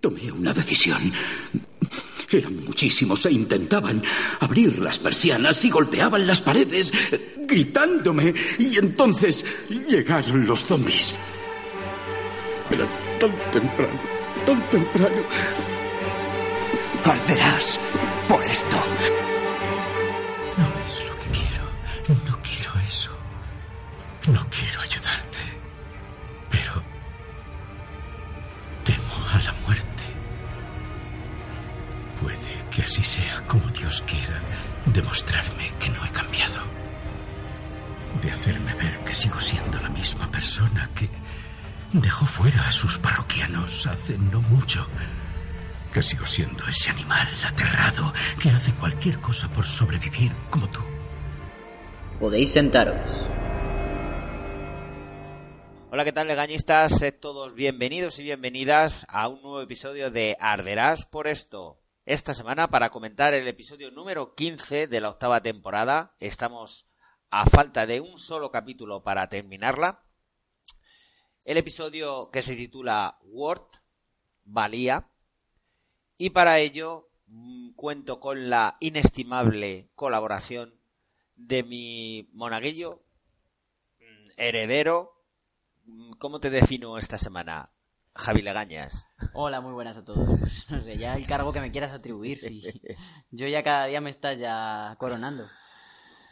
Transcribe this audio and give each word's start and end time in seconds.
Tomé 0.00 0.32
una 0.32 0.52
decisión. 0.52 1.12
Eran 2.30 2.64
muchísimos 2.64 3.26
e 3.26 3.32
intentaban 3.32 4.02
abrir 4.38 4.78
las 4.78 4.98
persianas 4.98 5.64
y 5.64 5.70
golpeaban 5.70 6.26
las 6.26 6.40
paredes, 6.40 6.92
gritándome. 7.36 8.32
Y 8.58 8.78
entonces 8.78 9.44
llegaron 9.68 10.46
los 10.46 10.64
zombies. 10.64 11.14
Era 12.70 12.88
tan 13.18 13.50
temprano, 13.50 14.00
tan 14.46 14.70
temprano. 14.70 15.22
Arderás 17.04 17.80
por 18.28 18.42
esto. 18.44 18.76
No 20.56 20.84
es 20.84 21.08
lo 21.08 21.16
que 21.16 21.30
quiero. 21.30 22.24
No 22.30 22.38
quiero 22.42 22.72
eso. 22.88 23.10
No 24.32 24.46
quiero 24.48 24.80
ayudarte. 24.80 25.29
A 29.32 29.38
la 29.38 29.52
muerte. 29.66 30.02
Puede 32.20 32.68
que 32.70 32.82
así 32.82 33.02
sea 33.02 33.44
como 33.46 33.66
Dios 33.68 34.02
quiera 34.06 34.40
demostrarme 34.86 35.70
que 35.78 35.88
no 35.90 36.04
he 36.04 36.10
cambiado. 36.10 36.60
De 38.22 38.30
hacerme 38.30 38.74
ver 38.74 38.98
que 39.04 39.14
sigo 39.14 39.40
siendo 39.40 39.78
la 39.80 39.88
misma 39.88 40.30
persona 40.30 40.90
que 40.94 41.08
dejó 41.92 42.26
fuera 42.26 42.68
a 42.68 42.72
sus 42.72 42.98
parroquianos 42.98 43.86
hace 43.86 44.18
no 44.18 44.42
mucho. 44.42 44.86
Que 45.92 46.02
sigo 46.02 46.26
siendo 46.26 46.66
ese 46.66 46.90
animal 46.90 47.28
aterrado 47.46 48.12
que 48.38 48.50
hace 48.50 48.72
cualquier 48.74 49.20
cosa 49.20 49.48
por 49.48 49.64
sobrevivir 49.64 50.32
como 50.50 50.68
tú. 50.68 50.80
Podéis 52.18 52.52
sentaros. 52.52 53.00
Hola, 55.92 56.04
¿qué 56.04 56.12
tal, 56.12 56.28
legañistas? 56.28 57.00
Sed 57.00 57.18
todos 57.18 57.56
bienvenidos 57.56 58.20
y 58.20 58.22
bienvenidas 58.22 59.04
a 59.08 59.26
un 59.26 59.42
nuevo 59.42 59.60
episodio 59.60 60.08
de 60.12 60.36
Arderás 60.38 61.04
por 61.04 61.26
esto. 61.26 61.82
Esta 62.06 62.32
semana, 62.32 62.68
para 62.68 62.90
comentar 62.90 63.34
el 63.34 63.48
episodio 63.48 63.90
número 63.90 64.36
15 64.36 64.86
de 64.86 65.00
la 65.00 65.08
octava 65.08 65.42
temporada, 65.42 66.14
estamos 66.20 66.86
a 67.30 67.44
falta 67.44 67.86
de 67.86 68.00
un 68.00 68.18
solo 68.18 68.52
capítulo 68.52 69.02
para 69.02 69.28
terminarla. 69.28 70.04
El 71.44 71.56
episodio 71.56 72.30
que 72.30 72.42
se 72.42 72.54
titula 72.54 73.18
Word, 73.24 73.66
Valía, 74.44 75.10
y 76.16 76.30
para 76.30 76.60
ello 76.60 77.10
mm, 77.26 77.72
cuento 77.72 78.20
con 78.20 78.48
la 78.48 78.76
inestimable 78.78 79.90
colaboración 79.96 80.80
de 81.34 81.64
mi 81.64 82.30
monaguillo, 82.32 83.02
mm, 83.98 84.28
heredero. 84.36 85.19
¿Cómo 86.18 86.40
te 86.40 86.50
defino 86.50 86.98
esta 86.98 87.18
semana, 87.18 87.70
Javi 88.14 88.42
Legañas? 88.42 89.06
Hola, 89.32 89.60
muy 89.60 89.72
buenas 89.72 89.96
a 89.96 90.04
todos. 90.04 90.28
No 90.70 90.80
sé, 90.80 90.98
ya 90.98 91.16
el 91.16 91.26
cargo 91.26 91.52
que 91.52 91.60
me 91.60 91.72
quieras 91.72 91.92
atribuir, 91.92 92.38
sí. 92.38 92.62
Yo 93.30 93.48
ya 93.48 93.62
cada 93.62 93.86
día 93.86 94.00
me 94.00 94.10
estás 94.10 94.38
ya 94.38 94.94
coronando. 94.98 95.44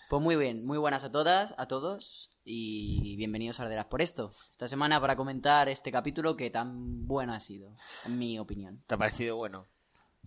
Pues 0.09 0.23
muy 0.23 0.37
bien, 0.37 0.65
muy 0.65 0.79
buenas 0.79 1.05
a 1.05 1.13
todas, 1.13 1.55
a 1.59 1.67
todos 1.67 2.31
y 2.45 3.17
bienvenidos 3.17 3.61
a 3.61 3.65
Arderas 3.65 3.87
por 3.87 4.01
esto. 4.01 4.33
Esta 4.51 4.69
semana 4.69 5.01
para 5.01 5.17
comentar 5.17 5.69
este 5.69 5.93
capítulo 5.93 6.37
que 6.37 6.51
tan 6.51 7.07
bueno 7.07 7.35
ha 7.35 7.41
sido, 7.41 7.75
en 8.07 8.19
mi 8.19 8.39
opinión. 8.39 8.83
¿Te 8.87 8.95
ha 8.95 8.99
parecido 8.99 9.37
bueno? 9.37 9.67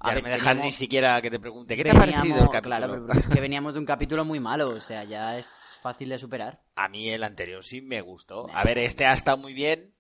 A 0.04 0.10
Ya 0.10 0.16
ver, 0.16 0.24
no 0.24 0.30
me 0.30 0.34
dejas 0.36 0.48
veníamos- 0.48 0.66
ni 0.66 0.72
siquiera 0.72 1.22
que 1.22 1.30
te 1.30 1.40
pregunte, 1.40 1.78
¿qué 1.78 1.84
te 1.84 1.92
ha 1.92 1.94
parecido 1.94 2.24
el 2.24 2.30
Veníamos- 2.48 2.52
capítulo? 2.52 2.76
Claro, 2.78 3.06
pero 3.08 3.20
es 3.20 3.28
que 3.28 3.40
veníamos 3.42 3.74
de 3.74 3.80
un 3.80 3.86
capítulo 3.86 4.26
muy 4.26 4.40
malo, 4.40 4.70
o 4.70 4.80
sea, 4.80 5.04
ya 5.04 5.38
es 5.38 5.78
fácil 5.82 6.10
de 6.10 6.18
superar. 6.18 6.62
A 6.76 6.90
mí 6.90 7.10
el 7.10 7.24
anterior 7.24 7.64
sí 7.64 7.82
me 7.82 8.02
gustó. 8.02 8.48
Me 8.48 8.54
A 8.56 8.64
ver, 8.64 8.78
este 8.80 9.06
ha 9.06 9.14
estado 9.14 9.38
muy 9.38 9.54
bien. 9.54 9.94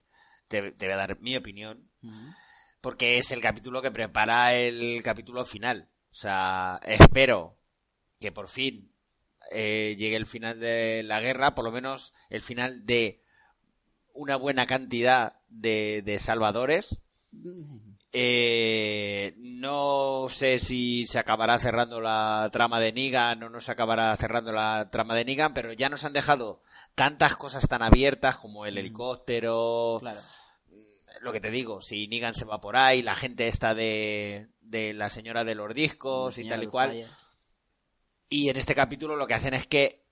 Te, 0.47 0.71
te 0.71 0.85
voy 0.87 0.93
a 0.93 0.97
dar 0.97 1.19
mi 1.21 1.35
opinión. 1.37 1.89
Ujú. 2.03 2.15
Porque 2.81 3.19
es 3.19 3.29
el 3.31 3.41
capítulo 3.41 3.81
que 3.81 3.91
prepara 3.91 4.53
el 4.55 5.01
capítulo 5.03 5.45
final. 5.45 5.89
O 6.11 6.15
sea, 6.15 6.79
espero 6.83 7.57
que 8.19 8.31
por 8.31 8.47
fin 8.49 8.91
eh, 9.51 9.95
llegue 9.99 10.15
el 10.15 10.25
final 10.25 10.59
de 10.59 11.03
la 11.03 11.19
guerra, 11.21 11.53
por 11.55 11.63
lo 11.65 11.71
menos 11.71 12.13
el 12.29 12.41
final 12.41 12.85
de 12.85 13.23
una 14.13 14.35
buena 14.35 14.65
cantidad 14.65 15.39
de, 15.47 16.01
de 16.03 16.19
salvadores. 16.19 16.99
Eh, 18.13 19.35
no 19.37 20.27
sé 20.29 20.59
si 20.59 21.05
se 21.05 21.17
acabará 21.19 21.57
cerrando 21.59 22.01
la 22.01 22.49
trama 22.51 22.79
de 22.79 22.91
Negan 22.91 23.41
o 23.43 23.49
no 23.49 23.61
se 23.61 23.71
acabará 23.71 24.15
cerrando 24.17 24.51
la 24.51 24.89
trama 24.91 25.15
de 25.15 25.23
Negan, 25.25 25.53
pero 25.53 25.71
ya 25.73 25.87
nos 25.89 26.03
han 26.03 26.13
dejado 26.13 26.61
tantas 26.95 27.35
cosas 27.35 27.67
tan 27.69 27.81
abiertas 27.81 28.35
como 28.37 28.65
el 28.65 28.77
helicóptero, 28.77 29.97
Claro. 30.01 30.19
lo 31.21 31.31
que 31.31 31.39
te 31.39 31.51
digo, 31.51 31.81
si 31.81 32.07
Negan 32.07 32.33
se 32.33 32.45
va 32.45 32.59
por 32.59 32.75
ahí, 32.75 33.01
la 33.01 33.15
gente 33.15 33.47
está 33.47 33.73
de, 33.73 34.49
de 34.59 34.93
la 34.93 35.09
señora 35.09 35.43
de 35.45 35.55
los 35.55 35.73
discos 35.73 36.37
y 36.37 36.47
tal 36.47 36.63
y 36.63 36.67
cual. 36.67 37.05
Y 38.27 38.49
en 38.49 38.57
este 38.57 38.75
capítulo 38.75 39.15
lo 39.15 39.27
que 39.27 39.33
hacen 39.35 39.53
es 39.53 39.67
que 39.67 40.03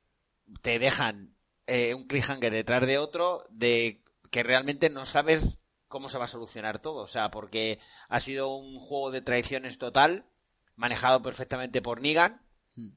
te 0.61 0.79
dejan 0.79 1.35
eh, 1.67 1.93
un 1.93 2.07
cliffhanger 2.07 2.51
detrás 2.51 2.85
de 2.87 2.97
otro 2.97 3.45
de 3.49 4.03
que 4.31 4.43
realmente 4.43 4.89
no 4.89 5.05
sabes 5.05 5.58
cómo 5.89 6.07
se 6.07 6.17
va 6.17 6.25
a 6.25 6.29
solucionar 6.29 6.79
todo. 6.79 7.01
O 7.01 7.07
sea, 7.07 7.29
porque 7.31 7.79
ha 8.07 8.19
sido 8.21 8.55
un 8.55 8.79
juego 8.79 9.11
de 9.11 9.21
traiciones 9.21 9.77
total, 9.77 10.25
manejado 10.75 11.21
perfectamente 11.21 11.81
por 11.81 12.01
Negan, 12.01 12.41
Mm. 12.75 12.91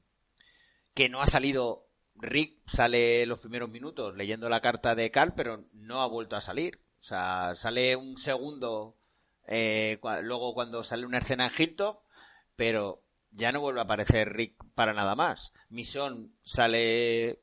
que 0.93 1.09
no 1.09 1.21
ha 1.21 1.27
salido. 1.27 1.89
Rick 2.15 2.61
sale 2.67 3.25
los 3.25 3.39
primeros 3.39 3.69
minutos 3.69 4.15
leyendo 4.15 4.47
la 4.47 4.61
carta 4.61 4.93
de 4.95 5.09
Carl, 5.11 5.33
pero 5.35 5.65
no 5.73 6.01
ha 6.03 6.07
vuelto 6.07 6.35
a 6.37 6.41
salir. 6.41 6.79
O 6.99 7.03
sea, 7.03 7.53
sale 7.55 7.95
un 7.97 8.17
segundo 8.17 8.97
eh, 9.45 9.99
luego 10.21 10.53
cuando 10.53 10.83
sale 10.85 11.05
una 11.05 11.17
escena 11.17 11.47
en 11.47 11.51
Hilton, 11.57 11.97
pero 12.55 13.03
ya 13.31 13.51
no 13.51 13.59
vuelve 13.59 13.81
a 13.81 13.83
aparecer 13.83 14.31
Rick 14.31 14.63
para 14.75 14.93
nada 14.93 15.15
más. 15.15 15.51
Mission 15.69 16.37
sale 16.43 17.42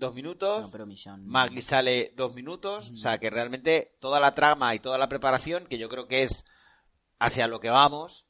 dos 0.00 0.14
minutos, 0.14 0.62
No, 0.64 0.70
pero 0.70 0.86
Maggie 1.18 1.62
sale 1.62 2.12
dos 2.16 2.34
minutos, 2.34 2.90
o 2.90 2.96
sea 2.96 3.18
que 3.18 3.30
realmente 3.30 3.96
toda 4.00 4.18
la 4.18 4.34
trama 4.34 4.74
y 4.74 4.80
toda 4.80 4.98
la 4.98 5.08
preparación, 5.08 5.66
que 5.66 5.78
yo 5.78 5.88
creo 5.88 6.08
que 6.08 6.22
es 6.22 6.44
hacia 7.20 7.46
lo 7.46 7.60
que 7.60 7.70
vamos, 7.70 8.26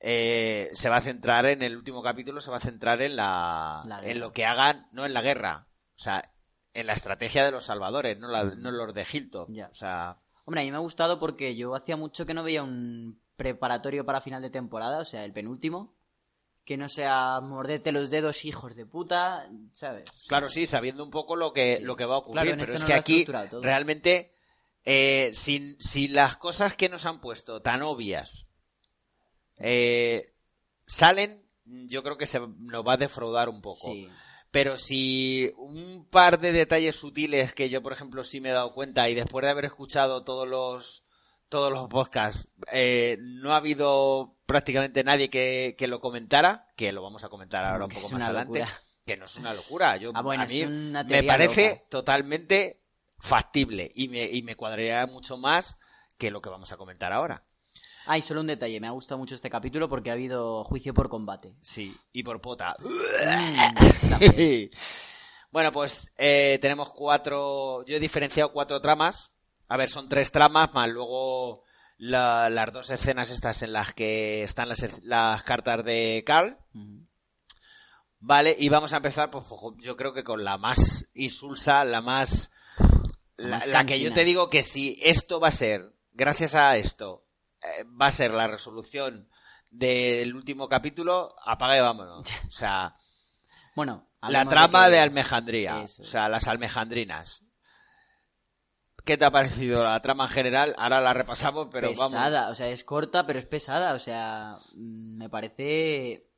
eh, 0.00 0.70
se 0.72 0.88
va 0.88 0.96
a 0.96 1.00
centrar 1.00 1.46
en 1.46 1.62
el 1.62 1.76
último 1.76 2.02
capítulo, 2.02 2.40
se 2.40 2.50
va 2.50 2.56
a 2.56 2.60
centrar 2.60 3.00
en 3.02 3.14
la, 3.14 3.82
en 4.02 4.18
lo 4.18 4.32
que 4.32 4.44
hagan, 4.46 4.88
no 4.90 5.04
en 5.06 5.14
la 5.14 5.22
guerra, 5.22 5.68
o 5.94 5.98
sea, 5.98 6.32
en 6.74 6.86
la 6.86 6.94
estrategia 6.94 7.44
de 7.44 7.52
los 7.52 7.64
salvadores, 7.64 8.18
no, 8.18 8.26
la- 8.28 8.44
no 8.44 8.70
los 8.72 8.92
de 8.94 9.06
Hilton, 9.10 9.46
Ya. 9.54 9.68
o 9.68 9.74
sea, 9.74 10.18
Hombre, 10.44 10.62
a 10.62 10.64
mí 10.64 10.72
me 10.72 10.76
ha 10.78 10.80
gustado 10.80 11.20
porque 11.20 11.54
yo 11.54 11.76
hacía 11.76 11.96
mucho 11.96 12.26
que 12.26 12.34
no 12.34 12.42
veía 12.42 12.64
un 12.64 13.22
preparatorio 13.36 14.04
para 14.04 14.20
final 14.20 14.42
de 14.42 14.50
temporada, 14.50 14.98
o 14.98 15.04
sea, 15.04 15.24
el 15.24 15.32
penúltimo. 15.32 15.94
Que 16.64 16.76
no 16.76 16.88
sea 16.88 17.40
morderte 17.42 17.90
los 17.92 18.08
dedos, 18.10 18.44
hijos 18.44 18.76
de 18.76 18.86
puta, 18.86 19.48
¿sabes? 19.72 20.04
Claro, 20.28 20.48
sí, 20.48 20.64
sabiendo 20.66 21.02
un 21.02 21.10
poco 21.10 21.34
lo 21.36 21.52
que, 21.52 21.78
Sí. 21.78 21.84
lo 21.84 21.96
que 21.96 22.04
va 22.04 22.14
a 22.14 22.18
ocurrir, 22.18 22.42
Claro, 22.42 22.58
pero 22.58 22.72
este 22.74 22.76
es 22.76 22.80
no 22.82 22.86
que 22.86 22.94
aquí 22.94 23.26
realmente, 23.60 24.32
eh, 24.84 25.30
sin, 25.34 25.76
si 25.80 26.08
las 26.08 26.36
cosas 26.36 26.76
que 26.76 26.88
nos 26.88 27.04
han 27.06 27.20
puesto 27.20 27.60
tan 27.62 27.82
obvias 27.82 28.46
eh, 29.58 30.32
salen, 30.86 31.42
yo 31.64 32.02
creo 32.02 32.16
que 32.16 32.26
se 32.26 32.40
nos 32.40 32.86
va 32.86 32.94
a 32.94 32.96
defraudar 32.98 33.48
un 33.48 33.60
poco. 33.60 33.92
Sí. 33.92 34.08
Pero 34.50 34.76
si 34.76 35.50
un 35.56 36.06
par 36.10 36.38
de 36.38 36.52
detalles 36.52 36.96
sutiles 36.96 37.54
que 37.54 37.70
yo, 37.70 37.82
por 37.82 37.92
ejemplo, 37.92 38.22
sí 38.22 38.40
me 38.40 38.50
he 38.50 38.52
dado 38.52 38.74
cuenta 38.74 39.08
y 39.08 39.14
después 39.14 39.42
de 39.44 39.50
haber 39.50 39.64
escuchado 39.64 40.24
todos 40.24 40.46
los 40.46 41.01
todos 41.52 41.70
los 41.70 41.86
podcasts, 41.88 42.48
eh, 42.72 43.18
no 43.20 43.52
ha 43.52 43.58
habido 43.58 44.38
prácticamente 44.46 45.04
nadie 45.04 45.28
que, 45.28 45.74
que 45.76 45.86
lo 45.86 46.00
comentara, 46.00 46.66
que 46.76 46.92
lo 46.92 47.02
vamos 47.02 47.24
a 47.24 47.28
comentar 47.28 47.62
ahora 47.62 47.84
un 47.84 47.90
poco 47.90 48.08
más 48.08 48.22
adelante, 48.22 48.60
locura. 48.60 48.80
que 49.04 49.16
no 49.18 49.26
es 49.26 49.36
una 49.36 49.52
locura. 49.52 49.98
Yo, 49.98 50.12
Ah, 50.14 50.22
bueno, 50.22 50.44
a 50.44 50.46
mí 50.46 50.64
me 50.64 51.22
parece 51.22 51.68
loca. 51.68 51.82
totalmente 51.90 52.80
factible 53.18 53.92
y 53.94 54.08
me, 54.08 54.24
y 54.24 54.42
me 54.42 54.56
cuadraría 54.56 55.06
mucho 55.06 55.36
más 55.36 55.76
que 56.16 56.30
lo 56.30 56.40
que 56.40 56.48
vamos 56.48 56.72
a 56.72 56.78
comentar 56.78 57.12
ahora. 57.12 57.44
Ah, 58.06 58.16
y 58.16 58.22
solo 58.22 58.40
un 58.40 58.46
detalle, 58.46 58.80
me 58.80 58.86
ha 58.86 58.92
gustado 58.92 59.18
mucho 59.18 59.34
este 59.34 59.50
capítulo 59.50 59.90
porque 59.90 60.08
ha 60.08 60.14
habido 60.14 60.64
juicio 60.64 60.94
por 60.94 61.10
combate. 61.10 61.54
Sí, 61.60 61.94
y 62.12 62.22
por 62.22 62.40
pota. 62.40 62.74
Mm, 62.80 63.74
bueno, 65.52 65.70
pues 65.70 66.12
eh, 66.16 66.58
tenemos 66.62 66.90
cuatro. 66.90 67.84
Yo 67.84 67.96
he 67.96 68.00
diferenciado 68.00 68.52
cuatro 68.52 68.80
tramas. 68.80 69.30
A 69.68 69.76
ver, 69.76 69.88
son 69.88 70.08
tres 70.08 70.30
tramas, 70.32 70.72
más 70.74 70.88
luego 70.88 71.64
la- 71.98 72.48
las 72.50 72.72
dos 72.72 72.90
escenas 72.90 73.30
estas 73.30 73.62
en 73.62 73.72
las 73.72 73.92
que 73.92 74.42
están 74.44 74.68
las, 74.68 75.42
cartas 75.42 75.84
de 75.84 76.22
Carl. 76.26 76.58
Vale, 78.20 78.54
y 78.58 78.68
vamos 78.68 78.92
a 78.92 78.98
empezar, 78.98 79.30
pues 79.30 79.44
yo 79.78 79.96
creo 79.96 80.12
que 80.12 80.22
con 80.22 80.44
la 80.44 80.56
más 80.58 81.08
insulsa, 81.14 81.84
la 81.84 82.00
más... 82.00 82.50
La, 83.36 83.58
más 83.58 83.66
la 83.66 83.84
que 83.84 83.98
yo 83.98 84.12
te 84.12 84.24
digo 84.24 84.48
que 84.48 84.62
si 84.62 84.96
esto 85.02 85.40
va 85.40 85.48
a 85.48 85.52
ser, 85.52 85.92
gracias 86.12 86.54
a 86.54 86.76
esto, 86.76 87.26
eh, 87.62 87.84
va 88.00 88.06
a 88.06 88.12
ser 88.12 88.32
la 88.32 88.46
resolución 88.46 89.28
del 89.70 90.36
último 90.36 90.68
capítulo, 90.68 91.34
apaga 91.44 91.76
y 91.76 91.80
vámonos. 91.80 92.28
O 92.46 92.50
sea, 92.50 92.94
Bueno, 93.74 94.08
la 94.28 94.44
trama 94.46 94.88
de, 94.88 94.96
que- 94.96 95.00
Almejandría, 95.00 95.82
Eso 95.82 96.02
o 96.02 96.04
sea, 96.04 96.28
las 96.28 96.46
almejandrinas. 96.46 97.42
¿Qué 99.04 99.16
te 99.16 99.24
ha 99.24 99.30
parecido 99.30 99.82
la 99.82 100.00
trama 100.00 100.24
en 100.24 100.30
general? 100.30 100.74
Ahora 100.78 101.00
la 101.00 101.12
repasamos, 101.12 101.68
pero 101.72 101.88
vamos. 101.94 102.12
pesada, 102.12 102.50
o 102.50 102.54
sea, 102.54 102.68
es 102.68 102.84
corta, 102.84 103.26
pero 103.26 103.38
es 103.38 103.46
pesada, 103.46 103.94
o 103.94 103.98
sea, 103.98 104.58
mm, 104.74 105.16
me 105.18 105.28
parece 105.28 106.28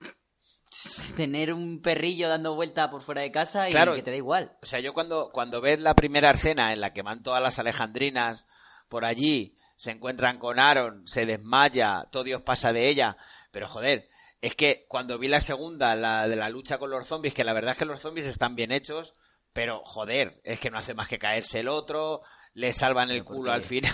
tener 1.16 1.52
un 1.52 1.80
perrillo 1.80 2.28
dando 2.28 2.54
vuelta 2.54 2.90
por 2.90 3.02
fuera 3.02 3.22
de 3.22 3.32
casa 3.32 3.68
y 3.68 3.72
Claro. 3.72 3.94
que 3.94 4.02
te 4.02 4.10
da 4.10 4.16
igual. 4.16 4.56
O 4.62 4.66
sea, 4.66 4.80
yo 4.80 4.92
cuando, 4.92 5.30
cuando 5.32 5.60
ves 5.60 5.80
la 5.80 5.94
primera 5.94 6.30
escena 6.30 6.72
en 6.72 6.80
la 6.80 6.92
que 6.92 7.02
van 7.02 7.22
todas 7.22 7.42
las 7.42 7.58
alejandrinas 7.58 8.46
por 8.88 9.04
allí, 9.04 9.56
se 9.76 9.90
encuentran 9.92 10.38
con 10.38 10.58
Aaron, 10.58 11.06
se 11.06 11.24
desmaya, 11.26 12.06
todo 12.10 12.24
Dios 12.24 12.42
pasa 12.42 12.72
de 12.72 12.88
ella, 12.88 13.16
pero 13.50 13.66
joder, 13.68 14.08
es 14.40 14.54
que 14.54 14.84
cuando 14.88 15.18
vi 15.18 15.28
la 15.28 15.40
segunda, 15.40 15.94
la 15.96 16.28
de 16.28 16.36
la 16.36 16.50
lucha 16.50 16.78
con 16.78 16.90
los 16.90 17.06
zombies, 17.06 17.34
que 17.34 17.44
la 17.44 17.52
verdad 17.54 17.72
es 17.72 17.78
que 17.78 17.84
los 17.84 18.00
zombies 18.00 18.26
están 18.26 18.54
bien 18.56 18.72
hechos, 18.72 19.14
pero 19.52 19.82
joder, 19.84 20.40
es 20.44 20.60
que 20.60 20.70
no 20.70 20.78
hace 20.78 20.94
más 20.94 21.08
que 21.08 21.18
caerse 21.18 21.60
el 21.60 21.68
otro, 21.68 22.20
le 22.54 22.72
salvan 22.72 23.10
el 23.10 23.24
¿por 23.24 23.36
culo 23.36 23.52
al 23.52 23.62
final. 23.62 23.92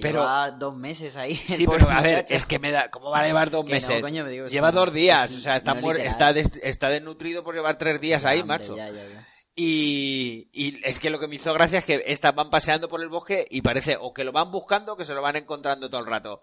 Pero- 0.00 0.20
lleva 0.20 0.50
dos 0.50 0.74
meses 0.74 1.16
ahí. 1.16 1.36
Sí, 1.36 1.66
pero 1.70 1.88
a 1.90 2.00
ver, 2.00 2.16
muchacho. 2.18 2.34
es 2.34 2.46
que 2.46 2.58
me 2.58 2.70
da, 2.70 2.90
¿cómo 2.90 3.10
va 3.10 3.20
a 3.20 3.26
llevar 3.26 3.50
dos 3.50 3.64
Que 3.64 3.70
no, 3.70 3.74
meses? 3.76 4.00
coño, 4.02 4.24
me 4.24 4.30
digo, 4.30 4.48
Lleva 4.48 4.72
dos 4.72 4.92
días, 4.92 5.30
sí, 5.30 5.36
o 5.36 5.40
sea, 5.40 5.56
está, 5.56 5.74
no 5.74 5.80
muer- 5.80 6.00
está, 6.00 6.32
des- 6.32 6.56
está 6.62 6.88
desnutrido 6.90 7.42
por 7.44 7.54
llevar 7.54 7.76
tres 7.78 8.00
días 8.00 8.24
ahí, 8.24 8.40
Hombre, 8.40 8.58
macho. 8.58 8.76
ya, 8.76 8.88
ya, 8.88 8.94
ya. 9.08 9.26
Y, 9.54 10.48
y 10.52 10.80
es 10.82 10.98
que 10.98 11.10
lo 11.10 11.18
que 11.20 11.28
me 11.28 11.34
hizo 11.36 11.52
gracia 11.52 11.78
es 11.80 11.84
que 11.84 12.02
estas 12.06 12.34
van 12.34 12.48
paseando 12.48 12.88
por 12.88 13.02
el 13.02 13.10
bosque 13.10 13.46
y 13.50 13.60
parece 13.60 13.98
o 14.00 14.14
que 14.14 14.24
lo 14.24 14.32
van 14.32 14.50
buscando 14.50 14.94
o 14.94 14.96
que 14.96 15.04
se 15.04 15.12
lo 15.12 15.20
van 15.20 15.36
encontrando 15.36 15.90
todo 15.90 16.00
el 16.00 16.06
rato. 16.06 16.40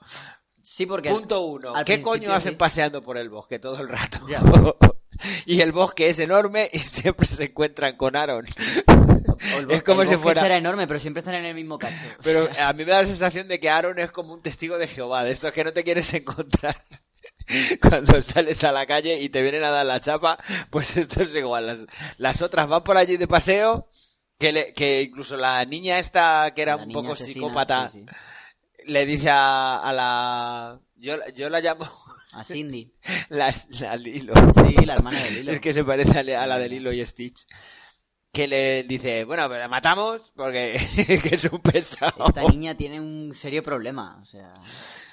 Sí, 0.61 0.85
porque... 0.85 1.09
Punto 1.09 1.41
uno. 1.41 1.73
al 1.75 1.85
¿Qué 1.85 2.03
coño 2.03 2.31
hacen 2.31 2.51
sí. 2.51 2.57
paseando 2.57 3.01
por 3.01 3.17
el 3.17 3.29
bosque 3.29 3.57
todo 3.57 3.81
el 3.81 3.89
rato? 3.89 4.19
Y 5.45 5.61
el 5.61 5.71
bosque 5.71 6.09
es 6.09 6.19
enorme 6.19 6.69
y 6.71 6.79
siempre 6.79 7.27
se 7.27 7.45
encuentran 7.45 7.95
con 7.97 8.15
Aaron. 8.15 8.45
Es 9.69 9.83
como 9.83 10.01
el 10.03 10.07
si 10.07 10.17
fuera... 10.17 10.41
será 10.41 10.57
enorme, 10.57 10.87
pero 10.87 10.99
siempre 10.99 11.19
están 11.19 11.35
en 11.35 11.45
el 11.45 11.55
mismo 11.55 11.77
cacho. 11.79 11.95
Pero 12.23 12.49
a 12.59 12.73
mí 12.73 12.85
me 12.85 12.91
da 12.91 13.01
la 13.01 13.05
sensación 13.07 13.47
de 13.47 13.59
que 13.59 13.69
Aaron 13.69 13.99
es 13.99 14.11
como 14.11 14.33
un 14.33 14.41
testigo 14.41 14.77
de 14.77 14.87
Jehová, 14.87 15.23
de 15.23 15.31
estos 15.31 15.51
que 15.51 15.63
no 15.63 15.71
te 15.73 15.83
quieres 15.83 16.13
encontrar 16.13 16.75
cuando 17.81 18.21
sales 18.21 18.63
a 18.63 18.71
la 18.71 18.85
calle 18.85 19.19
y 19.21 19.29
te 19.29 19.41
vienen 19.41 19.63
a 19.63 19.69
dar 19.69 19.85
la 19.85 19.99
chapa, 19.99 20.37
pues 20.69 20.95
esto 20.97 21.23
es 21.23 21.33
igual. 21.35 21.67
Las, 21.67 21.77
las 22.17 22.41
otras 22.41 22.67
van 22.67 22.83
por 22.83 22.97
allí 22.97 23.17
de 23.17 23.27
paseo, 23.27 23.89
que, 24.37 24.51
le- 24.51 24.73
que 24.73 25.03
incluso 25.03 25.35
la 25.37 25.63
niña 25.65 25.99
esta, 25.99 26.51
que 26.55 26.61
era 26.61 26.75
La 26.75 26.83
un 26.83 26.91
poco 26.91 27.13
asesina, 27.13 27.33
psicópata, 27.33 27.89
sí, 27.89 28.05
sí. 28.07 28.85
le 28.91 29.05
dice 29.05 29.29
a, 29.29 29.77
a 29.77 29.93
la... 29.93 30.79
Yo, 30.99 31.15
yo 31.35 31.49
la 31.49 31.59
llamo 31.61 31.85
A 32.33 32.43
Cindy. 32.43 32.91
la, 33.29 33.53
la 33.81 33.95
Lilo. 33.95 34.33
Sí, 34.53 34.85
la 34.85 34.95
hermana 34.95 35.19
de 35.23 35.31
Lilo. 35.31 35.51
Es 35.51 35.59
que 35.59 35.73
se 35.73 35.83
parece 35.83 36.35
a, 36.35 36.45
la 36.45 36.59
de 36.59 36.69
Lilo 36.69 36.91
y 36.91 37.05
Stitch. 37.05 37.45
Que 38.31 38.47
le 38.47 38.83
dice, 38.83 39.23
bueno, 39.25 39.47
pero 39.47 39.59
la 39.61 39.67
matamos 39.67 40.31
porque 40.35 40.79
que 41.23 41.35
es 41.35 41.45
un 41.45 41.59
pesado. 41.59 42.27
Esta 42.27 42.43
niña 42.43 42.77
tiene 42.77 42.99
un 42.99 43.33
serio 43.33 43.63
problema, 43.63 44.19
o 44.21 44.25
sea, 44.25 44.53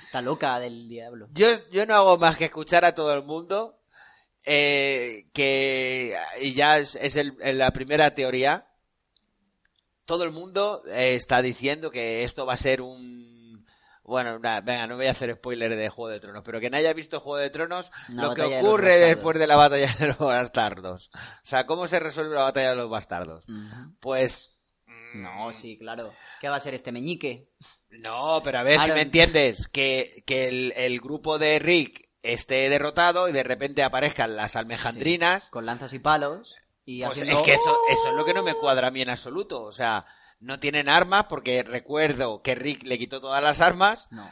está 0.04 0.20
loca 0.20 0.58
del 0.60 0.88
diablo. 0.88 1.28
Yo, 1.32 1.48
yo 1.70 1.86
no 1.86 1.94
hago 1.94 2.18
más 2.18 2.36
que 2.36 2.44
escuchar 2.46 2.84
a 2.84 2.94
todo 2.94 3.14
el 3.14 3.22
mundo. 3.22 3.80
eh, 4.44 5.26
que 5.32 6.14
y 6.42 6.52
ya 6.52 6.78
es, 6.78 6.94
es 6.96 7.16
el- 7.16 7.36
en 7.40 7.56
la 7.58 7.70
primera 7.72 8.12
teoría. 8.14 8.66
Todo 10.04 10.22
el 10.24 10.30
mundo 10.30 10.82
eh, 10.92 11.14
está 11.14 11.40
diciendo 11.42 11.90
que 11.90 12.22
esto 12.22 12.44
va 12.46 12.52
a 12.52 12.56
ser 12.58 12.80
un 12.82 13.35
bueno, 14.06 14.38
venga, 14.40 14.86
no 14.86 14.96
voy 14.96 15.06
a 15.06 15.10
hacer 15.10 15.34
spoiler 15.34 15.74
de 15.74 15.88
Juego 15.88 16.10
de 16.10 16.20
Tronos, 16.20 16.42
pero 16.44 16.60
que 16.60 16.70
no 16.70 16.76
haya 16.76 16.92
visto 16.92 17.20
Juego 17.20 17.38
de 17.38 17.50
Tronos, 17.50 17.90
Una 18.10 18.22
lo 18.28 18.34
que 18.34 18.42
de 18.42 18.58
ocurre 18.58 18.98
después 18.98 19.38
de 19.38 19.46
la 19.46 19.56
batalla 19.56 19.92
de 19.98 20.06
los 20.08 20.18
bastardos. 20.18 21.10
O 21.14 21.18
sea, 21.42 21.66
¿cómo 21.66 21.86
se 21.88 21.98
resuelve 22.00 22.34
la 22.34 22.42
batalla 22.44 22.70
de 22.70 22.76
los 22.76 22.88
bastardos? 22.88 23.44
Pues 24.00 24.56
mm, 24.86 25.22
No, 25.22 25.52
sí, 25.52 25.76
claro. 25.78 26.12
¿Qué 26.40 26.48
va 26.48 26.56
a 26.56 26.60
ser 26.60 26.74
este 26.74 26.92
meñique? 26.92 27.50
no, 27.90 28.40
pero 28.44 28.58
a 28.58 28.62
ver 28.62 28.80
si 28.80 28.92
me 28.92 29.02
entiendes. 29.02 29.68
Que, 29.68 30.22
que 30.26 30.48
el, 30.48 30.72
el 30.76 31.00
grupo 31.00 31.38
de 31.38 31.58
Rick 31.58 32.08
esté 32.22 32.68
derrotado 32.68 33.28
y 33.28 33.32
de 33.32 33.42
repente 33.42 33.82
aparezcan 33.82 34.36
las 34.36 34.56
almejandrinas. 34.56 35.48
Con 35.50 35.66
lanzas 35.66 35.92
y 35.92 35.98
palos. 35.98 36.54
Y 36.84 37.00
Pues 37.00 37.12
haciendo... 37.18 37.40
es 37.40 37.44
que 37.44 37.54
eso, 37.54 37.76
eso 37.90 38.08
es 38.10 38.14
lo 38.14 38.24
que 38.24 38.34
no 38.34 38.42
me 38.42 38.54
cuadra 38.54 38.88
a 38.88 38.90
mí 38.90 39.02
en 39.02 39.10
absoluto. 39.10 39.62
O 39.62 39.72
sea, 39.72 40.04
no 40.40 40.58
tienen 40.60 40.88
armas 40.88 41.26
porque 41.28 41.62
recuerdo 41.62 42.42
que 42.42 42.54
Rick 42.54 42.84
le 42.84 42.98
quitó 42.98 43.20
todas 43.20 43.42
las 43.42 43.60
armas. 43.60 44.08
No, 44.10 44.28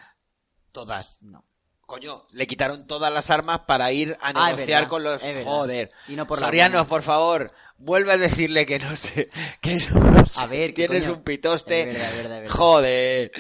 Todas. 0.73 1.19
no. 1.23 1.45
Coño, 1.87 2.27
le 2.33 2.47
quitaron 2.47 2.87
todas 2.87 3.13
las 3.13 3.31
armas 3.31 3.61
para 3.67 3.93
ir 3.93 4.17
a 4.23 4.29
Ah, 4.31 4.33
negociar 4.51 4.85
verdad, 4.85 4.89
con 4.89 5.05
los... 5.05 5.21
Joder. 5.45 5.91
Y 6.09 6.17
no 6.17 6.27
por 6.27 6.41
las 6.41 6.47
Soriano, 6.49 6.73
buenas. 6.77 6.89
por 6.89 7.03
favor, 7.03 7.53
vuelve 7.77 8.13
a 8.13 8.17
decirle 8.17 8.65
que 8.65 8.79
no 8.79 8.97
sé... 8.97 9.29
Que 9.61 9.77
no 9.93 10.25
sé, 10.25 10.41
A 10.41 10.47
ver, 10.47 10.73
¿qué 10.73 10.89
tienes 10.89 11.05
coño? 11.05 11.19
un 11.19 11.25
pitoste. 11.25 11.81
Es 11.83 11.87
verdad, 11.89 12.09
es 12.11 12.23
verdad, 12.23 12.45
es. 12.45 12.51
Joder. 12.53 13.33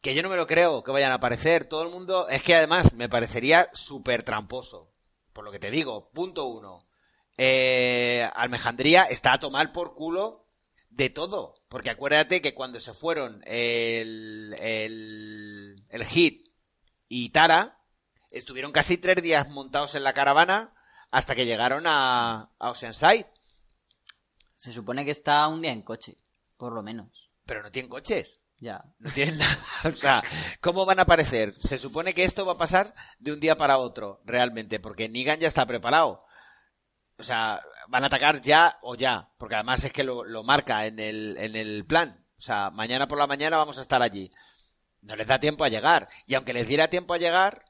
Que 0.00 0.14
yo 0.14 0.22
no 0.22 0.28
me 0.28 0.36
lo 0.36 0.46
creo 0.46 0.84
que 0.84 0.92
vayan 0.92 1.10
a 1.12 1.16
aparecer. 1.16 1.64
Todo 1.64 1.82
el 1.82 1.88
mundo... 1.90 2.28
Es 2.28 2.42
que 2.42 2.54
además 2.54 2.92
me 2.92 3.08
parecería 3.08 3.68
súper 3.72 4.22
tramposo. 4.22 4.92
Por 5.32 5.44
lo 5.44 5.50
que 5.50 5.58
te 5.58 5.70
digo. 5.72 6.10
Punto 6.12 6.44
uno. 6.46 6.86
Eh, 7.36 8.28
Almejandría 8.36 9.04
está 9.04 9.32
a 9.32 9.40
tomar 9.40 9.72
por 9.72 9.94
culo 9.94 10.43
de 10.96 11.10
todo. 11.10 11.54
Porque 11.68 11.90
acuérdate 11.90 12.40
que 12.40 12.54
cuando 12.54 12.80
se 12.80 12.94
fueron 12.94 13.42
el, 13.46 14.54
el, 14.60 15.84
el 15.88 16.04
Hit 16.04 16.48
y 17.08 17.30
Tara, 17.30 17.80
estuvieron 18.30 18.72
casi 18.72 18.96
tres 18.98 19.22
días 19.22 19.48
montados 19.48 19.94
en 19.94 20.04
la 20.04 20.14
caravana 20.14 20.74
hasta 21.10 21.34
que 21.34 21.46
llegaron 21.46 21.86
a, 21.86 22.52
a 22.58 22.70
Oceanside. 22.70 23.26
Se 24.56 24.72
supone 24.72 25.04
que 25.04 25.10
está 25.10 25.46
un 25.48 25.62
día 25.62 25.72
en 25.72 25.82
coche, 25.82 26.16
por 26.56 26.72
lo 26.72 26.82
menos. 26.82 27.30
Pero 27.44 27.62
no 27.62 27.70
tienen 27.70 27.90
coches. 27.90 28.40
Ya. 28.58 28.84
No 28.98 29.10
tienen 29.10 29.38
nada. 29.38 29.58
O 29.84 29.92
sea, 29.92 30.22
¿cómo 30.60 30.86
van 30.86 31.00
a 31.00 31.02
aparecer? 31.02 31.54
Se 31.60 31.76
supone 31.76 32.14
que 32.14 32.24
esto 32.24 32.46
va 32.46 32.52
a 32.52 32.58
pasar 32.58 32.94
de 33.18 33.32
un 33.32 33.40
día 33.40 33.56
para 33.56 33.78
otro, 33.78 34.22
realmente, 34.24 34.80
porque 34.80 35.08
Negan 35.08 35.40
ya 35.40 35.48
está 35.48 35.66
preparado. 35.66 36.24
O 37.18 37.22
sea, 37.22 37.60
van 37.88 38.02
a 38.02 38.06
atacar 38.08 38.40
ya 38.40 38.78
o 38.82 38.94
ya, 38.96 39.30
porque 39.38 39.54
además 39.54 39.84
es 39.84 39.92
que 39.92 40.04
lo, 40.04 40.24
lo 40.24 40.42
marca 40.42 40.86
en 40.86 40.98
el, 40.98 41.36
en 41.38 41.54
el 41.56 41.84
plan. 41.86 42.24
O 42.38 42.40
sea, 42.42 42.70
mañana 42.70 43.06
por 43.08 43.18
la 43.18 43.26
mañana 43.26 43.56
vamos 43.56 43.78
a 43.78 43.82
estar 43.82 44.02
allí. 44.02 44.30
No 45.00 45.16
les 45.16 45.26
da 45.26 45.38
tiempo 45.38 45.64
a 45.64 45.68
llegar. 45.68 46.08
Y 46.26 46.34
aunque 46.34 46.52
les 46.52 46.66
diera 46.66 46.88
tiempo 46.88 47.14
a 47.14 47.18
llegar, 47.18 47.64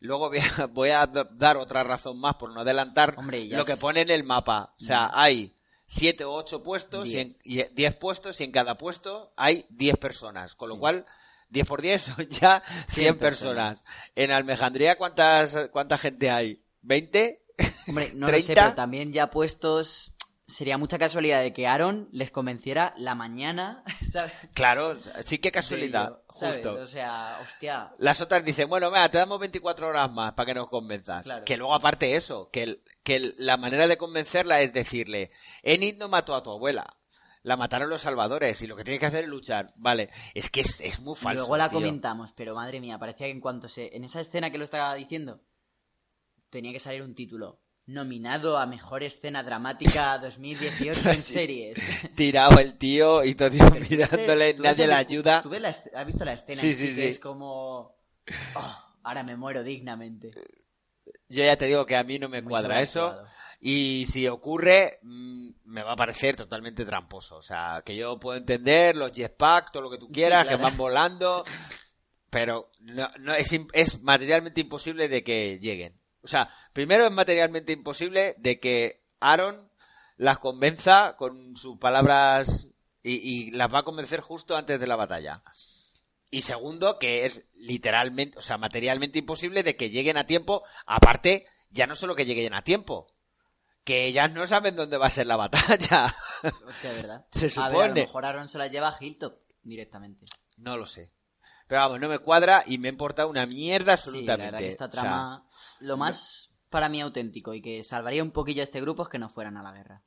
luego 0.00 0.28
voy 0.28 0.38
a, 0.38 0.66
voy 0.70 0.90
a 0.90 1.06
dar 1.06 1.56
otra 1.56 1.84
razón 1.84 2.18
más 2.18 2.34
por 2.34 2.52
no 2.52 2.60
adelantar 2.60 3.14
Hombre, 3.16 3.44
lo 3.46 3.64
que 3.64 3.76
pone 3.76 4.00
en 4.00 4.10
el 4.10 4.24
mapa. 4.24 4.74
O 4.80 4.84
sea, 4.84 5.10
hay 5.14 5.54
siete 5.86 6.24
o 6.24 6.32
ocho 6.32 6.62
puestos 6.62 7.08
y, 7.08 7.12
Diez. 7.12 7.26
en, 7.26 7.38
y 7.44 7.62
diez 7.74 7.94
puestos 7.96 8.40
y 8.40 8.44
en 8.44 8.52
cada 8.52 8.76
puesto 8.76 9.32
hay 9.36 9.66
diez 9.70 9.96
personas. 9.96 10.54
Con 10.54 10.68
lo 10.68 10.74
Sí. 10.76 10.80
cual, 10.80 11.06
10 11.50 11.66
por 11.66 11.82
10 11.82 12.02
son 12.02 12.28
ya 12.28 12.62
100 12.88 13.18
personas. 13.18 13.84
En 14.14 14.30
Almejandría, 14.30 14.96
¿cuántas, 14.96 15.56
¿cuánta 15.72 15.98
gente 15.98 16.30
hay? 16.30 16.64
¿20? 16.84 17.40
Hombre, 17.88 18.12
no 18.14 18.26
lo 18.26 18.32
sé, 18.38 18.44
30. 18.54 18.62
pero 18.62 18.74
también 18.74 19.12
ya 19.12 19.30
puestos... 19.30 20.12
Sería 20.46 20.78
mucha 20.78 20.98
casualidad 20.98 21.42
de 21.42 21.52
que 21.52 21.68
Aaron 21.68 22.08
les 22.10 22.32
convenciera 22.32 22.92
la 22.96 23.14
mañana, 23.14 23.84
¿sabes? 24.10 24.32
Claro, 24.52 24.96
sí 25.24 25.38
que 25.38 25.52
casualidad, 25.52 26.22
justo. 26.26 26.74
O 26.74 26.88
sea, 26.88 27.38
hostia. 27.40 27.94
Las 27.98 28.20
otras 28.20 28.44
dicen, 28.44 28.68
bueno, 28.68 28.90
venga, 28.90 29.08
te 29.10 29.18
damos 29.18 29.38
24 29.38 29.86
horas 29.86 30.10
más 30.10 30.32
para 30.32 30.46
que 30.46 30.54
nos 30.54 30.68
convenzas. 30.68 31.22
Claro. 31.22 31.44
Que 31.44 31.56
luego 31.56 31.72
aparte 31.72 32.16
eso, 32.16 32.50
que, 32.50 32.64
el- 32.64 32.82
que 33.04 33.14
el- 33.14 33.34
la 33.38 33.58
manera 33.58 33.86
de 33.86 33.96
convencerla 33.96 34.60
es 34.60 34.72
decirle, 34.72 35.30
Enid 35.62 35.98
no 35.98 36.08
mató 36.08 36.34
a 36.34 36.42
tu 36.42 36.50
abuela, 36.50 36.84
la 37.44 37.56
mataron 37.56 37.88
los 37.88 38.00
salvadores 38.00 38.60
y 38.60 38.66
lo 38.66 38.74
que 38.74 38.82
tienes 38.82 38.98
que 38.98 39.06
hacer 39.06 39.22
es 39.22 39.30
luchar. 39.30 39.72
Vale, 39.76 40.10
es 40.34 40.50
que 40.50 40.62
es, 40.62 40.80
es 40.80 40.98
muy 40.98 41.14
falso. 41.14 41.42
Luego 41.42 41.58
la 41.58 41.68
tío. 41.68 41.78
comentamos, 41.78 42.32
pero 42.32 42.56
madre 42.56 42.80
mía, 42.80 42.98
parecía 42.98 43.26
que 43.28 43.32
en 43.32 43.40
cuanto 43.40 43.68
se... 43.68 43.94
En 43.96 44.02
esa 44.02 44.18
escena 44.18 44.50
que 44.50 44.58
lo 44.58 44.64
estaba 44.64 44.92
diciendo, 44.96 45.44
tenía 46.50 46.72
que 46.72 46.80
salir 46.80 47.02
un 47.02 47.14
título. 47.14 47.60
Nominado 47.90 48.56
a 48.56 48.66
Mejor 48.66 49.02
Escena 49.02 49.42
Dramática 49.42 50.18
2018 50.22 51.10
en 51.10 51.22
series. 51.22 51.78
Tirado 52.14 52.58
el 52.60 52.78
tío 52.78 53.24
y 53.24 53.34
todo 53.34 53.50
tío 53.50 53.66
Pero 53.70 53.84
tú 53.84 53.90
mirándole, 53.90 54.54
tú 54.54 54.62
nadie 54.62 54.86
le 54.86 54.94
ayuda. 54.94 55.42
¿Tú 55.42 55.48
ves 55.48 55.60
la 55.60 55.70
est- 55.70 55.94
has 55.94 56.06
visto 56.06 56.24
la 56.24 56.34
escena? 56.34 56.60
Sí, 56.60 56.74
sí, 56.74 56.88
que 56.88 56.94
sí. 56.94 57.02
Es 57.04 57.18
como... 57.18 57.96
oh, 58.54 58.84
ahora 59.02 59.22
me 59.24 59.36
muero 59.36 59.62
dignamente. 59.62 60.30
Yo 61.28 61.44
ya 61.44 61.56
te 61.56 61.66
digo 61.66 61.84
que 61.86 61.96
a 61.96 62.04
mí 62.04 62.18
no 62.18 62.28
me 62.28 62.42
Muy 62.42 62.50
cuadra 62.50 62.80
eso. 62.80 63.22
Y 63.60 64.06
si 64.10 64.26
ocurre, 64.28 64.98
mm, 65.02 65.50
me 65.64 65.82
va 65.82 65.92
a 65.92 65.96
parecer 65.96 66.36
totalmente 66.36 66.84
tramposo. 66.84 67.36
O 67.36 67.42
sea, 67.42 67.82
que 67.84 67.96
yo 67.96 68.18
puedo 68.18 68.38
entender 68.38 68.96
los 68.96 69.12
jetpack, 69.12 69.72
todo 69.72 69.82
lo 69.82 69.90
que 69.90 69.98
tú 69.98 70.10
quieras, 70.10 70.44
claro. 70.44 70.58
que 70.58 70.62
van 70.62 70.76
volando, 70.76 71.44
pero 72.30 72.70
no, 72.80 73.08
no 73.18 73.34
es, 73.34 73.48
es 73.72 74.00
materialmente 74.00 74.60
imposible 74.60 75.08
de 75.08 75.22
que 75.22 75.58
lleguen. 75.60 75.99
O 76.22 76.28
sea, 76.28 76.48
primero 76.72 77.04
es 77.06 77.12
materialmente 77.12 77.72
imposible 77.72 78.34
de 78.38 78.60
que 78.60 79.04
Aaron 79.20 79.70
las 80.16 80.38
convenza 80.38 81.16
con 81.16 81.56
sus 81.56 81.78
palabras 81.78 82.68
y, 83.02 83.14
y 83.16 83.50
las 83.52 83.72
va 83.72 83.80
a 83.80 83.84
convencer 83.84 84.20
justo 84.20 84.56
antes 84.56 84.78
de 84.78 84.86
la 84.86 84.96
batalla. 84.96 85.42
Y 86.30 86.42
segundo, 86.42 86.98
que 86.98 87.26
es 87.26 87.46
literalmente, 87.54 88.38
o 88.38 88.42
sea, 88.42 88.56
materialmente 88.56 89.18
imposible 89.18 89.62
de 89.62 89.76
que 89.76 89.90
lleguen 89.90 90.16
a 90.16 90.24
tiempo. 90.24 90.62
Aparte, 90.86 91.46
ya 91.70 91.86
no 91.86 91.96
solo 91.96 92.14
que 92.14 92.24
lleguen 92.24 92.54
a 92.54 92.62
tiempo, 92.62 93.08
que 93.84 94.06
ellas 94.06 94.30
no 94.30 94.46
saben 94.46 94.76
dónde 94.76 94.96
va 94.96 95.06
a 95.06 95.10
ser 95.10 95.26
la 95.26 95.36
batalla. 95.36 96.14
Hostia, 96.66 96.92
¿verdad? 96.92 97.26
Se 97.32 97.46
A 97.46 97.48
ver, 97.48 97.56
a 97.58 97.64
lo 97.64 97.70
supone. 97.70 98.00
mejor 98.02 98.24
Aaron 98.26 98.48
se 98.48 98.58
las 98.58 98.70
lleva 98.70 98.88
a 98.90 98.96
Hilltop 99.00 99.40
directamente. 99.62 100.26
No 100.56 100.76
lo 100.76 100.86
sé. 100.86 101.10
Pero 101.70 101.82
vamos, 101.82 102.00
no 102.00 102.08
me 102.08 102.18
cuadra 102.18 102.64
y 102.66 102.78
me 102.78 102.88
ha 102.88 102.90
importado 102.90 103.28
una 103.30 103.46
mierda 103.46 103.96
Sí, 103.96 104.26
la 104.26 104.34
absolutamente. 104.34 104.44
verdad 104.46 104.58
que 104.58 104.68
esta 104.68 104.86
O 104.86 104.90
sea, 104.90 105.02
trama, 105.02 105.46
lo 105.78 105.96
más 105.96 106.50
para 106.68 106.88
mí 106.88 107.00
auténtico 107.00 107.54
y 107.54 107.62
que 107.62 107.84
salvaría 107.84 108.24
un 108.24 108.32
poquillo 108.32 108.60
a 108.62 108.64
este 108.64 108.80
grupo 108.80 109.04
es 109.04 109.08
que 109.08 109.20
no 109.20 109.28
fueran 109.30 109.56
a 109.56 109.62
la 109.62 109.72
guerra. 109.72 110.02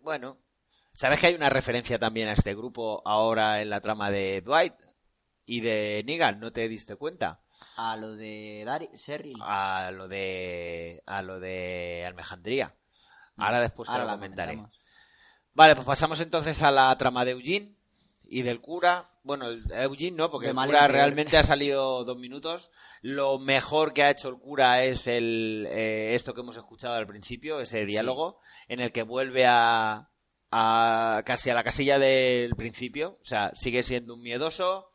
bueno, 0.00 0.38
¿sabes 0.94 1.20
que 1.20 1.26
hay 1.28 1.34
una 1.34 1.50
referencia 1.50 1.98
también 1.98 2.28
a 2.28 2.32
este 2.32 2.54
grupo 2.54 3.02
ahora 3.04 3.60
en 3.60 3.68
la 3.70 3.80
trama 3.82 4.10
de 4.10 4.40
Dwight 4.40 4.74
y 5.44 5.60
de 5.60 6.02
Negan? 6.06 6.40
¿No 6.40 6.52
te 6.52 6.68
diste 6.68 6.96
cuenta? 6.96 7.42
A 7.76 7.96
lo 7.96 8.16
de 8.16 8.62
Dari, 8.64 8.88
Serril. 8.94 9.36
A 9.40 9.90
lo 9.90 10.08
de 10.08 11.02
a 11.06 11.22
lo 11.22 11.38
de 11.40 12.04
Almejandría. 12.06 12.74
Ahora 13.36 13.60
después 13.60 13.90
te 13.92 13.92
Ahora 13.92 14.04
lo 14.06 14.12
comentaré. 14.12 14.54
comentamos. 14.54 14.80
Vale, 15.54 15.74
pues 15.74 15.86
pasamos 15.86 16.20
entonces 16.20 16.62
a 16.62 16.70
la 16.70 16.96
trama 16.96 17.24
de 17.24 17.32
Eugene 17.32 17.76
y 18.28 18.42
del 18.42 18.60
cura. 18.60 19.06
Bueno, 19.22 19.48
el 19.48 19.62
Eugene 19.72 20.16
no, 20.16 20.30
porque 20.30 20.48
De 20.48 20.52
el 20.52 20.66
cura 20.66 20.86
realmente 20.86 21.36
ha 21.36 21.42
salido 21.42 22.04
dos 22.04 22.18
minutos. 22.18 22.70
Lo 23.02 23.38
mejor 23.38 23.92
que 23.92 24.02
ha 24.02 24.10
hecho 24.10 24.28
el 24.28 24.38
cura 24.38 24.84
es 24.84 25.06
el 25.06 25.66
eh, 25.70 26.14
esto 26.14 26.34
que 26.34 26.42
hemos 26.42 26.56
escuchado 26.56 26.94
al 26.94 27.06
principio, 27.06 27.60
ese 27.60 27.86
diálogo, 27.86 28.40
en 28.68 28.80
el 28.80 28.92
que 28.92 29.02
vuelve 29.02 29.46
a, 29.46 30.10
a 30.50 31.22
casi 31.24 31.50
a 31.50 31.54
la 31.54 31.64
casilla 31.64 31.98
del 31.98 32.54
principio. 32.54 33.18
O 33.22 33.24
sea, 33.24 33.50
sigue 33.54 33.82
siendo 33.82 34.14
un 34.14 34.22
miedoso, 34.22 34.90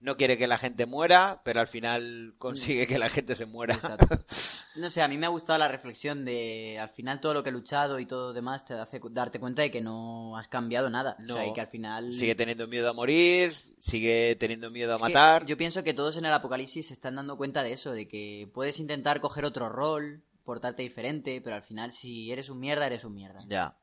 no 0.00 0.16
quiere 0.16 0.38
que 0.38 0.46
la 0.46 0.58
gente 0.58 0.86
muera, 0.86 1.42
pero 1.44 1.60
al 1.60 1.68
final 1.68 2.34
consigue 2.38 2.86
que 2.86 2.98
la 2.98 3.08
gente 3.08 3.34
se 3.34 3.46
muera. 3.46 3.74
Exacto. 3.74 4.24
No 4.78 4.90
sé, 4.90 5.02
a 5.02 5.08
mí 5.08 5.16
me 5.18 5.26
ha 5.26 5.30
gustado 5.30 5.58
la 5.58 5.68
reflexión 5.68 6.24
de 6.24 6.78
al 6.80 6.88
final 6.90 7.20
todo 7.20 7.34
lo 7.34 7.42
que 7.42 7.50
he 7.50 7.52
luchado 7.52 7.98
y 7.98 8.06
todo 8.06 8.32
demás 8.32 8.64
te 8.64 8.74
hace 8.74 9.00
darte 9.10 9.38
cuenta 9.40 9.62
de 9.62 9.70
que 9.70 9.80
no 9.80 10.36
has 10.36 10.48
cambiado 10.48 10.88
nada. 10.90 11.16
O 11.22 11.26
sea, 11.26 11.42
No. 11.44 11.50
y 11.50 11.52
que 11.52 11.60
al 11.60 11.68
final... 11.68 12.12
Sigue 12.12 12.34
teniendo 12.34 12.66
miedo 12.66 12.88
a 12.88 12.92
morir, 12.92 13.54
sigue 13.54 14.36
teniendo 14.38 14.70
miedo 14.70 14.92
a 14.92 14.96
Es 14.96 15.02
matar. 15.02 15.46
yo 15.46 15.56
pienso 15.56 15.82
que 15.84 15.94
todos 15.94 16.16
en 16.16 16.24
el 16.24 16.32
apocalipsis 16.32 16.86
se 16.88 16.94
están 16.94 17.16
dando 17.16 17.36
cuenta 17.36 17.62
de 17.62 17.72
eso, 17.72 17.92
de 17.92 18.06
que 18.08 18.48
puedes 18.54 18.78
intentar 18.80 19.20
coger 19.20 19.44
otro 19.44 19.68
rol, 19.68 20.22
portarte 20.44 20.82
diferente, 20.82 21.40
pero 21.42 21.56
al 21.56 21.62
final 21.62 21.90
si 21.92 22.30
eres 22.32 22.48
un 22.48 22.58
mierda, 22.60 22.86
eres 22.86 23.04
un 23.04 23.14
mierda. 23.14 23.44
Ya. 23.46 23.76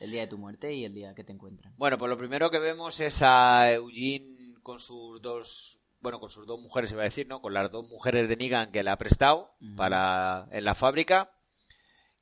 El 0.00 0.10
día 0.12 0.20
de 0.20 0.26
tu 0.28 0.38
muerte 0.38 0.72
y 0.74 0.84
el 0.84 0.94
día 0.94 1.14
que 1.14 1.24
te 1.24 1.32
encuentran. 1.32 1.74
Bueno, 1.76 1.98
pues 1.98 2.08
lo 2.08 2.16
primero 2.16 2.50
que 2.50 2.58
vemos 2.60 3.00
es 3.00 3.22
a 3.22 3.72
Eugene 3.72 4.54
con 4.62 4.78
sus 4.78 5.20
dos, 5.20 5.79
bueno, 6.00 6.20
con 6.20 6.30
sus 6.30 6.46
dos 6.46 6.60
mujeres, 6.60 6.92
iba 6.92 7.02
a 7.02 7.04
decir, 7.04 7.26
¿no? 7.28 7.40
Con 7.42 7.52
las 7.54 7.70
dos 7.70 7.86
mujeres 7.88 8.28
de 8.28 8.36
Negan 8.36 8.70
que 8.72 8.82
le 8.82 8.90
ha 8.90 8.96
prestado 8.98 9.54
para 9.76 10.46
en 10.50 10.64
la 10.64 10.74
fábrica, 10.74 11.30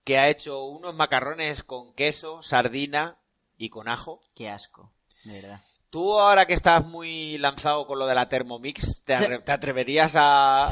que 0.05 0.19
ha 0.19 0.29
hecho 0.29 0.65
unos 0.65 0.95
macarrones 0.95 1.63
con 1.65 1.95
queso, 1.95 2.43
sardina 2.43 3.19
y 3.57 3.69
con 3.71 3.89
ajo. 3.89 4.21
Qué 4.35 4.49
asco, 4.49 4.93
de 5.25 5.41
verdad. 5.41 5.61
Tú 5.91 6.19
ahora 6.19 6.47
que 6.47 6.53
estás 6.53 6.85
muy 6.85 7.39
lanzado 7.39 7.87
con 7.87 7.99
lo 7.99 8.07
de 8.07 8.15
la 8.15 8.29
Thermomix, 8.29 9.03
¿te, 9.05 9.17
Sí. 9.17 9.25
arre- 9.25 9.43
te 9.43 9.53
atreverías 9.53 10.15
a...? 10.19 10.69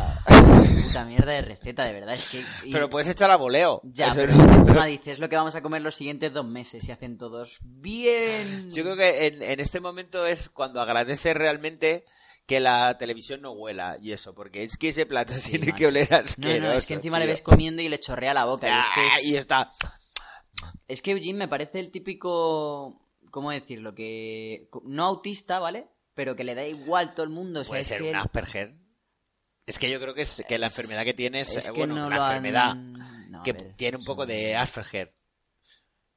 Puta 0.84 1.04
mierda 1.06 1.32
de 1.32 1.40
receta, 1.40 1.84
de 1.84 1.92
verdad. 1.94 2.12
Es 2.12 2.30
que... 2.30 2.68
y- 2.68 2.72
Pero 2.72 2.90
puedes 2.90 3.08
echar 3.08 3.30
a 3.30 3.36
voleo. 3.36 3.80
Ya, 3.84 4.08
Eso 4.08 4.16
pero 4.16 4.84
dices 4.84 5.14
es 5.14 5.18
lo 5.18 5.28
que 5.30 5.36
vamos 5.36 5.54
a 5.54 5.62
comer 5.62 5.80
los 5.80 5.94
siguientes 5.94 6.34
dos 6.34 6.44
meses 6.46 6.86
y 6.86 6.92
hacen 6.92 7.16
todos 7.16 7.58
bien. 7.62 8.70
Yo 8.72 8.82
creo 8.82 8.96
que 8.96 9.26
en, 9.26 9.42
en 9.42 9.58
este 9.60 9.80
momento 9.80 10.26
es 10.26 10.50
cuando 10.50 10.82
agradeces 10.82 11.34
realmente 11.34 12.04
que 12.46 12.60
la 12.60 12.96
televisión 12.96 13.42
no 13.42 13.52
huela 13.52 13.98
y 14.00 14.12
eso, 14.12 14.34
porque 14.34 14.62
es 14.62 14.76
que 14.78 14.88
ese 14.90 15.04
plato 15.06 15.32
tiene 15.44 15.72
que 15.72 15.86
oler 15.88 16.08
No, 16.10 16.16
asqueroso. 16.18 16.60
no, 16.60 16.72
es 16.72 16.86
que 16.86 16.94
encima 16.94 17.18
le 17.18 17.26
ves 17.26 17.42
comiendo 17.42 17.82
y 17.82 17.88
le 17.88 17.98
chorrea 18.00 18.32
la 18.34 18.44
boca. 18.44 18.68
y 18.68 18.70
es, 18.78 18.86
que 18.94 19.00
Ah, 19.00 19.18
es- 19.18 19.24
y 19.24 19.36
está. 19.36 19.70
es 20.88 21.02
que 21.02 21.10
Eugene 21.12 21.38
me 21.38 21.48
parece 21.48 21.80
el 21.80 21.90
típico. 21.90 23.02
¿Cómo 23.30 23.50
decirlo? 23.50 23.94
Que. 23.94 24.68
No 24.84 25.04
autista, 25.04 25.58
¿vale? 25.58 25.88
Pero 26.14 26.34
que 26.36 26.44
le 26.44 26.54
da 26.54 26.64
igual 26.66 27.14
todo 27.14 27.24
el 27.24 27.30
mundo. 27.30 27.60
O 27.60 27.64
sea, 27.64 27.70
Puede 27.72 27.80
es 27.82 27.86
ser 27.88 28.00
que 28.02 28.10
un 28.10 28.16
Asperger. 28.16 28.74
Es 29.66 29.78
que 29.80 29.90
yo 29.90 30.00
creo 30.00 30.14
que 30.14 30.22
es 30.22 30.44
que 30.48 30.58
la 30.58 30.66
enfermedad 30.68 31.04
que 31.04 31.12
tienes, 31.12 31.54
es 31.56 31.64
que 31.66 31.72
bueno, 31.72 31.94
no 31.96 32.06
han- 32.06 32.12
enfermedad 32.22 32.74
No, 32.76 33.42
que 33.42 33.52
ver, 33.52 33.74
tiene 33.74 33.98
un 33.98 34.04
poco 34.04 34.24
de 34.24 34.54
Asperger. 34.56 35.12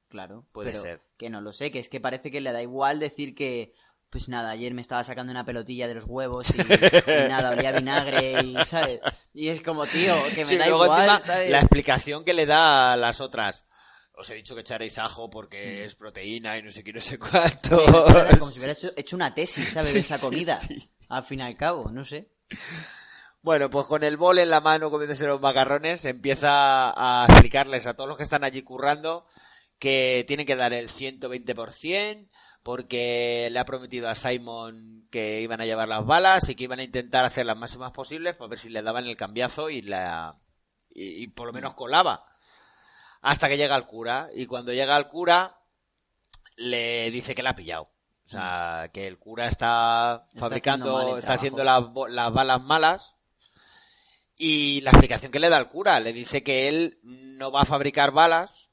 Claro. 0.08 0.46
Puede 0.52 0.74
ser. 0.76 1.02
Que 1.18 1.30
no 1.30 1.42
lo 1.42 1.52
sé, 1.52 1.72
que 1.72 1.80
es 1.80 1.90
que 1.90 2.00
parece 2.00 2.32
que 2.32 2.42
le 2.42 2.52
da 2.52 2.62
igual 2.62 3.00
decir 3.00 3.36
que. 3.36 3.74
Pues 4.10 4.28
nada, 4.28 4.50
ayer 4.50 4.74
me 4.74 4.82
estaba 4.82 5.04
sacando 5.04 5.32
una 5.32 5.46
pelotilla 5.46 5.88
de 5.88 5.94
los 5.94 6.06
huevos 6.06 6.50
y, 6.50 6.54
y 6.62 7.28
nada, 7.30 7.52
olía 7.52 7.72
vinagre 7.72 8.42
y, 8.44 8.56
¿sabes? 8.66 9.00
Y 9.34 9.50
es 9.50 9.62
como, 9.62 9.86
tío, 9.86 10.16
que 10.32 10.38
me 10.38 10.46
Sí, 10.46 10.58
da 10.58 10.66
luego 10.68 10.86
igual, 10.86 11.02
encima, 11.10 11.26
¿sabes? 11.26 11.52
la 11.52 11.60
explicación 11.60 12.24
que 12.26 12.34
le 12.34 12.46
da 12.48 12.94
a 12.94 12.98
las 12.98 13.22
otras. 13.22 13.66
Os 14.14 14.30
he 14.32 14.34
dicho 14.36 14.56
que 14.56 14.62
echaréis 14.62 14.98
ajo 14.98 15.28
Mm. 15.28 15.32
porque 15.32 15.86
es 15.86 15.96
proteína 15.96 16.58
y 16.58 16.64
no 16.64 16.72
sé 16.72 16.84
qué, 16.84 16.92
no 16.92 17.02
sé 17.02 17.20
cuánto. 17.20 17.86
Como 17.86 18.48
si 18.52 18.58
hubieras 18.60 18.84
hecho- 18.98 19.16
una 19.16 19.34
tesis, 19.34 19.70
¿sabes? 19.74 19.94
De 19.94 20.00
esa 20.00 20.18
Sí, 20.18 20.26
comida. 20.26 20.60
sí. 20.60 20.90
Al 21.08 21.24
fin 21.24 21.40
y 21.40 21.44
al 21.44 21.56
cabo, 21.56 21.90
no 21.92 22.04
sé. 22.04 22.30
Bueno, 23.42 23.70
pues 23.70 23.86
con 23.86 24.04
el 24.04 24.18
bol 24.18 24.40
en 24.40 24.50
la 24.50 24.60
mano 24.60 24.92
comiéndose 24.92 25.26
los 25.26 25.40
macarrones, 25.40 26.04
empieza 26.06 26.50
a 26.90 27.26
explicarles 27.30 27.88
a 27.88 27.94
todos 27.94 28.08
los 28.10 28.18
que 28.18 28.24
están 28.24 28.44
allí 28.44 28.62
currando 28.64 29.26
que 29.78 30.26
tienen 30.28 30.46
que 30.46 30.58
dar 30.58 30.74
el 30.74 30.90
120% 30.90 32.28
porque 32.70 33.50
le 33.50 33.58
ha 33.58 33.66
prometido 33.66 34.10
a 34.10 34.14
Simon 34.14 35.08
que 35.10 35.42
iban 35.42 35.60
a 35.60 35.66
llevar 35.66 35.88
las 35.88 36.06
balas 36.06 36.50
y 36.50 36.54
que 36.54 36.66
iban 36.66 36.80
a 36.80 36.84
intentar 36.84 37.26
hacer 37.26 37.48
las 37.48 37.58
máximas 37.58 37.92
posibles 37.92 38.36
para 38.36 38.50
ver 38.50 38.60
si 38.60 38.70
le 38.70 38.84
daban 38.84 39.08
el 39.08 39.18
cambiazo 39.18 39.72
y 39.72 39.82
la 39.82 40.40
y, 40.88 41.24
y 41.24 41.28
por 41.30 41.48
lo 41.48 41.54
menos 41.54 41.74
colaba. 41.74 42.28
Hasta 43.22 43.50
que 43.50 43.58
llega 43.58 43.76
el 43.76 43.88
cura 43.88 44.30
y 44.36 44.46
cuando 44.46 44.72
llega 44.72 44.96
el 44.98 45.08
cura 45.08 45.62
le 46.58 47.10
dice 47.10 47.34
que 47.34 47.42
la 47.42 47.50
ha 47.50 47.56
pillado. 47.56 47.90
O 48.26 48.30
sea 48.30 48.92
que 48.94 49.08
el 49.08 49.18
cura 49.18 49.48
está, 49.48 50.28
Está 50.28 50.40
fabricando 50.40 51.18
está 51.18 51.34
haciendo 51.34 51.64
las, 51.64 51.86
las 52.10 52.32
balas 52.32 52.62
malas. 52.62 53.16
Y 54.38 54.82
la 54.82 54.92
explicación 54.92 55.32
que 55.32 55.40
le 55.40 55.50
da 55.50 55.58
el 55.58 55.70
cura 55.70 56.00
le 56.00 56.14
dice 56.14 56.44
que 56.44 56.68
él 56.68 57.00
no 57.02 57.52
va 57.52 57.62
a 57.62 57.66
fabricar 57.66 58.12
balas 58.12 58.70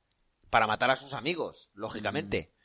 para 0.51 0.67
matar 0.67 0.91
a 0.91 0.97
sus 0.97 1.15
amigos 1.15 1.71
lógicamente 1.73 2.56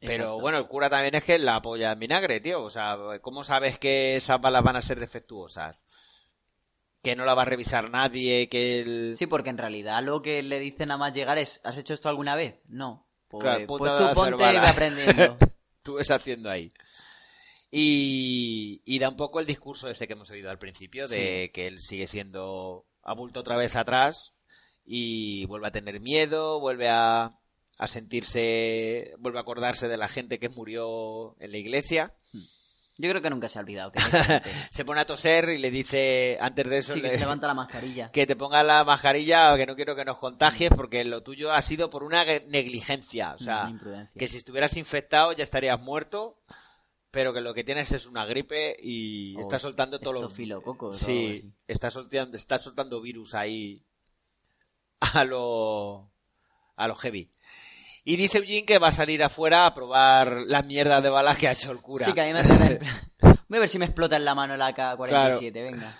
pero 0.00 0.12
Exacto. 0.12 0.40
bueno, 0.40 0.58
el 0.58 0.66
cura 0.68 0.88
también 0.88 1.14
es 1.16 1.24
que 1.24 1.38
la 1.38 1.56
apoya 1.56 1.92
en 1.92 1.98
vinagre, 1.98 2.40
tío. 2.40 2.62
O 2.62 2.70
sea, 2.70 2.96
¿cómo 3.20 3.42
sabes 3.42 3.78
que 3.78 4.16
esas 4.16 4.40
balas 4.40 4.62
van 4.62 4.76
a 4.76 4.82
ser 4.82 5.00
defectuosas? 5.00 5.84
Que 7.02 7.16
no 7.16 7.24
la 7.24 7.34
va 7.34 7.42
a 7.42 7.46
revisar 7.46 7.90
nadie, 7.90 8.48
que 8.48 8.78
el... 8.78 9.16
Sí, 9.16 9.26
porque 9.26 9.50
en 9.50 9.58
realidad 9.58 10.02
lo 10.02 10.22
que 10.22 10.42
le 10.42 10.60
dice 10.60 10.86
nada 10.86 10.98
más 10.98 11.12
llegar 11.12 11.38
es 11.38 11.60
¿has 11.64 11.76
hecho 11.78 11.94
esto 11.94 12.08
alguna 12.08 12.36
vez? 12.36 12.60
No. 12.68 13.08
Pues, 13.28 13.42
Claro, 13.42 13.66
pues 13.66 13.82
tú 13.82 14.14
ponte 14.14 14.52
y 14.52 14.56
aprendiendo. 14.56 15.36
tú 15.82 15.94
ves 15.94 16.10
haciendo 16.10 16.50
ahí. 16.50 16.70
Y, 17.70 18.82
y 18.84 18.98
da 18.98 19.08
un 19.08 19.16
poco 19.16 19.40
el 19.40 19.46
discurso 19.46 19.90
ese 19.90 20.06
que 20.06 20.14
hemos 20.14 20.30
oído 20.30 20.50
al 20.50 20.58
principio, 20.58 21.08
de 21.08 21.50
que 21.52 21.66
él 21.66 21.80
sigue 21.80 22.06
siendo... 22.06 22.86
ha 23.02 23.14
vuelto 23.14 23.40
otra 23.40 23.56
vez 23.56 23.74
atrás 23.76 24.32
y 24.84 25.44
vuelve 25.46 25.66
a 25.66 25.72
tener 25.72 26.00
miedo, 26.00 26.60
vuelve 26.60 26.88
a, 26.88 27.37
a 27.78 27.86
sentirse... 27.88 29.14
vuelve 29.18 29.38
a 29.38 29.42
acordarse 29.42 29.88
de 29.88 29.96
la 29.96 30.08
gente 30.08 30.38
que 30.38 30.48
murió 30.48 31.36
en 31.40 31.52
la 31.52 31.58
iglesia. 31.58 32.14
Yo 33.00 33.08
creo 33.10 33.22
que 33.22 33.30
nunca 33.30 33.48
se 33.48 33.58
ha 33.58 33.62
olvidado. 33.62 33.92
Se 34.72 34.84
pone 34.84 35.00
a 35.00 35.06
toser 35.06 35.50
y 35.50 35.58
le 35.58 35.70
dice, 35.70 36.36
antes 36.40 36.68
de 36.68 36.78
eso, 36.78 36.94
sí, 36.94 37.00
que 37.00 37.06
le- 37.06 37.12
se 37.14 37.20
levanta 37.20 37.46
la 37.46 37.54
mascarilla. 37.62 38.10
que 38.10 38.26
te 38.26 38.34
pongas 38.34 38.66
la 38.66 38.82
mascarilla, 38.82 39.56
que 39.56 39.66
no 39.66 39.76
quiero 39.76 39.94
que 39.94 40.04
nos 40.04 40.18
contagies, 40.18 40.70
porque 40.74 41.04
lo 41.04 41.22
tuyo 41.22 41.52
ha 41.52 41.62
sido 41.62 41.88
por 41.90 42.02
una 42.02 42.24
ge- 42.24 42.44
negligencia. 42.48 43.34
O 43.34 43.38
sea, 43.38 43.72
que 44.18 44.26
si 44.26 44.38
estuvieras 44.38 44.76
infectado 44.76 45.30
ya 45.30 45.44
estarías 45.44 45.78
muerto, 45.80 46.42
pero 47.12 47.32
que 47.32 47.40
lo 47.40 47.54
que 47.54 47.62
tienes 47.62 47.92
es 47.92 48.06
una 48.06 48.26
gripe 48.26 48.74
y 48.82 49.36
O 49.36 49.40
está 49.42 49.60
soltando 49.60 50.00
todo 50.00 50.14
lo... 50.14 50.20
estofilococos 50.22 51.00
o 51.00 51.06
algo 51.06 51.20
Sí, 51.22 51.52
está 51.68 51.92
soltando, 51.92 52.36
está 52.36 52.58
soltando 52.58 53.00
virus 53.00 53.34
ahí 53.36 53.84
a 55.14 55.22
lo... 55.22 56.10
a 56.74 56.88
lo 56.88 56.96
heavy. 56.96 57.30
Y 58.08 58.16
dice 58.16 58.38
Eugene 58.38 58.64
que 58.64 58.78
va 58.78 58.88
a 58.88 58.92
salir 58.92 59.22
afuera 59.22 59.66
a 59.66 59.74
probar 59.74 60.38
las 60.46 60.64
mierdas 60.64 61.02
de 61.02 61.10
balas 61.10 61.36
que 61.36 61.46
ha 61.46 61.52
hecho 61.52 61.70
el 61.70 61.82
cura. 61.82 62.06
Sí, 62.06 62.14
que 62.14 62.22
a 62.22 62.24
mí 62.24 62.32
me 62.32 62.38
hace... 62.38 62.78
Voy 63.48 63.58
a 63.58 63.60
ver 63.60 63.68
si 63.68 63.78
me 63.78 63.84
explota 63.84 64.16
en 64.16 64.24
la 64.24 64.34
mano 64.34 64.56
la 64.56 64.68
AK-47, 64.68 65.52
venga. 65.52 65.92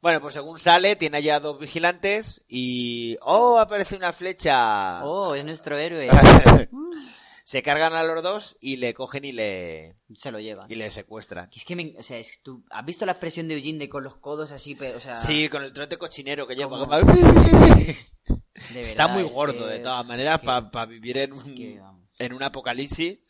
Bueno, 0.00 0.20
pues 0.20 0.34
según 0.34 0.60
sale, 0.60 0.94
tiene 0.94 1.16
allá 1.16 1.40
dos 1.40 1.58
vigilantes 1.58 2.44
y... 2.46 3.18
¡Oh, 3.22 3.58
aparece 3.58 3.96
una 3.96 4.12
flecha! 4.12 5.04
Oh, 5.04 5.34
es 5.34 5.44
nuestro 5.44 5.76
héroe. 5.76 6.08
Se 7.48 7.62
cargan 7.62 7.92
a 7.94 8.02
los 8.02 8.24
dos 8.24 8.56
y 8.60 8.78
le 8.78 8.92
cogen 8.92 9.24
y 9.24 9.30
le, 9.30 9.96
Se 10.16 10.32
lo 10.32 10.40
llevan. 10.40 10.68
y 10.68 10.74
le 10.74 10.90
secuestran. 10.90 11.48
Es 11.54 11.64
que 11.64 11.76
me, 11.76 11.94
o 11.96 12.02
sea, 12.02 12.18
es 12.18 12.32
que 12.38 12.42
tú, 12.42 12.64
¿has 12.70 12.84
visto 12.84 13.06
la 13.06 13.12
expresión 13.12 13.46
de 13.46 13.54
Eugene 13.54 13.78
de 13.78 13.88
con 13.88 14.02
los 14.02 14.16
codos 14.16 14.50
así, 14.50 14.74
pe- 14.74 14.96
o 14.96 15.00
sea, 15.00 15.16
Sí, 15.16 15.48
con 15.48 15.62
el 15.62 15.72
trote 15.72 15.96
cochinero 15.96 16.48
que 16.48 16.56
lleva. 16.56 16.76
Como- 16.76 16.92
Está 18.74 19.06
muy 19.06 19.22
gordo, 19.22 19.66
que- 19.68 19.74
de 19.74 19.78
todas 19.78 20.04
maneras, 20.04 20.34
es 20.34 20.40
que- 20.40 20.46
para 20.72 20.86
vivir 20.86 21.18
en 21.18 21.32
es 21.34 21.38
un, 21.38 21.54
que, 21.54 21.80
en 22.18 22.32
un 22.32 22.42
apocalipsis. 22.42 23.20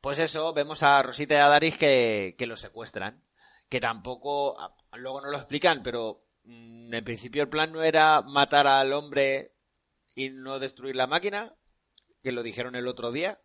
Pues 0.00 0.18
eso, 0.18 0.52
vemos 0.52 0.82
a 0.82 1.00
Rosita 1.02 1.34
y 1.34 1.38
a 1.38 1.48
Daris 1.48 1.76
que, 1.76 2.34
que 2.36 2.46
lo 2.48 2.56
secuestran. 2.56 3.22
Que 3.68 3.78
tampoco, 3.80 4.58
a- 4.60 4.74
luego 4.96 5.20
no 5.20 5.30
lo 5.30 5.36
explican, 5.36 5.82
pero 5.84 6.24
mm, 6.42 6.94
en 6.94 7.04
principio 7.04 7.42
el 7.42 7.48
plan 7.48 7.72
no 7.72 7.82
era 7.84 8.22
matar 8.22 8.66
al 8.66 8.92
hombre 8.92 9.54
y 10.16 10.30
no 10.30 10.58
destruir 10.58 10.96
la 10.96 11.06
máquina, 11.06 11.54
que 12.26 12.32
lo 12.32 12.42
dijeron 12.42 12.74
el 12.74 12.88
otro 12.88 13.12
día. 13.12 13.38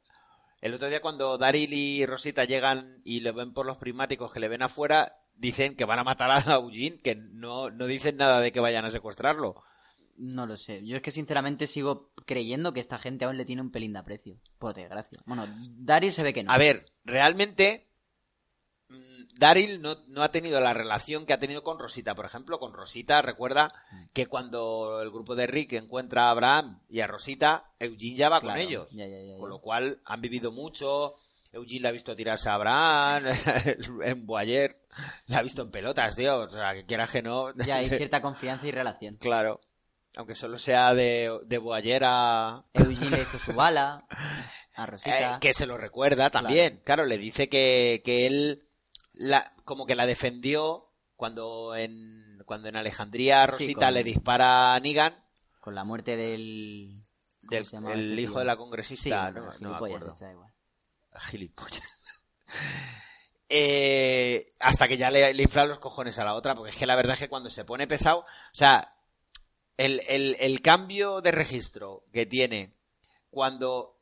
El 0.60 0.74
otro 0.74 0.90
día 0.90 1.04
cuando 1.04 1.38
Daryl 1.38 1.72
y 1.72 2.04
Rosita 2.08 2.46
llegan 2.46 3.00
y 3.06 3.20
le 3.20 3.32
ven 3.32 3.54
por 3.54 3.68
los 3.68 3.78
prismáticos 3.78 4.34
que 4.34 4.40
le 4.40 4.48
ven 4.48 4.64
afuera, 4.64 5.20
dicen 5.36 5.76
que 5.76 5.86
van 5.86 6.00
a 6.00 6.04
matar 6.04 6.32
a 6.32 6.42
Eugene, 6.56 7.00
que 7.00 7.14
no, 7.14 7.70
no 7.70 7.86
dicen 7.86 8.18
nada 8.18 8.40
de 8.40 8.52
que 8.52 8.60
vayan 8.60 8.84
a 8.84 8.90
secuestrarlo. 8.90 9.62
No 10.18 10.48
lo 10.48 10.58
sé. 10.58 10.84
Yo 10.84 10.96
es 10.96 11.04
que 11.04 11.12
sinceramente 11.12 11.68
sigo 11.68 12.12
creyendo 12.26 12.74
que 12.74 12.80
esta 12.80 12.98
gente 12.98 13.26
aún 13.26 13.38
le 13.38 13.46
tiene 13.46 13.62
un 13.62 13.70
pelín 13.70 13.94
de 13.94 14.00
aprecio. 14.00 14.40
Por 14.58 14.74
desgracia. 14.74 15.20
Bueno, 15.28 15.46
Daryl 15.78 16.12
se 16.12 16.24
ve 16.24 16.34
que 16.34 16.42
no. 16.42 16.52
A 16.52 16.58
ver, 16.58 16.92
realmente 17.06 17.91
Daryl 19.38 19.82
no, 19.82 19.98
no 20.08 20.22
ha 20.24 20.32
tenido 20.32 20.60
la 20.60 20.74
relación 20.74 21.26
que 21.26 21.34
ha 21.34 21.40
tenido 21.40 21.64
con 21.64 21.80
Rosita. 21.80 22.14
Por 22.14 22.26
ejemplo, 22.26 22.60
con 22.60 22.74
Rosita, 22.74 23.22
recuerda 23.22 23.74
que 24.14 24.28
cuando 24.28 25.02
el 25.02 25.10
grupo 25.10 25.36
de 25.36 25.48
Rick 25.48 25.74
encuentra 25.74 26.28
a 26.28 26.30
Abraham 26.32 26.80
y 26.90 27.00
a 27.00 27.08
Rosita, 27.08 27.72
Eugene 27.80 28.16
ya 28.16 28.30
va 28.30 28.40
Claro, 28.40 28.60
con 28.60 28.62
ellos. 28.68 28.92
ya, 28.92 29.08
ya, 29.08 29.18
ya, 29.20 29.34
ya. 29.34 29.38
Con 29.40 29.50
lo 29.50 29.60
cual 29.60 30.00
han 30.06 30.22
vivido 30.22 30.52
mucho. 30.52 31.16
Eugene 31.54 31.82
la 31.82 31.90
ha 31.90 31.94
visto 31.94 32.16
tirarse 32.16 32.50
a 32.50 32.54
Abraham, 32.54 33.26
en 34.04 34.26
Boyer, 34.26 34.80
la 35.28 35.40
ha 35.40 35.42
visto 35.42 35.64
en 35.64 35.72
pelotas, 35.72 36.16
tío. 36.16 36.40
O 36.40 36.50
sea, 36.50 36.74
que 36.74 36.86
quieras 36.86 37.10
que 37.10 37.22
no. 37.22 37.54
Ya 37.66 37.78
hay 37.78 37.88
cierta 37.90 38.22
confianza 38.22 38.68
y 38.68 38.72
relación. 38.72 39.18
Claro. 39.18 39.60
Aunque 40.16 40.36
solo 40.36 40.60
sea 40.60 40.94
de, 40.94 41.40
de 41.46 41.58
Boyer 41.58 42.04
a, 42.06 42.64
Eugene 42.74 43.18
le 43.18 43.24
hizo 43.24 43.40
su 43.40 43.54
bala 43.54 44.06
a 44.76 44.86
Rosita. 44.86 45.36
Eh, 45.36 45.38
que 45.40 45.54
se 45.54 45.66
lo 45.66 45.78
recuerda 45.78 46.30
también. 46.30 46.82
Claro, 46.84 47.06
le 47.06 47.18
dice 47.18 47.50
que, 47.50 48.02
que 48.06 48.28
él 48.28 48.64
la, 49.22 49.54
como 49.66 49.86
que 49.86 49.96
la 49.96 50.06
defendió 50.06 50.92
cuando 51.16 51.76
en, 51.76 52.42
cuando 52.46 52.68
en 52.70 52.76
Alejandría 52.76 53.46
Sí, 53.46 53.52
Rosita 53.52 53.86
con- 53.88 53.94
le 53.94 54.04
dispara 54.04 54.74
a 54.76 54.80
Negan, 54.80 55.16
Con 55.60 55.76
la 55.76 55.84
muerte 55.84 56.16
del... 56.18 56.94
¿cómo 57.70 57.90
del, 57.90 58.00
el 58.00 58.10
este 58.12 58.22
hijo 58.22 58.32
tío? 58.34 58.40
de 58.40 58.46
la 58.46 58.58
congresista. 58.58 59.32
no, 59.32 59.42
no 59.42 59.46
me 59.48 59.52
gilipollas, 59.58 59.76
acuerdo. 59.76 60.10
este 60.12 60.26
da 60.26 60.32
igual. 60.32 60.54
Gilipollas. 61.30 61.84
Eh, 63.54 64.46
hasta 64.62 64.88
que 64.88 64.96
ya 64.98 65.12
le, 65.12 65.34
le 65.34 65.44
inflan 65.44 65.68
los 65.68 65.78
cojones 65.80 66.18
a 66.20 66.24
la 66.24 66.36
otra, 66.36 66.56
porque 66.56 66.72
es 66.72 66.78
que 66.78 66.86
la 66.86 66.96
verdad 66.96 67.16
es 67.16 67.20
que 67.20 67.28
cuando 67.28 67.50
se 67.50 67.66
pone 67.66 67.86
pesado, 67.86 68.20
o 68.20 68.26
sea, 68.54 68.96
el, 69.76 70.02
el, 70.08 70.38
el 70.40 70.62
cambio 70.62 71.20
de 71.20 71.32
registro 71.32 72.06
que 72.14 72.26
tiene 72.26 72.74
cuando 73.30 74.00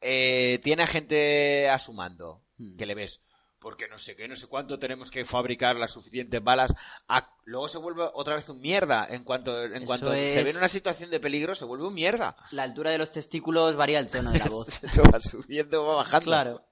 eh, 0.00 0.58
tiene 0.64 0.82
a 0.82 0.86
gente 0.88 1.68
a 1.68 1.78
su 1.78 1.92
mando, 1.92 2.42
Hmm. 2.60 2.76
que 2.76 2.86
le 2.86 2.96
ves, 2.96 3.22
porque 3.58 3.88
no 3.88 3.98
sé 3.98 4.14
qué, 4.14 4.28
no 4.28 4.36
sé 4.36 4.46
cuánto 4.46 4.78
tenemos 4.78 5.10
que 5.10 5.24
fabricar 5.24 5.76
las 5.76 5.90
suficientes 5.92 6.42
balas, 6.42 6.72
a- 7.08 7.34
luego 7.44 7.68
se 7.68 7.78
vuelve 7.78 8.04
otra 8.14 8.36
vez 8.36 8.48
un 8.48 8.60
mierda, 8.60 9.06
en 9.10 9.24
cuanto, 9.24 9.64
en 9.64 9.74
Eso 9.74 9.84
cuanto 9.86 10.10
se 10.12 10.42
ve 10.42 10.50
en 10.50 10.56
una 10.56 10.68
situación 10.68 11.10
de 11.10 11.20
peligro, 11.20 11.54
se 11.54 11.64
vuelve 11.64 11.86
un 11.86 11.94
mierda. 11.94 12.36
La 12.52 12.62
altura 12.62 12.90
de 12.90 12.98
los 12.98 13.10
testículos 13.10 13.76
varía 13.76 13.98
el 13.98 14.08
tono 14.08 14.30
de 14.30 14.38
la 14.38 14.46
voz. 14.50 14.74
Se 14.74 15.02
va 15.02 15.18
subiendo, 15.20 15.84
va 15.86 15.96
bajando. 15.96 16.24
Claro. 16.24 16.64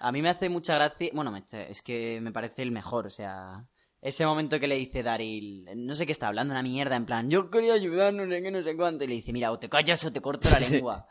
A 0.00 0.12
mí 0.12 0.20
me 0.22 0.28
hace 0.28 0.48
mucha 0.48 0.74
gracia. 0.74 1.10
Bueno, 1.12 1.34
es 1.50 1.82
que 1.82 2.20
me 2.20 2.30
parece 2.32 2.62
el 2.62 2.70
mejor, 2.70 3.06
o 3.06 3.10
sea. 3.10 3.66
Ese 4.02 4.26
momento 4.26 4.60
que 4.60 4.66
le 4.66 4.76
dice 4.76 5.02
Daryl, 5.02 5.66
no 5.76 5.94
sé 5.96 6.04
qué 6.04 6.12
está 6.12 6.28
hablando, 6.28 6.52
una 6.52 6.62
mierda, 6.62 6.94
en 6.94 7.06
plan, 7.06 7.30
yo 7.30 7.50
quería 7.50 7.72
ayudar, 7.72 8.12
no 8.12 8.26
sé 8.26 8.42
qué, 8.42 8.50
no 8.50 8.62
sé 8.62 8.76
cuánto, 8.76 9.02
y 9.04 9.06
le 9.06 9.14
dice, 9.14 9.32
mira, 9.32 9.50
o 9.50 9.58
te 9.58 9.70
callas 9.70 10.04
o 10.04 10.12
te 10.12 10.20
corto 10.20 10.50
la 10.50 10.58
lengua. 10.60 11.08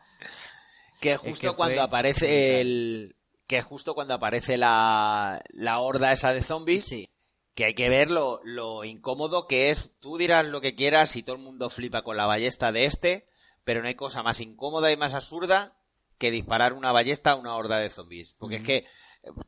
Que 1.02 1.18
justo 1.18 1.50
que 1.50 1.56
cuando 1.56 1.76
fue 1.78 1.84
aparece 1.84 2.62
el. 2.62 3.16
Que 3.54 3.62
justo 3.62 3.94
cuando 3.94 4.16
aparece 4.16 4.58
la, 4.58 5.40
la 5.52 5.78
horda 5.80 6.12
esa 6.12 6.34
de 6.34 6.42
zombies, 6.42 6.86
Sí. 6.86 7.10
que 7.54 7.66
hay 7.66 7.76
que 7.76 7.88
ver 7.88 8.10
lo, 8.10 8.40
lo 8.44 8.84
incómodo 8.84 9.46
que 9.46 9.70
es. 9.70 9.92
Tú 10.00 10.18
dirás 10.18 10.48
lo 10.48 10.60
que 10.60 10.74
quieras 10.74 11.16
y 11.16 11.22
todo 11.22 11.36
el 11.36 11.42
mundo 11.44 11.70
flipa 11.70 12.02
con 12.02 12.18
la 12.18 12.26
ballesta 12.26 12.72
de 12.72 12.86
este, 12.86 13.28
pero 13.64 13.84
no 13.84 13.88
hay 13.90 13.94
cosa 13.94 14.24
más 14.24 14.40
incómoda 14.40 14.92
y 14.92 14.98
más 14.98 15.14
absurda 15.14 15.78
que 16.18 16.32
disparar 16.32 16.74
una 16.74 16.92
ballesta 16.92 17.30
a 17.32 17.36
una 17.36 17.56
horda 17.56 17.78
de 17.78 17.92
zombies. 17.92 18.34
Porque 18.40 18.56
es 18.56 18.64
que 18.64 18.76
eh, 18.78 18.86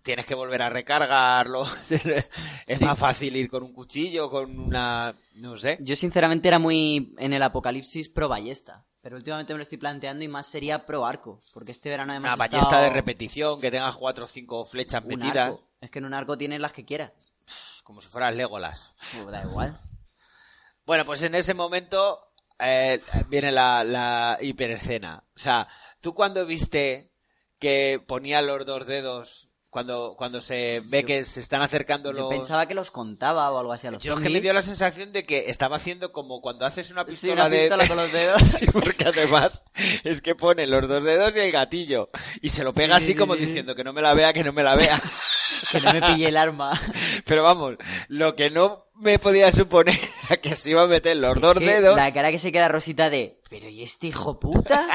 tienes 0.04 0.28
que 0.28 0.36
volver 0.36 0.62
a 0.62 0.70
recargarlo. 0.70 1.64
es 1.90 2.78
Sí. 2.78 2.86
más 2.86 3.00
fácil 3.00 3.36
ir 3.36 3.50
con 3.50 3.64
un 3.64 3.74
cuchillo, 3.74 4.30
con 4.30 4.60
una. 4.60 5.16
No 5.34 5.58
sé. 5.58 5.80
Yo 5.82 5.96
sinceramente 5.96 6.48
era 6.48 6.60
muy 6.60 7.16
en 7.18 7.34
el 7.34 7.42
apocalipsis 7.42 8.10
pro 8.10 8.28
ballesta, 8.30 8.86
pero 9.06 9.18
últimamente 9.18 9.54
me 9.54 9.58
lo 9.60 9.62
estoy 9.64 9.78
planteando 9.78 10.24
y 10.24 10.28
más 10.28 10.48
sería 10.48 10.84
pro 10.84 11.06
arco, 11.06 11.40
porque 11.54 11.74
este 11.74 11.90
verano 11.92 12.12
hemos 12.12 12.28
Una 12.28 12.36
ballesta 12.36 12.66
estado- 12.66 12.84
de 12.86 12.90
repetición 12.90 13.62
que 13.62 13.70
tenga 13.70 13.94
cuatro 13.94 14.24
o 14.24 14.28
cinco 14.28 14.66
flechas 14.66 15.04
un 15.04 15.10
metidas. 15.10 15.50
arco. 15.50 15.64
Es 15.80 15.92
que 15.92 16.00
en 16.00 16.06
un 16.06 16.16
arco 16.16 16.36
tienes 16.40 16.60
las 16.60 16.74
que 16.74 16.86
quieras. 16.86 17.12
Como 17.84 18.02
si 18.02 18.08
fueras 18.08 18.34
Legolas. 18.36 18.94
Pues 19.14 19.28
da 19.28 19.44
igual. 19.44 19.80
Bueno, 20.88 21.06
pues 21.06 21.22
en 21.22 21.36
ese 21.36 21.54
momento 21.54 22.32
eh, 22.58 23.00
viene 23.28 23.52
la, 23.52 23.84
la 23.84 24.40
hiperescena. 24.42 25.24
O 25.36 25.40
sea, 25.40 25.68
tú 26.02 26.16
cuando 26.16 26.44
viste 26.48 27.12
que 27.60 28.04
ponía 28.08 28.42
los 28.42 28.66
dos 28.66 28.88
dedos, 28.88 29.50
cuando, 29.76 30.16
cuando 30.18 30.40
se 30.42 30.82
ve 30.86 31.02
Yo- 31.02 31.06
que 31.08 31.24
se 31.26 31.42
están 31.42 31.62
acercando 31.62 32.14
Yo 32.14 32.20
los... 32.22 32.30
pensaba 32.30 32.66
que 32.66 32.74
los 32.74 32.92
contaba 32.92 33.52
o 33.52 33.60
algo 33.60 33.74
así 33.74 33.86
a 33.88 33.92
los 33.92 34.02
Yo 34.02 34.14
es 34.14 34.22
que 34.22 34.30
me 34.30 34.40
dio 34.40 34.54
la 34.54 34.62
sensación 34.62 35.12
de 35.12 35.24
que 35.24 35.50
estaba 35.50 35.76
haciendo 35.76 36.14
como 36.14 36.40
cuando 36.40 36.66
haces 36.66 36.92
una 36.92 37.02
Sí, 37.04 37.10
pistola, 37.12 37.34
una 37.34 37.50
de... 37.50 37.60
pistola 37.60 37.88
con 37.90 37.98
los 37.98 38.10
dedos. 38.14 38.42
Sí, 38.60 38.68
porque 38.72 39.04
además 39.10 39.66
es 40.06 40.22
que 40.22 40.34
pone 40.34 40.66
los 40.66 40.88
dos 40.88 41.04
dedos 41.04 41.36
y 41.36 41.40
el 41.40 41.52
gatillo. 41.52 42.10
Y 42.42 42.48
se 42.50 42.64
lo 42.64 42.72
pega 42.72 42.96
Sí, 43.00 43.04
así 43.04 43.12
sí, 43.12 43.16
como 43.20 43.34
sí, 43.34 43.42
sí. 43.42 43.46
diciendo 43.48 43.76
que 43.76 43.84
no 43.84 43.92
me 43.92 44.02
la 44.02 44.14
vea, 44.14 44.32
que 44.32 44.46
no 44.46 44.54
me 44.54 44.64
la 44.64 44.76
vea. 44.76 44.98
que 45.72 45.82
no 45.82 45.92
me 45.92 46.02
pille 46.02 46.30
el 46.30 46.38
arma. 46.38 46.80
Pero 47.26 47.44
vamos, 47.44 47.76
lo 48.08 48.34
que 48.38 48.50
no 48.52 48.86
me 48.96 49.20
podía 49.20 49.52
suponer 49.52 50.00
que 50.42 50.56
se 50.56 50.70
iba 50.70 50.84
a 50.84 50.88
meter 50.88 51.18
los 51.18 51.42
dos 51.42 51.60
Que 51.60 51.66
dedos. 51.66 51.98
La 51.98 52.14
cara 52.14 52.32
que 52.32 52.40
se 52.40 52.54
queda 52.54 52.70
Rosita 52.70 53.10
de, 53.10 53.42
pero 53.50 53.68
¿y 53.68 53.84
este 53.84 54.08
hijo 54.08 54.40
puta? 54.40 54.88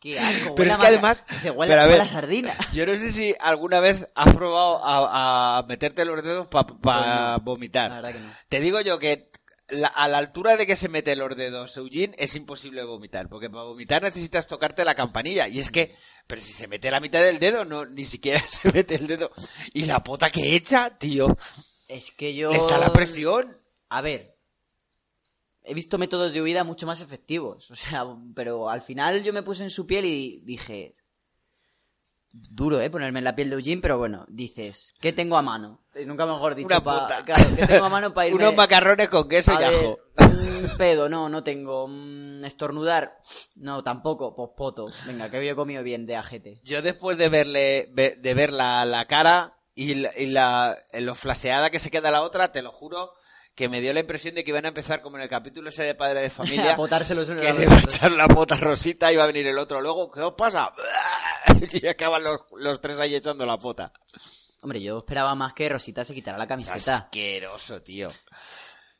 Qué 0.00 0.18
asco, 0.18 0.54
Pero 0.54 0.70
es 0.70 0.76
que 0.78 0.86
además- 0.86 1.24
huele, 1.44 1.52
pero 1.54 1.80
a 1.82 1.84
huele 1.84 1.92
ver, 1.92 2.00
a 2.00 2.08
sardina. 2.08 2.54
Yo 2.72 2.86
no 2.86 2.94
sé 2.96 3.12
si 3.12 3.34
alguna 3.38 3.80
vez 3.80 4.08
has 4.14 4.34
probado 4.34 4.82
a, 4.84 5.58
a 5.58 5.62
meterte 5.64 6.04
los 6.06 6.22
dedos 6.22 6.46
para 6.46 6.66
Pues 6.66 6.96
no, 6.96 7.40
vomitar. 7.40 7.90
La 7.90 7.96
verdad 7.96 8.12
que 8.12 8.20
no. 8.20 8.32
Te 8.48 8.60
digo 8.60 8.80
yo 8.80 8.98
que 8.98 9.30
la- 9.68 9.88
a 9.88 10.08
la 10.08 10.18
altura 10.18 10.56
de 10.56 10.66
que 10.66 10.74
se 10.74 10.88
mete 10.88 11.14
los 11.16 11.36
dedos 11.36 11.76
Eugene 11.76 12.14
es 12.18 12.34
imposible 12.34 12.82
vomitar, 12.82 13.28
porque 13.28 13.50
para 13.50 13.64
vomitar 13.64 14.02
necesitas 14.02 14.46
tocarte 14.46 14.84
la 14.86 14.94
campanilla. 14.94 15.46
Y 15.48 15.58
es 15.60 15.70
que, 15.70 15.94
pero 16.26 16.40
si 16.40 16.52
se 16.54 16.66
mete 16.66 16.90
la 16.90 17.00
mitad 17.00 17.20
del 17.20 17.38
dedo, 17.38 17.64
no, 17.66 17.84
ni 17.84 18.06
siquiera 18.06 18.42
se 18.50 18.72
mete 18.72 18.94
el 18.94 19.06
dedo. 19.06 19.30
Y 19.74 19.84
la 19.84 20.02
pota 20.02 20.30
que 20.30 20.56
echa, 20.56 20.96
tío, 20.98 21.36
Es 21.88 22.10
que 22.10 22.34
yo... 22.34 22.52
sale 22.68 22.86
la 22.86 22.92
presión. 22.92 23.54
A 23.90 24.00
ver, 24.00 24.34
he 25.64 25.74
visto 25.74 25.98
métodos 25.98 26.32
de 26.32 26.42
huida 26.42 26.64
mucho 26.64 26.86
más 26.86 27.00
efectivos. 27.00 27.70
O 27.70 27.76
sea, 27.76 28.04
pero 28.34 28.68
al 28.70 28.82
final 28.82 29.22
yo 29.22 29.32
me 29.32 29.42
puse 29.42 29.62
en 29.64 29.70
su 29.70 29.86
piel 29.86 30.04
y 30.04 30.40
dije... 30.44 30.92
Duro, 32.32 32.80
¿eh? 32.80 32.88
Ponerme 32.90 33.18
en 33.18 33.24
la 33.24 33.34
piel 33.34 33.50
de 33.50 33.56
Eugene, 33.56 33.82
pero 33.82 33.98
bueno, 33.98 34.24
dices, 34.28 34.94
¿qué 35.00 35.12
tengo 35.12 35.36
a 35.36 35.42
mano? 35.42 35.82
Nunca 36.06 36.26
mejor 36.26 36.54
dicho. 36.54 36.68
Una 36.68 36.80
pa- 36.80 37.00
puta. 37.08 37.24
Claro, 37.24 37.44
¿qué 37.56 37.66
tengo 37.66 37.86
a 37.86 37.88
mano 37.88 38.14
para 38.14 38.28
irme... 38.28 38.38
Unos 38.44 38.54
macarrones 38.54 39.08
con 39.08 39.28
queso 39.28 39.52
y 39.58 39.64
ajo. 39.64 39.98
un 40.18 40.70
pedo, 40.78 41.08
no, 41.08 41.28
no 41.28 41.42
tengo. 41.42 41.88
Mm, 41.88 42.44
estornudar, 42.44 43.18
no, 43.56 43.82
tampoco. 43.82 44.36
Pues 44.36 44.50
poto. 44.56 44.86
Venga, 45.06 45.28
que 45.28 45.38
había 45.38 45.56
comido 45.56 45.82
bien 45.82 46.06
de 46.06 46.14
ajete. 46.14 46.60
Yo 46.62 46.82
después 46.82 47.18
de 47.18 47.28
verle, 47.30 47.88
ve- 47.90 48.14
de 48.16 48.34
ver 48.34 48.52
la, 48.52 48.84
la 48.84 49.06
cara 49.06 49.58
y, 49.74 49.96
la, 49.96 50.10
y 50.16 50.26
la- 50.26 50.78
lo 51.00 51.16
flaseada 51.16 51.70
que 51.70 51.80
se 51.80 51.90
queda 51.90 52.12
la 52.12 52.22
otra, 52.22 52.52
te 52.52 52.62
lo 52.62 52.70
juro 52.70 53.10
que 53.54 53.68
me 53.68 53.80
dio 53.80 53.92
la 53.92 54.00
impresión 54.00 54.34
de 54.34 54.42
que 54.44 54.50
iban 54.50 54.64
a 54.64 54.68
empezar 54.68 55.02
como 55.02 55.16
en 55.16 55.22
el 55.24 55.28
capítulo 55.28 55.68
ese 55.68 55.82
de 55.82 55.94
Padre 55.94 56.20
de 56.22 56.30
Familia. 56.30 56.72
a 56.72 56.76
potarse 56.76 57.14
los 57.14 57.28
unos 57.28 57.42
a 57.44 57.46
que 57.48 57.52
se 57.54 57.66
va 57.66 57.76
a 57.76 57.80
echar 57.80 58.12
la 58.12 58.28
pota 58.28 58.56
rosita 58.56 59.12
y 59.12 59.16
va 59.16 59.24
a 59.24 59.26
venir 59.28 59.46
el 59.46 59.58
otro 59.58 59.80
luego, 59.80 60.10
¿qué 60.10 60.20
os 60.20 60.34
pasa? 60.34 60.72
Y 61.72 61.86
acaban 61.86 62.22
los, 62.24 62.40
los 62.56 62.80
tres 62.80 62.98
ahí 63.00 63.14
echando 63.14 63.44
la 63.44 63.58
pota. 63.58 63.92
Hombre, 64.62 64.80
yo 64.80 64.98
esperaba 64.98 65.34
más 65.34 65.52
que 65.54 65.68
Rosita 65.68 66.04
se 66.04 66.14
quitara 66.14 66.36
la 66.38 66.44
Es 66.44 66.48
camiseta. 66.48 66.96
asqueroso, 66.96 67.82
tío. 67.82 68.10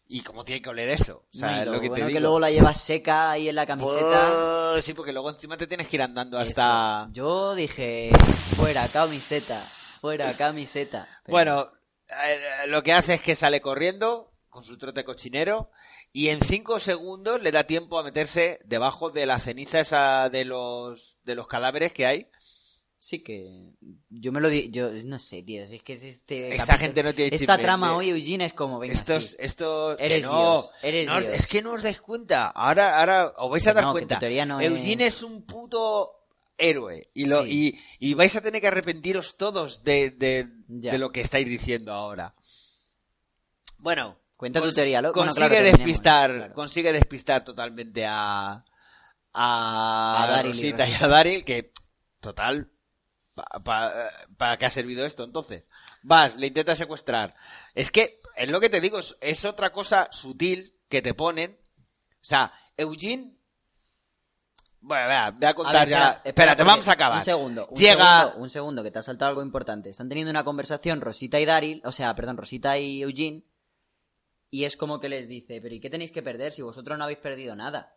¿Y 0.09 0.23
cómo 0.23 0.45
tiene 0.45 0.61
que 0.61 0.71
oler 0.71 0.89
eso? 0.89 1.27
O 1.33 1.39
sea, 1.39 1.51
No, 1.53 1.59
es 1.61 1.67
lo 1.67 1.73
lo 1.75 1.81
que 1.81 1.89
bueno 1.91 2.07
te 2.07 2.13
que 2.15 2.21
luego 2.21 2.41
la 2.41 2.51
llevas 2.51 2.81
seca 2.81 3.31
ahí 3.31 3.49
en 3.49 3.55
la 3.55 3.67
camiseta. 3.67 4.71
Pues, 4.73 4.85
sí, 4.85 4.95
porque 4.95 5.13
luego 5.13 5.31
encima 5.31 5.57
te 5.57 5.67
tienes 5.67 5.87
que 5.87 5.97
ir 5.97 6.03
andando 6.03 6.39
hasta... 6.39 7.03
Eso. 7.05 7.13
Yo 7.13 7.55
dije, 7.55 8.11
fuera 8.57 8.89
camiseta, 8.89 9.61
fuera 9.61 10.33
camiseta. 10.33 11.07
Pero- 11.25 11.33
Bueno, 11.33 11.73
eh, 12.09 12.67
lo 12.67 12.83
que 12.83 12.93
hace 12.93 13.15
es 13.15 13.23
que 13.23 13.37
sale 13.37 13.61
corriendo 13.61 14.30
con 14.61 14.65
su 14.67 14.77
trote 14.77 15.05
cochinero 15.05 15.71
y 16.13 16.29
en 16.29 16.41
cinco 16.43 16.79
segundos 16.79 17.41
le 17.43 17.51
da 17.51 17.65
tiempo 17.65 17.99
a 17.99 18.03
meterse 18.03 18.59
debajo 18.67 19.09
de 19.11 19.25
la 19.25 19.39
ceniza 19.39 19.81
esa 19.81 20.29
de 20.29 20.45
los, 20.45 21.19
de 21.25 21.35
los 21.35 21.47
cadáveres 21.49 21.95
que 21.95 22.05
hay. 22.05 22.27
Sí 22.99 23.21
que 23.23 23.49
yo 24.11 24.31
me 24.33 24.41
lo 24.43 24.51
di, 24.51 24.69
yo 24.71 24.91
no 25.07 25.19
sé, 25.19 25.43
tío, 25.43 25.67
si 25.67 25.77
es 25.77 25.83
que 25.83 25.95
es 25.95 26.05
este 26.05 26.49
Esta 26.51 26.67
capítulo- 26.67 26.79
gente 26.79 27.03
no 27.03 27.15
tiene 27.15 27.35
Esta 27.35 27.57
chip 27.57 27.63
trama 27.65 27.97
hoy 27.97 28.11
Eugene 28.11 28.45
es 28.45 28.53
como 28.53 28.79
venga, 28.79 28.93
Estos, 28.93 29.35
estos, 29.39 29.97
que 29.97 30.05
Eres 30.05 30.25
no, 30.27 30.31
Dios, 30.61 30.73
eres 30.83 31.07
no 31.07 31.15
os- 31.17 31.21
Dios. 31.23 31.33
es 31.35 31.47
que 31.47 31.63
no 31.63 31.73
os 31.73 31.83
dais 31.83 32.01
cuenta. 32.03 32.49
Ahora, 32.49 33.01
ahora 33.01 33.33
os 33.39 33.51
vais 33.51 33.67
a 33.67 33.73
dar 33.73 33.85
no, 33.85 33.93
cuenta. 33.93 34.21
no 34.47 34.61
Eugene 34.61 35.07
es... 35.07 35.23
un 35.23 35.47
puto 35.47 36.11
héroe 36.59 37.09
y 37.15 37.25
lo 37.25 37.45
Sí. 37.47 37.79
y, 37.99 38.09
y 38.11 38.13
vais 38.13 38.37
a 38.37 38.43
tener 38.43 38.61
que 38.61 38.67
arrepentiros 38.69 39.39
todos 39.39 39.83
de, 39.83 40.11
de, 40.11 40.47
de 40.69 40.99
lo 40.99 41.11
que 41.11 41.23
estáis 41.23 41.47
diciendo 41.49 41.95
ahora. 41.95 42.35
Bueno, 43.79 44.20
Cuenta 44.41 44.61
tu 44.63 44.73
teoría, 44.73 45.01
lo- 45.03 45.13
bueno, 45.13 45.29
consigue 45.29 45.49
claro, 45.49 45.55
terminemos, 45.65 45.87
despistar, 45.87 46.35
claro. 46.35 46.55
consigue 46.55 46.93
despistar 46.93 47.45
totalmente 47.45 48.07
a 48.07 48.65
a, 49.33 50.25
A 50.39 50.43
Rosita 50.43 50.89
y, 50.89 50.93
a 51.01 51.07
Daryl 51.07 51.45
que 51.45 51.73
total 52.21 52.71
¿Para 53.65 54.57
qué 54.59 54.67
ha 54.67 54.71
servido 54.71 55.07
esto 55.07 55.25
entonces? 55.25 55.65
Vas, 56.03 56.37
le 56.37 56.49
intentas 56.49 56.77
secuestrar. 56.79 57.35
Es 57.75 57.91
que, 57.91 58.21
es 58.37 58.51
lo 58.51 58.61
que 58.61 58.69
te 58.69 58.81
digo, 58.83 58.99
es, 58.99 59.17
es 59.21 59.45
otra 59.47 59.73
cosa 59.73 60.09
sutil 60.11 60.75
que 60.89 61.01
te 61.01 61.15
ponen. 61.15 61.59
O 62.15 62.19
sea, 62.25 62.53
Eugene. 62.77 63.37
Bueno, 64.83 65.09
vea, 65.09 65.31
voy 65.31 65.45
a 65.47 65.49
A 65.51 65.55
contar 65.55 65.81
ver, 65.81 65.89
ya. 65.89 65.99
Espérate, 65.99 66.29
espera, 66.31 66.53
porque- 66.57 66.65
vamos 66.65 66.89
a 66.89 66.93
acabar. 66.93 67.19
Un 67.19 67.25
segundo, 67.25 67.69
un 67.71 67.77
Llega. 67.77 68.19
segundo, 68.21 68.43
un 68.43 68.51
segundo, 68.51 68.83
que 68.83 68.91
te 68.91 68.99
ha 68.99 69.03
saltado 69.03 69.29
algo 69.31 69.43
importante. 69.43 69.89
Están 69.91 70.09
teniendo 70.09 70.31
una 70.31 70.45
conversación 70.45 71.01
Rosita 71.01 71.39
y 71.41 71.47
Daryl, 71.47 71.81
o 71.85 71.93
sea, 71.93 72.15
perdón, 72.15 72.37
Rosita 72.37 72.77
y 72.79 73.03
Eugene, 73.03 73.45
y 74.51 74.65
es 74.65 74.77
como 74.77 74.99
que 75.01 75.09
les 75.09 75.29
dice, 75.29 75.61
pero 75.61 75.75
¿y 75.75 75.81
qué 75.81 75.91
tenéis 75.91 76.13
que 76.13 76.23
perder 76.23 76.53
si 76.53 76.63
vosotros 76.63 76.97
no 76.99 77.05
habéis 77.05 77.19
perdido 77.21 77.55
nada? 77.55 77.97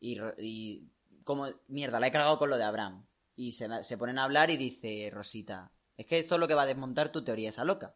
Y, 0.00 0.82
como, 1.24 1.48
mierda, 1.68 2.00
la 2.00 2.08
he 2.08 2.12
cagado 2.12 2.38
con 2.38 2.50
lo 2.50 2.56
de 2.58 2.64
Abraham. 2.64 3.06
Y 3.36 3.52
se, 3.52 3.68
se 3.84 3.96
ponen 3.96 4.18
a 4.18 4.24
hablar 4.24 4.50
y 4.50 4.56
dice 4.56 5.08
Rosita, 5.12 5.70
es 5.96 6.06
que 6.06 6.18
esto 6.18 6.34
es 6.34 6.40
lo 6.40 6.48
que 6.48 6.54
va 6.54 6.62
a 6.62 6.66
desmontar 6.66 7.10
tu 7.12 7.24
teoría 7.24 7.48
esa 7.48 7.64
loca. 7.64 7.94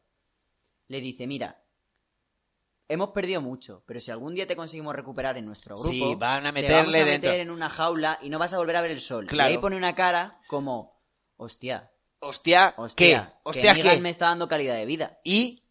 Le 0.89 1.01
dice, 1.01 1.27
mira, 1.27 1.63
hemos 2.89 3.11
perdido 3.11 3.41
mucho, 3.43 3.83
pero 3.87 4.01
si 4.01 4.11
algún 4.11 4.35
día 4.35 4.47
te 4.47 4.57
conseguimos 4.57 4.95
recuperar 4.95 5.37
en 5.37 5.45
nuestro 5.47 5.75
grupo, 5.77 5.91
Sí, 5.91 6.15
van 6.17 6.47
a 6.47 6.53
te 6.53 6.63
vamos 6.63 6.87
meterle 6.93 7.01
a 7.01 7.05
dentro. 7.05 7.31
meter 7.31 7.41
en 7.41 7.51
una 7.51 7.69
jaula 7.69 8.19
y 8.23 8.31
no 8.31 8.39
vas 8.39 8.55
a 8.55 8.59
volver 8.59 8.77
a 8.77 8.81
ver 8.81 8.93
el 8.93 9.01
sol. 9.01 9.27
Claro. 9.27 9.51
Y 9.51 9.53
ahí 9.55 9.59
pone 9.59 9.77
una 9.77 9.95
cara 9.95 10.41
como, 10.49 10.99
hostia, 11.37 11.91
Hostia, 12.19 12.73
hostia, 12.79 13.07
¿qué? 13.19 13.31
que 13.31 13.39
Hostia, 13.43 13.75
Negan 13.75 13.97
¿qué? 13.97 14.01
me 14.01 14.11
está 14.11 14.27
dando 14.27 14.49
calidad 14.49 14.75
de 14.77 14.87
vida. 14.87 15.19
¿Y 15.23 15.63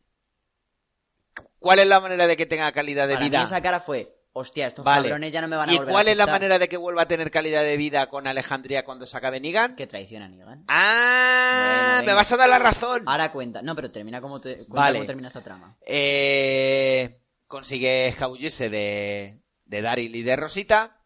cuál 1.65 1.79
es 1.79 1.87
la 1.87 1.99
manera 1.99 2.27
de 2.27 2.37
que 2.37 2.45
tenga 2.45 2.71
calidad 2.71 3.07
de 3.07 3.15
Para 3.15 3.25
vida? 3.25 3.37
mí 3.39 3.43
esa 3.45 3.59
cara 3.59 3.79
fue, 3.79 4.15
hostia, 4.33 4.67
estos 4.67 4.85
Vale. 4.85 5.09
cabrones 5.09 5.33
ya 5.33 5.41
no 5.41 5.47
me 5.47 5.55
van 5.55 5.67
a 5.69 5.73
¿Y 5.73 5.77
volver 5.77 5.91
cuál 5.91 6.07
a 6.07 6.11
es 6.11 6.17
la 6.17 6.27
manera 6.27 6.59
de 6.59 6.69
que 6.69 6.77
vuelva 6.77 7.01
a 7.01 7.07
tener 7.07 7.31
calidad 7.31 7.63
de 7.63 7.75
vida 7.75 8.07
con 8.07 8.27
Alejandría 8.27 8.85
cuando 8.85 9.07
se 9.07 9.17
acabe 9.17 9.39
Negan? 9.39 9.75
Que 9.75 9.87
traiciona 9.87 10.25
a 10.25 10.29
Negan. 10.29 10.63
¡Ah! 10.67 11.93
Bueno, 11.97 12.05
me 12.05 12.13
vas 12.13 12.31
a 12.31 12.37
dar 12.37 12.49
la 12.49 12.59
razón. 12.59 13.01
Ahora 13.07 13.31
cuenta. 13.31 13.61
No, 13.63 13.75
pero 13.75 13.89
termina 13.91 14.21
como, 14.21 14.39
te, 14.39 14.57
cuenta 14.57 14.73
Vale. 14.75 14.99
cómo 14.99 15.07
termina 15.07 15.27
esta 15.29 15.41
trama. 15.41 15.75
Eh, 15.81 17.19
consigue 17.47 18.07
escabullirse 18.07 18.69
de, 18.69 19.41
de 19.65 19.81
Daryl 19.81 20.15
y 20.15 20.21
de 20.21 20.35
Rosita 20.35 21.01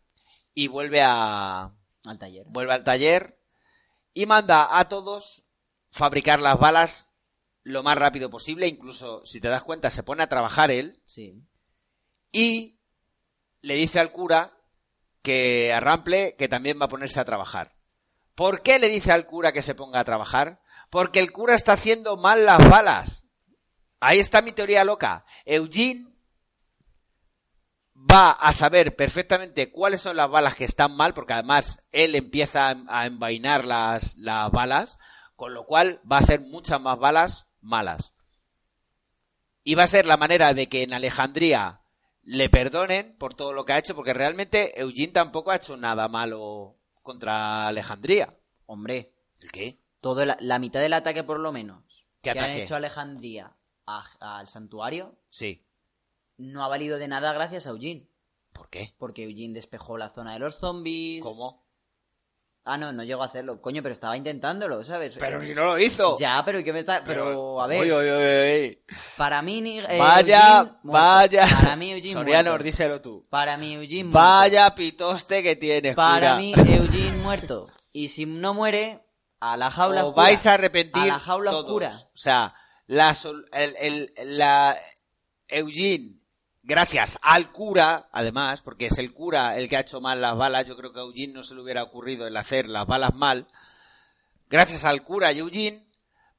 y 0.54 0.68
vuelve 0.68 1.02
a 1.02 1.72
Al 2.06 2.20
taller. 2.20 2.46
vuelve 2.50 2.74
al 2.74 2.84
taller 2.84 3.40
y 4.14 4.26
manda 4.26 4.78
a 4.78 4.88
todos 4.90 5.44
fabricar 5.92 6.40
las 6.42 6.60
balas 6.60 7.09
lo 7.70 7.84
más 7.84 7.98
rápido 7.98 8.30
posible. 8.30 8.68
Incluso, 8.68 9.26
si 9.26 9.40
te 9.40 9.48
das 9.50 9.64
cuenta, 9.64 9.90
se 9.90 10.04
pone 10.04 10.24
a 10.24 10.30
trabajar 10.30 10.72
él 10.72 11.02
Sí. 11.06 11.42
y 12.32 12.80
le 13.62 13.76
dice 13.76 14.00
al 14.00 14.12
cura 14.12 14.58
que 15.22 15.74
a 15.74 15.80
Rample 15.80 16.36
que 16.38 16.48
también 16.48 16.80
va 16.80 16.86
a 16.86 16.90
ponerse 16.90 17.20
a 17.20 17.26
trabajar. 17.26 17.76
¿Por 18.36 18.62
qué 18.62 18.80
le 18.80 18.88
dice 18.90 19.12
al 19.12 19.26
cura 19.26 19.52
que 19.52 19.62
se 19.62 19.76
ponga 19.76 20.00
a 20.00 20.06
trabajar? 20.06 20.62
Porque 20.90 21.20
el 21.20 21.32
cura 21.32 21.56
está 21.56 21.74
haciendo 21.74 22.16
mal 22.18 22.46
las 22.46 22.58
balas. 22.70 23.26
Ahí 24.00 24.20
está 24.20 24.42
mi 24.42 24.54
teoría 24.54 24.86
loca. 24.86 25.26
Eugene 25.46 26.08
va 27.96 28.32
a 28.32 28.54
saber 28.54 28.96
perfectamente 28.96 29.72
cuáles 29.72 30.00
son 30.02 30.16
las 30.16 30.30
balas 30.30 30.56
que 30.56 30.64
están 30.64 30.96
mal, 30.96 31.14
porque 31.14 31.34
además 31.34 31.84
él 31.92 32.16
empieza 32.16 32.70
a- 32.88 33.06
envainar 33.06 33.66
las, 33.66 34.16
las 34.18 34.50
balas, 34.52 34.98
con 35.36 35.54
lo 35.54 35.66
cual 35.66 36.02
va 36.10 36.18
a 36.18 36.22
hacer 36.22 36.40
muchas 36.42 36.80
más 36.80 36.98
balas 36.98 37.48
malas. 37.62 38.14
Y 39.64 39.76
va 39.76 39.84
a 39.84 39.88
ser 39.88 40.06
la 40.06 40.18
manera 40.18 40.54
de 40.54 40.68
que 40.68 40.84
en 40.84 40.94
Alejandría 40.94 41.82
le 42.24 42.50
perdonen 42.50 43.16
por 43.18 43.34
todo 43.34 43.54
lo 43.54 43.66
que 43.66 43.74
ha 43.74 43.78
hecho, 43.80 43.96
porque 43.96 44.14
realmente 44.14 44.80
Eugene 44.80 45.12
tampoco 45.14 45.52
ha 45.52 45.56
hecho 45.58 45.78
nada 45.78 46.08
malo 46.08 46.78
contra 47.02 47.68
Alejandría. 47.68 48.38
Hombre, 48.66 49.14
¿El 49.42 49.52
qué? 49.52 49.80
todo 50.02 50.26
la, 50.26 50.38
la 50.40 50.60
mitad 50.60 50.80
del 50.80 50.94
ataque 50.94 51.24
por 51.24 51.40
lo 51.40 51.52
menos 51.52 52.06
¿Qué 52.22 52.32
que 52.34 52.40
han 52.40 52.52
hecho 52.52 52.76
Alejandría 52.76 53.56
al 53.86 54.48
santuario 54.48 55.18
Sí. 55.30 55.66
no 56.38 56.64
ha 56.64 56.68
valido 56.68 56.98
de 57.00 57.08
nada 57.08 57.34
gracias 57.34 57.66
a 57.68 57.72
Eugene. 57.72 58.08
¿Por 58.54 58.70
qué? 58.70 58.94
Porque 58.98 59.24
Eugene 59.24 59.54
despejó 59.54 59.98
la 59.98 60.10
zona 60.10 60.34
de 60.34 60.40
los 60.40 60.56
zombies. 60.56 61.24
¿Cómo? 61.24 61.64
Ah, 62.66 62.78
no, 62.78 62.92
no 62.92 63.04
llegó 63.04 63.24
a 63.24 63.26
hacerlo. 63.26 63.62
Coño, 63.62 63.82
pero 63.82 63.94
estaba 63.94 64.16
intentándolo, 64.16 64.84
¿sabes? 64.84 65.16
Pero 65.20 65.42
si 65.42 65.56
no 65.56 65.66
lo 65.66 65.80
hizo. 65.80 66.16
Ya, 66.20 66.42
pero 66.46 66.60
¿y 66.60 66.64
qué 66.64 66.72
me 66.72 66.80
está...? 66.82 67.04
Pero, 67.04 67.60
a 67.60 67.66
ver, 67.68 68.80
para 69.18 69.42
mí... 69.42 69.80
eh, 69.80 69.98
Vaya, 69.98 70.60
Eugene, 70.60 70.78
vaya. 70.84 71.48
Para 71.60 71.76
mí 71.76 71.92
Eugene 71.94 72.14
Soriano, 72.14 72.50
muerto. 72.52 72.64
díselo 72.66 73.02
tú. 73.02 73.26
Para 73.30 73.58
mí 73.58 73.74
Eugene 73.74 74.04
muerto. 74.04 74.20
Vaya 74.20 74.76
pitoste 74.76 75.42
que 75.42 75.56
tienes, 75.56 75.96
Para 75.96 76.36
cura. 76.36 76.38
mí 76.38 76.54
Eugene 76.56 77.18
muerto. 77.18 77.68
Y 77.92 78.10
si 78.10 78.26
no 78.28 78.54
muere, 78.54 79.04
a 79.40 79.58
la 79.58 79.72
jaula 79.72 80.02
Os 80.04 80.10
oscura. 80.10 80.24
vais 80.28 80.46
a 80.46 80.54
arrepentir 80.54 81.02
A 81.04 81.08
la 81.08 81.20
jaula 81.20 81.52
todos. 81.52 81.66
oscura. 81.66 81.92
O 82.14 82.18
sea, 82.18 82.54
la, 82.86 83.16
el, 83.54 83.76
el- 84.16 84.38
la 84.38 84.78
Eugene, 85.48 86.19
gracias 86.64 87.20
al 87.22 87.52
cura, 87.52 88.10
además, 88.12 88.62
porque 88.62 88.88
es 88.88 88.98
el 88.98 89.14
cura 89.14 89.58
el 89.58 89.68
que 89.68 89.78
ha 89.78 89.82
hecho 89.82 90.02
mal 90.02 90.22
las 90.22 90.38
balas, 90.38 90.66
yo 90.68 90.76
creo 90.78 90.94
que 90.94 91.00
a 91.00 91.04
Eugene 91.04 91.34
no 91.34 91.44
se 91.44 91.56
le 91.56 91.62
hubiera 91.62 91.84
ocurrido 91.84 92.28
el 92.28 92.38
hacer 92.38 92.68
las 92.68 92.86
balas 92.86 93.14
mal. 93.16 93.48
Gracias 94.50 94.84
al 94.84 95.04
cura 95.04 95.32
y 95.32 95.40
Eugene 95.40 95.90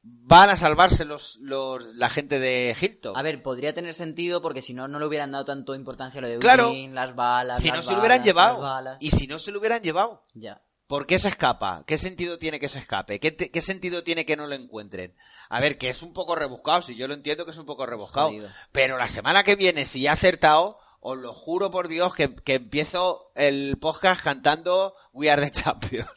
van 0.02 0.50
a 0.50 0.56
salvarse 0.56 1.04
los, 1.04 1.36
los, 1.40 1.94
la 1.96 2.08
gente 2.08 2.38
de 2.38 2.70
Egipto. 2.70 3.16
A 3.16 3.22
ver, 3.22 3.42
podría 3.42 3.74
tener 3.74 3.94
sentido 3.94 4.40
porque 4.40 4.62
si 4.62 4.72
no, 4.74 4.88
no 4.88 4.98
le 4.98 5.06
hubieran 5.06 5.32
dado 5.32 5.44
tanto 5.44 5.74
importancia 5.74 6.18
a 6.18 6.22
lo 6.22 6.28
de 6.28 6.38
Claro. 6.38 6.68
Eugene, 6.68 6.94
las 6.94 7.14
balas, 7.14 7.60
si 7.60 7.70
no 7.70 7.82
se 7.82 7.92
lo 7.92 8.00
hubieran 8.00 8.22
llevado. 8.22 8.64
Y 9.00 9.10
si 9.10 9.26
no 9.26 9.38
se 9.38 9.52
lo 9.52 9.58
hubieran 9.58 9.82
llevado. 9.82 10.24
Ya. 10.34 10.62
¿Por 10.90 11.06
qué 11.06 11.20
se 11.20 11.28
escapa? 11.28 11.84
¿Qué 11.86 11.96
sentido 11.96 12.36
tiene 12.36 12.58
que 12.58 12.68
se 12.68 12.80
escape? 12.80 13.20
¿Qué, 13.20 13.30
te- 13.30 13.52
qué 13.52 13.60
sentido 13.60 14.02
tiene 14.02 14.26
que 14.26 14.34
no 14.36 14.48
lo 14.48 14.56
encuentren? 14.56 15.14
A 15.48 15.60
ver, 15.60 15.78
que 15.78 15.88
es 15.88 16.02
un 16.02 16.12
poco 16.12 16.34
rebuscado, 16.34 16.82
si 16.82 16.96
yo 16.96 17.06
lo 17.06 17.14
entiendo 17.14 17.44
que 17.44 17.52
es 17.52 17.58
un 17.58 17.64
poco 17.64 17.86
rebuscado. 17.86 18.30
Jodido. 18.30 18.48
Pero 18.72 18.98
la 18.98 19.06
semana 19.06 19.44
que 19.44 19.54
viene, 19.54 19.84
si 19.84 20.04
he 20.04 20.08
acertado, 20.08 20.80
os 20.98 21.16
lo 21.16 21.32
juro 21.32 21.70
por 21.70 21.86
Dios 21.86 22.12
que, 22.16 22.34
que 22.34 22.54
empiezo 22.54 23.30
el 23.36 23.78
podcast 23.80 24.20
cantando 24.20 24.96
We 25.12 25.30
Are 25.30 25.40
the 25.40 25.52
Champions. 25.52 26.08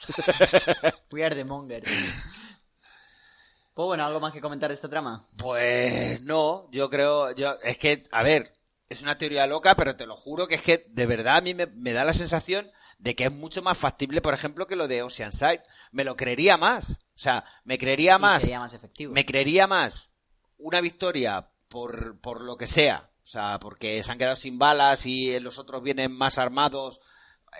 We 1.11 1.23
are 1.23 1.35
the 1.35 1.45
monger. 1.45 1.83
pues 1.83 3.85
bueno, 3.85 4.03
¿algo 4.07 4.19
más 4.19 4.33
que 4.33 4.41
comentar 4.41 4.69
de 4.69 4.73
esta 4.75 4.89
trama? 4.89 5.29
Pues 5.37 6.19
no, 6.23 6.67
yo 6.71 6.89
creo, 6.89 7.31
yo, 7.35 7.55
es 7.63 7.77
que, 7.77 8.01
a 8.11 8.23
ver, 8.23 8.51
es 8.89 9.03
una 9.03 9.19
teoría 9.19 9.45
loca, 9.45 9.75
pero 9.75 9.95
te 9.95 10.07
lo 10.07 10.15
juro 10.15 10.47
que 10.47 10.55
es 10.55 10.63
que 10.63 10.83
de 10.89 11.05
verdad 11.05 11.35
a 11.37 11.41
mí 11.41 11.53
me, 11.53 11.67
me 11.67 11.93
da 11.93 12.03
la 12.03 12.13
sensación 12.13 12.71
de 13.03 13.15
que 13.15 13.25
es 13.25 13.31
mucho 13.33 13.61
más 13.61 13.77
factible, 13.77 14.21
por 14.21 14.33
ejemplo, 14.33 14.65
que 14.65 14.77
lo 14.77 14.87
de 14.87 15.03
Oceanside. 15.03 15.61
Me 15.91 16.05
lo 16.05 16.15
creería 16.15 16.55
más. 16.55 16.91
O 16.91 17.19
sea, 17.19 17.43
me 17.65 17.77
creería 17.77 18.17
más. 18.17 18.41
sería 18.41 18.59
más 18.59 18.73
efectivo. 18.73 19.13
Me 19.13 19.25
creería 19.25 19.67
más 19.67 20.11
una 20.57 20.79
victoria 20.79 21.49
por, 21.67 22.19
por 22.21 22.41
lo 22.41 22.55
que 22.55 22.67
sea. 22.67 23.09
O 23.23 23.27
sea, 23.27 23.59
porque 23.59 24.01
se 24.03 24.11
han 24.11 24.17
quedado 24.17 24.37
sin 24.37 24.57
balas 24.57 25.05
y 25.05 25.37
los 25.41 25.59
otros 25.59 25.83
vienen 25.83 26.11
más 26.13 26.37
armados, 26.37 27.01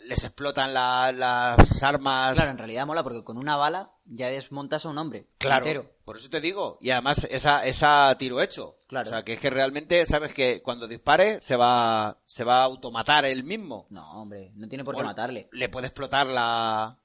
les 0.06 0.24
explotan 0.24 0.74
la- 0.74 1.12
las 1.12 1.84
armas. 1.84 2.36
Claro, 2.36 2.52
en 2.52 2.58
realidad 2.58 2.86
mola 2.86 3.04
porque 3.04 3.24
con 3.26 3.38
una 3.38 3.58
bala 3.58 3.92
ya 4.06 4.28
desmontas 4.28 4.86
a 4.86 4.90
un 4.90 4.98
hombre. 4.98 5.28
Claro, 5.40 5.66
entero. 5.66 5.93
Por 6.06 6.18
eso 6.18 6.30
te 6.30 6.42
digo. 6.42 6.78
Y 6.82 6.90
además, 6.92 7.28
esa, 7.30 7.66
esa 7.66 8.16
tiro 8.18 8.42
hecho. 8.42 8.76
Claro. 8.88 9.08
O 9.08 9.12
sea, 9.12 9.24
que 9.24 9.34
es 9.34 9.40
que 9.40 9.50
realmente 9.50 10.06
sabes 10.06 10.34
que 10.34 10.62
cuando 10.62 10.88
dispare 10.88 11.40
se 11.42 11.56
va, 11.56 12.20
se 12.26 12.44
va 12.44 12.62
a 12.62 12.66
automatar 12.66 13.26
él 13.26 13.44
mismo. 13.44 13.88
No, 13.90 14.22
hombre, 14.22 14.52
no 14.56 14.68
tiene 14.68 14.84
por 14.84 14.96
qué 14.96 15.02
O 15.02 15.06
matarle. 15.06 15.50
Le 15.52 15.70
puede 15.70 15.88
explotar 15.88 16.28
la. 16.28 17.00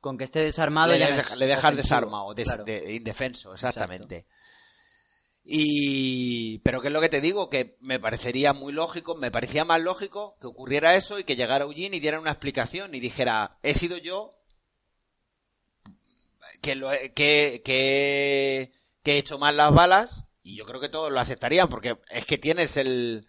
Con 0.00 0.16
que 0.16 0.24
esté 0.24 0.40
desarmado 0.40 0.92
le, 0.92 0.98
ya 0.98 1.06
deja- 1.14 1.36
le 1.36 1.46
dejas 1.46 1.76
desarmado, 1.76 2.32
des- 2.34 2.46
Claro. 2.48 2.64
de- 2.64 2.94
indefenso, 2.94 3.52
exactamente. 3.52 4.26
Y. 5.44 6.58
Pero 6.58 6.80
¿qué 6.80 6.88
es 6.88 6.92
lo 6.92 7.00
que 7.00 7.08
te 7.08 7.20
digo? 7.20 7.48
Que 7.50 7.76
me 7.80 7.98
parecería 7.98 8.52
muy 8.52 8.72
lógico, 8.72 9.14
me 9.14 9.30
parecía 9.30 9.64
más 9.64 9.80
lógico 9.80 10.36
que 10.40 10.46
ocurriera 10.46 10.94
eso 10.94 11.18
y 11.18 11.24
que 11.24 11.36
llegara 11.36 11.64
Eugene 11.64 11.96
y 11.96 12.00
diera 12.00 12.20
una 12.20 12.30
explicación 12.30 12.94
y 12.94 13.00
dijera: 13.00 13.58
He 13.62 13.74
sido 13.74 13.96
yo 13.96 14.30
que, 16.60 16.74
lo 16.76 16.90
que, 16.90 17.62
que, 17.64 18.72
que 19.02 19.12
he 19.14 19.18
hecho 19.18 19.38
mal 19.38 19.56
las 19.56 19.72
balas 19.72 20.24
Y 20.42 20.56
yo 20.56 20.64
creo 20.64 20.80
que 20.80 20.88
todos 20.88 21.10
lo 21.10 21.20
aceptarían 21.20 21.68
porque 21.68 21.98
es 22.10 22.24
que 22.26 22.38
tienes 22.38 22.76
el 22.76 23.26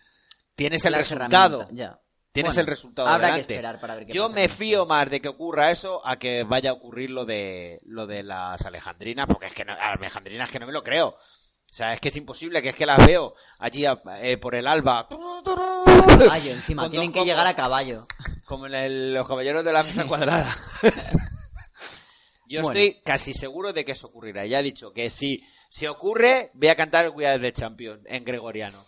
tienes 0.55 0.85
el 0.85 0.93
resultado. 0.93 1.67
Ya. 1.71 1.99
Tienes 2.33 2.53
Bueno, 2.53 2.61
el 2.61 2.67
resultado 2.67 3.07
habrá 3.09 3.27
delante. 3.27 3.47
que 3.47 3.53
esperar 3.55 3.79
para 3.81 3.95
ver 3.95 4.05
qué 4.05 4.13
Yo 4.13 4.23
pasa 4.23 4.35
me 4.35 4.47
fío 4.47 4.85
más 4.85 5.09
de 5.09 5.19
que 5.19 5.27
ocurra 5.27 5.69
eso 5.71 6.01
a 6.07 6.17
que 6.17 6.43
vaya 6.43 6.69
a 6.69 6.73
ocurrir 6.73 7.09
lo 7.09 7.25
de 7.25 7.77
lo 7.83 8.07
de 8.07 8.23
las 8.23 8.61
alejandrinas, 8.65 9.27
porque 9.27 9.47
es 9.47 9.53
que 9.53 9.65
no, 9.65 9.73
alejandrinas 9.73 10.49
que 10.49 10.59
no 10.59 10.65
me 10.67 10.71
lo 10.71 10.81
creo. 10.83 11.09
O 11.09 11.73
sea, 11.73 11.93
es 11.93 11.99
que 12.01 12.07
es 12.09 12.15
imposible, 12.17 12.61
que 12.61 12.69
es 12.69 12.75
que 12.75 12.85
las 12.85 13.05
veo 13.05 13.33
allí 13.59 13.85
eh, 14.21 14.37
por 14.37 14.55
el 14.55 14.67
alba. 14.67 15.07
Caballo, 15.09 16.51
encima, 16.51 16.89
tienen 16.89 17.11
que 17.11 17.23
llegar 17.25 17.47
a 17.47 17.53
caballo. 17.55 18.05
Como 18.45 18.67
en 18.67 18.75
el- 18.75 19.13
los 19.13 19.27
caballeros 19.27 19.63
de 19.65 19.71
la 19.73 19.83
mesa 19.83 20.05
cuadrada. 20.05 20.53
Yo 22.51 22.61
Bueno. 22.63 22.77
estoy 22.79 23.01
casi 23.03 23.33
seguro 23.33 23.71
de 23.71 23.85
que 23.85 23.93
eso 23.93 24.07
ocurrirá. 24.07 24.45
Ya 24.45 24.59
he 24.59 24.63
dicho 24.63 24.91
que 24.93 25.09
si, 25.09 25.41
si 25.69 25.87
ocurre, 25.87 26.51
voy 26.53 26.67
a 26.67 26.75
cantar 26.75 27.05
el 27.05 27.11
We 27.11 27.25
Are 27.25 27.39
the 27.39 27.53
Champion 27.53 28.01
en 28.05 28.25
gregoriano. 28.25 28.85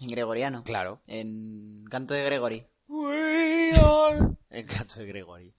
En 0.00 0.08
gregoriano. 0.08 0.64
Claro. 0.64 1.02
En 1.06 1.84
canto 1.90 2.14
de 2.14 2.24
Gregory. 2.24 2.66
We 2.88 3.72
are... 3.74 4.18
En 4.50 4.66
canto 4.66 4.98
de 5.00 5.06
Gregory. 5.06 5.54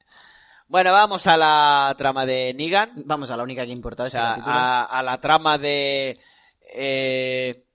Bueno, 0.67 0.91
vamos 0.91 1.27
a 1.27 1.37
la 1.37 1.93
trama 1.97 2.25
de 2.25 2.53
Negan. 2.55 2.91
Vamos 3.05 3.29
a 3.29 3.37
la 3.37 3.43
única 3.43 3.65
que 3.65 3.71
importa. 3.71 4.03
O 4.03 4.05
este 4.07 4.17
sea, 4.17 4.33
a, 4.33 4.85
a 4.85 5.03
la 5.03 5.21
trama 5.21 5.59
de... 5.59 6.19
Eh, 6.75 7.65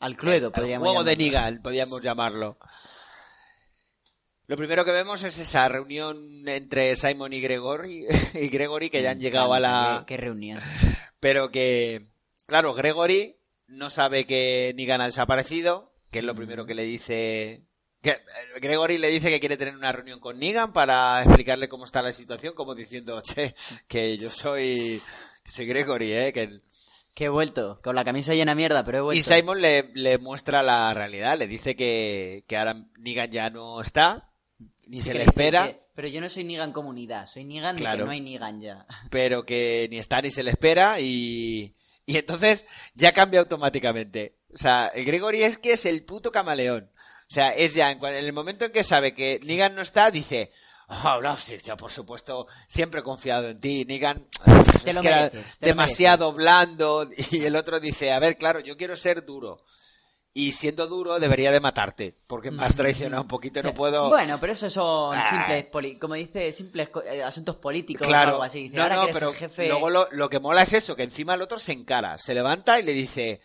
Al 0.00 0.16
Cluedo, 0.16 0.46
el 0.46 0.52
podríamos 0.52 0.86
juego 0.88 1.04
de. 1.04 1.16
Negan, 1.16 1.60
podríamos 1.60 2.00
llamarlo. 2.00 2.58
Lo 4.48 4.56
primero 4.56 4.84
que 4.84 4.92
vemos 4.92 5.24
es 5.24 5.38
esa 5.38 5.68
reunión 5.68 6.48
entre 6.48 6.94
Simon 6.94 7.32
y 7.32 7.40
Gregory, 7.40 8.06
y 8.34 8.48
Gregory 8.48 8.90
que 8.90 9.02
ya 9.02 9.10
han 9.10 9.18
llegado 9.18 9.52
a 9.52 9.60
la... 9.60 10.04
Qué, 10.06 10.14
qué 10.14 10.20
reunión. 10.20 10.60
Pero 11.20 11.50
que, 11.50 12.06
claro, 12.46 12.72
Gregory 12.72 13.36
no 13.66 13.90
sabe 13.90 14.24
que 14.24 14.72
Negan 14.76 15.00
ha 15.00 15.06
desaparecido, 15.06 15.92
que 16.12 16.20
es 16.20 16.24
lo 16.24 16.34
primero 16.34 16.64
que 16.64 16.74
le 16.74 16.84
dice... 16.84 17.64
Que 18.02 18.10
eh, 18.10 18.20
Gregory 18.60 18.98
le 18.98 19.08
dice 19.08 19.30
que 19.30 19.40
quiere 19.40 19.56
tener 19.56 19.74
una 19.74 19.90
reunión 19.90 20.20
con 20.20 20.38
Negan 20.38 20.72
para 20.72 21.22
explicarle 21.24 21.68
cómo 21.68 21.84
está 21.84 22.00
la 22.00 22.12
situación, 22.12 22.54
como 22.54 22.76
diciendo, 22.76 23.20
che, 23.22 23.56
que 23.88 24.16
yo 24.16 24.30
soy, 24.30 25.00
que 25.42 25.50
soy 25.50 25.66
Gregory, 25.66 26.12
eh, 26.12 26.32
que... 26.32 26.60
Que 27.14 27.24
he 27.24 27.28
vuelto. 27.30 27.80
Con 27.82 27.96
la 27.96 28.04
camisa 28.04 28.34
llena 28.34 28.52
de 28.52 28.56
mierda, 28.56 28.84
pero 28.84 28.98
he 28.98 29.00
vuelto. 29.00 29.18
Y 29.18 29.22
Simon 29.22 29.60
le, 29.60 29.90
le 29.94 30.18
muestra 30.18 30.62
la 30.62 30.94
realidad, 30.94 31.36
le 31.36 31.48
dice 31.48 31.74
que, 31.74 32.44
que 32.46 32.58
ahora 32.58 32.84
Negan 32.98 33.30
ya 33.30 33.48
no 33.48 33.80
está, 33.80 34.25
ni 34.86 35.00
se 35.02 35.14
le 35.14 35.24
espera, 35.24 35.68
que- 35.68 35.80
pero 35.94 36.08
yo 36.08 36.20
no 36.20 36.28
soy 36.28 36.44
Nigan 36.44 36.72
comunidad. 36.72 37.26
Soy 37.26 37.44
Nigan 37.44 37.76
de 37.76 37.82
Claro. 37.82 37.98
que 37.98 38.04
no 38.04 38.10
hay 38.10 38.20
Nigan 38.20 38.60
ya. 38.60 38.86
pero 39.10 39.44
que 39.44 39.88
ni 39.90 39.98
está 39.98 40.20
ni 40.22 40.30
se 40.30 40.42
le 40.42 40.50
espera 40.50 41.00
y, 41.00 41.74
y 42.04 42.16
entonces 42.18 42.66
ya 42.94 43.12
cambia 43.12 43.40
automáticamente. 43.40 44.36
O 44.54 44.58
sea, 44.58 44.88
el 44.94 45.04
Gregory 45.04 45.42
es 45.42 45.58
que 45.58 45.72
es 45.72 45.84
el 45.86 46.02
puto 46.04 46.30
camaleón. 46.32 46.90
O 47.28 47.32
sea, 47.34 47.50
es 47.50 47.74
ya 47.74 47.90
en, 47.90 48.02
el 48.04 48.32
momento 48.32 48.64
en 48.64 48.72
que 48.72 48.84
sabe 48.84 49.12
que 49.14 49.40
Negan 49.42 49.74
no 49.74 49.82
está, 49.82 50.10
dice, 50.12 50.52
oh, 50.88 51.20
no, 51.20 51.36
sí, 51.36 51.58
ya 51.62 51.76
por 51.76 51.90
supuesto, 51.90 52.46
siempre 52.68 53.00
he 53.00 53.02
confiado 53.02 53.48
en 53.48 53.58
ti, 53.58 53.84
Negan, 53.84 54.24
Te 54.44 54.88
es 54.88 54.94
que 54.98 55.08
era 55.08 55.22
mereces, 55.32 55.58
demasiado 55.58 56.30
mereces". 56.32 56.36
blando 56.44 57.08
y 57.32 57.44
el 57.44 57.56
otro 57.56 57.80
dice, 57.80 58.12
a 58.12 58.18
ver, 58.20 58.38
claro, 58.38 58.60
yo 58.60 58.76
quiero 58.76 58.94
ser 58.94 59.24
duro. 59.26 59.64
Y 60.38 60.52
siendo 60.52 60.86
duro 60.86 61.18
debería 61.18 61.50
de 61.50 61.60
matarte, 61.60 62.14
porque 62.26 62.50
me 62.50 62.62
has 62.62 62.76
traicionado 62.76 63.22
un 63.22 63.28
poquito 63.28 63.60
y 63.60 63.62
no 63.62 63.72
puedo... 63.72 64.10
Bueno, 64.10 64.36
pero 64.38 64.52
eso 64.52 64.68
son 64.68 65.16
Ah. 65.16 65.30
simples, 65.30 65.64
poli- 65.64 65.98
como 65.98 66.12
dice, 66.12 66.52
simples 66.52 66.90
eh, 67.10 67.22
asuntos 67.22 67.56
políticos 67.56 68.06
o 68.06 68.10
Claro, 68.10 68.32
algo 68.32 68.42
así. 68.42 68.64
Dice, 68.64 68.76
no, 68.76 68.82
ahora 68.82 68.96
no, 68.96 69.06
pero 69.14 69.32
jefe... 69.32 69.66
luego 69.68 69.88
lo, 69.88 70.08
lo 70.10 70.28
que 70.28 70.38
mola 70.38 70.60
es 70.60 70.74
eso, 70.74 70.94
que 70.94 71.04
encima 71.04 71.32
el 71.32 71.40
otro 71.40 71.58
se 71.58 71.72
encara, 71.72 72.18
se 72.18 72.34
levanta 72.34 72.78
y 72.78 72.82
le 72.82 72.92
dice, 72.92 73.40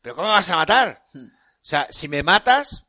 ¿pero 0.00 0.14
cómo 0.14 0.28
me 0.28 0.34
vas 0.34 0.48
a 0.50 0.54
matar? 0.54 1.06
Hmm. 1.12 1.26
O 1.26 1.30
sea, 1.60 1.88
si 1.90 2.06
me 2.06 2.22
matas, 2.22 2.86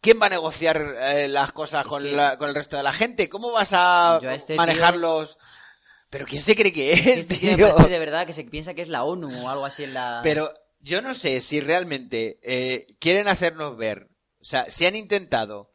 ¿quién 0.00 0.20
va 0.22 0.26
a 0.26 0.30
negociar 0.30 0.80
eh, 1.00 1.26
las 1.26 1.50
cosas 1.50 1.82
Es 1.82 1.88
con, 1.88 2.04
que- 2.04 2.12
la- 2.12 2.38
con 2.38 2.48
el 2.50 2.54
resto 2.54 2.76
de 2.76 2.84
la 2.84 2.92
gente? 2.92 3.28
¿Cómo 3.28 3.50
vas 3.50 3.70
a 3.72 4.20
este 4.32 4.54
manejar 4.54 4.92
tío- 4.92 5.00
los...? 5.00 5.38
¿Pero 6.08 6.24
quién 6.26 6.40
se 6.42 6.54
cree 6.54 6.72
que 6.72 6.92
es, 6.92 7.26
tío 7.26 7.74
de 7.74 7.98
verdad 7.98 8.24
que 8.28 8.32
se 8.32 8.44
piensa 8.44 8.74
que 8.74 8.82
es 8.82 8.88
la 8.88 9.02
ONU 9.02 9.28
o 9.44 9.48
algo 9.48 9.66
así 9.66 9.82
en 9.82 9.94
la... 9.94 10.20
Pero 10.22 10.48
yo 10.84 11.00
no 11.00 11.14
sé 11.14 11.40
si 11.40 11.60
realmente 11.60 12.38
eh, 12.42 12.96
quieren 13.00 13.26
hacernos 13.26 13.76
ver, 13.76 14.10
o 14.40 14.44
sea, 14.44 14.70
si 14.70 14.84
han 14.84 14.96
intentado 14.96 15.72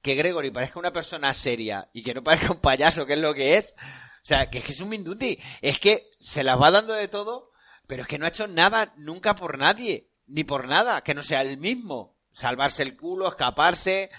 que 0.00 0.14
Gregory 0.14 0.52
parezca 0.52 0.78
una 0.78 0.92
persona 0.92 1.34
seria 1.34 1.90
y 1.92 2.04
que 2.04 2.14
no 2.14 2.22
parezca 2.22 2.52
un 2.52 2.60
payaso, 2.60 3.04
que 3.04 3.14
es 3.14 3.18
lo 3.18 3.34
que 3.34 3.56
es, 3.56 3.74
o 3.78 4.24
sea, 4.24 4.50
que 4.50 4.58
es 4.58 4.64
que 4.64 4.72
es 4.72 4.80
un 4.80 4.88
Minduti, 4.88 5.38
es 5.60 5.80
que 5.80 6.08
se 6.20 6.44
las 6.44 6.60
va 6.60 6.70
dando 6.70 6.92
de 6.92 7.08
todo, 7.08 7.50
pero 7.88 8.02
es 8.02 8.08
que 8.08 8.18
no 8.18 8.24
ha 8.24 8.28
hecho 8.28 8.46
nada 8.46 8.94
nunca 8.96 9.34
por 9.34 9.58
nadie, 9.58 10.10
ni 10.26 10.44
por 10.44 10.68
nada, 10.68 11.02
que 11.02 11.14
no 11.14 11.24
sea 11.24 11.42
el 11.42 11.58
mismo, 11.58 12.16
salvarse 12.32 12.84
el 12.84 12.96
culo, 12.96 13.26
escaparse, 13.26 14.10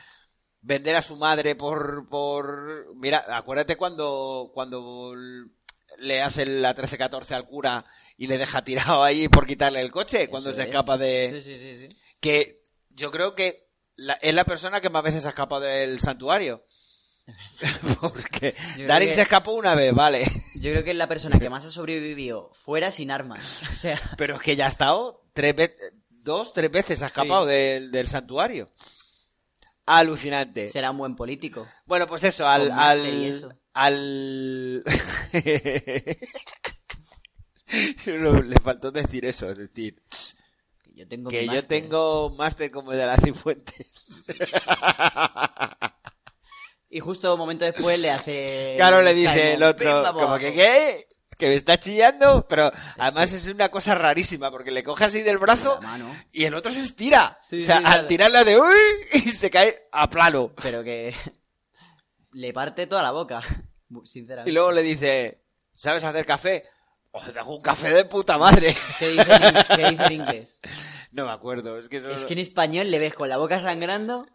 vender 0.59 0.97
a 0.97 1.01
su 1.01 1.15
madre 1.15 1.55
por, 1.55 2.09
por, 2.09 2.93
mira, 2.97 3.23
acuérdate 3.29 3.77
cuando, 3.77 4.51
cuando 4.53 5.13
le 6.03 6.21
hace 6.21 6.45
la 6.45 6.75
13-14 6.75 7.31
al 7.31 7.45
cura 7.45 7.85
y 8.17 8.27
le 8.27 8.37
deja 8.37 8.63
tirado 8.63 9.03
ahí 9.03 9.27
por 9.27 9.45
quitarle 9.47 9.81
el 9.81 9.91
coche 9.91 10.27
cuando 10.29 10.49
Eso 10.51 10.57
se 10.57 10.61
es. 10.63 10.67
escapa 10.69 10.97
de... 10.97 11.41
Sí, 11.41 11.57
sí, 11.57 11.77
sí. 11.77 11.89
Que 12.19 12.61
yo 12.89 13.11
creo 13.11 13.35
que 13.35 13.67
la- 13.95 14.13
es 14.21 14.33
la 14.35 14.45
persona 14.45 14.81
que 14.81 14.89
más 14.89 15.03
veces 15.03 15.25
ha 15.25 15.29
escapado 15.29 15.61
del 15.61 15.99
santuario. 15.99 16.65
Porque 18.01 18.53
que- 18.53 19.15
se 19.15 19.21
escapó 19.21 19.53
una 19.53 19.75
vez, 19.75 19.93
vale. 19.93 20.23
Yo 20.55 20.71
creo 20.71 20.83
que 20.83 20.91
es 20.91 20.97
la 20.97 21.07
persona 21.07 21.39
que 21.39 21.49
más 21.49 21.63
ha 21.65 21.71
sobrevivido 21.71 22.51
fuera 22.53 22.91
sin 22.91 23.11
armas. 23.11 23.63
O 23.71 23.73
sea, 23.73 23.99
Pero 24.17 24.35
es 24.35 24.41
que 24.41 24.55
ya 24.55 24.65
ha 24.65 24.69
estado 24.69 25.25
tres 25.33 25.55
ve- 25.55 25.75
dos, 26.09 26.53
tres 26.53 26.69
veces 26.71 27.01
ha 27.03 27.07
escapado 27.07 27.45
del, 27.45 27.91
del 27.91 28.07
santuario. 28.07 28.69
Alucinante. 29.85 30.67
será 30.69 30.91
un 30.91 30.97
buen 30.97 31.15
político. 31.15 31.67
Bueno, 31.85 32.07
pues 32.07 32.23
eso, 32.23 32.47
al... 32.47 32.71
Al, 32.71 33.05
eso. 33.05 33.49
al... 33.73 34.83
Le 38.47 38.55
faltó 38.63 38.91
decir 38.91 39.25
eso, 39.25 39.49
es 39.49 39.57
decir, 39.57 40.03
Que 40.83 40.93
yo 40.93 41.07
tengo 41.07 41.29
que 41.29 41.47
yo 41.47 41.65
tengo 41.65 42.29
máster 42.37 42.69
como 42.69 42.91
el 42.91 42.99
de 42.99 43.05
las 43.07 43.19
Cifuentes. 43.23 44.23
Y 46.89 46.99
justo 46.99 47.33
un 47.33 47.39
momento 47.39 47.65
después 47.65 47.97
le 47.99 48.11
hace... 48.11 48.75
Claro, 48.77 49.01
le 49.01 49.15
dice 49.15 49.53
el 49.55 49.61
"Ven, 49.61 49.69
otro, 49.69 50.03
como 50.13 50.21
abajo". 50.21 50.37
que 50.37 50.53
¿qué? 50.53 51.07
Que 51.43 51.49
me 51.49 51.55
está 51.55 51.77
chillando, 51.77 52.47
pero 52.47 52.71
además 52.97 53.33
es 53.33 53.47
una 53.47 53.67
cosa 53.67 53.95
rarísima, 53.95 54.49
porque 54.49 54.71
le 54.71 54.81
coge 54.81 55.03
así 55.03 55.23
del 55.23 55.39
brazo 55.39 55.77
y 56.31 56.45
el 56.45 56.53
otro 56.53 56.71
se 56.71 56.79
estira. 56.79 57.37
Sí, 57.41 57.61
o 57.63 57.65
sea, 57.65 57.79
sí, 57.79 57.83
al 57.85 57.91
claro. 57.91 58.07
tirarla 58.07 58.43
de 58.45 58.57
uy 58.57 58.75
y 59.11 59.19
se 59.31 59.49
cae 59.49 59.83
a 59.91 60.09
plano. 60.09 60.53
Pero 60.61 60.85
que 60.85 61.13
le 62.31 62.53
parte 62.53 62.87
toda 62.87 63.03
la 63.03 63.11
boca. 63.11 63.41
Y 63.89 64.07
Sinceramente. 64.07 64.53
luego 64.53 64.71
le 64.71 64.83
dice, 64.83 65.43
¿sabes 65.73 66.05
hacer 66.05 66.25
café? 66.25 66.63
Oh, 67.11 67.21
te 67.21 67.37
hago 67.37 67.57
un 67.57 67.61
café 67.61 67.89
de 67.89 68.05
puta 68.05 68.37
madre. 68.37 68.73
¿Qué 68.99 69.09
dice, 69.09 69.25
qué 69.75 69.89
dice 69.89 70.03
en 70.05 70.11
inglés? 70.13 70.61
No 71.11 71.25
me 71.25 71.31
acuerdo, 71.33 71.77
es 71.77 71.89
que. 71.89 71.97
Es 71.97 72.23
que 72.23 72.33
en 72.33 72.39
español 72.39 72.89
le 72.89 72.99
ves 72.99 73.15
con 73.15 73.27
la 73.27 73.35
boca 73.35 73.59
sangrando, 73.59 74.27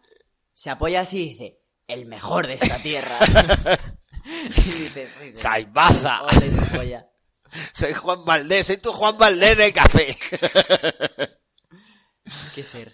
se 0.53 0.69
apoya 0.69 1.01
así 1.01 1.23
y 1.23 1.29
dice, 1.29 1.59
el 1.87 2.05
mejor 2.05 2.45
de 2.45 2.53
esta 2.53 2.77
tierra. 2.77 3.17
y 4.43 4.47
dices, 4.49 5.09
"Sí, 5.19 5.31
sí, 5.31 5.37
¡Salvaza! 5.37 6.23
ole 6.23 6.49
tu 6.49 6.65
polla". 6.77 7.05
Soy 7.73 7.93
Juan 7.93 8.23
Valdés, 8.25 8.67
soy 8.67 8.77
tu 8.77 8.93
Juan 8.93 9.17
Valdés 9.17 9.57
del 9.57 9.73
café. 9.73 10.15
¿Qué 12.55 12.63
ser? 12.63 12.93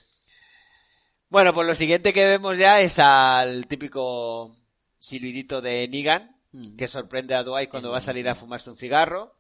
Bueno, 1.29 1.53
pues 1.53 1.67
lo 1.67 1.75
siguiente 1.75 2.13
que 2.13 2.25
vemos 2.25 2.57
ya 2.57 2.79
es 2.79 2.99
al 2.99 3.67
típico 3.67 4.55
silbidito 4.99 5.61
de 5.61 5.87
Negan, 5.87 6.31
Mm. 6.51 6.77
que 6.77 6.87
sorprende 6.87 7.35
a 7.35 7.43
Dwight 7.43 7.69
cuando 7.69 7.91
va 7.91 7.97
a 7.97 8.01
salir 8.01 8.29
a 8.29 8.35
fumarse 8.35 8.69
un 8.69 8.77
cigarro. 8.77 9.37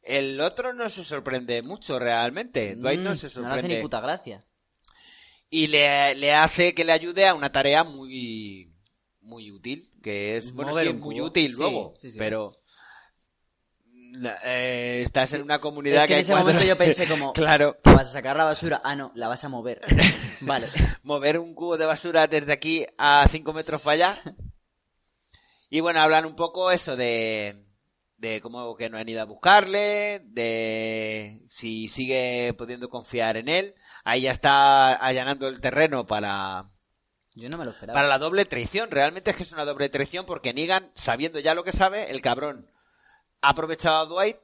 El 0.00 0.40
otro 0.40 0.72
no 0.72 0.88
se 0.88 1.04
sorprende 1.04 1.60
mucho 1.60 1.98
realmente. 1.98 2.74
Dwight 2.74 3.00
no 3.00 3.14
se 3.14 3.26
No 3.26 3.32
le 3.42 3.48
hace 3.48 3.50
sorprende. 3.58 3.76
ni 3.76 3.82
puta 3.82 4.00
gracia. 4.00 4.46
y 5.50 5.66
le, 5.66 6.14
le 6.14 6.32
hace 6.34 6.74
que 6.74 6.84
le 6.86 6.92
ayude 6.92 7.26
a 7.26 7.34
una 7.34 7.52
tarea 7.52 7.84
muy 7.84 8.67
muy 9.28 9.50
útil, 9.52 9.90
que 10.02 10.36
es, 10.36 10.52
bueno, 10.52 10.70
Mover 10.72 10.86
sí, 10.86 10.92
un 10.92 11.00
muy 11.00 11.20
útil 11.20 11.52
Sí, 11.52 11.56
luego, 11.58 11.94
sí, 11.96 12.10
pero 12.18 12.56
eh, 14.44 15.00
estás 15.04 15.32
en 15.34 15.42
una 15.42 15.60
comunidad 15.60 16.02
Es 16.02 16.08
que 16.08 16.14
en 16.14 16.20
ese 16.20 16.32
cuatro- 16.32 16.46
momento 16.52 16.66
yo 16.66 16.76
pensé 16.76 17.06
como, 17.08 17.32
claro, 17.34 17.76
que 17.82 17.90
vas 17.90 18.08
a 18.08 18.12
sacar 18.12 18.36
la 18.36 18.44
basura. 18.44 18.80
Ah, 18.84 18.96
no, 18.96 19.12
la 19.14 19.28
vas 19.28 19.44
a 19.44 19.48
mover. 19.48 19.80
Vale. 20.40 20.66
mover 21.02 21.38
un 21.38 21.54
cubo 21.54 21.76
de 21.76 21.84
basura 21.86 22.26
desde 22.26 22.52
aquí 22.52 22.86
a 22.96 23.26
5 23.28 23.52
metros 23.52 23.82
para 23.82 23.94
allá. 23.94 24.22
Y 25.70 25.80
bueno, 25.80 26.00
hablan 26.00 26.24
un 26.24 26.34
poco 26.34 26.70
eso 26.70 26.96
de, 26.96 27.66
de 28.16 28.40
cómo 28.40 28.74
que 28.74 28.88
no 28.88 28.96
han 28.96 29.06
ido 29.06 29.20
a 29.20 29.26
buscarle, 29.26 30.18
de 30.24 31.42
si 31.46 31.88
sigue 31.88 32.54
pudiendo 32.56 32.88
confiar 32.88 33.36
en 33.36 33.50
él. 33.50 33.74
Ahí 34.02 34.22
ya 34.22 34.30
está 34.30 34.94
allanando 34.94 35.46
el 35.46 35.60
terreno 35.60 36.06
para, 36.06 36.70
Yo 37.38 37.48
no 37.48 37.56
me 37.58 37.64
lo 37.64 37.70
esperaba. 37.70 37.96
para 37.96 38.08
la 38.08 38.18
doble 38.18 38.44
traición. 38.44 38.90
Realmente 38.90 39.30
es 39.30 39.36
que 39.36 39.42
es 39.44 39.52
una 39.52 39.64
doble 39.64 39.88
traición 39.88 40.26
porque 40.26 40.52
Negan, 40.52 40.90
sabiendo 40.94 41.38
ya 41.38 41.54
lo 41.54 41.64
que 41.64 41.72
sabe, 41.72 42.10
el 42.10 42.20
cabrón 42.20 42.70
ha 43.40 43.50
aprovechado 43.50 43.96
a 43.98 44.06
Dwight 44.06 44.36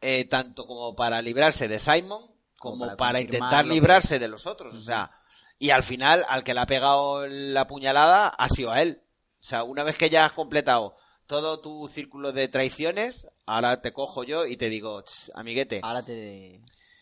eh, 0.00 0.24
tanto 0.26 0.66
como 0.66 0.94
para 0.94 1.22
librarse 1.22 1.68
de 1.68 1.78
Simon 1.78 2.30
como 2.58 2.96
para 2.96 3.20
intentar 3.20 3.64
que- 3.64 3.70
librarse 3.70 4.18
de 4.18 4.28
los 4.28 4.46
otros. 4.46 4.74
O 4.74 4.82
sea, 4.82 5.10
y 5.58 5.70
al 5.70 5.82
final, 5.82 6.24
al 6.28 6.44
que 6.44 6.54
le 6.54 6.60
ha 6.60 6.66
pegado 6.66 7.26
la 7.26 7.66
puñalada 7.66 8.28
ha 8.28 8.48
sido 8.48 8.70
a 8.72 8.82
él. 8.82 9.02
O 9.40 9.44
sea, 9.44 9.62
una 9.64 9.82
vez 9.84 9.96
que 9.96 10.10
ya 10.10 10.24
has 10.24 10.32
completado 10.32 10.96
todo 11.26 11.60
tu 11.60 11.88
círculo 11.88 12.32
de 12.32 12.48
traiciones, 12.48 13.26
ahora 13.46 13.80
te 13.80 13.92
cojo 13.92 14.22
yo 14.24 14.44
y 14.44 14.56
te 14.56 14.68
digo, 14.68 15.00
"Ch, 15.02 15.30
amiguete. 15.34 15.80
Ahora 15.82 16.02
te, 16.02 16.60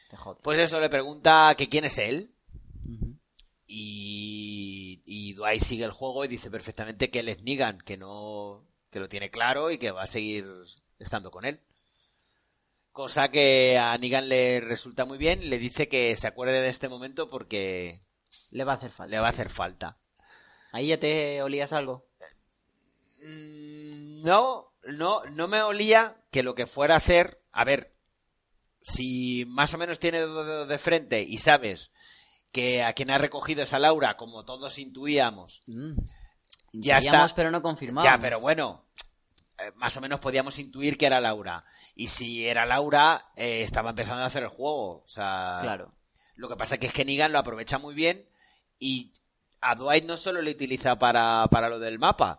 te 0.09 0.17
jodo. 0.17 0.39
Pues 0.43 0.59
eso, 0.59 0.79
le 0.79 0.89
pregunta 0.89 1.55
que 1.59 1.69
quién 1.69 1.85
es 1.87 1.99
él. 1.99 2.35
Y, 3.73 5.01
y 5.07 5.35
Dwight 5.35 5.63
sigue 5.63 5.85
el 5.85 5.93
juego 5.93 6.25
y 6.25 6.29
dice 6.29 6.51
perfectamente 6.51 7.09
que 7.09 7.21
él 7.21 7.29
es 7.29 7.41
Negan, 7.45 7.79
que 7.79 7.97
no, 7.97 8.67
que 8.91 8.99
lo 8.99 9.09
tiene 9.09 9.31
claro 9.31 9.71
y 9.71 9.79
que 9.79 9.93
va 9.93 10.03
a 10.03 10.07
seguir 10.09 10.45
estando 10.99 11.31
con 11.31 11.45
él. 11.45 11.61
Cosa 12.91 13.31
que 13.31 13.79
a 13.79 13.97
Negan 13.97 14.29
le 14.29 14.61
resulta 14.61 15.05
muy 15.05 15.19
bien 15.19 15.49
le 15.49 15.59
dice 15.61 15.89
que 15.89 16.17
se 16.17 16.27
acuerde 16.27 16.61
de 16.61 16.69
este 16.69 16.89
momento 16.89 17.31
porque 17.31 18.03
Le 18.51 18.65
va 18.65 18.73
a 18.73 18.77
hacer 18.77 18.91
falta. 18.91 19.11
le 19.11 19.21
va 19.21 19.29
a 19.29 19.31
hacer 19.31 19.49
falta. 19.51 19.99
Ahí 20.73 20.89
ya 20.89 20.99
te 20.99 21.41
olías 21.41 21.73
algo. 21.73 22.09
Mm, 23.23 24.23
No, 24.25 24.73
no, 24.83 25.25
no 25.27 25.47
me 25.47 25.63
olía 25.63 26.21
que 26.33 26.43
lo 26.43 26.57
que 26.57 26.67
fuera 26.67 26.95
a 26.95 26.99
hacer, 26.99 27.41
a 27.53 27.65
ver, 27.65 27.95
si 28.83 29.45
más 29.47 29.73
o 29.75 29.79
menos 29.79 30.01
tiene 30.01 30.19
dos 30.19 30.45
dedos 30.45 30.69
de 30.69 30.79
frente 30.79 31.23
y 31.23 31.39
sabes 31.39 31.93
que 32.53 32.83
a 32.83 32.93
quien 32.93 33.11
ha 33.11 33.19
recogido 33.19 33.63
esa 33.63 33.79
Laura, 33.79 34.17
como 34.17 34.45
todos 34.45 34.79
intuíamos, 34.79 35.63
Mm. 35.67 35.93
Ya 36.73 36.99
Intuíamos, 36.99 37.27
está. 37.27 37.35
pero 37.37 37.51
no 37.51 37.63
confirmamos. 37.63 38.05
Ya, 38.05 38.19
pero 38.19 38.41
bueno, 38.41 38.87
eh, 39.59 39.73
más 39.75 39.97
o 39.97 40.01
menos 40.01 40.21
podíamos 40.21 40.59
intuir 40.61 40.97
que 40.97 41.07
era 41.07 41.21
Laura. 41.21 41.65
Y 41.97 42.07
si 42.07 42.47
era 42.47 42.65
Laura, 42.65 43.33
eh, 43.37 43.63
estaba 43.63 43.91
empezando 43.91 44.23
a 44.23 44.27
hacer 44.27 44.45
el 44.45 44.49
juego. 44.51 45.03
O 45.03 45.09
sea, 45.09 45.59
Claro. 45.63 45.93
lo 46.37 46.49
que 46.49 46.57
pasa 46.57 46.79
que 46.79 46.87
es 46.87 46.93
que 46.93 47.05
Negan 47.05 47.33
lo 47.33 47.39
aprovecha 47.41 47.79
muy 47.79 47.95
bien 47.95 48.29
y 48.79 49.13
a 49.61 49.75
Dwight 49.75 50.05
no 50.05 50.17
solo 50.17 50.41
le 50.43 50.53
utiliza 50.53 50.97
para, 50.99 51.47
para 51.51 51.69
lo 51.69 51.79
del 51.81 51.99
mapa, 51.99 52.39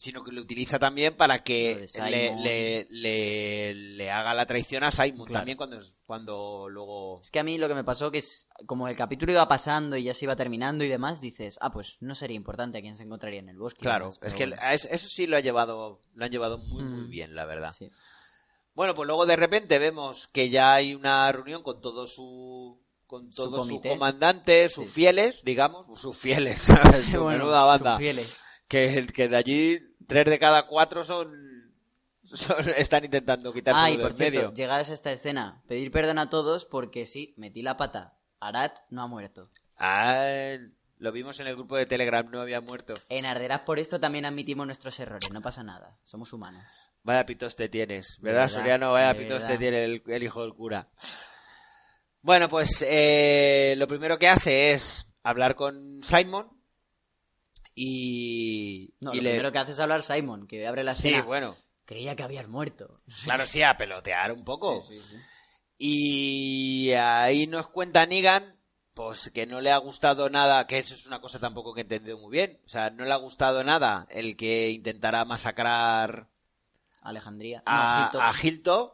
sino 0.00 0.22
que 0.22 0.30
lo 0.30 0.40
utiliza 0.40 0.78
también 0.78 1.16
para 1.16 1.42
que 1.42 1.88
le, 2.08 2.36
le, 2.36 2.86
le- 2.88 3.74
le 3.74 4.10
haga 4.12 4.32
la 4.32 4.46
traición 4.46 4.84
a 4.84 4.92
Simon 4.92 5.26
Claro. 5.26 5.40
también 5.40 5.58
cuando, 5.58 5.80
cuando 6.06 6.68
luego... 6.70 7.20
Es 7.20 7.32
que 7.32 7.40
a 7.40 7.42
mí 7.42 7.58
lo 7.58 7.66
que 7.66 7.74
me 7.74 7.82
pasó 7.82 8.08
que 8.12 8.18
es, 8.18 8.48
como 8.66 8.86
el 8.86 8.96
capítulo 8.96 9.32
iba 9.32 9.48
pasando 9.48 9.96
y 9.96 10.04
ya 10.04 10.14
se 10.14 10.24
iba 10.24 10.36
terminando 10.36 10.84
y 10.84 10.88
demás, 10.88 11.20
dices, 11.20 11.58
ah, 11.60 11.70
pues 11.72 11.96
no 11.98 12.14
sería 12.14 12.36
importante 12.36 12.78
a 12.78 12.80
quién 12.80 12.96
se 12.96 13.02
encontraría 13.02 13.40
en 13.40 13.48
el 13.48 13.58
bosque. 13.58 13.80
Claro, 13.80 14.04
demás, 14.12 14.20
es 14.22 14.34
que 14.34 14.46
bueno. 14.46 14.62
eso 14.70 15.08
sí 15.08 15.26
lo 15.26 15.36
ha 15.36 15.40
llevado, 15.40 16.00
lo 16.14 16.24
han 16.24 16.30
llevado 16.30 16.58
muy, 16.58 16.84
muy 16.84 17.08
Mm. 17.08 17.10
bien, 17.10 17.34
la 17.34 17.44
verdad. 17.44 17.72
Sí. 17.76 17.90
Bueno, 18.74 18.94
pues 18.94 19.08
luego 19.08 19.26
de 19.26 19.34
repente 19.34 19.80
vemos 19.80 20.28
que 20.28 20.48
ya 20.48 20.74
hay 20.74 20.94
una 20.94 21.30
reunión 21.32 21.64
con 21.64 21.80
todo 21.80 22.06
su 22.06 22.80
con 23.08 23.32
Su 23.32 23.44
todos 23.44 23.62
sus 23.62 23.68
comité. 23.70 23.88
comandantes, 23.88 24.72
sus 24.74 24.86
Sí. 24.86 24.92
fieles, 24.92 25.42
digamos, 25.42 25.86
sus 25.98 26.16
fieles, 26.16 26.66
Bueno, 27.10 27.24
menuda 27.30 27.64
banda, 27.64 27.92
sus 27.94 27.98
fieles. 28.00 28.40
Que 28.68 29.06
que 29.14 29.28
de 29.28 29.36
allí 29.36 29.80
tres 30.06 30.26
de 30.26 30.38
cada 30.38 30.66
cuatro 30.66 31.02
son, 31.04 31.72
son- 32.32 32.68
están 32.76 33.04
intentando 33.04 33.52
quitarse 33.52 33.80
Ah, 33.82 33.90
y 33.90 33.96
por 33.98 34.12
cierto, 34.12 34.38
medio. 34.38 34.54
llegados 34.54 34.90
a 34.90 34.94
esta 34.94 35.10
escena, 35.12 35.62
pedir 35.66 35.90
perdón 35.90 36.18
a 36.18 36.30
todos 36.30 36.64
porque 36.66 37.06
sí, 37.06 37.34
metí 37.36 37.62
la 37.62 37.76
pata. 37.76 38.14
Arat 38.40 38.78
no 38.90 39.02
ha 39.02 39.06
muerto. 39.06 39.50
Ah, 39.78 40.56
lo 40.98 41.12
vimos 41.12 41.40
en 41.40 41.46
el 41.48 41.54
grupo 41.56 41.76
de 41.76 41.86
Telegram, 41.86 42.28
no 42.30 42.40
había 42.40 42.60
muerto. 42.60 42.94
En 43.08 43.26
Arderás 43.26 43.60
por 43.62 43.78
esto 43.78 43.98
también 44.00 44.24
admitimos 44.26 44.66
nuestros 44.66 44.98
errores, 45.00 45.30
no 45.32 45.40
pasa 45.40 45.62
nada, 45.62 45.98
somos 46.04 46.32
humanos. 46.32 46.62
Vaya 47.04 47.24
pitos 47.24 47.56
te 47.56 47.68
tienes, 47.68 48.18
¿verdad, 48.20 48.42
verdad, 48.42 48.54
Soriano? 48.56 48.92
Vaya 48.92 49.16
pitos 49.16 49.46
te 49.46 49.56
tiene 49.56 49.84
el, 49.84 50.02
el 50.06 50.22
hijo 50.22 50.42
del 50.42 50.52
cura. 50.54 50.88
Bueno, 52.20 52.48
pues 52.48 52.84
eh, 52.86 53.74
lo 53.78 53.86
primero 53.86 54.18
que 54.18 54.28
hace 54.28 54.72
es 54.72 55.08
hablar 55.22 55.54
con 55.54 56.02
Simon 56.02 56.57
y, 57.80 58.94
No, 59.00 59.12
y 59.12 59.18
lo 59.18 59.22
le... 59.22 59.30
primero 59.30 59.52
que 59.52 59.58
hace 59.58 59.72
es 59.72 59.78
hablar 59.80 60.02
Simon, 60.02 60.46
que 60.46 60.66
abre 60.66 60.82
la 60.84 60.94
Sí, 60.94 61.08
escena. 61.08 61.22
bueno, 61.24 61.56
Creía 61.84 62.14
que 62.16 62.22
habías 62.22 62.48
muerto. 62.48 63.00
claro, 63.24 63.46
sí, 63.46 63.62
a 63.62 63.76
pelotear 63.76 64.32
un 64.32 64.44
poco. 64.44 64.84
Sí, 64.88 64.96
sí, 64.96 65.02
sí. 65.02 65.16
Y 65.78 66.92
ahí 66.92 67.46
nos 67.46 67.68
cuenta 67.68 68.04
Negan, 68.04 68.56
pues 68.94 69.30
que 69.32 69.46
no 69.46 69.60
le 69.60 69.70
ha 69.70 69.78
gustado 69.78 70.28
nada, 70.28 70.66
que 70.66 70.76
eso 70.78 70.94
es 70.94 71.06
una 71.06 71.20
cosa 71.20 71.38
tampoco 71.38 71.72
que 71.72 71.80
he 71.80 71.82
entendido 71.82 72.18
muy 72.18 72.30
bien. 72.32 72.60
O 72.64 72.68
sea, 72.68 72.90
no 72.90 73.04
le 73.04 73.12
ha 73.12 73.16
gustado 73.16 73.62
nada 73.64 74.06
el 74.10 74.36
que 74.36 74.70
intentara 74.70 75.24
masacrar 75.24 76.28
Alejandría. 77.00 77.62
a, 77.64 78.10
No, 78.12 78.20
a 78.20 78.32
Hilton. 78.32 78.46
Hilton 78.48 78.90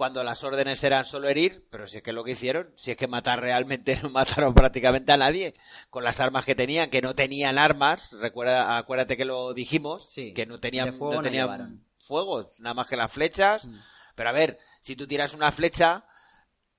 cuando 0.00 0.24
las 0.24 0.44
órdenes 0.44 0.82
eran 0.82 1.04
solo 1.04 1.28
herir, 1.28 1.66
pero 1.68 1.86
si 1.86 1.98
es 1.98 2.02
que 2.02 2.14
lo 2.14 2.24
que 2.24 2.30
hicieron, 2.30 2.72
si 2.74 2.90
es 2.90 2.96
que 2.96 3.06
matar 3.06 3.42
realmente 3.42 3.98
no 4.02 4.08
mataron 4.08 4.54
prácticamente 4.54 5.12
a 5.12 5.18
nadie 5.18 5.52
con 5.90 6.04
las 6.04 6.20
armas 6.20 6.46
que 6.46 6.54
tenían, 6.54 6.88
que 6.88 7.02
no 7.02 7.14
tenían 7.14 7.58
armas, 7.58 8.10
recuerda, 8.12 8.78
acuérdate 8.78 9.18
que 9.18 9.26
lo 9.26 9.52
dijimos, 9.52 10.06
Sí, 10.08 10.32
que 10.32 10.46
no 10.46 10.58
tenían, 10.58 10.94
fuego 10.94 11.16
no 11.16 11.20
tenían 11.20 11.84
fuego, 11.98 12.46
nada 12.60 12.72
más 12.72 12.86
que 12.86 12.96
las 12.96 13.12
flechas. 13.12 13.66
Mm. 13.66 13.74
Pero 14.14 14.28
a 14.30 14.32
ver, 14.32 14.58
si 14.80 14.96
tú 14.96 15.06
tiras 15.06 15.34
una 15.34 15.52
flecha, 15.52 16.06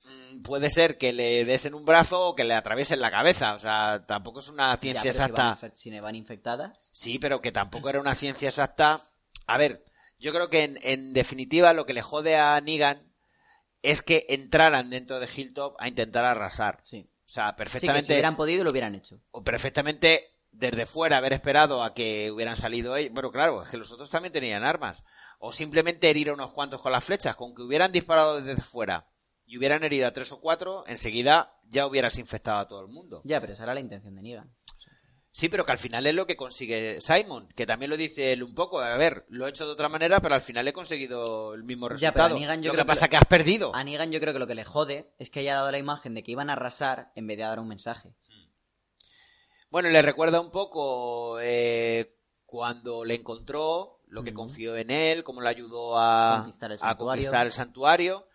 mm, 0.03 0.41
puede 0.41 0.71
ser 0.71 0.97
que 0.97 1.13
le 1.13 1.45
des 1.45 1.65
en 1.65 1.75
un 1.75 1.85
brazo 1.85 2.29
o 2.29 2.35
que 2.35 2.43
le 2.43 2.55
atraviesen 2.55 3.01
la 3.01 3.11
cabeza, 3.11 3.53
o 3.53 3.59
sea, 3.59 4.03
tampoco 4.07 4.39
es 4.39 4.49
una 4.49 4.73
Ya, 4.73 4.77
ciencia 4.77 5.01
pero 5.03 5.13
si 5.13 5.19
van 5.19 5.29
exacta. 5.29 5.71
Si, 5.75 5.99
van 5.99 6.15
infectadas. 6.15 6.89
Sí, 6.91 7.19
pero 7.19 7.39
que 7.39 7.51
tampoco 7.51 7.87
era 7.87 8.01
una 8.01 8.15
ciencia 8.15 8.49
exacta. 8.49 8.99
A 9.45 9.59
ver, 9.59 9.85
yo 10.17 10.33
creo 10.33 10.49
que 10.49 10.63
en, 10.63 10.79
en 10.81 11.13
definitiva 11.13 11.71
lo 11.73 11.85
que 11.85 11.93
le 11.93 12.01
jode 12.01 12.35
a 12.35 12.59
Negan 12.61 13.10
es 13.81 14.01
que 14.01 14.25
entraran 14.29 14.89
dentro 14.89 15.19
de 15.19 15.27
Hilltop 15.33 15.75
a 15.79 15.87
intentar 15.87 16.25
arrasar. 16.25 16.79
Sí. 16.83 17.09
O 17.25 17.29
sea, 17.33 17.47
Sí, 17.47 17.51
que 17.51 17.57
perfectamente, 17.57 18.07
si 18.07 18.13
hubieran 18.13 18.35
podido 18.35 18.63
lo 18.63 18.71
hubieran 18.71 18.95
hecho. 18.95 19.19
o 19.31 19.43
perfectamente 19.43 20.35
desde 20.51 20.85
fuera 20.85 21.17
haber 21.17 21.31
esperado 21.33 21.81
a 21.81 21.93
que 21.93 22.29
hubieran 22.29 22.57
salido 22.57 22.95
ellos. 22.97 23.13
Bueno, 23.13 23.31
claro, 23.31 23.63
es 23.63 23.69
que 23.69 23.77
los 23.77 23.91
otros 23.91 24.09
también 24.09 24.33
tenían 24.33 24.63
armas. 24.63 25.03
O 25.39 25.51
simplemente 25.53 26.09
herir 26.09 26.29
a 26.29 26.33
unos 26.33 26.51
cuantos 26.51 26.81
con 26.81 26.91
las 26.91 27.03
flechas. 27.03 27.35
Con 27.37 27.55
que 27.55 27.61
hubieran 27.61 27.91
disparado 27.93 28.41
desde 28.41 28.61
fuera 28.61 29.07
y 29.45 29.57
hubieran 29.57 29.83
herido 29.83 30.07
a 30.07 30.11
tres 30.11 30.31
o 30.33 30.39
cuatro, 30.41 30.83
enseguida 30.87 31.57
ya 31.69 31.87
hubieras 31.87 32.17
infectado 32.17 32.59
a 32.59 32.67
todo 32.67 32.81
el 32.81 32.89
mundo. 32.89 33.21
Ya, 33.23 33.39
pero 33.39 33.53
esa 33.53 33.63
era 33.63 33.73
la 33.73 33.79
intención 33.79 34.13
de 34.15 34.21
Negan. 34.21 34.53
Sí, 35.33 35.47
pero 35.47 35.65
que 35.65 35.71
al 35.71 35.77
final 35.77 36.05
es 36.05 36.13
lo 36.13 36.27
que 36.27 36.35
consigue 36.35 36.99
Simon, 36.99 37.47
que 37.55 37.65
también 37.65 37.89
lo 37.89 37.95
dice 37.95 38.33
él 38.33 38.43
un 38.43 38.53
poco. 38.53 38.81
A 38.81 38.97
ver, 38.97 39.25
lo 39.29 39.47
he 39.47 39.49
hecho 39.49 39.65
de 39.65 39.71
otra 39.71 39.87
manera, 39.87 40.19
pero 40.19 40.35
al 40.35 40.41
final 40.41 40.67
he 40.67 40.73
conseguido 40.73 41.53
el 41.53 41.63
mismo 41.63 41.87
Ya, 41.95 42.11
pero 42.11 42.25
a 42.25 42.27
resultado. 42.27 42.37
Yo 42.61 42.67
lo 42.67 42.73
creo 42.73 42.73
que 42.73 42.77
que 42.77 42.85
pasa 42.85 43.05
lo- 43.05 43.09
que 43.11 43.17
has 43.17 43.25
perdido. 43.25 43.71
A 43.73 43.83
Negan 43.83 44.11
yo 44.11 44.19
creo 44.19 44.33
que 44.33 44.39
lo 44.39 44.47
que 44.47 44.55
le 44.55 44.65
jode 44.65 45.13
es 45.19 45.29
que 45.29 45.39
haya 45.39 45.55
dado 45.55 45.71
la 45.71 45.77
imagen 45.77 46.13
de 46.15 46.21
que 46.23 46.31
iban 46.31 46.49
a 46.49 46.53
arrasar 46.53 47.11
en 47.15 47.27
vez 47.27 47.37
de 47.37 47.43
dar 47.43 47.59
un 47.59 47.69
mensaje. 47.69 48.13
Bueno, 49.69 49.87
le 49.89 50.01
recuerda 50.01 50.41
un 50.41 50.51
poco 50.51 51.39
eh, 51.39 52.17
cuando 52.45 53.05
le 53.05 53.15
encontró, 53.15 54.01
lo 54.07 54.23
que 54.23 54.33
confió 54.33 54.75
en 54.75 54.89
él, 54.91 55.23
cómo 55.23 55.39
le 55.39 55.47
ayudó 55.47 55.97
a 55.97 56.39
Conquistar 56.41 56.71
el 56.71 56.75
a 56.75 56.79
santuario. 56.81 57.21
conquistar 57.23 57.45
el 57.45 57.53
santuario 57.53 58.27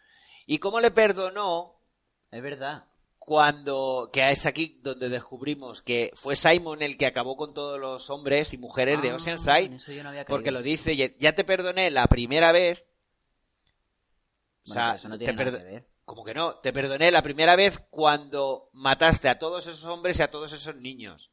y 0.47 0.57
cómo 0.59 0.81
le 0.81 0.91
perdonó 0.91 1.79
Es 2.31 2.43
verdad. 2.43 2.87
Cuando 3.27 4.09
que 4.12 4.31
es 4.31 4.47
aquí 4.47 4.79
donde 4.83 5.09
descubrimos 5.09 5.83
que 5.83 6.12
fue 6.15 6.37
Simon 6.37 6.81
el 6.81 6.97
que 6.97 7.07
acabó 7.07 7.37
con 7.37 7.53
todos 7.53 7.79
los 7.79 8.09
hombres 8.09 8.55
y 8.55 8.57
mujeres 8.57 9.03
de 9.03 9.11
Ah, 9.11 9.17
Oceanside 9.17 9.69
no 9.69 10.25
porque 10.29 10.53
lo 10.53 10.62
dice 10.62 10.97
ya- 10.97 11.35
te 11.35 11.43
perdoné 11.45 11.91
la 11.91 12.07
primera 12.07 12.53
vez 12.53 12.87
o 14.65 14.73
sea, 14.73 14.85
pero 14.87 14.97
eso 14.97 15.09
no 15.09 15.19
tiene 15.19 15.33
te 15.33 15.45
nada 15.45 15.51
perdo- 15.59 15.65
que 15.65 15.71
ver. 15.73 15.89
como 16.05 16.25
que 16.25 16.35
no, 16.35 16.55
te 16.55 16.73
perdoné 16.73 17.11
la 17.11 17.23
primera 17.23 17.57
vez 17.57 17.81
cuando 17.91 18.71
mataste 18.73 19.29
a 19.29 19.39
todos 19.41 19.67
esos 19.67 19.85
hombres 19.87 20.19
y 20.19 20.23
a 20.23 20.31
todos 20.31 20.53
esos 20.53 20.77
niños 20.77 21.33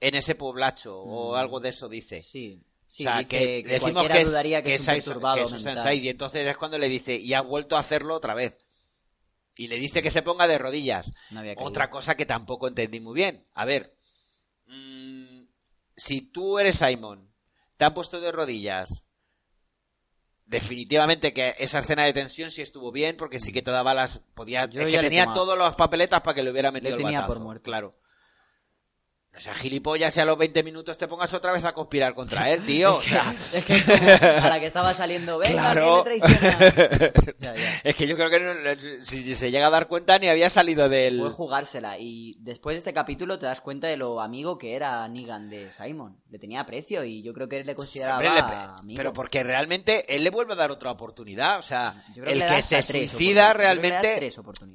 en 0.00 0.14
ese 0.14 0.36
poblacho 0.36 0.96
o 1.00 1.32
Mm. 1.32 1.36
algo 1.36 1.58
de 1.60 1.70
eso 1.70 1.88
dice. 1.88 2.22
Sí. 2.22 2.62
Sí, 2.86 3.04
o 3.04 3.10
sea, 3.10 3.24
que, 3.24 3.62
que 3.64 3.68
decimos 3.68 4.06
que 4.06 4.20
es, 4.20 4.28
dudaría 4.28 4.62
que, 4.62 4.68
que 4.70 4.74
es 4.76 4.80
un 4.82 4.86
Sai- 4.86 5.00
perturbado 5.02 5.36
que 5.36 5.42
es 5.42 5.64
mental. 5.64 5.94
Y 5.96 6.08
entonces 6.08 6.46
es 6.46 6.56
cuando 6.56 6.78
le 6.78 6.88
dice 6.88 7.16
y 7.16 7.34
ha 7.34 7.40
vuelto 7.40 7.74
a 7.76 7.80
hacerlo 7.80 8.14
otra 8.14 8.34
vez. 8.34 8.63
Y 9.56 9.68
le 9.68 9.76
dice 9.76 10.02
que 10.02 10.10
se 10.10 10.22
ponga 10.22 10.48
de 10.48 10.58
rodillas. 10.58 11.12
No. 11.30 11.42
Otra 11.58 11.90
cosa 11.90 12.16
que 12.16 12.26
tampoco 12.26 12.68
entendí 12.68 13.00
muy 13.00 13.14
bien. 13.14 13.46
A 13.54 13.64
ver, 13.64 13.96
mm, 14.66 15.44
si 15.96 16.22
tú 16.22 16.58
eres 16.58 16.76
Simon, 16.76 17.32
te 17.76 17.84
han 17.84 17.94
puesto 17.94 18.20
de 18.20 18.32
rodillas. 18.32 19.04
Definitivamente 20.46 21.32
que 21.32 21.54
esa 21.58 21.78
escena 21.78 22.04
de 22.04 22.12
tensión 22.12 22.50
sí 22.50 22.60
estuvo 22.60 22.92
bien 22.92 23.16
porque 23.16 23.40
sí 23.40 23.50
que 23.50 23.62
te 23.62 23.70
daba 23.70 23.94
las 23.94 24.18
podía 24.34 24.66
Yo 24.66 24.82
es 24.82 24.92
que 24.92 25.00
tenía 25.00 25.32
todas 25.32 25.58
las 25.58 25.74
papeletas 25.74 26.20
para 26.20 26.34
que 26.34 26.42
le 26.42 26.50
hubiera 26.50 26.70
metido 26.70 26.96
Le 26.96 27.02
el 27.02 27.12
batazo, 27.14 27.32
por 27.34 27.42
muerto. 27.42 27.62
claro. 27.62 27.98
No 29.34 29.40
seas 29.40 29.56
gilipollas 29.56 30.16
y 30.16 30.20
a 30.20 30.24
los 30.24 30.38
20 30.38 30.62
minutos 30.62 30.96
te 30.96 31.08
pongas 31.08 31.34
otra 31.34 31.50
vez 31.50 31.64
a 31.64 31.72
conspirar 31.72 32.14
contra 32.14 32.50
él, 32.52 32.64
tío. 32.64 32.94
O 32.98 33.02
sea, 33.02 33.34
Es 33.36 33.64
que 33.64 33.74
a 33.74 34.48
la 34.48 34.60
que 34.60 34.66
estaba 34.66 34.94
saliendo, 34.94 35.38
venga, 35.38 35.72
Claro. 35.72 36.04
que 36.04 36.10
me 36.10 36.20
traiciona. 36.20 37.12
Ya, 37.40 37.54
ya. 37.56 37.80
es 37.82 37.96
que 37.96 38.06
yo 38.06 38.14
creo 38.16 38.30
que 38.30 38.38
no- 38.38 39.04
si 39.04 39.34
se 39.34 39.50
llega 39.50 39.66
a 39.66 39.70
dar 39.70 39.88
cuenta 39.88 40.20
ni 40.20 40.28
había 40.28 40.48
salido 40.50 40.88
del... 40.88 41.18
Fue 41.18 41.30
jugársela 41.30 41.98
y 41.98 42.36
después 42.38 42.74
de 42.74 42.78
este 42.78 42.92
capítulo 42.92 43.36
te 43.40 43.46
das 43.46 43.60
cuenta 43.60 43.88
de 43.88 43.96
lo 43.96 44.20
amigo 44.20 44.56
que 44.56 44.76
era 44.76 45.06
Negan 45.08 45.50
de 45.50 45.72
Simon. 45.72 46.22
Le 46.30 46.38
tenía 46.38 46.60
aprecio 46.60 47.02
y 47.02 47.20
yo 47.24 47.32
creo 47.34 47.48
que 47.48 47.58
él 47.58 47.66
le 47.66 47.74
consideraba 47.74 48.22
le 48.22 48.28
amigo. 48.28 48.96
pero 48.96 49.12
porque 49.12 49.42
realmente 49.42 50.14
él 50.14 50.22
le 50.22 50.30
vuelve 50.30 50.52
a 50.52 50.56
dar 50.56 50.70
otra 50.70 50.92
oportunidad. 50.92 51.58
O 51.58 51.62
sea, 51.62 51.92
el 52.24 52.46
que 52.46 52.62
se 52.62 52.82
suicida 52.84 53.52
realmente. 53.52 54.30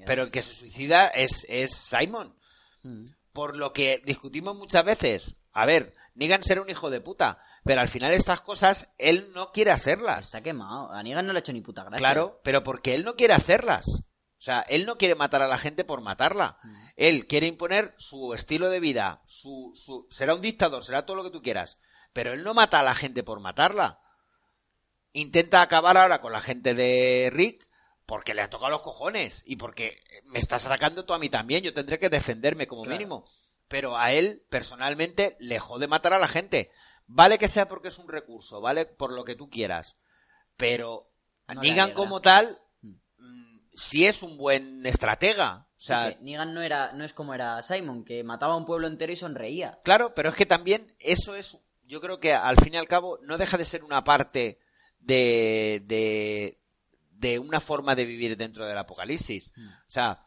Pero 0.06 0.24
el 0.24 0.32
que 0.32 0.42
se 0.42 0.54
suicida 0.54 1.08
es, 1.08 1.46
es 1.48 1.72
Simon. 1.72 2.36
Mm. 2.84 3.06
Por 3.34 3.58
lo 3.58 3.74
que 3.74 4.02
discutimos 4.06 4.56
muchas 4.56 4.84
veces. 4.84 5.36
A 5.52 5.66
ver, 5.66 5.94
Negan 6.16 6.44
será 6.44 6.62
un 6.62 6.70
hijo 6.70 6.90
de 6.90 7.02
puta. 7.02 7.42
Pero 7.64 7.82
al 7.82 7.88
final 7.88 8.14
estas 8.14 8.42
cosas 8.42 8.90
él 8.98 9.32
no 9.34 9.52
quiere 9.52 9.72
hacerlas. 9.72 10.26
Está 10.26 10.42
quemado. 10.42 10.92
A 10.92 11.04
Negan 11.04 11.26
no 11.26 11.34
le 11.34 11.40
ha 11.40 11.42
hecho 11.42 11.54
ni 11.54 11.62
puta 11.62 11.84
gracia. 11.84 11.98
Claro, 11.98 12.40
pero 12.44 12.64
porque 12.64 12.96
él 12.96 13.04
no 13.04 13.16
quiere 13.16 13.34
hacerlas. 13.34 14.04
O 14.40 14.42
sea, 14.42 14.62
él 14.70 14.86
no 14.86 14.98
quiere 14.98 15.16
matar 15.16 15.42
a 15.42 15.50
la 15.50 15.58
gente 15.58 15.84
por 15.84 16.00
matarla. 16.00 16.60
Mm. 16.64 16.86
Él 16.96 17.28
quiere 17.28 17.48
imponer 17.48 17.94
su 17.98 18.34
estilo 18.34 18.70
de 18.70 18.80
vida, 18.80 19.22
su, 19.26 19.74
su, 19.76 20.08
será 20.10 20.34
un 20.34 20.42
dictador, 20.42 20.82
será 20.82 21.06
todo 21.06 21.18
lo 21.18 21.24
que 21.26 21.32
tú 21.32 21.42
quieras. 21.42 21.78
Pero 22.14 22.32
él 22.32 22.44
no 22.44 22.54
mata 22.54 22.80
a 22.80 22.84
la 22.84 22.96
gente 22.96 23.22
por 23.22 23.42
matarla. 23.42 24.00
Intenta 25.12 25.62
acabar 25.62 25.98
ahora 25.98 26.22
con 26.22 26.32
la 26.32 26.40
gente 26.40 26.74
de 26.74 27.30
Rick 27.34 27.69
porque 28.10 28.34
le 28.34 28.42
han 28.42 28.50
tocado 28.50 28.72
los 28.72 28.82
cojones 28.82 29.44
y 29.46 29.58
porque 29.58 30.02
me 30.24 30.40
estás 30.40 30.66
atacando 30.66 31.06
tú 31.06 31.14
a 31.14 31.20
mí 31.20 31.30
también. 31.30 31.62
Yo 31.64 31.76
tendré 31.76 32.00
que 32.00 32.10
defenderme 32.10 32.66
como 32.66 32.82
Claro. 32.82 32.98
mínimo. 32.98 33.30
Pero 33.68 34.00
a 34.00 34.12
él, 34.14 34.44
personalmente, 34.50 35.38
le 35.40 35.60
jode 35.60 35.88
matar 35.88 36.14
a 36.14 36.20
la 36.20 36.28
gente. 36.28 36.72
Vale 37.06 37.38
que 37.38 37.48
sea 37.48 37.68
porque 37.68 37.90
es 37.90 38.00
un 38.00 38.08
recurso, 38.10 38.62
vale 38.62 38.88
por 38.88 39.14
lo 39.14 39.24
que 39.26 39.36
tú 39.36 39.48
quieras. 39.52 39.96
Pero 40.58 41.12
No 41.54 41.62
Negan 41.62 41.94
como 41.94 42.20
tal, 42.20 42.60
mm, 42.82 43.60
sí 43.74 44.08
es 44.08 44.24
un 44.24 44.38
buen 44.38 44.84
estratega. 44.88 45.68
O 45.78 45.80
sea, 45.80 46.18
Negan 46.22 46.56
no, 46.56 46.64
era, 46.64 46.92
no 46.94 47.06
es 47.06 47.14
como 47.14 47.36
era 47.36 47.62
Simon, 47.62 48.04
que 48.04 48.24
mataba 48.24 48.56
a 48.56 48.58
un 48.58 48.66
pueblo 48.66 48.88
entero 48.88 49.14
y 49.14 49.18
sonreía. 49.18 49.80
claro, 49.84 50.16
pero 50.16 50.30
es 50.30 50.36
que 50.36 50.48
también 50.48 50.96
eso 50.98 51.36
es, 51.36 51.60
yo 51.84 52.02
creo 52.02 52.20
que 52.20 52.34
al 52.34 52.58
fin 52.58 52.74
y 52.74 52.78
al 52.78 52.88
cabo 52.88 53.20
no 53.22 53.38
deja 53.38 53.56
de 53.56 53.66
ser 53.66 53.84
una 53.84 54.04
parte 54.04 54.58
de, 55.00 55.82
de, 55.86 56.59
de 57.20 57.38
una 57.40 57.60
forma 57.60 57.96
de 57.96 58.06
vivir 58.06 58.38
dentro 58.38 58.66
del 58.66 58.78
apocalipsis. 58.78 59.54
O 59.58 59.92
sea, 59.92 60.26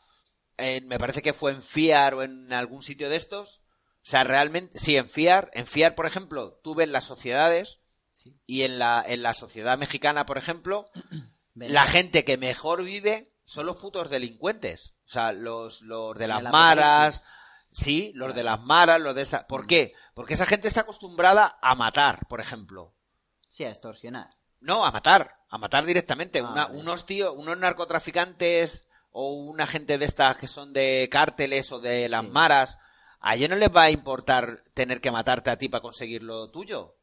en- 0.57 0.87
me 0.89 0.99
parece 0.99 1.23
que 1.23 1.33
fue 1.33 1.53
en 1.53 1.63
Fiar 1.63 2.15
o 2.15 2.23
en 2.23 2.53
algún 2.53 2.83
sitio 2.83 3.09
de 3.09 3.17
estos. 3.17 3.63
O 4.05 4.11
sea, 4.11 4.25
realmente, 4.25 4.79
sí, 4.79 4.97
en 4.97 5.09
Fiar, 5.09 5.51
en 5.55 5.67
Fiar, 5.67 5.95
por 5.95 6.07
ejemplo, 6.07 6.61
tú 6.63 6.75
ves 6.75 6.89
las 6.89 7.05
sociedades 7.05 7.81
Sí. 8.17 8.39
y 8.47 8.63
en 8.63 8.79
la, 8.79 9.03
en 9.07 9.23
la 9.23 9.35
sociedad 9.35 9.77
mexicana, 9.79 10.27
por 10.27 10.39
ejemplo, 10.39 10.85
la 11.55 11.87
gente 11.87 12.25
que 12.25 12.37
mejor 12.39 12.85
vive 12.85 13.35
son 13.45 13.67
los 13.67 13.77
putos 13.79 14.11
delincuentes. 14.11 14.95
O 15.07 15.09
sea, 15.09 15.33
los, 15.33 15.83
los 15.83 16.15
de 16.17 16.29
las 16.29 16.43
maras. 16.43 17.25
Sí, 17.75 18.13
los 18.15 18.35
de 18.35 18.43
las 18.45 18.61
maras, 18.61 19.01
los 19.01 19.15
de 19.15 19.23
esa. 19.23 19.47
¿Por 19.47 19.67
qué? 19.67 19.95
Porque 20.15 20.35
esa 20.35 20.45
gente 20.47 20.69
está 20.69 20.83
acostumbrada 20.83 21.59
a 21.63 21.75
matar, 21.75 22.27
por 22.29 22.41
ejemplo. 22.41 22.95
Sí, 23.49 23.65
a 23.65 23.71
extorsionar. 23.71 24.29
No, 24.63 24.85
a 24.85 24.91
matar, 24.93 25.33
a 25.49 25.59
matar 25.59 25.85
directamente. 25.85 26.39
Ah, 26.41 26.51
Una- 26.51 26.67
unos 26.69 27.05
tíos, 27.07 27.35
unos 27.37 27.59
narcotraficantes 27.59 28.89
o 29.11 29.33
una 29.35 29.67
gente 29.67 29.99
de 29.99 30.05
estas 30.05 30.37
que 30.37 30.47
son 30.47 30.73
de 30.73 31.09
cárteles 31.11 31.71
o 31.73 31.81
de 31.81 32.09
las 32.09 32.23
Sí. 32.23 32.29
maras, 32.31 32.79
a 33.21 33.35
ellos 33.35 33.51
no 33.51 33.57
les 33.57 33.69
va 33.75 33.83
a 33.85 33.91
importar 33.91 34.63
tener 34.75 35.01
que 35.01 35.11
matarte 35.11 35.51
a 35.51 35.59
ti 35.59 35.69
para 35.69 35.83
conseguir 35.83 36.23
lo 36.23 36.51
tuyo. 36.51 36.97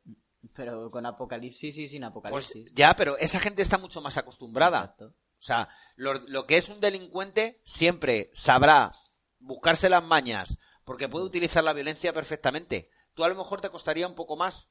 Pero 0.56 0.90
con 0.90 1.06
apocalipsis 1.06 1.78
y 1.78 1.88
sin 1.88 2.02
Pues 2.02 2.10
apocalipsis. 2.12 2.74
ya, 2.74 2.96
pero 2.96 3.18
esa 3.18 3.40
gente 3.40 3.62
está 3.62 3.78
mucho 3.78 4.02
más 4.02 4.18
acostumbrada. 4.18 4.80
Exacto. 4.80 5.06
O 5.08 5.42
sea, 5.42 5.70
lo, 5.96 6.14
lo 6.28 6.46
que 6.48 6.58
es 6.58 6.68
un 6.70 6.82
delincuente 6.82 7.62
siempre 7.64 8.30
sabrá 8.34 8.92
buscarse 9.40 9.88
las 9.90 10.04
mañas 10.04 10.58
porque 10.84 11.08
puede 11.08 11.26
utilizar 11.26 11.64
la 11.64 11.74
violencia 11.74 12.12
perfectamente. 12.14 12.90
Tú 13.14 13.24
a 13.24 13.30
lo 13.30 13.36
mejor 13.36 13.62
te 13.62 13.70
costaría 13.70 14.08
un 14.08 14.16
poco 14.16 14.36
más. 14.36 14.70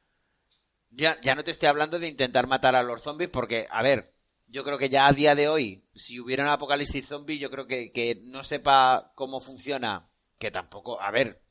Ya, 0.90 1.20
ya 1.20 1.34
no 1.34 1.44
te 1.44 1.50
estoy 1.50 1.68
hablando 1.68 1.98
de 1.98 2.08
intentar 2.08 2.46
matar 2.46 2.74
a 2.74 2.82
los 2.82 3.02
zombies 3.02 3.30
porque, 3.30 3.66
a 3.70 3.82
ver, 3.82 4.14
yo 4.46 4.64
creo 4.64 4.78
que 4.78 4.88
ya 4.88 5.06
a 5.06 5.12
día 5.12 5.34
de 5.34 5.48
hoy, 5.48 5.86
si 5.94 6.18
hubiera 6.18 6.44
un 6.44 6.50
apocalipsis 6.50 7.06
zombie, 7.06 7.38
yo 7.38 7.50
creo 7.50 7.66
que, 7.66 7.92
que 7.92 8.20
no 8.24 8.42
sepa 8.42 9.12
cómo 9.14 9.40
funciona, 9.40 10.08
que 10.38 10.50
tampoco, 10.50 11.00
a 11.00 11.10
ver, 11.10 11.42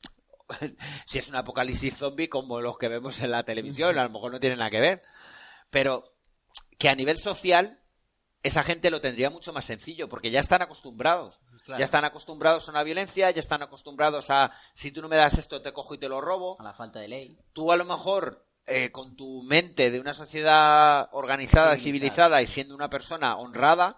si 1.06 1.18
es 1.18 1.28
un 1.28 1.36
apocalipsis 1.36 1.96
zombie 1.96 2.28
como 2.28 2.60
los 2.60 2.78
que 2.78 2.88
vemos 2.88 3.20
en 3.20 3.30
la 3.30 3.44
televisión, 3.44 3.98
a 3.98 4.04
lo 4.04 4.10
mejor 4.10 4.32
no 4.32 4.40
tiene 4.40 4.56
nada 4.56 4.70
que 4.70 4.80
ver, 4.80 5.02
pero 5.70 6.16
que 6.78 6.88
a 6.88 6.94
nivel 6.94 7.16
social 7.16 7.80
esa 8.42 8.62
gente 8.62 8.90
lo 8.90 9.00
tendría 9.00 9.30
mucho 9.30 9.52
más 9.52 9.64
sencillo 9.64 10.08
porque 10.08 10.30
ya 10.30 10.40
están 10.40 10.62
acostumbrados. 10.62 11.42
Claro. 11.64 11.78
Ya 11.78 11.84
están 11.84 12.04
acostumbrados 12.04 12.68
a 12.68 12.70
una 12.70 12.82
violencia, 12.82 13.30
ya 13.30 13.40
están 13.40 13.62
acostumbrados 13.62 14.30
a 14.30 14.52
si 14.74 14.90
tú 14.92 15.02
no 15.02 15.08
me 15.08 15.16
das 15.16 15.38
esto 15.38 15.60
te 15.60 15.72
cojo 15.72 15.94
y 15.94 15.98
te 15.98 16.08
lo 16.08 16.20
robo. 16.20 16.56
A 16.60 16.64
la 16.64 16.72
falta 16.72 17.00
de 17.00 17.08
ley. 17.08 17.38
Tú 17.52 17.72
a 17.72 17.76
lo 17.76 17.84
mejor 17.84 18.47
eh, 18.68 18.90
con 18.92 19.16
tu 19.16 19.42
mente 19.42 19.90
de 19.90 20.00
una 20.00 20.14
sociedad 20.14 21.08
organizada, 21.12 21.76
Civilizada. 21.76 21.82
civilizada 22.38 22.42
y 22.42 22.46
siendo 22.46 22.74
una 22.74 22.90
persona 22.90 23.36
honrada, 23.36 23.96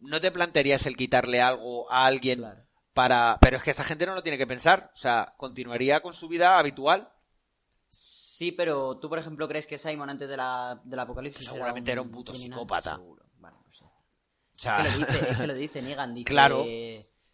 no 0.00 0.20
te 0.20 0.30
plantearías 0.30 0.86
el 0.86 0.96
quitarle 0.96 1.40
algo 1.42 1.90
a 1.92 2.06
alguien 2.06 2.38
Claro. 2.38 2.64
para... 2.94 3.38
Pero 3.40 3.56
es 3.58 3.62
que 3.62 3.70
esta 3.70 3.84
gente 3.84 4.06
no 4.06 4.14
lo 4.14 4.22
tiene 4.22 4.38
que 4.38 4.46
pensar. 4.46 4.90
O 4.94 4.96
sea, 4.96 5.34
continuaría 5.36 6.00
con 6.00 6.12
su 6.14 6.28
vida 6.28 6.58
habitual. 6.58 7.10
Sí, 7.88 8.52
pero 8.52 8.98
tú, 8.98 9.08
por 9.08 9.18
ejemplo, 9.18 9.48
crees 9.48 9.66
que 9.66 9.78
Simon 9.78 10.10
antes 10.10 10.28
de 10.28 10.36
la, 10.36 10.80
del 10.84 11.00
apocalipsis 11.00 11.46
Seguramente 11.46 11.90
era 11.92 12.02
un 12.02 12.10
puto 12.10 12.32
psicópata. 12.34 12.96
Seguro. 12.96 13.24
Pues. 13.40 13.52
O 13.82 14.58
sea, 14.60 14.80
Es 14.80 14.88
que 14.92 14.98
lo 14.98 15.06
dice, 15.06 15.30
es 15.30 15.36
que 15.38 15.46
lo 15.46 15.54
dice 15.54 15.82
Negan. 15.82 16.14
Dice, 16.14 16.24
Claro. 16.24 16.64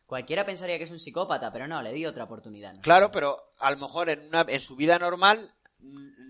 Cualquiera 0.06 0.44
pensaría 0.44 0.76
que 0.76 0.84
es 0.84 0.90
un 0.90 0.98
psicópata, 0.98 1.50
pero 1.52 1.66
no, 1.66 1.80
le 1.82 1.92
di 1.92 2.04
otra 2.04 2.24
oportunidad. 2.24 2.74
¿no? 2.74 2.82
Claro, 2.82 3.10
pero 3.10 3.38
a 3.58 3.70
lo 3.70 3.78
mejor 3.78 4.10
en, 4.10 4.26
una, 4.28 4.44
en 4.48 4.60
su 4.60 4.76
vida 4.76 4.98
normal 4.98 5.38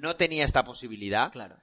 no 0.04 0.16
tenía 0.16 0.44
esta 0.44 0.62
posibilidad. 0.62 1.32
Claro. 1.32 1.56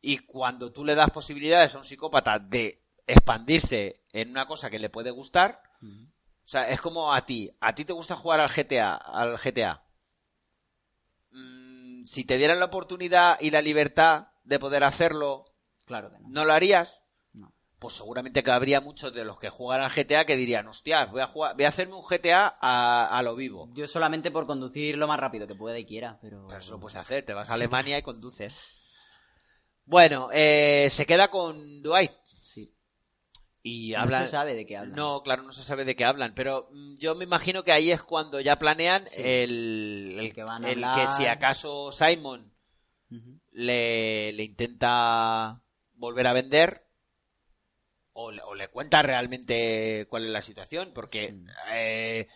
Y 0.00 0.18
cuando 0.18 0.72
tú 0.72 0.84
le 0.84 0.94
das 0.94 1.10
posibilidades 1.10 1.74
a 1.74 1.78
un 1.78 1.84
psicópata 1.84 2.38
de 2.38 2.84
expandirse 3.06 4.02
en 4.12 4.30
una 4.30 4.46
cosa 4.46 4.68
que 4.68 4.78
le 4.80 4.90
puede 4.90 5.10
gustar, 5.12 5.62
o 5.80 6.46
sea, 6.46 6.68
es 6.68 6.80
como 6.80 7.14
a 7.14 7.24
ti. 7.24 7.50
A 7.60 7.74
ti 7.74 7.84
te 7.84 7.92
gusta 7.92 8.16
jugar 8.16 8.40
al 8.40 8.50
GTA, 8.50 8.96
al 8.96 9.38
GTA. 9.38 9.86
Mm, 11.30 12.02
si 12.04 12.24
te 12.24 12.36
dieran 12.36 12.58
la 12.58 12.66
oportunidad 12.66 13.40
y 13.40 13.50
la 13.50 13.62
libertad 13.62 14.28
de 14.42 14.58
poder 14.58 14.84
hacerlo, 14.84 15.44
Claro 15.86 16.10
que 16.10 16.18
no. 16.18 16.28
¿no 16.28 16.44
lo 16.44 16.52
harías? 16.52 17.03
No. 17.84 17.88
Pues 17.88 17.96
seguramente 17.96 18.42
que 18.42 18.50
habría 18.50 18.80
muchos 18.80 19.12
de 19.14 19.24
los 19.24 19.38
que 19.38 19.50
juegan 19.50 19.82
al 19.84 19.90
GTA 19.90 20.24
que 20.24 20.36
dirían, 20.36 20.66
hostia, 20.68 21.06
voy 21.06 21.20
a 21.20 21.26
jugar, 21.26 21.54
voy 21.54 21.64
a 21.64 21.68
hacerme 21.68 21.94
un 21.94 22.02
GTA 22.02 22.54
a, 22.60 23.08
a 23.18 23.22
lo 23.22 23.34
vivo. 23.36 23.68
Yo 23.74 23.86
solamente 23.86 24.30
por 24.30 24.46
conducir 24.46 24.96
lo 24.96 25.06
más 25.06 25.20
rápido 25.20 25.46
que 25.46 25.54
pueda 25.54 25.78
y 25.78 25.84
quiera, 25.84 26.18
pero... 26.22 26.46
Pero 26.46 26.60
eso 26.60 26.72
lo 26.72 26.80
puedes 26.80 26.96
hacer, 26.96 27.24
te 27.24 27.34
vas 27.34 27.50
a 27.50 27.54
Alemania 27.54 27.98
y 27.98 28.02
conduces. 28.02 28.58
Bueno, 29.84 30.30
eh, 30.32 30.88
se 30.90 31.04
queda 31.04 31.28
con 31.28 31.82
Dwight 31.82 32.12
Sí. 32.42 32.74
y 33.62 33.92
No 33.92 34.00
hablan. 34.00 34.24
se 34.24 34.30
sabe 34.30 34.54
de 34.54 34.64
qué 34.64 34.78
hablan. 34.78 34.96
No, 34.96 35.22
claro, 35.22 35.42
no 35.42 35.52
se 35.52 35.62
sabe 35.62 35.84
de 35.84 35.94
qué 35.94 36.04
hablan, 36.06 36.34
pero 36.34 36.68
mm, 36.70 36.96
yo 36.96 37.14
me 37.14 37.24
imagino 37.24 37.64
que 37.64 37.72
ahí 37.72 37.90
es 37.90 38.02
cuando 38.02 38.40
ya 38.40 38.58
planean 38.58 39.04
Sí. 39.10 39.20
el, 39.22 40.16
el, 40.20 40.32
que 40.34 40.42
van 40.42 40.64
a 40.64 40.70
el 40.70 40.82
hablar. 40.84 41.00
que 41.06 41.12
si 41.12 41.26
acaso 41.26 41.92
Simon 41.92 42.50
le 43.50 44.42
intenta 44.42 45.62
volver 45.94 46.26
a 46.26 46.32
vender 46.32 46.83
o, 48.14 48.30
le- 48.32 48.42
o 48.42 48.54
le 48.54 48.68
cuenta 48.68 49.02
realmente 49.02 50.06
cuál 50.08 50.24
es 50.24 50.30
la 50.30 50.42
situación, 50.42 50.92
porque 50.94 51.32
Mm. 51.32 51.46
eh, 51.72 52.28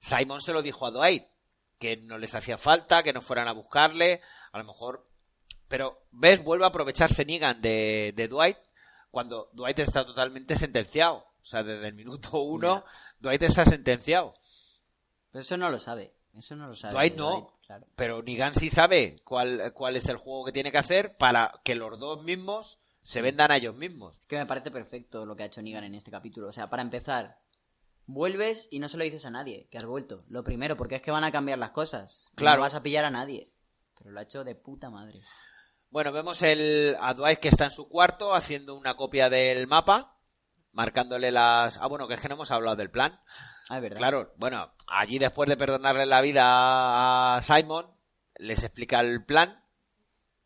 Simon 0.00 0.40
se 0.42 0.52
lo 0.52 0.62
dijo 0.62 0.86
a 0.86 0.90
Dwight, 0.90 1.24
que 1.78 1.96
no 1.98 2.18
les 2.18 2.34
hacía 2.34 2.58
falta, 2.58 3.02
que 3.02 3.12
no 3.12 3.22
fueran 3.22 3.48
a 3.48 3.52
buscarle, 3.52 4.20
a 4.52 4.58
lo 4.58 4.64
mejor... 4.64 5.08
Pero, 5.68 6.06
¿ves? 6.12 6.42
Vuelve 6.44 6.64
a 6.64 6.68
aprovecharse 6.68 7.24
Negan 7.24 7.60
de, 7.60 8.12
de 8.14 8.28
Dwight 8.28 8.56
cuando 9.10 9.50
Dwight 9.52 9.78
está 9.80 10.06
totalmente 10.06 10.54
sentenciado. 10.56 11.16
O 11.16 11.44
sea, 11.44 11.62
desde 11.64 11.88
el 11.88 11.94
minuto 11.94 12.38
uno, 12.40 12.84
Dwight 13.18 13.42
está 13.42 13.64
sentenciado. 13.64 14.34
Pero 15.32 15.42
eso 15.42 15.56
no 15.56 15.68
lo 15.70 15.78
sabe. 15.80 16.14
Eso 16.38 16.54
no 16.54 16.68
lo 16.68 16.76
sabe. 16.76 16.94
Dwight 16.94 17.16
no. 17.16 17.58
claro. 17.66 17.86
Pero 17.96 18.22
Negan 18.22 18.54
sí 18.54 18.70
sabe 18.70 19.16
cuál, 19.24 19.72
cuál 19.74 19.96
es 19.96 20.08
el 20.08 20.16
juego 20.18 20.44
que 20.44 20.52
tiene 20.52 20.70
que 20.70 20.78
hacer 20.78 21.16
para 21.16 21.52
que 21.64 21.74
los 21.74 21.98
dos 21.98 22.22
mismos 22.22 22.78
se 23.06 23.22
vendan 23.22 23.52
a 23.52 23.56
ellos 23.56 23.76
mismos. 23.76 24.18
Es 24.18 24.26
que 24.26 24.36
me 24.36 24.46
parece 24.46 24.72
perfecto 24.72 25.24
lo 25.24 25.36
que 25.36 25.44
ha 25.44 25.46
hecho 25.46 25.62
Negan 25.62 25.84
en 25.84 25.94
este 25.94 26.10
capítulo. 26.10 26.48
O 26.48 26.52
sea, 26.52 26.68
para 26.68 26.82
empezar, 26.82 27.38
vuelves 28.04 28.66
y 28.72 28.80
no 28.80 28.88
se 28.88 28.98
lo 28.98 29.04
dices 29.04 29.24
a 29.26 29.30
nadie 29.30 29.68
que 29.70 29.78
has 29.78 29.84
vuelto. 29.84 30.18
Lo 30.28 30.42
primero, 30.42 30.76
porque 30.76 30.96
es 30.96 31.02
que 31.02 31.12
van 31.12 31.22
a 31.22 31.30
cambiar 31.30 31.60
las 31.60 31.70
cosas. 31.70 32.24
Claro. 32.34 32.56
No 32.56 32.62
vas 32.62 32.74
a 32.74 32.82
pillar 32.82 33.04
a 33.04 33.12
nadie. 33.12 33.52
Pero 33.96 34.10
lo 34.10 34.18
ha 34.18 34.24
hecho 34.24 34.42
de 34.42 34.56
puta 34.56 34.90
madre. 34.90 35.20
Bueno, 35.88 36.10
vemos 36.10 36.42
el, 36.42 36.96
a 37.00 37.14
Dwight 37.14 37.38
que 37.38 37.46
está 37.46 37.66
en 37.66 37.70
su 37.70 37.88
cuarto 37.88 38.34
haciendo 38.34 38.74
una 38.74 38.94
copia 38.94 39.30
del 39.30 39.68
mapa, 39.68 40.18
marcándole 40.72 41.30
las... 41.30 41.76
Ah, 41.76 41.86
bueno, 41.86 42.08
que 42.08 42.14
es 42.14 42.20
que 42.20 42.28
no 42.28 42.34
hemos 42.34 42.50
hablado 42.50 42.74
del 42.74 42.90
plan. 42.90 43.20
Ah, 43.68 43.76
es 43.76 43.82
verdad. 43.82 43.98
Claro, 43.98 44.34
bueno, 44.36 44.74
allí 44.88 45.20
después 45.20 45.48
de 45.48 45.56
perdonarle 45.56 46.06
la 46.06 46.22
vida 46.22 47.36
a 47.36 47.42
Simon, 47.42 47.86
les 48.34 48.64
explica 48.64 48.98
el 48.98 49.24
plan 49.24 49.64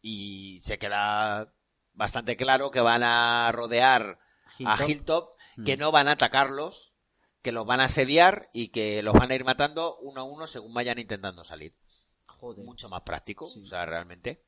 y 0.03 0.61
se 0.61 0.79
queda 0.79 1.55
bastante 1.93 2.37
claro 2.37 2.71
que 2.71 2.81
van 2.81 3.03
a 3.03 3.51
rodear 3.53 4.19
a 4.65 4.85
Hilltop. 4.87 5.37
Que 5.65 5.77
Mm. 5.77 5.81
no 5.81 5.93
van 5.93 6.09
a 6.09 6.13
atacarlos, 6.13 6.93
que 7.43 7.53
los 7.53 7.67
van 7.67 7.81
a 7.81 7.85
asediar 7.87 8.49
y 8.53 8.69
que 8.69 9.03
los 9.03 9.15
van 9.15 9.31
a 9.31 9.35
ir 9.35 9.45
matando 9.45 9.97
uno 9.99 10.21
a 10.21 10.25
uno 10.25 10.47
según 10.47 10.73
vayan 10.75 10.99
intentando 10.99 11.45
salir. 11.45 11.75
Joder. 12.27 12.65
Mucho 12.65 12.89
más 12.89 13.03
práctico, 13.03 13.47
Sí. 13.47 13.61
o 13.63 13.67
sea, 13.67 13.85
realmente. 13.85 14.45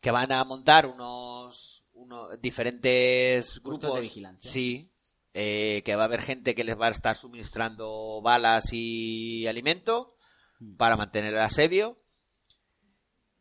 Que 0.00 0.10
van 0.10 0.32
a 0.32 0.42
montar 0.44 0.86
unos, 0.86 1.84
unos 1.92 2.40
diferentes 2.40 3.60
grupos. 3.62 3.94
de 3.96 4.00
vigilancia. 4.00 4.50
Sí. 4.50 4.92
eh, 5.38 5.82
que 5.84 5.96
va 5.96 6.04
a 6.04 6.06
haber 6.06 6.22
gente 6.22 6.54
que 6.54 6.64
les 6.64 6.80
va 6.80 6.86
a 6.86 6.90
estar 6.92 7.14
suministrando 7.14 8.22
balas 8.22 8.72
y 8.72 9.46
alimento 9.46 10.16
Mm. 10.60 10.76
para 10.76 10.96
mantener 10.96 11.34
el 11.34 11.40
asedio. 11.40 12.02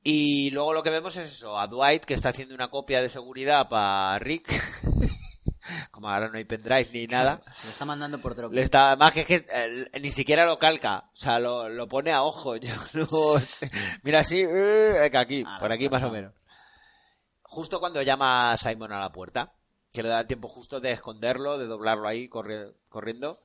Y 0.08 0.51
luego 0.51 0.72
lo 0.72 0.84
que 0.84 0.91
vemos 0.91 1.16
es 1.18 1.26
eso, 1.26 1.60
a 1.60 1.66
Dwight 1.68 2.06
que 2.06 2.14
está 2.14 2.30
haciendo 2.30 2.53
una 2.53 2.70
copia 2.70 3.01
de 3.01 3.10
seguridad 3.10 3.68
para 3.68 4.20
Rick. 4.20 4.47
Como 5.89 6.08
ahora 6.10 6.30
no 6.30 6.38
hay 6.38 6.43
pendrive 6.45 6.88
ni 6.93 7.08
nada. 7.08 7.41
Se 7.51 7.66
lo 7.66 7.72
está 7.72 7.86
mandando 7.86 8.22
por 8.22 8.36
drop. 8.36 8.53
Le 8.53 8.62
está, 8.62 8.95
más 8.97 9.14
que, 9.14 9.22
es 9.22 9.26
que 9.26 9.45
eh, 9.51 9.99
ni 9.99 10.12
siquiera 10.12 10.45
lo 10.45 10.60
calca, 10.60 11.10
o 11.12 11.16
sea, 11.16 11.39
lo, 11.39 11.70
lo 11.70 11.88
pone 11.88 12.12
a 12.12 12.22
ojo. 12.22 12.56
Yo 12.58 12.70
no 12.93 13.39
sé. 13.39 13.72
Mira 14.03 14.20
así, 14.20 14.41
eh, 14.47 15.10
que 15.12 15.18
aquí, 15.18 15.43
Ah, 15.47 15.58
por 15.60 15.70
no, 15.70 15.74
aquí 15.76 15.86
no, 15.86 15.91
más 15.91 16.03
o 16.03 16.08
no. 16.08 16.12
menos. 16.12 16.34
Justo 17.41 17.80
cuando 17.80 18.01
llama 18.03 18.51
a 18.51 18.58
Simon 18.58 18.91
a 18.91 18.99
la 18.99 19.12
puerta, 19.12 19.53
que 19.91 20.03
le 20.03 20.10
da 20.10 20.20
el 20.20 20.28
tiempo 20.28 20.47
justo 20.49 20.80
de 20.80 20.91
esconderlo, 20.91 21.58
de 21.58 21.66
doblarlo 21.66 22.08
ahí 22.08 22.30
corri- 22.30 22.76
corriendo, 22.89 23.39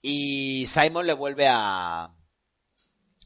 y 0.00 0.64
Simon 0.68 1.06
le 1.08 1.14
vuelve 1.14 1.48
a 1.48 2.10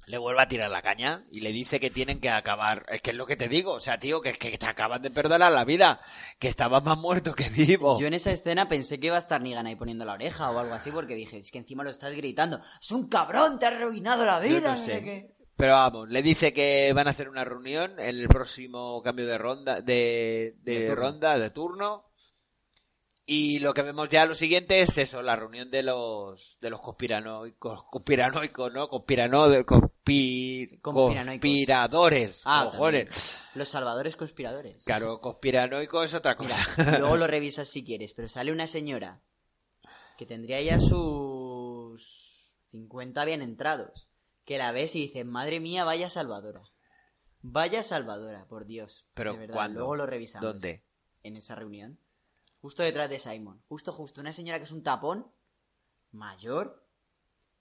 le 0.07 0.19
vuelve 0.19 0.43
a 0.43 0.49
tirar 0.49 0.71
la 0.71 0.83
caña 0.83 1.25
y 1.31 1.41
le 1.41 1.53
dice 1.53 1.81
que 1.81 1.91
tienen 1.91 2.21
que 2.21 2.31
acabar. 2.31 2.85
Es 2.89 3.03
que 3.03 3.11
es 3.11 3.17
lo 3.17 3.27
que 3.27 3.37
te 3.37 3.49
digo, 3.49 3.73
o 3.73 3.81
sea, 3.81 3.99
tío, 3.99 4.21
que 4.21 4.31
es 4.31 4.39
que 4.39 4.57
te 4.59 4.67
acaban 4.67 5.03
de 5.03 5.11
perdonar 5.11 5.53
la 5.53 5.65
vida, 5.65 6.01
que 6.39 6.49
estabas 6.49 6.83
más 6.83 6.99
muerto 6.99 7.35
que 7.35 7.49
vivo. 7.51 7.99
Yo 8.01 8.07
en 8.07 8.15
esa 8.15 8.33
escena 8.33 8.69
pensé 8.69 8.99
que 8.99 9.07
iba 9.09 9.17
a 9.17 9.21
estar 9.21 9.41
Negan 9.41 9.67
ahí 9.67 9.77
poniendo 9.77 10.05
la 10.05 10.15
oreja 10.15 10.51
o 10.51 10.59
algo 10.59 10.75
así, 10.75 10.91
porque 10.91 11.15
dije, 11.15 11.39
es 11.39 11.51
que 11.51 11.59
encima 11.59 11.85
lo 11.85 11.91
estás 11.91 12.15
gritando. 12.15 12.61
¡Es 12.81 12.91
un 12.91 13.09
cabrón! 13.09 13.59
¡Te 13.59 13.67
ha 13.67 13.69
arruinado 13.69 14.25
la 14.25 14.41
vida! 14.41 14.61
no 14.61 14.71
no 14.71 14.77
sé. 14.77 15.03
qué". 15.03 15.35
Pero 15.57 15.75
vamos, 15.75 16.09
le 16.09 16.23
dice 16.23 16.53
que 16.53 16.93
van 16.93 17.07
a 17.07 17.11
hacer 17.11 17.29
una 17.29 17.45
reunión 17.45 17.93
en 18.01 18.19
el 18.19 18.29
próximo 18.29 19.01
cambio 19.03 19.27
de 19.27 19.39
ronda, 19.39 19.81
de, 19.81 20.57
de 20.63 20.95
ronda, 20.95 21.39
de 21.39 21.51
turno. 21.51 22.12
Y 23.25 23.61
lo 23.61 23.73
que 23.73 23.83
vemos 23.83 24.09
ya 24.09 24.27
lo 24.27 24.35
siguiente 24.35 24.81
es 24.81 24.99
eso, 24.99 25.23
la 25.23 25.37
reunión 25.37 25.71
de 25.71 25.85
los 25.85 26.59
de 26.61 26.71
los 26.71 26.81
conspiranoicos, 26.81 27.85
conspiranoicos, 27.85 28.73
¿no? 28.73 28.89
Conspirano, 28.89 29.49
de, 29.49 29.65
conspiradores, 30.83 32.43
Ah, 32.45 32.69
cojones. 32.71 33.45
Los 33.55 33.69
salvadores 33.69 34.17
conspiradores. 34.17 34.79
Claro, 34.85 35.21
conspiranoico 35.21 36.03
es 36.03 36.15
otra 36.15 36.37
cosa. 36.37 36.57
Mira, 36.77 36.99
luego 37.01 37.17
lo 37.17 37.27
revisas 37.29 37.69
si 37.69 37.85
quieres, 37.85 38.13
pero 38.13 38.29
sale 38.29 38.51
una 38.51 38.67
señora 38.67 39.23
que 40.19 40.27
tendría 40.27 40.61
ya 40.61 40.81
sus 40.81 42.53
50 42.73 43.25
bien 43.25 43.43
entrados, 43.43 44.09
que 44.45 44.59
la 44.59 44.73
ves 44.73 44.97
y 44.97 45.07
dices, 45.07 45.25
madre 45.25 45.61
mía, 45.61 45.85
vaya 45.85 46.11
salvadora. 46.11 46.63
Vaya 47.41 47.83
salvadora, 47.83 48.47
por 48.47 48.67
Dios. 48.67 49.07
Pero 49.15 49.33
de 49.33 49.39
verdad, 49.39 49.55
¿cuándo? 49.55 49.81
Luego 49.81 49.97
lo 49.97 50.07
revisamos. 50.07 50.53
¿Dónde? 50.53 50.85
En 51.23 51.37
esa 51.37 51.55
reunión. 51.55 51.99
Justo 52.63 52.83
detrás 52.83 53.11
de 53.11 53.19
Simon. 53.19 53.61
Justo, 53.69 53.93
justo. 53.93 54.21
Una 54.23 54.33
señora 54.33 54.59
que 54.59 54.65
es 54.65 54.71
un 54.73 54.83
tapón, 54.83 55.31
mayor, 56.13 56.87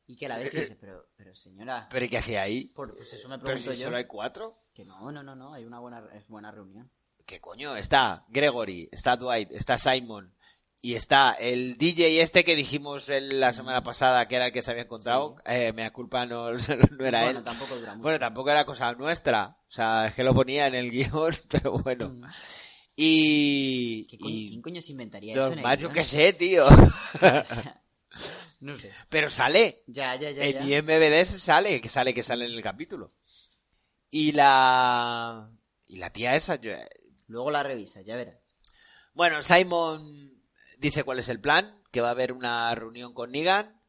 y 0.08 0.16
que 0.16 0.28
la 0.28 0.38
ves 0.38 0.54
y 0.54 0.60
dices, 0.60 0.78
pero, 0.80 1.08
pero 1.16 1.34
señora, 1.36 1.88
¿Pero 1.90 2.06
¿y 2.06 2.10
qué 2.10 2.18
hacía 2.18 2.42
ahí? 2.44 2.66
por- 2.68 2.96
pues 2.96 3.12
eso 3.14 3.28
me 3.30 3.38
¿Pero 3.38 3.46
pregunto 3.46 3.72
si 3.74 3.80
yo. 3.80 3.86
solo 3.86 3.98
hay 3.98 4.06
cuatro? 4.06 4.64
Que 4.74 4.86
no, 4.86 5.12
no, 5.12 5.24
no, 5.24 5.36
no, 5.36 5.54
hay 5.54 5.66
una 5.66 5.80
buena, 5.80 6.04
es 6.14 6.28
buena 6.28 6.52
reunión. 6.52 6.92
¿Qué 7.26 7.40
coño? 7.40 7.76
Está 7.76 8.26
Gregory, 8.30 8.90
está 8.92 9.16
Dwight, 9.18 9.52
está 9.52 9.78
Simon 9.78 10.36
y 10.82 10.96
está 10.96 11.34
el 11.34 11.78
DJ 11.78 12.22
este 12.22 12.44
que 12.44 12.56
dijimos 12.56 13.08
el- 13.10 13.40
la 13.40 13.54
semana 13.54 13.84
pasada 13.84 14.28
que 14.28 14.36
era 14.36 14.48
el 14.48 14.52
que 14.52 14.62
se 14.62 14.72
había 14.72 14.84
encontrado. 14.84 15.36
Eh, 15.46 15.72
me 15.74 15.84
da 15.84 15.92
culpa, 15.94 16.26
no, 16.26 16.52
no 16.92 17.06
era 17.06 17.24
bueno, 17.24 17.40
él. 17.40 17.46
tampoco 17.46 17.76
dura 17.76 17.92
mucho. 17.94 18.04
Bueno, 18.04 18.20
tampoco 18.20 18.50
era 18.50 18.66
cosa 18.66 18.92
nuestra. 18.94 19.58
O 19.68 19.72
sea, 19.72 20.08
es 20.08 20.16
que 20.16 20.24
lo 20.24 20.34
ponía 20.34 20.68
en 20.68 20.76
el 20.76 20.92
guion, 20.92 21.34
pero 21.50 21.74
bueno. 21.78 22.10
Mm. 22.10 22.26
Y... 23.04 24.06
¿Qué 24.10 24.18
coño- 24.18 24.30
y 24.36 24.50
¿Quién 24.50 24.62
coño 24.62 24.82
se 24.82 24.92
inventaría 24.92 25.34
eso 25.34 25.52
en 25.54 25.80
yo 25.80 25.92
qué 25.92 26.04
sé, 26.04 26.34
tío. 26.34 26.68
O 26.68 27.18
sea, 27.20 27.82
no 28.60 28.78
sé. 28.78 28.92
pero 29.10 29.30
sale. 29.30 29.84
Ya, 29.88 30.16
ya, 30.18 30.32
ya. 30.32 30.44
En. 30.44 30.62
IMBD 30.70 31.24
sale, 31.26 31.80
que 31.82 31.90
sale, 31.90 32.14
que 32.14 32.22
sale 32.24 32.46
en 32.46 32.52
el 32.52 32.62
capítulo. 32.62 33.14
Y 34.10 34.34
la... 34.34 35.50
Y 35.88 35.96
la 35.98 36.12
tía 36.12 36.36
esa, 36.36 36.56
yo- 36.62 36.74
Luego 37.28 37.50
la 37.52 37.64
revisas, 37.64 38.06
ya 38.06 38.16
verás. 38.16 38.54
Bueno, 39.14 39.42
Simon 39.42 40.34
dice 40.78 41.04
cuál 41.04 41.20
es 41.20 41.30
el 41.30 41.40
plan, 41.42 41.82
que 41.92 42.02
va 42.02 42.10
a 42.10 42.12
haber 42.12 42.34
una 42.34 42.74
reunión 42.76 43.14
con 43.14 43.32
Negan 43.32 43.82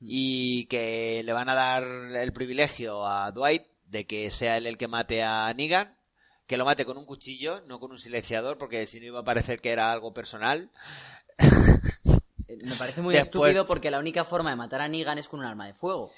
y 0.00 0.66
que 0.66 1.22
le 1.24 1.32
van 1.32 1.48
a 1.48 1.54
dar 1.54 1.82
el 1.84 2.32
privilegio 2.32 3.06
a 3.06 3.30
Dwight 3.32 3.64
de 3.84 4.06
que 4.06 4.30
sea 4.30 4.56
él 4.56 4.66
el 4.66 4.76
que 4.78 4.88
mate 4.88 5.22
a 5.22 5.52
Negan, 5.54 5.97
que 6.48 6.56
lo 6.56 6.64
mate 6.64 6.84
con 6.84 6.96
un 6.98 7.04
cuchillo, 7.04 7.60
no 7.66 7.78
con 7.78 7.92
un 7.92 7.98
silenciador, 7.98 8.58
porque 8.58 8.84
si 8.86 8.98
no 8.98 9.06
iba 9.06 9.20
a 9.20 9.24
parecer 9.24 9.60
que 9.60 9.70
era 9.70 9.92
algo 9.92 10.12
personal. 10.12 10.70
Me 12.48 12.74
parece 12.78 13.02
muy 13.02 13.14
Después- 13.14 13.50
estúpido 13.50 13.66
porque 13.66 13.90
la 13.90 13.98
única 14.00 14.24
forma 14.24 14.50
de 14.50 14.56
matar 14.56 14.80
a 14.80 14.88
Negan 14.88 15.18
es 15.18 15.28
con 15.28 15.40
un 15.40 15.46
arma 15.46 15.66
de 15.66 15.74
fuego. 15.74 16.10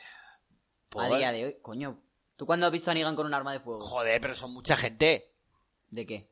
Por- 0.89 1.05
A 1.05 1.09
día 1.18 1.33
de 1.33 1.45
hoy, 1.45 1.57
coño. 1.61 2.01
¿Tú 2.37 2.47
cuándo 2.47 2.66
has 2.66 2.72
visto 2.72 2.91
a 2.91 2.95
Negan 2.95 3.16
con 3.16 3.26
un 3.26 3.35
arma 3.35 3.53
de 3.53 3.61
fuego? 3.61 3.81
Joder, 3.81 4.20
pero 4.20 4.35
son 4.35 4.53
mucha 4.55 4.76
gente, 4.76 5.35
¿De 5.91 6.07
qué? 6.07 6.31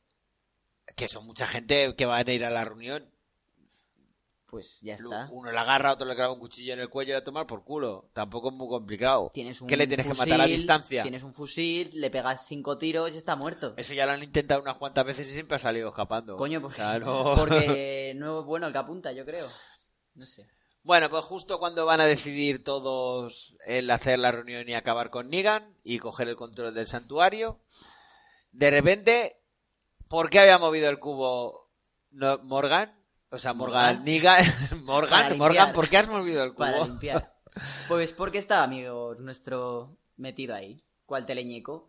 que 0.96 1.08
son 1.08 1.26
mucha 1.26 1.46
gente 1.46 1.94
que 1.96 2.06
van 2.06 2.26
a 2.26 2.32
ir 2.32 2.44
a 2.44 2.50
la 2.50 2.64
reunión. 2.64 3.12
Pues 4.50 4.80
ya 4.80 4.94
está. 4.94 5.28
Uno 5.30 5.52
le 5.52 5.58
agarra, 5.58 5.92
otro 5.92 6.08
le 6.08 6.14
clava 6.14 6.32
un 6.32 6.38
cuchillo 6.40 6.72
en 6.72 6.80
el 6.80 6.88
cuello 6.88 7.12
y 7.12 7.16
a 7.16 7.22
tomar 7.22 7.46
por 7.46 7.64
culo. 7.64 8.08
Tampoco 8.14 8.48
es 8.48 8.54
muy 8.54 8.66
complicado. 8.66 9.30
Tienes 9.34 9.60
un 9.60 9.68
¿Qué 9.68 9.76
le 9.76 9.86
tienes 9.86 10.06
que 10.06 10.14
matar 10.14 10.40
a 10.40 10.46
distancia? 10.46 11.02
Tienes 11.02 11.22
un 11.22 11.34
fusil, 11.34 11.90
le 11.92 12.10
pegas 12.10 12.46
cinco 12.46 12.78
tiros 12.78 13.12
y 13.14 13.18
está 13.18 13.36
muerto. 13.36 13.74
Eso 13.76 13.92
ya 13.92 14.06
lo 14.06 14.12
han 14.12 14.22
intentado 14.22 14.62
unas 14.62 14.76
cuantas 14.78 15.04
veces 15.04 15.28
y 15.28 15.32
siempre 15.32 15.56
ha 15.56 15.58
salido 15.58 15.90
escapando. 15.90 16.36
Coño, 16.36 16.62
pues, 16.62 16.72
O 16.72 16.76
sea, 16.76 16.98
no- 16.98 17.34
porque 17.36 18.14
no 18.16 18.40
es 18.40 18.46
bueno 18.46 18.66
el 18.68 18.72
que 18.72 18.78
apunta, 18.78 19.12
yo 19.12 19.26
creo. 19.26 19.46
No 20.14 20.24
sé. 20.24 20.48
Bueno, 20.82 21.10
pues 21.10 21.24
justo 21.26 21.58
cuando 21.58 21.84
van 21.84 22.00
a 22.00 22.06
decidir 22.06 22.64
todos 22.64 23.54
el 23.66 23.90
hacer 23.90 24.18
la 24.18 24.32
reunión 24.32 24.66
y 24.66 24.72
acabar 24.72 25.10
con 25.10 25.28
Negan 25.28 25.76
y 25.84 25.98
coger 25.98 26.26
el 26.28 26.36
control 26.36 26.72
del 26.72 26.86
santuario, 26.86 27.60
de 28.52 28.70
repente, 28.70 29.42
¿por 30.08 30.30
qué 30.30 30.38
había 30.38 30.56
movido 30.58 30.88
el 30.88 30.98
cubo 30.98 31.70
Morgan? 32.44 32.97
O 33.30 33.38
sea, 33.38 33.52
Morgan, 33.52 34.04
Morgan. 34.04 34.44
Morgan. 34.84 35.38
Morgan, 35.38 35.72
¿por 35.72 35.88
qué 35.88 35.98
has 35.98 36.08
movido 36.08 36.42
el 36.42 36.50
cubo? 36.50 36.58
Para 36.64 36.84
limpiar. 36.84 37.34
Pues 37.88 38.12
porque 38.12 38.38
está, 38.38 38.62
amigo, 38.62 39.16
nuestro 39.18 39.98
metido 40.16 40.54
ahí. 40.54 40.84
¿Cuál 41.06 41.26
teleñeco? 41.26 41.88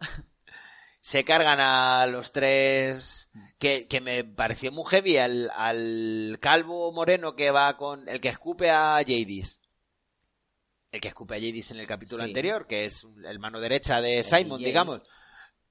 Se 0.99 1.23
cargan 1.23 1.59
a 1.59 2.07
los 2.07 2.31
tres, 2.31 3.29
que, 3.59 3.87
que 3.87 4.01
me 4.01 4.23
pareció 4.23 4.71
muy 4.71 4.85
heavy, 4.89 5.17
al, 5.17 5.51
al 5.55 6.37
calvo 6.41 6.91
moreno 6.91 7.35
que 7.35 7.51
va 7.51 7.77
con, 7.77 8.07
el 8.09 8.19
que 8.19 8.29
escupe 8.29 8.71
a 8.71 8.95
Jadis. 9.05 9.61
El 10.91 11.01
que 11.01 11.09
escupe 11.09 11.35
a 11.35 11.39
Jadis 11.39 11.69
en 11.69 11.79
el 11.81 11.85
capítulo 11.87 12.23
Sí. 12.23 12.29
anterior, 12.29 12.65
que 12.65 12.85
es 12.85 13.05
el 13.25 13.37
mano 13.39 13.59
derecha 13.59 14.01
de 14.01 14.23
Simon, 14.23 14.57
DJ. 14.57 14.65
digamos. 14.69 15.01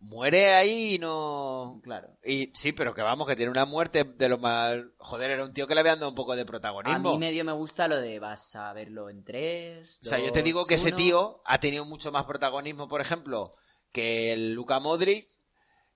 Muere 0.00 0.54
ahí 0.54 0.94
y 0.94 0.98
no... 0.98 1.80
Claro. 1.82 2.08
Y 2.24 2.52
sí, 2.54 2.72
pero 2.72 2.94
que 2.94 3.02
vamos, 3.02 3.26
que 3.26 3.34
tiene 3.34 3.50
una 3.50 3.64
muerte 3.64 4.04
de 4.04 4.28
lo 4.28 4.38
más... 4.38 4.76
Joder, 4.98 5.32
era 5.32 5.44
un 5.44 5.52
tío 5.52 5.66
que 5.66 5.74
le 5.74 5.80
había 5.80 5.96
dado 5.96 6.08
un 6.10 6.14
poco 6.14 6.36
de 6.36 6.42
A 6.42 6.46
protagonismo. 6.46 7.12
mí 7.12 7.18
medio 7.18 7.44
me 7.44 7.52
gusta 7.52 7.88
lo 7.88 8.00
de 8.00 8.18
vas 8.20 8.54
a 8.54 8.72
verlo 8.72 9.10
en 9.10 9.24
tres. 9.24 9.98
O 10.04 10.08
sea, 10.08 10.18
yo 10.20 10.30
te 10.30 10.42
digo 10.44 10.66
que 10.66 10.74
ese 10.74 10.92
tío 10.92 11.42
ha 11.44 11.58
tenido 11.58 11.84
mucho 11.84 12.12
más 12.12 12.24
protagonismo, 12.24 12.86
por 12.86 13.00
ejemplo, 13.00 13.54
que 13.92 14.32
el 14.32 14.52
Luca 14.52 14.78
Modric. 14.78 15.28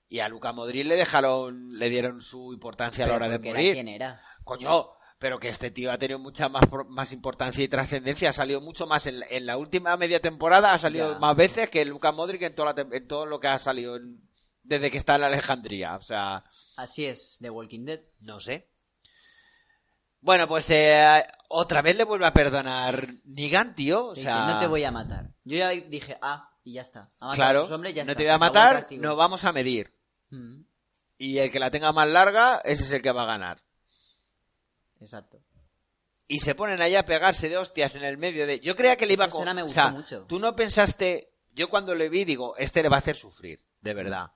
Y 0.09 0.19
a 0.21 0.29
Luca 0.29 0.53
Modric 0.53 0.85
le 0.85 0.97
dejaron, 0.97 1.71
le 1.71 1.89
dieron 1.89 2.21
su 2.21 2.53
importancia 2.53 3.05
a 3.05 3.09
la 3.09 3.15
hora 3.15 3.29
de 3.29 3.37
era 3.37 3.45
morir. 3.55 3.73
quien 3.75 3.89
era. 3.89 4.21
Coño, 4.45 4.91
pero 5.23 5.39
que 5.39 5.49
este 5.49 5.71
tío 5.71 5.93
ha 5.93 5.99
tenido 5.99 6.19
mucha 6.19 6.49
más, 6.49 6.65
más 6.89 7.13
importancia 7.13 7.63
y 7.63 7.69
trascendencia. 7.69 8.31
Ha 8.31 8.33
salido 8.33 8.61
mucho 8.61 8.89
más 8.89 9.07
en, 9.07 9.21
en 9.31 9.47
la 9.47 9.57
última 9.57 9.97
media 9.97 10.19
temporada, 10.19 10.75
ha 10.75 10.79
salido 10.79 11.13
Ya. 11.13 11.19
más 11.21 11.37
veces 11.37 11.71
que 11.71 11.85
Luca 11.85 12.11
Modric 12.11 12.43
en, 12.43 12.55
toda 12.57 12.73
la 12.75 12.97
en 12.97 13.07
todo 13.07 13.25
lo 13.25 13.39
que 13.39 13.47
ha 13.47 13.59
salido 13.61 13.95
en- 13.97 14.21
desde 14.65 14.91
que 14.91 14.99
está 14.99 15.15
en 15.15 15.23
Alejandría. 15.23 15.95
O 15.95 16.03
sea, 16.03 16.45
Así 16.77 17.05
es, 17.07 17.39
The 17.41 17.51
Walking 17.51 17.85
Dead. 17.85 18.01
no 18.19 18.41
sé. 18.41 18.69
Bueno, 20.21 20.47
pues 20.49 20.69
eh, 20.71 21.25
otra 21.49 21.83
vez 21.83 21.97
le 21.97 22.03
vuelve 22.05 22.27
a 22.27 22.33
perdonar 22.33 22.97
Nigan, 23.25 23.75
tío. 23.77 24.07
O 24.09 24.15
sea, 24.17 24.47
no 24.47 24.59
te 24.61 24.67
voy 24.67 24.83
a 24.85 24.91
matar. 24.91 25.31
Yo 25.45 25.57
ya 25.57 25.69
dije, 25.71 26.17
ah, 26.21 26.51
y 26.65 26.75
ya 26.75 26.83
está. 26.83 27.11
Ha 27.21 27.27
matado 27.27 27.31
a 27.31 27.35
Claro, 27.35 27.65
hombres, 27.75 27.95
ya 27.95 28.05
no 28.05 28.11
está, 28.11 28.19
te 28.19 28.25
voy 28.25 28.33
a 28.33 28.39
matar, 28.39 28.81
castigo. 28.81 29.03
no 29.03 29.17
vamos 29.17 29.45
a 29.45 29.53
medir. 29.53 29.95
Mm, 30.31 30.63
Y 31.19 31.39
el 31.39 31.51
que 31.53 31.61
la 31.61 31.71
tenga 31.71 31.93
más 31.93 32.09
larga, 32.09 32.61
ese 32.65 32.83
es 32.85 32.91
el 32.93 33.03
que 33.03 33.13
va 33.13 33.23
a 33.23 33.27
ganar. 33.27 33.63
Exacto. 35.03 35.43
y 36.29 36.39
se 36.41 36.55
ponen 36.55 36.81
allá 36.81 37.01
a 37.01 37.05
pegarse 37.05 37.49
de 37.49 37.59
hostias 37.59 37.95
en 37.97 38.05
el 38.05 38.17
medio 38.17 38.47
de... 38.47 38.59
Yo 38.61 38.75
creía 38.77 38.97
que 38.97 39.05
le 39.07 39.13
iba 39.15 39.25
a... 39.25 39.29
Esa 39.29 39.33
co- 39.33 39.39
escena 39.41 39.55
me 39.55 39.63
o 39.63 39.65
gustó 39.67 39.75
sea, 39.81 39.91
mucho. 39.91 40.25
tú 40.29 40.39
no 40.39 40.57
pensaste... 40.57 41.29
Yo 41.55 41.69
cuando 41.69 41.95
le 41.95 42.09
vi 42.09 42.25
digo, 42.25 42.57
este 42.57 42.83
le 42.83 42.89
va 42.89 42.97
a 42.97 43.01
hacer 43.01 43.15
sufrir, 43.17 43.63
de 43.83 43.93
verdad. 43.93 44.33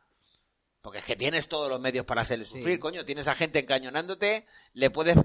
Porque 0.82 0.98
es 0.98 1.04
que 1.06 1.16
tienes 1.16 1.48
todos 1.48 1.70
los 1.70 1.80
medios 1.80 2.04
para 2.04 2.20
hacerle 2.20 2.44
sufrir, 2.44 2.78
coño. 2.78 3.06
Tienes 3.06 3.26
a 3.26 3.34
gente 3.34 3.58
encañonándote, 3.58 4.46
le 4.74 4.90
puedes 4.90 5.16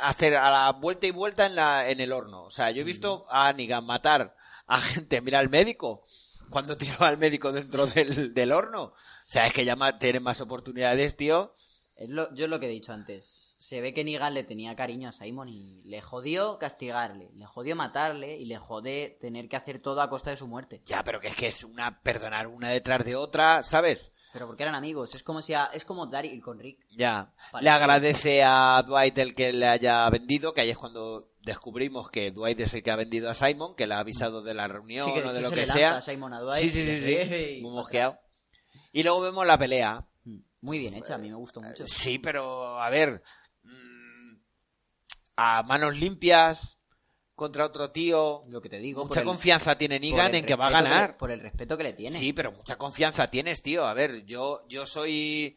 hacer 0.00 0.34
a 0.36 0.50
la 0.50 0.72
vuelta 0.72 1.06
y 1.06 1.10
vuelta 1.10 1.44
en, 1.44 1.54
la, 1.56 1.90
en 1.90 2.00
el 2.00 2.12
horno. 2.12 2.44
O 2.44 2.50
sea, 2.50 2.70
yo 2.70 2.80
he 2.80 2.84
visto 2.84 3.26
a 3.28 3.52
Negan 3.52 3.84
matar 3.84 4.34
a 4.66 4.80
gente. 4.80 5.20
Mira 5.20 5.38
al 5.40 5.50
médico. 5.50 6.02
Cuando 6.48 6.76
tiró 6.76 7.02
al 7.04 7.18
médico 7.18 7.52
dentro 7.52 7.86
del, 7.86 8.32
del 8.32 8.50
horno. 8.52 8.82
O 8.84 8.94
sea, 9.26 9.46
es 9.46 9.52
que 9.52 9.64
ya 9.66 9.76
tienen 9.98 10.22
más 10.22 10.40
oportunidades, 10.40 11.16
tío. 11.16 11.54
Es 12.00 12.08
lo- 12.08 12.32
yo 12.34 12.44
es 12.46 12.50
lo 12.50 12.58
que 12.58 12.66
he 12.66 12.70
dicho 12.70 12.94
antes. 12.94 13.54
Se 13.58 13.82
ve 13.82 13.92
que 13.92 14.04
Negan 14.04 14.32
le 14.32 14.42
tenía 14.42 14.74
cariño 14.74 15.10
a 15.10 15.12
Simon 15.12 15.50
y 15.50 15.82
le 15.84 16.00
jodió 16.00 16.58
castigarle, 16.58 17.30
le 17.34 17.44
jodió 17.44 17.76
matarle 17.76 18.38
y 18.38 18.46
le 18.46 18.56
jode 18.56 19.18
tener 19.20 19.48
que 19.50 19.56
hacer 19.56 19.80
todo 19.82 20.00
a 20.00 20.08
costa 20.08 20.30
de 20.30 20.38
su 20.38 20.48
muerte. 20.48 20.80
Ya, 20.86 21.04
pero 21.04 21.20
que 21.20 21.28
es 21.28 21.36
que 21.36 21.48
es 21.48 21.62
una 21.62 22.00
perdonar 22.02 22.46
una 22.46 22.70
detrás 22.70 23.04
de 23.04 23.16
otra, 23.16 23.62
¿sabes? 23.62 24.12
Pero 24.32 24.46
porque 24.46 24.62
eran 24.62 24.76
amigos, 24.76 25.14
es 25.14 25.22
como 25.22 25.42
si 25.42 25.52
a- 25.52 25.66
es 25.74 25.84
como 25.84 26.06
Daryl 26.06 26.40
con 26.40 26.58
Rick. 26.58 26.78
Ya. 26.96 27.34
Vale. 27.52 27.64
Le 27.64 27.70
agradece 27.70 28.42
a 28.44 28.82
Dwight 28.86 29.18
el 29.18 29.34
que 29.34 29.52
le 29.52 29.66
haya 29.68 30.08
vendido, 30.08 30.54
que 30.54 30.62
ahí 30.62 30.70
es 30.70 30.78
cuando 30.78 31.28
descubrimos 31.42 32.08
que 32.10 32.30
Dwight 32.30 32.60
es 32.60 32.72
el 32.72 32.82
que 32.82 32.92
ha 32.92 32.96
vendido 32.96 33.28
a 33.28 33.34
Simon, 33.34 33.74
que 33.74 33.86
le 33.86 33.92
ha 33.92 33.98
avisado 33.98 34.40
de 34.40 34.54
la 34.54 34.68
reunión 34.68 35.06
Sí, 35.06 35.12
que 35.12 35.20
o 35.28 35.32
de 35.34 35.40
lo 35.42 35.48
se 35.50 35.54
que 35.54 35.60
le 35.62 35.66
sea. 35.66 35.96
a 35.96 36.00
Simon 36.00 36.32
a 36.32 36.40
Dwight 36.40 36.62
sí, 36.62 36.70
sí, 36.70 36.98
sí, 36.98 37.04
sí. 37.04 37.38
y 37.58 37.60
Muy 37.62 37.72
mosqueado. 37.72 38.18
Y 38.92 39.02
luego 39.02 39.20
vemos 39.20 39.46
la 39.46 39.58
pelea. 39.58 40.06
Muy 40.60 40.78
bien 40.78 40.94
hecha, 40.94 41.14
a 41.14 41.18
mí 41.18 41.28
me 41.28 41.36
gustó 41.36 41.60
mucho. 41.60 41.86
Sí, 41.86 42.18
pero 42.18 42.80
a 42.80 42.90
ver, 42.90 43.22
mm, 43.62 44.34
a 45.36 45.62
manos 45.62 45.96
limpias 45.96 46.78
contra 47.34 47.64
otro 47.64 47.90
tío. 47.90 48.42
Lo 48.48 48.60
que 48.60 48.68
te 48.68 48.78
digo. 48.78 49.02
Mucha 49.04 49.20
el- 49.20 49.26
confianza 49.26 49.78
tiene 49.78 49.96
el 49.96 50.34
en 50.34 50.44
que 50.44 50.54
va 50.56 50.66
a 50.66 50.70
ganar. 50.70 51.16
por 51.16 51.30
el 51.30 51.40
respeto 51.40 51.76
que 51.78 51.84
le 51.84 51.92
tiene. 51.94 52.14
Sí, 52.14 52.32
pero 52.34 52.52
mucha 52.52 52.76
confianza 52.76 53.30
tienes, 53.30 53.62
tío. 53.62 53.86
A 53.86 53.94
ver, 53.94 54.24
yo, 54.26 54.66
yo 54.68 54.86
soy. 54.86 55.56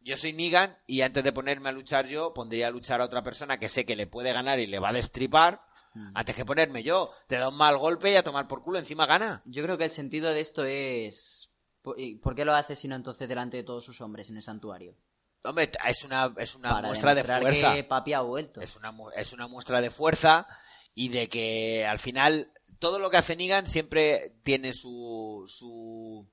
Yo 0.00 0.18
soy 0.18 0.34
Negan 0.34 0.76
y 0.86 1.00
antes 1.00 1.24
de 1.24 1.32
ponerme 1.32 1.70
a 1.70 1.72
luchar 1.72 2.06
yo, 2.06 2.34
pondría 2.34 2.66
a 2.66 2.70
luchar 2.70 3.00
a 3.00 3.04
otra 3.04 3.22
persona 3.22 3.58
que 3.58 3.70
sé 3.70 3.86
que 3.86 3.96
le 3.96 4.06
puede 4.06 4.34
ganar 4.34 4.58
y 4.60 4.66
le 4.66 4.78
va 4.78 4.90
a 4.90 4.92
destripar. 4.92 5.62
Mm. 5.94 6.10
Antes 6.14 6.34
que 6.36 6.44
ponerme 6.44 6.82
yo. 6.82 7.10
Te 7.26 7.38
da 7.38 7.48
un 7.48 7.56
mal 7.56 7.78
golpe 7.78 8.12
y 8.12 8.16
a 8.16 8.22
tomar 8.22 8.46
por 8.46 8.62
culo, 8.62 8.78
encima 8.78 9.06
gana. 9.06 9.42
Yo 9.46 9.62
creo 9.62 9.78
que 9.78 9.84
el 9.84 9.90
sentido 9.90 10.30
de 10.32 10.40
esto 10.40 10.64
es... 10.64 11.43
¿Por 11.84 12.00
y 12.00 12.14
por 12.16 12.34
qué 12.34 12.46
lo 12.46 12.54
hace 12.54 12.74
sino 12.74 12.96
entonces 12.96 13.28
delante 13.28 13.58
de 13.58 13.62
todos 13.62 13.84
sus 13.84 14.00
hombres 14.00 14.30
en 14.30 14.38
el 14.38 14.42
santuario? 14.42 14.96
Hombre, 15.44 15.70
es 15.86 16.02
una, 16.02 16.32
es 16.38 16.54
una 16.54 16.70
Para 16.70 16.86
muestra 16.88 17.14
de 17.14 17.22
fuerza. 17.22 17.74
que 17.74 17.84
papi 17.84 18.14
ha 18.14 18.22
vuelto. 18.22 18.62
Es 18.62 18.74
una, 18.76 18.94
es 19.14 19.34
una 19.34 19.46
muestra 19.46 19.82
de 19.82 19.90
fuerza 19.90 20.46
y 20.94 21.10
de 21.10 21.28
que 21.28 21.86
al 21.86 21.98
final 21.98 22.50
todo 22.78 22.98
lo 22.98 23.10
que 23.10 23.18
hace 23.18 23.36
Negan 23.36 23.66
siempre 23.66 24.34
tiene 24.42 24.72
su, 24.72 25.44
su 25.46 26.26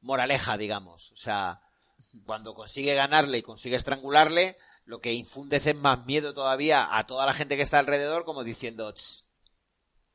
moraleja, 0.00 0.56
digamos. 0.58 1.12
O 1.12 1.16
sea, 1.16 1.60
cuando 2.26 2.52
consigue 2.54 2.94
ganarle 2.94 3.38
y 3.38 3.42
consigue 3.42 3.76
estrangularle, 3.76 4.56
lo 4.84 5.00
que 5.00 5.12
infundes 5.12 5.68
es 5.68 5.76
más 5.76 6.04
miedo 6.06 6.34
todavía 6.34 6.96
a 6.96 7.06
toda 7.06 7.26
la 7.26 7.32
gente 7.32 7.56
que 7.56 7.62
está 7.62 7.78
alrededor, 7.78 8.24
como 8.24 8.42
diciendo, 8.42 8.92
"Tss, 8.92 9.28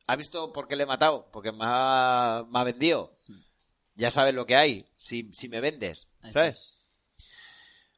¿ha 0.08 0.18
visto 0.18 0.52
por 0.52 0.68
qué 0.68 0.76
le 0.76 0.84
he 0.84 0.88
matado? 0.88 1.30
Porque 1.32 1.54
me 1.54 1.60
ha, 1.64 2.44
me 2.50 2.60
ha 2.60 2.64
vendido. 2.66 3.15
Ya 3.96 4.12
sabes 4.12 4.36
lo 4.36 4.46
que 4.46 4.56
hay, 4.56 4.86
si, 4.98 5.30
si 5.34 5.48
me 5.50 5.62
vendes, 5.62 6.10
¿sabes? 6.30 6.56
es. 6.56 6.80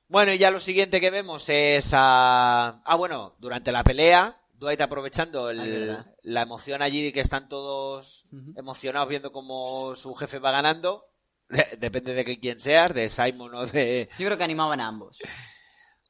Bueno, 0.09 0.31
y 0.31 0.37
ya 0.37 0.51
lo 0.51 0.59
siguiente 0.59 1.01
que 1.01 1.09
vemos 1.09 1.49
es 1.49 1.89
a... 1.93 2.81
Ah, 2.85 2.95
bueno, 2.95 3.35
durante 3.39 3.71
la 3.73 3.83
pelea, 3.83 4.39
Dwight 4.53 4.79
aprovechando 4.79 5.49
el- 5.49 5.89
Ah, 5.91 6.05
la 6.23 6.41
emoción 6.43 6.81
allí 6.81 7.03
de 7.03 7.11
que 7.13 7.19
están 7.19 7.49
todos 7.49 8.25
emocionados 8.55 9.09
viendo 9.09 9.31
cómo 9.31 9.95
su 9.95 10.13
jefe 10.15 10.39
va 10.39 10.51
ganando. 10.51 11.09
Depende 11.79 12.13
de 12.13 12.23
que 12.25 12.39
quién 12.39 12.59
seas, 12.59 12.93
de 12.93 13.09
Simon 13.09 13.53
o 13.55 13.65
de... 13.65 14.07
Yo 14.19 14.25
creo 14.27 14.37
que 14.37 14.43
animaban 14.43 14.79
a 14.79 14.87
ambos. 14.87 15.17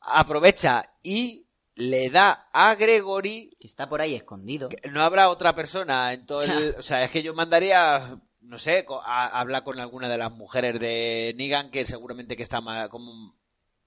Aprovecha 0.01 0.93
y 1.03 1.47
le 1.75 2.09
da 2.09 2.49
a 2.53 2.75
Gregory... 2.75 3.55
Que 3.59 3.67
está 3.67 3.87
por 3.89 4.01
ahí 4.01 4.15
escondido. 4.15 4.69
No 4.91 5.01
habrá 5.03 5.29
otra 5.29 5.53
persona 5.55 6.13
en 6.13 6.25
todo 6.25 6.41
el... 6.41 6.75
O 6.77 6.81
sea, 6.81 7.03
es 7.03 7.11
que 7.11 7.23
yo 7.23 7.33
mandaría... 7.33 8.19
No 8.47 8.57
sé, 8.59 8.85
co- 8.85 9.01
a, 9.03 9.27
hablar 9.27 9.63
con 9.63 9.77
alguna 9.79 10.07
de 10.07 10.17
las 10.17 10.31
mujeres 10.31 10.79
de 10.79 11.33
Negan, 11.37 11.69
que 11.69 11.85
seguramente 11.85 12.37
que 12.37 12.43
está 12.43 12.61
más, 12.61 12.87
con, 12.87 13.03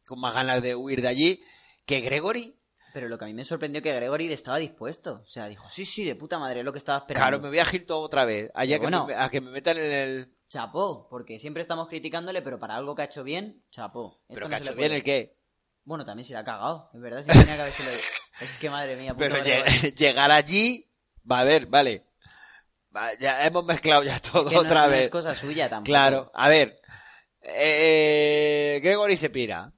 con 0.07 0.21
más 0.21 0.35
ganas 0.35 0.61
de 0.63 0.75
huir 0.75 1.01
de 1.01 1.09
allí, 1.09 1.41
que 1.87 2.01
Gregory. 2.01 2.55
Pero 2.93 3.09
lo 3.09 3.17
que 3.19 3.25
a 3.25 3.29
mí 3.29 3.35
me 3.35 3.45
sorprendió 3.45 3.81
que 3.81 3.93
Gregory 3.95 4.31
estaba 4.33 4.59
dispuesto. 4.59 5.23
O 5.23 5.27
sea, 5.27 5.47
dijo, 5.47 5.69
sí, 5.71 5.87
sí, 5.87 6.05
de 6.05 6.15
puta 6.15 6.39
madre, 6.39 6.61
es 6.61 6.65
lo 6.67 6.73
que 6.73 6.79
estaba 6.79 6.99
esperando. 6.99 7.27
Claro, 7.27 7.43
me 7.43 7.49
voy 7.49 7.59
a 7.59 7.65
Hilton 7.73 8.05
otra 8.05 8.25
vez. 8.25 8.51
Allá 8.55 8.77
que 8.77 8.83
bueno. 8.83 9.07
me- 9.07 9.15
a 9.15 9.29
que 9.31 9.41
me 9.41 9.51
metan 9.51 9.79
en 9.79 9.93
el. 9.93 10.35
Chapó, 10.49 11.09
porque 11.09 11.39
siempre 11.39 11.63
estamos 11.63 11.89
criticándole, 11.89 12.43
pero 12.43 12.59
para 12.59 12.75
algo 12.77 12.95
que 12.95 13.03
ha 13.03 13.05
hecho 13.07 13.23
bien, 13.25 13.63
chapó. 13.71 14.21
Esto 14.29 14.35
Pero 14.35 14.47
no 14.47 14.51
que 14.51 14.55
ha 14.57 14.59
hecho 14.59 14.75
bien 14.75 14.93
el 14.93 15.03
qué. 15.05 15.37
Bueno, 15.85 16.05
también 16.05 16.25
se 16.27 16.33
le 16.33 16.41
ha 16.41 16.45
cagado, 16.45 16.91
es 16.93 17.01
verdad, 17.01 17.23
sí 17.23 17.31
tenía 17.31 17.55
que 17.55 17.63
haberse 17.63 17.83
Es 18.41 18.59
que 18.59 18.69
madre 18.69 18.97
mía, 18.97 19.15
puto 19.15 19.21
Pero 19.29 19.37
lle- 19.37 19.95
llegar 19.97 20.31
allí. 20.33 20.87
Va 21.31 21.41
a 21.41 21.45
ver, 21.45 21.67
vale. 21.67 22.05
Ya 23.21 23.45
hemos 23.47 23.65
mezclado 23.65 24.03
ya 24.03 24.19
todo 24.33 24.49
Que 24.49 24.55
no- 24.57 24.61
otra 24.63 24.85
no 24.85 24.91
vez. 24.91 25.05
es 25.05 25.11
cosa 25.11 25.35
suya 25.35 25.69
tampoco. 25.69 25.87
Claro, 25.93 26.31
a 26.35 26.49
ver. 26.49 26.79
Eh, 27.43 28.81
Gregory 28.83 29.17
se 29.17 29.31
pira. 29.31 29.73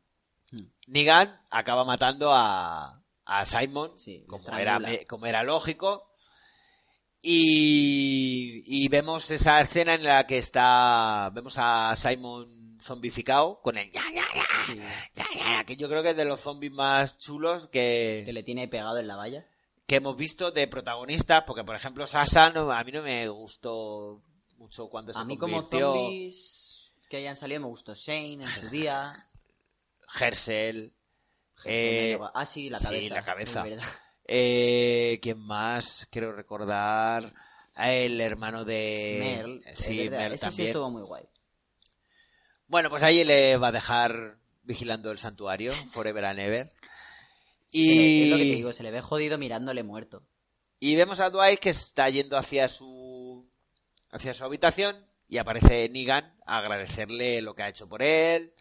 Hmm. 0.50 0.66
Negan 0.86 1.40
acaba 1.50 1.84
matando 1.84 2.32
a, 2.32 3.02
a 3.24 3.46
Simon, 3.46 3.96
Sí, 3.96 4.24
como, 4.26 4.56
era, 4.58 4.80
como 5.08 5.26
era 5.26 5.42
lógico. 5.42 6.08
Y, 7.20 8.64
y 8.66 8.88
vemos 8.88 9.30
esa 9.30 9.60
escena 9.60 9.94
en 9.94 10.02
la 10.04 10.26
que 10.26 10.38
está. 10.38 11.30
Vemos 11.32 11.54
a 11.58 11.94
Simon 11.96 12.78
zombificado 12.80 13.60
con 13.62 13.78
el 13.78 13.88
ya, 13.92 14.02
ya, 14.12 14.24
ya, 14.34 14.44
Sí, 14.66 14.76
ya, 15.14 15.24
ya, 15.32 15.52
ya, 15.58 15.64
que 15.64 15.76
yo 15.76 15.88
creo 15.88 16.02
que 16.02 16.10
es 16.10 16.16
de 16.16 16.24
los 16.24 16.40
zombies 16.40 16.72
más 16.72 17.18
chulos 17.18 17.68
que, 17.68 18.22
que 18.26 18.32
le 18.32 18.42
tiene 18.42 18.66
pegado 18.66 18.98
en 18.98 19.06
la 19.06 19.14
valla. 19.14 19.46
Que 19.92 19.96
hemos 19.96 20.16
visto 20.16 20.50
de 20.50 20.66
protagonistas, 20.68 21.44
porque 21.46 21.64
por 21.64 21.76
ejemplo 21.76 22.06
Sasa 22.06 22.48
no- 22.48 22.72
a 22.72 22.82
mí 22.82 22.92
no 22.92 23.02
me 23.02 23.28
gustó 23.28 24.22
mucho 24.56 24.88
cuando 24.88 25.12
se 25.12 25.18
A 25.20 25.24
mí 25.26 25.36
como 25.36 25.60
zombies 25.60 26.94
que 27.10 27.18
hayan 27.18 27.36
salido 27.36 27.60
me 27.60 27.66
gustó 27.66 27.94
Shane 27.94 28.42
en 28.42 28.48
su 28.48 28.70
día. 28.70 29.12
Hersel, 30.18 30.94
Eh, 31.66 32.18
ah, 32.32 32.46
sí, 32.46 32.70
la 32.70 32.78
sí, 32.78 32.84
cabeza. 33.10 33.14
la 33.16 33.22
cabeza. 33.22 33.64
eh, 34.24 35.18
¿quién 35.20 35.38
más? 35.40 36.08
Quiero 36.10 36.32
recordar 36.32 37.30
el 37.76 38.18
hermano 38.22 38.64
de 38.64 39.18
Merl, 39.20 39.62
sí, 39.76 40.08
Merl 40.08 40.32
ese 40.32 40.50
sí 40.52 40.64
estuvo 40.64 40.88
muy 40.88 41.02
guay. 41.02 41.24
Bueno, 42.66 42.88
pues 42.88 43.02
ahí 43.02 43.24
le 43.24 43.58
va 43.58 43.68
a 43.68 43.72
dejar 43.72 44.38
vigilando 44.62 45.10
el 45.10 45.18
santuario, 45.18 45.74
forever 45.92 46.24
and 46.24 46.38
ever. 46.38 46.72
Le- 47.72 48.22
Es 48.24 48.30
lo 48.30 48.36
que 48.36 48.42
te 48.42 48.48
Y, 48.48 48.54
digo, 48.56 48.72
se 48.72 48.82
le 48.82 48.90
ve 48.90 49.00
jodido 49.00 49.38
mirándole 49.38 49.82
muerto. 49.82 50.24
y 50.78 50.94
vemos 50.96 51.20
a 51.20 51.30
Dwight 51.30 51.58
que 51.60 51.70
está 51.70 52.08
yendo 52.10 52.36
hacia 52.36 52.68
su 52.68 53.48
hacia 54.10 54.34
su 54.34 54.44
habitación 54.44 55.06
y 55.28 55.38
aparece 55.38 55.88
Negan 55.88 56.36
a 56.46 56.58
agradecerle 56.58 57.40
lo 57.40 57.54
que 57.54 57.62
ha 57.62 57.68
hecho 57.68 57.88
por 57.88 58.02
él, 58.02 58.52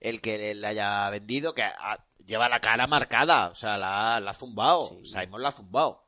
el 0.00 0.20
que 0.20 0.54
le 0.54 0.66
haya 0.66 1.08
vendido, 1.10 1.54
que 1.54 1.62
ha- 1.62 2.04
lleva 2.26 2.48
la 2.48 2.58
cara 2.60 2.86
marcada, 2.88 3.48
o 3.50 3.54
sea, 3.54 3.78
la, 3.78 4.18
la 4.20 4.30
ha 4.32 4.34
zumbado, 4.34 4.88
Sí. 4.88 5.06
Simon 5.06 5.40
la 5.42 5.48
ha 5.50 5.52
zumbado. 5.52 6.04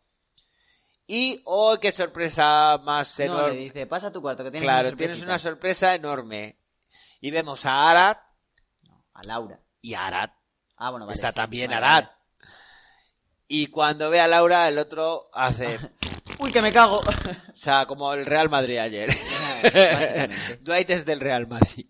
Y, 1.06 1.40
oh, 1.44 1.76
qué 1.80 1.90
sorpresa 1.92 2.78
más 2.84 3.18
No, 3.18 3.24
le 3.24 3.30
enorme. 3.32 3.56
dice, 3.58 3.86
pasa 3.86 4.08
a 4.08 4.12
tu 4.12 4.20
cuarto 4.22 4.44
que 4.44 4.50
tienes 4.50 4.62
claro, 4.64 4.88
una 4.88 4.96
tienes 4.96 5.16
sorpresita". 5.18 5.26
una 5.32 5.38
sorpresa 5.38 5.94
enorme. 5.94 6.58
Y 7.20 7.30
vemos 7.30 7.64
a 7.66 7.90
Arad 7.90 8.16
A 9.14 9.20
Laura. 9.26 9.60
y 9.82 9.94
a 9.94 10.06
Arad. 10.06 10.30
Ah, 10.76 10.90
bueno, 10.90 11.06
vale. 11.06 11.14
Está 11.14 11.30
sí, 11.30 11.34
también 11.36 11.68
vale, 11.70 11.76
Arad. 11.84 12.04
vale. 12.04 12.16
Y 13.52 13.66
cuando 13.66 14.10
ve 14.10 14.20
a 14.20 14.28
Laura, 14.28 14.68
el 14.68 14.78
otro 14.78 15.28
hace, 15.32 15.76
Uy, 16.38 16.52
que 16.52 16.62
me 16.62 16.72
cago. 16.72 16.98
o 17.52 17.56
sea, 17.56 17.84
como 17.84 18.14
el 18.14 18.24
Real 18.24 18.48
Madrid 18.48 18.78
ayer. 18.78 19.08
Básicamente. 19.62 20.58
Dwight 20.60 20.90
es 20.90 21.04
del 21.04 21.18
Real 21.18 21.48
Madrid. 21.48 21.84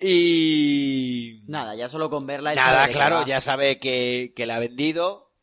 y... 0.00 1.42
Nada, 1.46 1.74
ya 1.74 1.90
solo 1.90 2.08
con 2.08 2.26
verla. 2.26 2.54
Nada, 2.54 2.88
claro, 2.88 3.26
ya 3.26 3.42
sabe 3.42 3.78
que, 3.78 4.32
que 4.34 4.46
la 4.46 4.56
ha 4.56 4.60
vendido. 4.60 5.34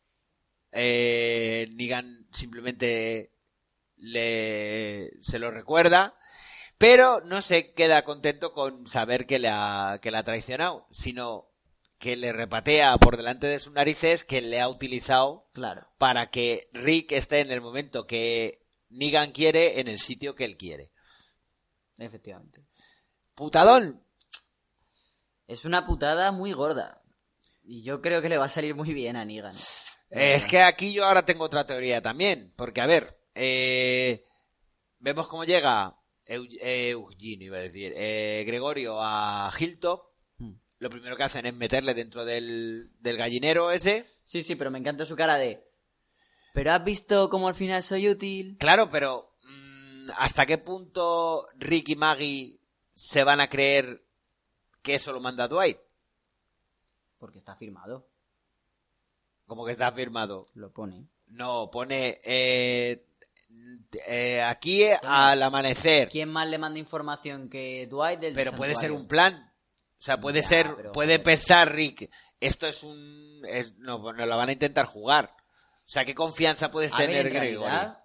Eh, 0.72 1.68
Negan 1.76 2.26
simplemente 2.32 3.36
le, 3.98 5.12
se 5.22 5.38
lo 5.38 5.52
recuerda. 5.52 6.18
Pero 6.76 7.20
no 7.20 7.40
se 7.40 7.72
queda 7.72 8.02
contento 8.02 8.52
con 8.52 8.88
saber 8.88 9.26
que 9.26 9.38
le 9.38 9.48
ha, 9.48 10.00
que 10.02 10.10
le 10.10 10.16
ha 10.16 10.24
traicionado, 10.24 10.88
sino 10.90 11.51
que 12.02 12.16
le 12.16 12.32
repatea 12.32 12.96
por 12.98 13.16
delante 13.16 13.46
de 13.46 13.60
sus 13.60 13.72
narices 13.72 14.24
que 14.24 14.40
le 14.42 14.60
ha 14.60 14.68
utilizado 14.68 15.48
Claro. 15.52 15.86
para 15.98 16.30
que 16.32 16.68
Rick 16.72 17.12
esté 17.12 17.38
en 17.38 17.52
el 17.52 17.60
momento 17.60 18.08
que 18.08 18.66
Negan 18.88 19.30
quiere 19.30 19.78
en 19.78 19.86
el 19.86 20.00
sitio 20.00 20.34
que 20.34 20.44
él 20.44 20.56
quiere. 20.56 20.90
Efectivamente. 21.98 22.66
Putadón. 23.36 24.04
Es 25.46 25.64
una 25.64 25.86
putada 25.86 26.32
muy 26.32 26.52
gorda. 26.52 27.02
Y 27.62 27.84
yo 27.84 28.00
creo 28.02 28.20
que 28.20 28.28
le 28.28 28.36
va 28.38 28.46
a 28.46 28.50
salir 28.50 28.74
muy 28.74 28.92
bien 28.92 29.14
a 29.14 29.24
Negan. 29.24 29.54
Es 30.10 30.44
que 30.44 30.60
aquí 30.60 30.92
yo 30.92 31.06
ahora 31.06 31.24
tengo 31.24 31.44
otra 31.44 31.66
teoría 31.66 32.02
también, 32.02 32.52
porque 32.56 32.80
a 32.80 32.86
ver, 32.86 33.16
eh, 33.36 34.24
vemos 34.98 35.28
cómo 35.28 35.44
llega 35.44 35.96
Eu- 36.26 36.48
Eugenio, 36.60 37.46
iba 37.46 37.58
a 37.58 37.60
decir, 37.60 37.92
eh, 37.96 38.42
Gregorio 38.44 38.98
a 39.00 39.52
Hilltop. 39.56 40.11
Lo 40.82 40.90
primero 40.90 41.16
que 41.16 41.22
hacen 41.22 41.46
es 41.46 41.54
meterle 41.54 41.94
dentro 41.94 42.24
del, 42.24 42.90
del 42.98 43.16
gallinero 43.16 43.70
ese. 43.70 44.04
Sí, 44.24 44.42
sí, 44.42 44.56
pero 44.56 44.68
me 44.68 44.80
encanta 44.80 45.04
su 45.04 45.14
cara 45.14 45.36
de... 45.36 45.64
Pero 46.54 46.72
has 46.72 46.82
visto 46.82 47.30
cómo 47.30 47.46
al 47.46 47.54
final 47.54 47.84
soy 47.84 48.08
útil. 48.08 48.56
Claro, 48.58 48.88
pero 48.90 49.32
mm, 49.44 50.08
¿hasta 50.16 50.44
qué 50.44 50.58
punto 50.58 51.46
Rick 51.54 51.90
y 51.90 51.94
Maggie 51.94 52.58
se 52.90 53.22
van 53.22 53.40
a 53.40 53.48
creer 53.48 54.04
que 54.82 54.96
eso 54.96 55.12
lo 55.12 55.20
manda 55.20 55.46
Dwight? 55.46 55.78
Porque 57.16 57.38
está 57.38 57.54
firmado. 57.54 58.08
Como 59.46 59.64
que 59.64 59.70
está 59.70 59.92
firmado. 59.92 60.48
Lo 60.54 60.72
pone. 60.72 61.06
No, 61.28 61.70
pone 61.70 62.18
eh, 62.24 63.06
eh, 64.08 64.42
aquí 64.42 64.82
al 65.04 65.40
amanecer. 65.44 66.08
¿Quién 66.08 66.28
más 66.28 66.48
le 66.48 66.58
manda 66.58 66.80
información 66.80 67.48
que 67.48 67.86
Dwight 67.88 68.18
del 68.18 68.34
Pero 68.34 68.50
puede 68.50 68.74
ser 68.74 68.90
un 68.90 69.06
plan. 69.06 69.51
O 70.02 70.04
sea, 70.04 70.18
puede 70.18 70.42
Ya, 70.42 70.48
ser, 70.48 70.74
pero, 70.74 70.90
puede 70.90 71.20
pensar 71.20 71.72
Rick, 71.72 72.10
esto 72.40 72.66
es 72.66 72.82
un, 72.82 73.40
es- 73.48 73.76
no, 73.78 73.98
no 74.12 74.26
lo 74.26 74.36
van 74.36 74.48
a 74.48 74.52
intentar 74.52 74.84
jugar. 74.84 75.32
O 75.78 75.88
sea, 75.88 76.04
¿qué 76.04 76.12
confianza 76.12 76.72
puedes 76.72 76.90
A 76.92 76.98
ver, 76.98 77.10
tener 77.10 77.26
en 77.28 77.32
Gregory? 77.34 77.60
realidad, 77.60 78.04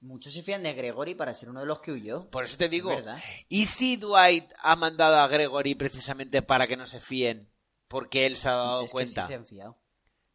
muchos 0.00 0.32
se 0.32 0.42
fían 0.42 0.62
de 0.62 0.72
Gregory 0.72 1.14
para 1.14 1.34
ser 1.34 1.50
uno 1.50 1.60
de 1.60 1.66
los 1.66 1.80
que 1.80 1.92
huyó. 1.92 2.30
Por 2.30 2.44
eso 2.44 2.56
te 2.56 2.70
digo, 2.70 2.96
verdad. 2.96 3.22
¿y 3.50 3.66
si 3.66 3.96
Dwight 3.98 4.50
ha 4.62 4.74
mandado 4.74 5.16
a 5.16 5.28
Gregory 5.28 5.74
precisamente 5.74 6.40
para 6.40 6.66
que 6.66 6.78
no 6.78 6.86
se 6.86 6.98
fíen? 6.98 7.52
Porque 7.88 8.24
él 8.24 8.38
se 8.38 8.48
ha 8.48 8.52
dado 8.52 8.80
Es 8.84 8.86
que 8.86 8.92
cuenta. 8.92 9.20
sí 9.22 9.28
se 9.28 9.34
han 9.34 9.44
fiado. 9.44 9.78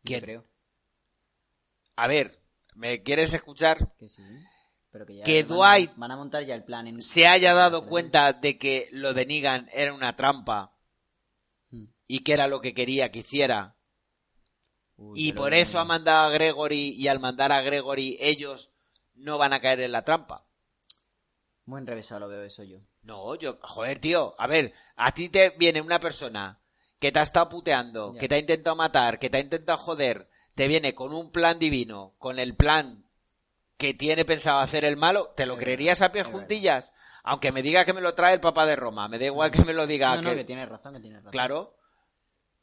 ¿Quién? 0.03 0.21
creo 0.21 0.45
A 1.95 2.05
ver, 2.05 2.39
¿me 2.75 3.01
quieres 3.01 3.33
escuchar? 3.33 3.95
que 3.97 4.07
sí. 4.07 4.21
Pero 4.91 5.05
que 5.05 5.15
ya 5.17 5.23
Que 5.23 5.43
van 5.43 5.51
a- 5.51 5.55
Dwight 5.55 5.91
van 5.95 6.11
a 6.11 6.15
montar 6.17 6.43
ya 6.45 6.55
el 6.55 6.63
plan 6.63 6.87
en... 6.87 7.01
Se 7.01 7.27
haya 7.27 7.53
dado 7.53 7.85
cuenta 7.85 8.33
de 8.33 8.57
que 8.57 8.87
lo 8.91 9.13
de 9.13 9.25
Negan 9.25 9.69
era 9.71 9.93
una 9.93 10.15
trampa 10.15 10.75
Hmm. 11.69 11.85
y 12.07 12.19
que 12.19 12.33
era 12.33 12.47
lo 12.47 12.59
que 12.61 12.73
quería 12.73 13.09
que 13.11 13.19
hiciera. 13.19 13.77
Uy, 14.97 15.13
Y 15.15 15.33
por 15.33 15.53
eso 15.53 15.79
ha 15.79 15.85
mandado 15.85 16.27
a 16.27 16.29
Gregory 16.31 16.89
y 16.97 17.07
al 17.07 17.19
mandar 17.21 17.51
a 17.51 17.61
Gregory 17.61 18.17
ellos 18.19 18.71
no 19.15 19.37
van 19.37 19.53
a 19.53 19.61
caer 19.61 19.79
en 19.81 19.91
la 19.93 20.03
trampa. 20.03 20.45
Muy 21.65 21.79
enrevesado 21.79 22.19
lo 22.21 22.27
veo 22.27 22.43
eso 22.43 22.63
yo. 22.63 22.79
No, 23.03 23.35
yo, 23.35 23.57
joder, 23.61 23.99
tío, 23.99 24.35
a 24.37 24.45
ver, 24.47 24.73
a 24.95 25.11
ti 25.13 25.29
te 25.29 25.51
viene 25.51 25.79
una 25.81 25.99
persona 25.99 26.61
que 26.99 27.11
te 27.11 27.19
ha 27.19 27.23
estado 27.23 27.49
puteando, 27.49 28.13
Ya. 28.13 28.19
que 28.19 28.27
te 28.27 28.35
ha 28.35 28.39
intentado 28.39 28.75
matar, 28.75 29.17
que 29.17 29.29
te 29.29 29.37
ha 29.37 29.41
intentado 29.41 29.77
joder, 29.77 30.29
te 30.53 30.67
viene 30.67 30.93
con 30.93 31.13
un 31.13 31.31
plan 31.31 31.57
divino, 31.57 32.13
con 32.19 32.37
el 32.37 32.55
plan 32.55 33.05
que 33.81 33.93
tiene 33.95 34.25
pensado 34.25 34.59
hacer 34.59 34.85
el 34.85 34.95
malo, 34.95 35.33
¿te 35.35 35.47
lo 35.47 35.57
creerías 35.57 36.03
a 36.03 36.11
pie 36.11 36.21
juntillas? 36.23 36.93
Aunque 37.23 37.51
me 37.51 37.63
diga 37.63 37.83
que 37.83 37.93
me 37.93 38.01
lo 38.01 38.13
trae 38.13 38.35
el 38.35 38.39
Papa 38.39 38.65
de 38.67 38.75
Roma, 38.75 39.07
me 39.07 39.17
da 39.17 39.25
igual 39.25 39.49
que 39.49 39.65
me 39.65 39.73
lo 39.73 39.87
diga. 39.87 40.15
no, 40.15 40.21
no, 40.21 40.29
que- 40.29 40.35
que 40.37 40.43
tienes 40.43 40.69
razón, 40.69 40.93
que 40.93 40.99
tienes 40.99 41.19
razón. 41.19 41.31
Claro, 41.31 41.75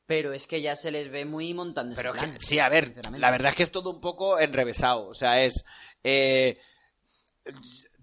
Pero 0.07 0.33
es 0.33 0.47
que 0.47 0.63
ya 0.63 0.75
se 0.77 0.91
les 0.93 1.11
ve 1.11 1.25
muy 1.25 1.53
montando 1.55 1.93
ese 1.93 2.01
pero 2.03 2.13
que- 2.15 2.41
sí, 2.41 2.59
a 2.61 2.69
ver, 2.69 2.95
la 3.19 3.31
verdad 3.33 3.51
es 3.51 3.57
que 3.57 3.63
es 3.65 3.71
todo 3.73 3.91
un 3.91 4.01
poco 4.01 4.39
enrevesado. 4.39 5.07
O 5.09 5.15
sea, 5.15 5.43
es. 5.45 5.65
eh, 6.05 6.59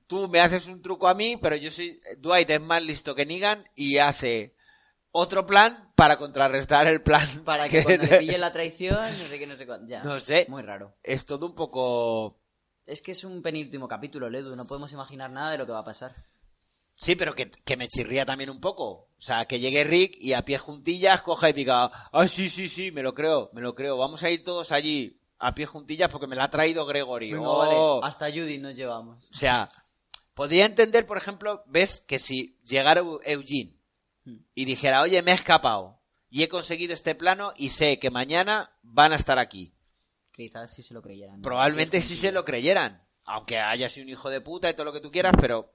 tú 0.08 0.28
me 0.28 0.40
haces 0.40 0.68
un 0.68 0.82
truco 0.82 1.08
a 1.08 1.14
mí, 1.14 1.38
pero 1.38 1.56
yo 1.56 1.72
soy. 1.72 2.00
Dwight 2.18 2.50
es 2.50 2.62
más 2.62 2.84
listo 2.84 3.16
que 3.16 3.26
Negan 3.26 3.64
y 3.76 3.98
hace 3.98 4.56
otro 5.12 5.46
plan 5.46 5.92
para 5.96 6.18
contrarrestar 6.18 6.86
el 6.88 7.02
plan. 7.02 7.26
Para 7.46 7.68
que 7.70 7.82
cuando 7.84 8.04
le 8.06 8.18
pille 8.20 8.38
la 8.38 8.52
traición, 8.52 8.98
no 9.00 9.08
sé 9.10 9.40
qué, 9.40 9.48
no 9.48 9.56
sé 9.58 9.66
cuánto. 9.66 9.88
Ya. 9.88 10.04
No 10.04 10.20
sé. 10.20 10.46
Muy 10.50 10.62
raro. 10.62 10.96
Es 11.04 11.26
todo 11.26 11.46
un 11.48 11.56
poco. 11.56 12.38
Es 12.86 13.02
que 13.02 13.12
es 13.14 13.24
un 13.24 13.42
penúltimo 13.42 13.88
capítulo, 13.88 14.30
Ledu. 14.30 14.56
No 14.56 14.66
podemos 14.66 14.92
imaginar 14.94 15.30
nada 15.32 15.52
de 15.52 15.58
lo 15.58 15.66
que 15.66 15.72
va 15.72 15.80
a 15.80 15.84
pasar. 15.86 16.14
Sí, 16.98 17.16
pero 17.16 17.36
que, 17.36 17.50
que 17.50 17.76
me 17.78 17.88
chirría 17.88 18.26
también 18.26 18.50
un 18.50 18.62
poco. 18.62 18.86
O 18.88 19.08
sea, 19.22 19.46
que 19.46 19.60
llegue 19.60 19.84
Rick 19.84 20.16
y 20.20 20.34
a 20.34 20.46
pie 20.46 20.58
juntillas 20.58 21.22
coja 21.22 21.50
y 21.50 21.54
diga, 21.54 21.86
ah, 22.12 22.28
sí, 22.28 22.50
sí, 22.50 22.70
sí, 22.70 22.92
me 22.92 23.04
lo 23.04 23.14
creo, 23.14 23.50
me 23.54 23.62
lo 23.62 23.76
creo. 23.76 23.98
Vamos 23.98 24.24
a 24.24 24.30
ir 24.30 24.44
todos 24.44 24.72
allí 24.72 25.20
a 25.40 25.54
pie 25.54 25.66
juntillas 25.66 26.10
porque 26.12 26.28
me 26.28 26.36
la 26.36 26.46
ha 26.46 26.50
traído 26.50 26.86
Gregory. 26.86 27.34
Oh. 27.34 27.58
vale. 28.00 28.08
Hasta 28.08 28.30
Judy 28.32 28.60
nos 28.60 28.76
llevamos. 28.76 29.30
O 29.30 29.34
sea, 29.36 29.70
podría 30.34 30.66
entender, 30.66 31.06
por 31.06 31.18
ejemplo, 31.18 31.64
ves 31.68 32.00
que 32.08 32.20
si 32.20 32.58
llegara 32.64 33.02
Eu- 33.02 33.20
Eugene 33.26 33.78
y 34.54 34.66
dijera, 34.66 35.02
oye, 35.02 35.22
me 35.22 35.32
he 35.32 35.36
escapado 35.36 36.00
y 36.30 36.44
he 36.44 36.50
conseguido 36.50 36.94
este 36.94 37.14
plano 37.16 37.52
y 37.58 37.70
sé 37.70 38.00
que 38.00 38.10
mañana 38.10 38.72
van 38.84 39.12
a 39.12 39.16
estar 39.18 39.38
aquí. 39.38 39.75
Quizás 40.36 40.74
sí 40.74 40.84
se 40.84 40.94
lo 40.94 41.02
creyeran. 41.02 41.42
Probablemente 41.42 42.02
sí 42.02 42.16
se 42.16 42.32
lo 42.32 42.44
creyeran, 42.44 43.06
aunque 43.24 43.60
haya 43.60 43.88
sido 43.90 44.04
un 44.06 44.10
hijo 44.12 44.30
de 44.30 44.42
puta 44.42 44.70
y 44.70 44.74
todo 44.74 44.86
lo 44.86 44.94
que 44.94 45.00
tú 45.00 45.12
quieras, 45.12 45.34
pero 45.40 45.72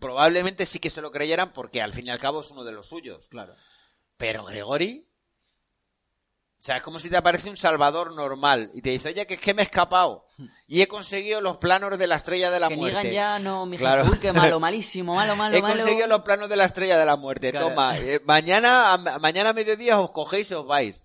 probablemente 0.00 0.66
sí 0.66 0.78
que 0.78 0.90
se 0.90 1.00
lo 1.02 1.10
creyeran 1.10 1.52
porque 1.52 1.82
al 1.82 1.92
fin 1.92 2.06
y 2.06 2.10
al 2.10 2.18
cabo 2.18 2.40
es 2.40 2.50
uno 2.50 2.64
de 2.64 2.72
los 2.72 2.86
suyos. 2.88 3.26
Claro. 3.28 3.54
Pero 4.16 4.44
Gregory, 4.44 5.04
o 6.58 6.60
sea, 6.60 6.76
es 6.76 6.82
como 6.82 6.98
si 6.98 7.08
te 7.08 7.16
aparece 7.16 7.50
un 7.50 7.56
salvador 7.56 8.14
normal 8.14 8.70
y 8.74 8.82
te 8.82 8.90
dice, 8.90 9.08
oye, 9.10 9.26
que 9.26 9.34
es 9.34 9.40
que 9.40 9.54
me 9.54 9.62
he 9.62 9.64
escapado 9.64 10.26
y 10.66 10.82
he 10.82 10.88
conseguido 10.88 11.40
los 11.40 11.56
planos 11.58 11.96
de 11.98 12.06
la 12.06 12.16
estrella 12.16 12.50
de 12.50 12.60
la 12.60 12.68
que 12.68 12.76
muerte. 12.76 12.98
Negan 12.98 13.12
ya 13.12 13.38
no, 13.38 13.64
mi 13.66 13.78
Claro. 13.78 14.04
Uy, 14.10 14.18
qué 14.18 14.32
malo, 14.32 14.58
malísimo, 14.60 15.14
malo, 15.14 15.36
malo, 15.36 15.56
He 15.56 15.62
malo. 15.62 15.74
conseguido 15.76 16.06
los 16.08 16.22
planos 16.22 16.48
de 16.48 16.56
la 16.56 16.64
estrella 16.64 16.98
de 16.98 17.06
la 17.06 17.16
muerte. 17.16 17.50
Claro. 17.50 17.68
Toma, 17.70 17.98
eh, 17.98 18.20
mañana, 18.24 18.92
a- 18.92 19.18
mañana 19.18 19.50
a 19.50 19.52
mediodía 19.52 19.98
os 20.00 20.10
cogéis 20.10 20.50
y 20.50 20.54
os 20.54 20.66
vais. 20.66 21.04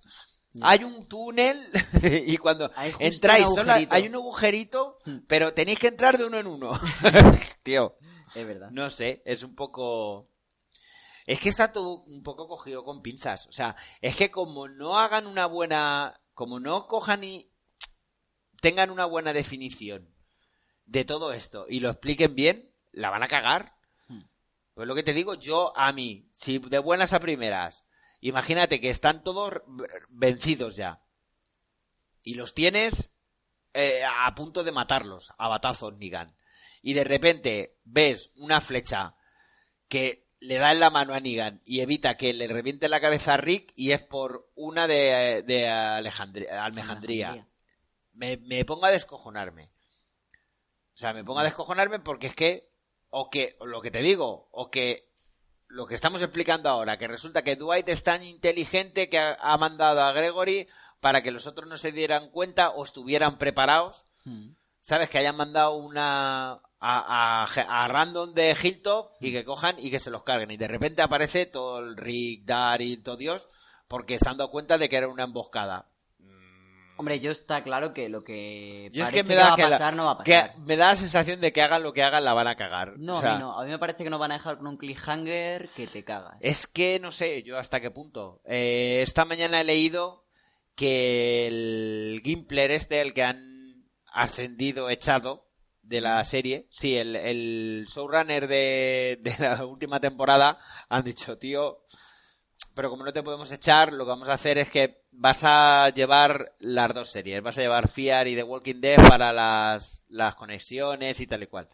Hay 0.61 0.83
un 0.83 1.07
túnel 1.07 1.57
y 2.27 2.37
cuando 2.37 2.71
entráis 2.99 3.47
un 3.47 3.69
hay 3.69 4.07
un 4.07 4.15
agujerito, 4.15 4.99
Hmm. 5.05 5.19
pero 5.27 5.53
tenéis 5.53 5.79
que 5.79 5.87
entrar 5.87 6.17
de 6.17 6.25
uno 6.25 6.37
en 6.37 6.47
uno. 6.47 6.71
Tío, 7.63 7.97
Es 8.35 8.45
verdad. 8.47 8.69
no 8.71 8.89
sé, 8.89 9.21
es 9.25 9.43
un 9.43 9.55
poco... 9.55 10.29
Es 11.25 11.39
que 11.39 11.49
está 11.49 11.71
todo 11.71 12.03
un 12.03 12.21
poco 12.21 12.47
cogido 12.47 12.83
con 12.83 13.01
pinzas. 13.01 13.47
O 13.47 13.51
sea, 13.51 13.75
es 14.01 14.15
que 14.15 14.29
como 14.29 14.67
no 14.67 14.99
hagan 14.99 15.25
una 15.25 15.45
buena... 15.45 16.19
Como 16.33 16.59
no 16.59 16.87
cojan 16.87 17.23
y 17.23 17.49
tengan 18.61 18.89
una 18.91 19.05
buena 19.05 19.33
definición 19.33 20.13
de 20.85 21.05
todo 21.05 21.31
esto 21.33 21.65
y 21.69 21.79
lo 21.79 21.89
expliquen 21.89 22.35
bien, 22.35 22.73
la 22.91 23.09
van 23.09 23.23
a 23.23 23.27
cagar. 23.27 23.77
Hmm. 24.07 24.23
Pues 24.73 24.87
lo 24.87 24.95
que 24.95 25.03
te 25.03 25.13
digo, 25.13 25.35
yo 25.35 25.73
a 25.77 25.91
mí, 25.93 26.29
si 26.33 26.59
de 26.59 26.79
buenas 26.79 27.13
a 27.13 27.19
primeras, 27.19 27.83
imagínate 28.27 28.79
que 28.79 28.89
están 28.89 29.23
todos 29.23 29.61
vencidos 30.09 30.75
ya 30.75 31.03
y 32.23 32.35
los 32.35 32.53
tienes 32.53 33.13
eh, 33.73 34.03
a 34.03 34.33
punto 34.35 34.63
de 34.63 34.71
matarlos 34.71 35.33
a 35.37 35.47
batazos, 35.47 35.93
Nigan. 35.97 36.35
Y 36.81 36.93
de 36.93 37.03
repente 37.03 37.79
ves 37.83 38.31
una 38.35 38.61
flecha 38.61 39.15
que 39.87 40.27
le 40.39 40.57
da 40.57 40.71
en 40.71 40.79
la 40.79 40.89
mano 40.89 41.13
a 41.13 41.19
Negan 41.19 41.61
y 41.65 41.79
evita 41.79 42.17
que 42.17 42.33
le 42.33 42.47
reviente 42.47 42.89
la 42.89 42.99
cabeza 42.99 43.35
a 43.35 43.37
Rick 43.37 43.71
y 43.75 43.91
es 43.91 44.01
por 44.01 44.51
una 44.55 44.87
de, 44.87 45.43
de 45.43 45.69
Alejandría. 45.69 47.47
Me, 48.11 48.37
me 48.37 48.65
pongo 48.65 48.85
a 48.85 48.91
descojonarme. 48.91 49.71
O 50.93 50.97
sea, 50.97 51.13
me 51.13 51.23
pongo 51.23 51.39
a 51.39 51.45
descojonarme 51.45 51.99
porque 51.99 52.27
es 52.27 52.35
que, 52.35 52.69
o 53.09 53.29
que, 53.29 53.57
lo 53.61 53.81
que 53.81 53.91
te 53.91 54.01
digo, 54.01 54.49
o 54.51 54.69
que 54.69 55.12
lo 55.73 55.87
que 55.87 55.95
estamos 55.95 56.21
explicando 56.21 56.69
ahora, 56.69 56.99
que 56.99 57.07
resulta 57.07 57.43
que 57.43 57.55
Dwight 57.55 57.89
es 57.89 58.03
tan 58.03 58.23
inteligente 58.23 59.09
que 59.09 59.17
ha, 59.17 59.35
ha 59.41 59.57
mandado 59.57 60.03
a 60.03 60.11
Gregory 60.11 60.67
para 60.99 61.23
que 61.23 61.31
los 61.31 61.47
otros 61.47 61.67
no 61.67 61.77
se 61.77 61.91
dieran 61.91 62.29
cuenta 62.29 62.69
o 62.69 62.83
estuvieran 62.83 63.39
preparados. 63.39 64.05
Hmm. 64.23 64.51
¿Sabes? 64.81 65.09
Que 65.09 65.17
hayan 65.17 65.35
mandado 65.35 65.73
una 65.75 66.51
a, 66.51 66.61
a, 66.79 67.43
a 67.45 67.87
random 67.87 68.33
de 68.33 68.55
Hilltop 68.61 69.13
y 69.19 69.31
que 69.31 69.45
cojan 69.45 69.75
y 69.79 69.89
que 69.89 69.99
se 69.99 70.11
los 70.11 70.23
carguen. 70.23 70.51
Y 70.51 70.57
de 70.57 70.67
repente 70.67 71.01
aparece 71.01 71.45
todo 71.45 71.79
el 71.79 71.97
Rick, 71.97 72.43
Daryl, 72.45 73.01
todo 73.01 73.15
Dios, 73.15 73.49
porque 73.87 74.19
se 74.19 74.29
han 74.29 74.37
dado 74.37 74.51
cuenta 74.51 74.77
de 74.77 74.89
que 74.89 74.97
era 74.97 75.07
una 75.07 75.23
emboscada. 75.23 75.89
Hombre, 77.03 77.19
yo 77.19 77.31
está 77.31 77.63
claro 77.63 77.93
que 77.93 78.07
lo 78.07 78.23
que 78.23 78.89
Yo 78.93 79.03
es 79.03 79.09
parece 79.09 79.23
que 79.23 79.27
me 79.27 79.35
va 79.35 79.41
da 79.47 79.53
a 79.53 79.55
que, 79.57 79.61
la- 79.63 79.69
pasar 79.71 79.93
no 79.93 80.05
va 80.05 80.11
a 80.13 80.23
que 80.23 80.31
pasar. 80.33 80.57
me 80.59 80.77
da 80.77 80.89
la 80.91 80.95
sensación 80.95 81.41
de 81.41 81.51
que 81.51 81.61
hagan 81.61 81.83
lo 81.83 81.91
que 81.91 82.01
hagan 82.01 82.23
la 82.23 82.33
van 82.33 82.47
a 82.47 82.55
cagar. 82.55 82.93
No, 82.97 83.17
O 83.17 83.21
sea, 83.21 83.33
a 83.33 83.35
mí 83.35 83.41
no. 83.41 83.59
A 83.59 83.63
mí 83.65 83.71
me 83.71 83.77
parece 83.79 84.03
que 84.05 84.09
nos 84.09 84.19
van 84.19 84.31
a 84.31 84.35
dejar 84.35 84.57
con 84.57 84.67
un 84.67 84.77
cliffhanger 84.77 85.67
que 85.75 85.85
te 85.87 86.03
cagas. 86.05 86.35
Es 86.39 86.65
que 86.65 86.99
no 87.01 87.11
sé 87.11 87.43
yo 87.43 87.57
hasta 87.59 87.81
qué 87.81 87.91
punto. 87.91 88.41
Eh, 88.45 89.01
esta 89.01 89.25
mañana 89.25 89.59
he 89.59 89.63
leído 89.65 90.25
que 90.75 91.47
el 91.47 92.21
Gimpler 92.23 92.71
este, 92.71 93.01
el 93.01 93.13
que 93.13 93.23
han 93.23 93.85
ascendido, 94.13 94.89
echado 94.89 95.49
de 95.81 95.99
la 96.01 96.23
serie, 96.23 96.67
sí, 96.71 96.95
el, 96.95 97.15
el 97.17 97.85
showrunner 97.93 98.47
de, 98.47 99.19
de 99.21 99.35
la 99.39 99.65
última 99.65 99.99
temporada, 99.99 100.57
han 100.87 101.03
dicho, 101.03 101.37
tío, 101.37 101.83
pero 102.75 102.89
como 102.89 103.03
no 103.03 103.13
te 103.13 103.23
podemos 103.23 103.51
echar, 103.51 103.93
lo 103.93 104.05
que 104.05 104.09
vamos 104.09 104.29
a 104.29 104.33
hacer 104.33 104.57
es 104.57 104.69
que 104.69 105.03
vas 105.11 105.43
a 105.43 105.89
llevar 105.89 106.55
las 106.59 106.93
dos 106.93 107.11
series, 107.11 107.41
vas 107.41 107.57
a 107.57 107.61
llevar 107.61 107.87
Fear 107.87 108.27
y 108.27 108.35
The 108.35 108.43
Walking 108.43 108.81
Dead 108.81 108.97
para 109.07 109.31
las, 109.31 110.03
las 110.07 110.35
conexiones 110.35 111.19
y 111.19 111.27
tal 111.27 111.43
y 111.43 111.47
cual. 111.47 111.69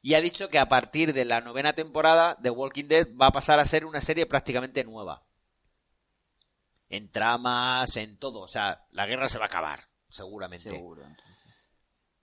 Y 0.00 0.14
ha 0.14 0.20
dicho 0.20 0.48
que 0.48 0.58
a 0.58 0.68
partir 0.68 1.12
de 1.12 1.24
la 1.24 1.40
novena 1.40 1.74
temporada, 1.74 2.36
The 2.42 2.50
Walking 2.50 2.86
Dead 2.88 3.08
va 3.20 3.26
a 3.26 3.32
pasar 3.32 3.60
a 3.60 3.64
ser 3.64 3.84
una 3.84 4.00
serie 4.00 4.26
prácticamente 4.26 4.84
nueva. 4.84 5.22
en 6.88 7.10
tramas, 7.10 7.96
en 7.96 8.18
todo. 8.18 8.40
O 8.40 8.48
sea, 8.48 8.84
la 8.90 9.06
guerra 9.06 9.28
se 9.28 9.38
va 9.38 9.44
a 9.44 9.48
acabar, 9.48 9.88
seguramente. 10.08 10.70
Seguro. 10.70 11.02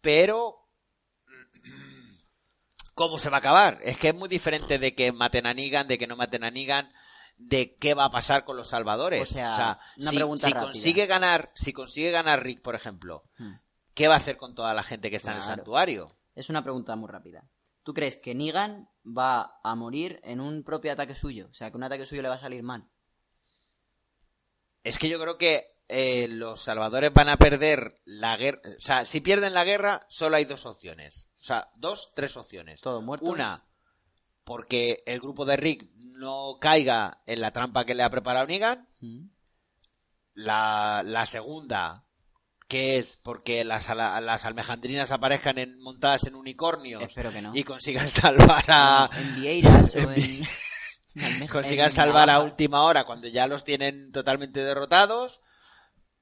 Pero 0.02 0.68
¿cómo 2.94 3.18
se 3.18 3.30
va 3.30 3.38
a 3.38 3.40
acabar? 3.40 3.80
Es 3.82 3.98
que 3.98 4.10
es 4.10 4.16
muy 4.16 4.30
diferente 4.30 4.78
de 4.78 4.94
que 4.94 5.12
maten 5.12 5.48
a 5.48 5.54
Negan, 5.54 5.88
de 5.88 5.98
que 5.98 6.06
no 6.06 6.16
maten 6.16 6.44
a 6.44 6.52
Negan, 6.52 6.92
de 7.40 7.76
qué 7.76 7.96
va 7.96 8.06
a 8.06 8.10
pasar 8.12 8.46
con 8.46 8.56
los 8.58 8.68
salvadores. 8.68 9.32
O 9.32 9.34
sea, 9.34 9.80
una 9.98 10.10
si, 10.12 10.16
pregunta 10.18 10.48
si 10.48 10.54
rápida. 10.54 10.64
consigue 10.72 11.06
ganar, 11.08 11.52
si 11.56 11.74
consigue 11.74 12.12
ganar 12.12 12.44
Rick, 12.44 12.62
por 12.62 12.76
ejemplo, 12.76 13.24
Hmm. 13.38 13.54
¿qué 13.96 14.08
va 14.08 14.14
a 14.14 14.18
hacer 14.18 14.38
con 14.38 14.54
toda 14.54 14.74
la 14.74 14.84
gente 14.84 15.10
que 15.10 15.16
está 15.16 15.32
en 15.32 15.38
el 15.38 15.44
santuario? 15.44 16.16
Es 16.36 16.50
una 16.50 16.64
pregunta 16.64 16.96
muy 16.96 17.10
rápida. 17.10 17.50
¿Tú 17.84 17.94
crees 17.94 18.18
que 18.18 18.36
Negan 18.36 18.90
va 19.06 19.60
a 19.64 19.74
morir 19.76 20.20
en 20.24 20.40
un 20.42 20.64
propio 20.64 20.92
ataque 20.92 21.16
suyo? 21.16 21.48
O 21.50 21.54
sea, 21.54 21.72
que 21.72 21.78
un 21.78 21.84
ataque 21.84 22.06
suyo 22.06 22.22
le 22.22 22.30
va 22.30 22.36
a 22.36 22.40
salir 22.40 22.62
mal. 22.62 22.88
Es 24.84 24.98
que 25.00 25.10
yo 25.10 25.20
creo 25.20 25.38
que 25.38 25.76
eh, 25.88 26.28
los 26.30 26.62
salvadores 26.62 27.12
van 27.14 27.30
a 27.30 27.38
perder 27.38 28.00
la 28.06 28.38
guerra. 28.38 28.62
O 28.78 28.82
sea, 28.82 29.06
si 29.06 29.22
pierden 29.22 29.54
la 29.54 29.64
guerra, 29.64 30.06
solo 30.10 30.36
hay 30.36 30.46
dos 30.46 30.66
opciones. 30.66 31.28
O 31.40 31.44
sea, 31.44 31.72
dos, 31.76 32.12
tres 32.14 32.38
opciones. 32.38 32.82
Todos 32.82 33.04
muertos. 33.04 33.28
Una, 33.30 33.66
porque 34.50 34.98
el 35.06 35.20
grupo 35.20 35.46
de 35.46 35.58
Rick 35.58 35.88
no 35.96 36.58
caiga 36.60 37.22
en 37.28 37.40
la 37.40 37.52
trampa 37.52 37.86
que 37.86 37.94
le 37.94 38.02
ha 38.02 38.10
preparado 38.10 38.48
Negan. 38.48 38.90
Mm. 39.00 39.28
La, 40.34 41.04
la 41.06 41.28
segunda, 41.28 42.06
que 42.68 42.98
es 42.98 43.18
porque 43.18 43.64
las, 43.64 43.88
las 43.90 44.46
almejandrinas 44.46 45.12
aparezcan 45.12 45.60
en- 45.60 45.80
montadas 45.80 46.24
en 46.26 46.34
unicornios 46.34 47.04
Espero 47.04 47.32
que 47.32 47.44
no. 47.44 47.52
y 47.54 47.64
consigan 47.64 48.10
salvar 48.10 48.64
a. 48.70 49.08
En 49.16 49.36
Vieiras 49.42 49.96
o 49.96 50.00
en 50.00 50.14
en... 50.20 51.48
Consigan 51.48 51.92
salvar 51.92 52.32
a 52.32 52.40
última 52.40 52.82
hora 52.84 53.04
cuando 53.04 53.28
ya 53.28 53.46
los 53.46 53.64
tienen 53.64 54.12
totalmente 54.12 54.64
derrotados. 54.64 55.42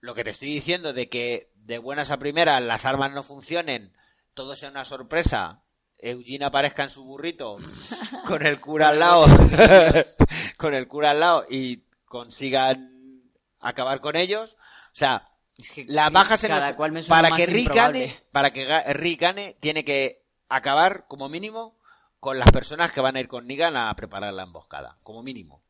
Lo 0.02 0.16
que 0.16 0.26
te 0.26 0.32
estoy 0.32 0.50
diciendo 0.50 0.92
de 0.92 1.08
que 1.08 1.52
de 1.56 1.78
buenas 1.78 2.12
a 2.12 2.20
primeras 2.20 2.62
las 2.62 2.84
armas 2.84 3.12
no 3.14 3.24
funcionen, 3.24 3.94
todo 4.34 4.54
sea 4.58 4.70
una 4.70 4.84
sorpresa. 4.84 5.64
Eugene 6.00 6.46
aparezca 6.46 6.84
en 6.84 6.90
su 6.90 7.04
burrito 7.04 7.58
con 8.28 8.46
el 8.46 8.60
cura 8.60 8.90
al 8.90 9.00
lado, 9.00 9.26
con 10.58 10.74
el 10.74 10.88
cura 10.88 11.12
al 11.12 11.20
lado 11.20 11.46
y 11.50 11.84
consigan 12.06 13.24
acabar 13.60 14.00
con 14.02 14.16
ellos. 14.16 14.58
O 14.88 14.96
sea, 14.96 15.30
Es 15.58 15.72
que 15.72 15.86
los- 15.86 16.76
cual 16.76 16.92
me 16.92 17.02
suena 17.04 17.22
para 17.24 17.36
que 17.36 17.46
Rick 17.48 17.74
gane, 17.74 18.24
para 18.32 18.52
que 18.54 18.66
Rick 18.94 19.22
gane, 19.22 19.56
tiene 19.60 19.84
que 19.84 20.24
acabar 20.50 21.08
como 21.08 21.30
mínimo 21.30 21.78
con 22.20 22.40
las 22.40 22.52
personas 22.52 22.92
que 22.92 23.02
van 23.02 23.16
a 23.16 23.20
ir 23.20 23.28
con 23.28 23.48
Negan 23.48 23.76
a 23.78 23.96
preparar 23.96 24.34
la 24.34 24.44
emboscada, 24.44 24.98
como 25.04 25.24
mínimo. 25.24 25.62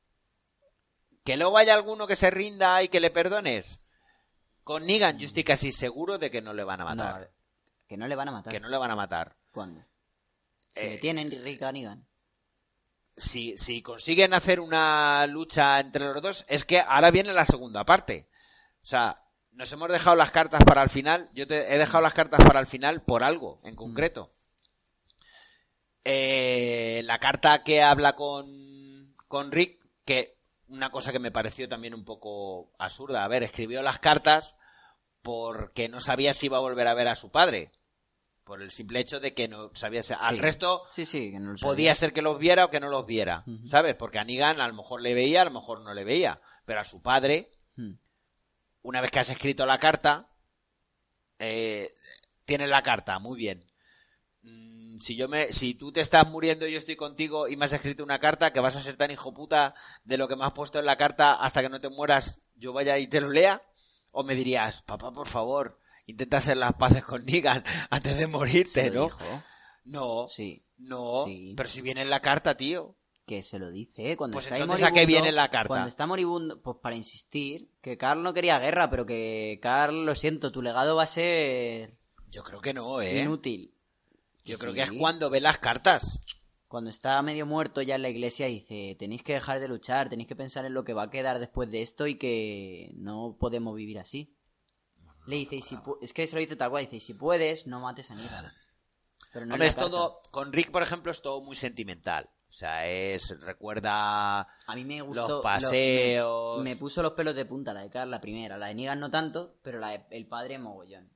Que 1.23 1.35
luego 1.35 1.57
haya 1.57 1.73
alguno 1.73 2.07
que 2.07 2.15
se 2.15 2.31
rinda 2.31 2.81
y 2.83 2.87
que 2.87 2.99
le 3.01 3.09
perdones. 3.11 3.81
Con 4.63 4.85
Negan 4.85 5.17
yo 5.17 5.25
estoy 5.25 5.43
casi 5.43 5.71
seguro 5.71 6.17
de 6.17 6.31
que 6.31 6.41
no 6.41 6.53
le 6.53 6.63
van 6.63 6.81
a 6.81 6.83
No, 6.85 6.89
matar. 6.95 7.31
que 7.87 7.97
no 7.97 8.07
le 8.07 8.15
van 8.15 8.29
a 8.29 8.31
matar. 8.31 8.51
que 8.53 8.59
no 8.59 8.69
le 8.69 8.77
van 8.77 8.91
a 8.91 8.95
matar. 8.95 9.35
¿Cuándo? 9.51 9.83
Si 10.77 10.85
Eh, 10.85 10.89
le 10.91 10.97
tienen 10.97 11.31
Rick 11.43 11.61
a 11.63 11.71
Negan. 11.71 12.07
Si, 13.15 13.57
si 13.57 13.81
consiguen 13.81 14.33
hacer 14.33 14.59
una 14.59 15.25
lucha 15.27 15.79
entre 15.79 16.05
los 16.05 16.21
dos, 16.21 16.45
es 16.49 16.65
que 16.65 16.79
ahora 16.79 17.09
viene 17.09 17.33
la 17.33 17.45
segunda 17.45 17.83
parte. 17.83 18.29
O 18.83 18.85
sea, 18.85 19.23
nos 19.51 19.71
hemos 19.71 19.89
dejado 19.89 20.15
las 20.15 20.29
cartas 20.31 20.63
para 20.63 20.83
el 20.83 20.89
final. 20.89 21.29
Yo 21.33 21.47
te 21.47 21.73
he 21.73 21.77
dejado 21.79 22.03
las 22.03 22.13
cartas 22.13 22.43
para 22.45 22.59
el 22.59 22.67
final 22.67 23.01
por 23.01 23.23
algo 23.23 23.59
en 23.63 23.75
concreto. 23.75 24.33
Eh, 26.03 27.01
la 27.05 27.19
carta 27.19 27.63
que 27.63 27.81
habla 27.81 28.15
con, 28.15 29.15
con 29.27 29.51
Rick, 29.51 29.83
que 30.05 30.37
una 30.67 30.89
cosa 30.91 31.11
que 31.11 31.19
me 31.19 31.31
pareció 31.31 31.67
también 31.67 31.93
un 31.95 32.05
poco 32.05 32.71
absurda. 32.77 33.23
A 33.23 33.27
ver, 33.27 33.41
escribió 33.43 33.81
las 33.81 33.99
cartas 33.99 34.55
porque 35.21 35.89
no 35.89 35.99
sabía 36.01 36.33
si 36.33 36.45
iba 36.45 36.57
a 36.57 36.61
volver 36.61 36.87
a 36.87 36.93
ver 36.93 37.07
a 37.07 37.15
su 37.15 37.31
padre. 37.31 37.71
Por 38.47 38.61
el 38.61 38.71
simple 38.71 38.99
hecho 39.01 39.19
de 39.19 39.33
que 39.33 39.47
no 39.49 39.69
sabía 39.75 40.01
si... 40.01 40.13
Al 40.17 40.35
Sí. 40.35 40.41
resto 40.41 40.83
Sí, 40.89 41.05
sí, 41.05 41.31
que 41.31 41.39
no 41.39 41.51
lo 41.51 41.57
podía 41.59 41.93
ser 41.93 42.13
que 42.13 42.21
los 42.21 42.39
viera 42.39 42.63
o 42.65 42.69
que 42.71 42.79
no 42.79 42.87
los 42.89 43.05
viera. 43.05 43.43
¿sabes? 43.65 43.93
Porque 43.95 44.19
a 44.19 44.23
Negan 44.23 44.61
a 44.61 44.67
lo 44.69 44.73
mejor 44.73 45.01
le 45.01 45.13
veía, 45.13 45.41
a 45.41 45.45
lo 45.45 45.51
mejor 45.51 45.81
no 45.81 45.93
le 45.93 46.03
veía. 46.05 46.39
Pero 46.65 46.79
a 46.79 46.83
su 46.85 47.01
padre, 47.01 47.51
Mm. 47.75 47.93
una 48.83 49.01
vez 49.01 49.11
que 49.11 49.19
has 49.19 49.29
escrito 49.29 49.65
la 49.65 49.77
carta, 49.77 50.29
eh, 51.39 51.93
tienes 52.45 52.69
la 52.69 52.81
carta, 52.81 53.19
muy 53.19 53.37
bien. 53.37 53.65
Mm, 54.43 54.99
Si 54.99 55.15
yo 55.15 55.27
me, 55.27 55.53
si 55.53 55.75
tú 55.75 55.91
te 55.91 56.01
estás 56.01 56.27
muriendo 56.27 56.65
y 56.65 56.71
yo 56.71 56.79
estoy 56.79 56.95
contigo 56.95 57.47
y 57.47 57.55
me 57.55 57.65
has 57.65 57.73
escrito 57.73 58.03
una 58.03 58.17
carta, 58.19 58.51
que 58.51 58.59
vas 58.59 58.75
a 58.75 58.81
ser 58.81 58.97
tan 58.97 59.11
hijo 59.11 59.31
puta 59.33 59.75
de 60.05 60.17
lo 60.17 60.27
que 60.27 60.35
me 60.35 60.43
has 60.45 60.53
puesto 60.53 60.79
en 60.79 60.85
la 60.85 60.95
carta 60.97 61.33
hasta 61.33 61.61
que 61.61 61.69
no 61.69 61.79
te 61.79 61.89
mueras, 61.89 62.39
yo 62.55 62.73
vaya 62.73 62.97
y 62.97 63.05
te 63.07 63.21
lo 63.21 63.29
lea, 63.29 63.61
o 64.09 64.23
me 64.23 64.33
dirías, 64.33 64.81
papá, 64.81 65.11
por 65.11 65.27
favor, 65.27 65.79
intenta 66.07 66.37
hacer 66.37 66.57
las 66.57 66.73
paces 66.73 67.03
con 67.03 67.23
Negan 67.25 67.63
antes 67.91 68.17
de 68.17 68.25
morirte, 68.27 68.89
¿no? 68.89 69.03
dijo. 69.05 69.43
No, 69.85 70.27
Sí, 70.27 70.65
no, 70.77 71.23
Sí. 71.25 71.53
pero 71.55 71.69
si 71.69 71.81
viene 71.81 72.01
en 72.01 72.09
la 72.09 72.19
carta, 72.19 72.57
tío. 72.57 72.95
que 73.25 73.43
se 73.43 73.59
lo 73.59 73.69
dice, 73.71 74.11
¿eh? 74.11 74.15
Cuando 74.17 74.35
Pues 74.35 74.45
está 74.45 74.57
entonces, 74.57 74.85
¿a 74.87 74.91
qué 74.91 75.01
moribundo- 75.01 75.07
viene 75.07 75.31
la 75.33 75.49
carta? 75.49 75.67
Cuando 75.67 75.89
está 75.89 76.05
moribundo, 76.07 76.61
pues 76.61 76.77
para 76.81 76.95
insistir, 76.95 77.69
que 77.81 77.97
Carl 77.97 78.23
no 78.23 78.33
quería 78.33 78.57
guerra, 78.57 78.89
pero 78.89 79.05
que 79.05 79.59
Carl, 79.61 80.05
lo 80.05 80.15
siento, 80.15 80.49
tu 80.51 80.61
legado 80.61 80.95
va 80.95 81.03
a 81.03 81.07
ser 81.07 81.97
Yo 82.29 82.41
creo 82.43 82.61
que 82.61 82.73
no, 82.73 83.01
¿eh? 83.01 83.21
inútil. 83.23 83.73
Yo 84.45 84.57
creo 84.57 84.73
que 84.73 84.81
es 84.83 84.91
cuando 84.93 85.29
ve 85.29 85.41
las 85.41 85.57
cartas. 85.57 86.21
Cuando 86.69 86.89
está 86.89 87.21
medio 87.21 87.45
muerto 87.45 87.81
ya 87.81 87.95
en 87.95 88.01
la 88.01 88.09
iglesia 88.09 88.45
dice, 88.47 88.95
tenéis 88.97 89.23
que 89.23 89.33
dejar 89.33 89.59
de 89.59 89.67
luchar, 89.67 90.07
tenéis 90.09 90.27
que 90.29 90.35
pensar 90.37 90.63
en 90.65 90.73
lo 90.73 90.85
que 90.85 90.93
va 90.93 91.03
a 91.03 91.09
quedar 91.09 91.39
después 91.39 91.69
de 91.69 91.81
esto 91.81 92.07
y 92.07 92.17
que 92.17 92.91
no 92.95 93.35
podemos 93.37 93.75
vivir 93.75 93.99
así. 93.99 94.36
Le 95.27 95.35
dice, 95.35 95.55
y 95.57 95.61
si 95.61 95.75
pu- 95.75 95.97
es 96.01 96.13
que 96.13 96.25
se 96.25 96.35
lo 96.35 96.39
dice 96.39 96.55
tal 96.55 96.69
cual, 96.71 96.85
dice, 96.85 96.95
y 96.97 96.99
si 97.01 97.13
puedes, 97.13 97.67
no 97.67 97.79
mates 97.79 98.09
a 98.11 98.15
Negan. 98.15 98.45
Pero 99.33 99.45
no 99.45 99.53
Hombre, 99.55 99.67
es 99.67 99.75
todo. 99.75 100.21
Con 100.31 100.51
Rick, 100.53 100.71
por 100.71 100.81
ejemplo, 100.81 101.11
es 101.11 101.21
todo 101.21 101.41
muy 101.41 101.55
sentimental. 101.55 102.29
O 102.49 102.51
sea, 102.51 102.87
es. 102.87 103.37
Recuerda 103.41 104.39
A 104.41 104.75
mí 104.75 104.85
me 104.85 105.01
gustó. 105.01 105.21
los 105.21 105.29
lo- 105.29 105.41
paseos. 105.41 106.57
me, 106.63 106.69
me 106.71 106.75
puso 106.77 107.03
los 107.03 107.11
pelos 107.11 107.35
de 107.35 107.45
punta 107.45 107.73
la 107.73 107.81
de 107.81 107.89
Carl, 107.89 108.09
la 108.09 108.21
primera. 108.21 108.57
La 108.57 108.67
de 108.67 108.75
Negan 108.75 108.99
no 109.01 109.11
tanto, 109.11 109.57
pero 109.63 109.79
la 109.79 109.89
de 109.89 110.05
el 110.11 110.27
padre 110.27 110.57
mogollón. 110.57 111.11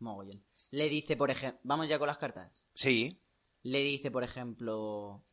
Mogollón. 0.00 0.44
Le 0.72 0.88
dice, 0.88 1.16
por 1.16 1.30
ejemplo, 1.30 1.60
vamos 1.62 1.88
ya 1.88 1.98
con 2.00 2.08
las 2.08 2.18
cartas. 2.18 2.68
Sí. 2.74 3.22
Le 3.62 3.78
dice, 3.78 4.10
por 4.10 4.24
ejemplo, 4.24 5.24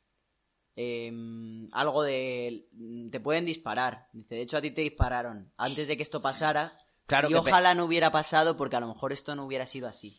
em, 0.76 1.68
algo 1.74 2.04
de, 2.04 2.68
te 3.12 3.20
pueden 3.20 3.46
disparar. 3.46 4.08
Dice, 4.14 4.36
de 4.36 4.42
hecho 4.42 4.58
a 4.58 4.62
ti 4.62 4.72
te 4.72 4.82
dispararon 4.82 5.52
antes 5.58 5.88
de 5.88 5.98
que 5.98 6.04
esto 6.04 6.22
pasara. 6.22 6.78
Claro 7.06 7.28
y 7.30 7.32
que 7.34 7.38
ojalá 7.38 7.74
no 7.76 7.86
hubiera 7.86 8.12
pasado 8.12 8.56
porque 8.58 8.76
a 8.76 8.80
lo 8.80 8.88
mejor 8.88 9.12
esto 9.12 9.36
no 9.36 9.46
hubiera 9.46 9.66
sido 9.66 9.88
así. 9.88 10.18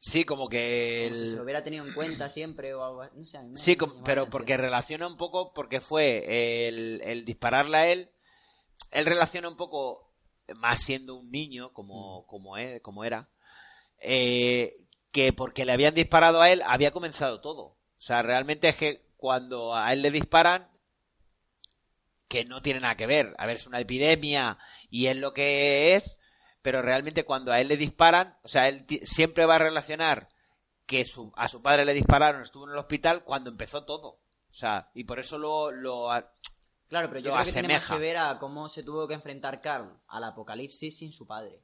Sí, 0.00 0.24
como 0.24 0.48
que. 0.48 1.08
Como 1.10 1.18
si 1.22 1.30
se 1.30 1.36
lo 1.36 1.42
hubiera 1.42 1.64
tenido 1.64 1.84
en 1.84 1.92
cuenta 1.92 2.28
siempre 2.28 2.72
o 2.74 2.84
algo 2.84 3.02
así. 3.02 3.16
No 3.16 3.24
sé, 3.24 3.38
a 3.38 3.42
mí 3.42 3.50
me- 3.50 3.58
Sí, 3.58 3.76
me 3.80 4.02
pero 4.04 4.28
porque 4.30 4.56
relaciona 4.56 5.06
un 5.06 5.16
poco. 5.16 5.52
Porque 5.52 5.80
fue 5.80 6.68
el, 6.68 7.00
el 7.04 7.24
dispararle 7.24 7.76
a 7.78 7.88
él. 7.90 8.10
Él 8.92 9.06
relaciona 9.06 9.48
un 9.48 9.56
poco. 9.56 10.14
Más 10.56 10.78
siendo 10.80 11.14
un 11.16 11.30
niño, 11.30 11.68
Mm. 11.70 11.72
como, 11.74 12.26
como, 12.26 12.56
e- 12.56 12.80
como 12.80 13.04
era. 13.04 13.28
eh, 14.00 14.74
que 15.10 15.32
porque 15.32 15.64
le 15.64 15.72
habían 15.72 15.94
disparado 15.94 16.40
a 16.40 16.50
él, 16.50 16.62
había 16.66 16.90
comenzado 16.92 17.40
todo. 17.40 17.62
O 17.62 18.00
sea, 18.00 18.22
realmente 18.22 18.68
es 18.68 18.76
que 18.76 19.02
cuando 19.16 19.74
a 19.74 19.92
él 19.92 20.02
le 20.02 20.10
disparan, 20.10 20.68
que 22.28 22.44
no 22.44 22.60
tiene 22.62 22.80
nada 22.80 22.96
que 22.96 23.06
ver. 23.06 23.34
A 23.38 23.46
ver, 23.46 23.56
es 23.56 23.66
una 23.66 23.80
epidemia 23.80 24.58
y 24.90 25.06
es 25.06 25.16
lo 25.16 25.32
que 25.34 25.94
es, 25.96 26.18
pero 26.62 26.82
realmente 26.82 27.24
cuando 27.24 27.52
a 27.52 27.60
él 27.60 27.68
le 27.68 27.76
disparan, 27.76 28.36
o 28.42 28.48
sea, 28.48 28.68
él 28.68 28.86
siempre 29.04 29.46
va 29.46 29.56
a 29.56 29.60
relacionar 29.60 30.28
que 30.86 31.04
su- 31.04 31.32
a 31.36 31.48
su 31.48 31.60
padre 31.62 31.84
le 31.84 31.94
dispararon, 31.94 32.42
estuvo 32.42 32.64
en 32.66 32.72
el 32.72 32.78
hospital 32.78 33.24
cuando 33.24 33.50
empezó 33.50 33.84
todo. 33.84 34.08
O 34.50 34.54
sea, 34.54 34.90
y 34.94 35.04
por 35.04 35.18
eso 35.18 35.38
lo, 35.38 35.70
lo 35.70 36.10
a- 36.10 36.34
Claro, 36.88 37.08
pero 37.08 37.20
yo 37.20 37.32
creo 37.32 37.44
que 37.44 37.52
tiene 37.52 37.68
más 37.68 37.76
asemeja. 37.84 37.94
que 37.94 38.00
ver 38.00 38.16
a 38.16 38.38
cómo 38.38 38.68
se 38.70 38.82
tuvo 38.82 39.06
que 39.06 39.12
enfrentar 39.14 39.60
Carl 39.60 40.00
al 40.06 40.24
apocalipsis 40.24 40.96
sin 40.96 41.12
su 41.12 41.26
padre. 41.26 41.62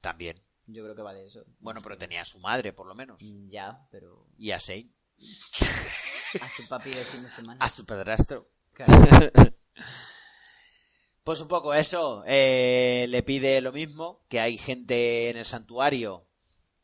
también. 0.00 0.42
Yo 0.68 0.82
creo 0.82 0.96
que 0.96 1.02
va 1.02 1.14
de 1.14 1.26
eso. 1.26 1.44
Bueno, 1.60 1.80
pero 1.82 1.96
tenía 1.96 2.22
a 2.22 2.24
su 2.24 2.40
madre, 2.40 2.72
por 2.72 2.86
lo 2.88 2.94
menos. 2.96 3.22
Mm, 3.22 3.48
Ya, 3.48 3.86
pero 3.90 4.26
Y 4.36 4.50
a 4.50 4.58
Shane. 4.58 4.90
a 6.40 6.48
su 6.50 6.66
papi 6.68 6.90
de 6.90 6.96
fin 7.04 7.22
de 7.22 7.30
semana. 7.30 7.58
A 7.64 7.68
su 7.70 7.84
padrastro. 7.86 8.50
Claro. 8.72 8.92
Pues 11.24 11.40
un 11.40 11.48
poco 11.48 11.74
eso. 11.74 12.22
eh, 12.26 13.06
le 13.08 13.22
pide 13.22 13.60
lo 13.60 13.72
mismo, 13.72 14.24
que 14.28 14.40
hay 14.40 14.56
gente 14.58 15.30
en 15.30 15.36
el 15.36 15.44
santuario 15.44 16.28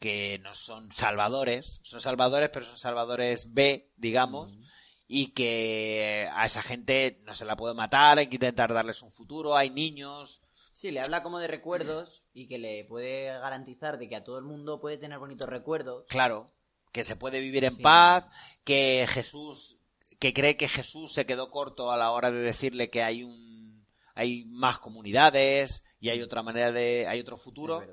que 0.01 0.41
no 0.43 0.53
son 0.53 0.91
salvadores. 0.91 1.79
Son 1.83 2.01
salvadores, 2.01 2.51
pero 2.53 2.67
son 2.67 2.77
salvadores 2.77 3.53
B, 3.55 3.93
digamos. 3.97 4.59
Y 5.07 5.29
que 5.33 6.29
a 6.33 6.45
esa 6.47 6.61
gente 6.63 7.21
no 7.25 7.35
se 7.35 7.45
la 7.45 7.55
puede 7.55 7.75
matar, 7.75 8.19
hay 8.19 8.27
que 8.27 8.37
intentar 8.37 8.73
darles 8.73 9.03
un 9.03 9.13
futuro. 9.13 9.57
Hay 9.57 9.71
niños. 9.71 10.41
Sí, 10.73 10.91
le 10.91 11.01
habla 11.01 11.23
como 11.23 11.39
de 11.39 11.47
recuerdos 11.47 12.25
y 12.33 12.49
que 12.49 12.59
le 12.59 12.85
puede 12.85 13.27
garantizar 13.27 13.99
de 13.99 14.09
que 14.09 14.17
a 14.17 14.25
todo 14.25 14.39
el 14.39 14.45
mundo 14.45 14.81
puede 14.81 14.97
tener 14.99 15.19
bonitos 15.21 15.49
recuerdos. 15.49 16.07
Claro, 16.09 16.51
que 16.91 17.05
se 17.05 17.15
puede 17.15 17.39
vivir 17.41 17.65
en 17.65 17.77
Sí. 17.77 17.83
paz, 17.83 18.25
que 18.65 19.07
Jesús, 19.09 19.77
que 20.23 20.33
cree 20.33 20.57
que 20.57 20.69
Jesús 20.69 21.13
se 21.13 21.27
quedó 21.27 21.51
corto 21.51 21.91
a 21.91 21.97
la 21.97 22.13
hora 22.13 22.31
de 22.31 22.39
decirle 22.39 22.91
que 22.91 23.03
hay 23.03 23.25
un, 23.25 23.85
hay 24.15 24.45
más 24.45 24.79
comunidades 24.79 25.83
y 25.99 26.11
hay 26.11 26.23
otra 26.23 26.45
manera 26.45 26.71
de, 26.71 27.09
hay 27.09 27.19
otro 27.19 27.37
futuro. 27.37 27.85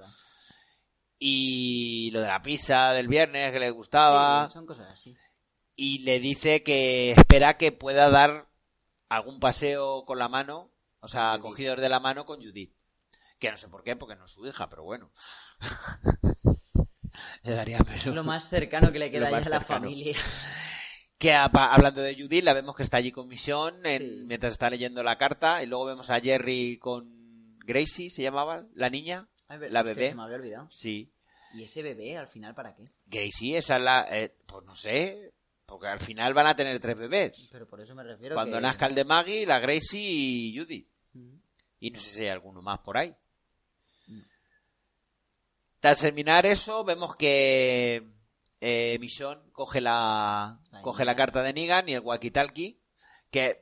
Y 1.18 2.12
lo 2.14 2.22
de 2.22 2.28
la 2.28 2.44
pizza 2.44 2.94
del 2.94 3.08
viernes 3.08 3.52
que 3.52 3.60
le 3.60 3.72
gustaba. 3.72 4.46
Sí, 4.46 4.54
son 4.54 4.68
cosas 4.68 4.94
así. 4.94 5.18
y 5.76 6.04
le 6.04 6.20
dice 6.20 6.62
que 6.62 7.14
espera 7.14 7.58
que 7.58 7.72
pueda 7.72 8.12
dar 8.12 8.48
algún 9.10 9.40
paseo 9.40 10.06
con 10.06 10.20
la 10.20 10.30
mano, 10.30 10.72
o 11.00 11.08
sea, 11.08 11.32
Judith. 11.32 11.42
cogidos 11.42 11.82
de 11.82 11.90
la 11.90 12.00
mano 12.00 12.26
con 12.26 12.44
Judith. 12.44 12.76
Que 13.40 13.50
no 13.50 13.58
sé 13.58 13.70
por 13.70 13.82
qué, 13.84 13.96
porque 13.96 14.16
no 14.16 14.26
es 14.26 14.32
su 14.32 14.46
hija, 14.46 14.70
pero 14.70 14.84
bueno. 14.84 15.12
Le 17.42 17.54
daría 17.54 17.80
lo 18.14 18.24
más 18.24 18.48
cercano 18.50 18.92
que 18.92 19.00
le 19.00 19.10
queda 19.10 19.32
ya 19.32 19.38
a 19.38 19.50
la 19.50 19.62
familia. 19.62 20.16
Que 21.20 21.34
hablando 21.34 22.02
de 22.02 22.16
Judith, 22.16 22.44
la 22.44 22.54
vemos 22.54 22.76
que 22.76 22.84
está 22.84 22.98
allí 22.98 23.12
con 23.12 23.28
Misión 23.28 23.86
en- 23.86 24.02
Sí. 24.02 24.24
mientras 24.26 24.54
está 24.54 24.70
leyendo 24.70 25.04
la 25.04 25.18
carta. 25.18 25.62
Y 25.62 25.68
luego 25.68 25.86
vemos 25.86 26.10
a 26.10 26.20
Jerry 26.22 26.78
con 26.78 27.58
Gracie, 27.66 28.10
se 28.10 28.24
llamaba, 28.24 28.66
la 28.74 28.90
niña. 28.90 29.28
Ay, 29.48 29.60
La 29.70 29.84
bebé. 29.84 30.10
Se 30.10 30.16
me 30.16 30.24
había 30.24 30.38
olvidado. 30.38 30.68
Sí. 30.72 31.12
¿Y 31.54 31.64
ese 31.64 31.82
bebé 31.84 32.18
al 32.18 32.28
final 32.28 32.56
para 32.56 32.74
qué? 32.74 32.86
Gracie, 33.06 33.58
esa 33.58 33.76
es 33.76 33.82
la. 33.82 34.08
eh, 34.12 34.34
pues 34.46 34.64
no 34.66 34.74
sé. 34.76 35.34
Porque 35.66 35.88
al 35.88 36.00
final 36.00 36.34
van 36.34 36.48
a 36.48 36.56
tener 36.56 36.80
tres 36.80 36.98
bebés. 36.98 37.50
Pero 37.52 37.68
por 37.68 37.80
eso 37.82 37.94
me 37.94 38.04
refiero 38.04 38.34
Cuando 38.36 38.58
que... 38.58 38.62
nazca 38.62 38.88
el 38.88 38.96
de 38.96 39.04
Maggie, 39.06 39.46
la 39.46 39.60
Gracie 39.60 40.00
y 40.02 40.58
Judith. 40.58 40.88
Mm. 41.14 41.36
Y 41.82 41.92
no 41.92 42.00
sé 42.00 42.10
si 42.12 42.22
hay 42.24 42.30
alguno 42.30 42.62
más 42.62 42.80
por 42.80 42.98
ahí. 42.98 43.14
Mm. 44.08 44.22
Tras 45.80 46.00
terminar 46.00 46.46
eso, 46.46 46.84
vemos 46.84 47.16
que 47.16 48.04
eh, 48.62 48.98
Michonne 49.00 49.42
coge 49.52 49.82
la, 49.82 50.60
La 50.72 50.82
coge 50.82 51.06
la 51.06 51.16
carta 51.16 51.42
de 51.44 51.54
Negan 51.54 51.88
y 51.90 51.94
el 51.94 52.04
walkie-talkie. 52.04 52.78
Que, 53.32 53.62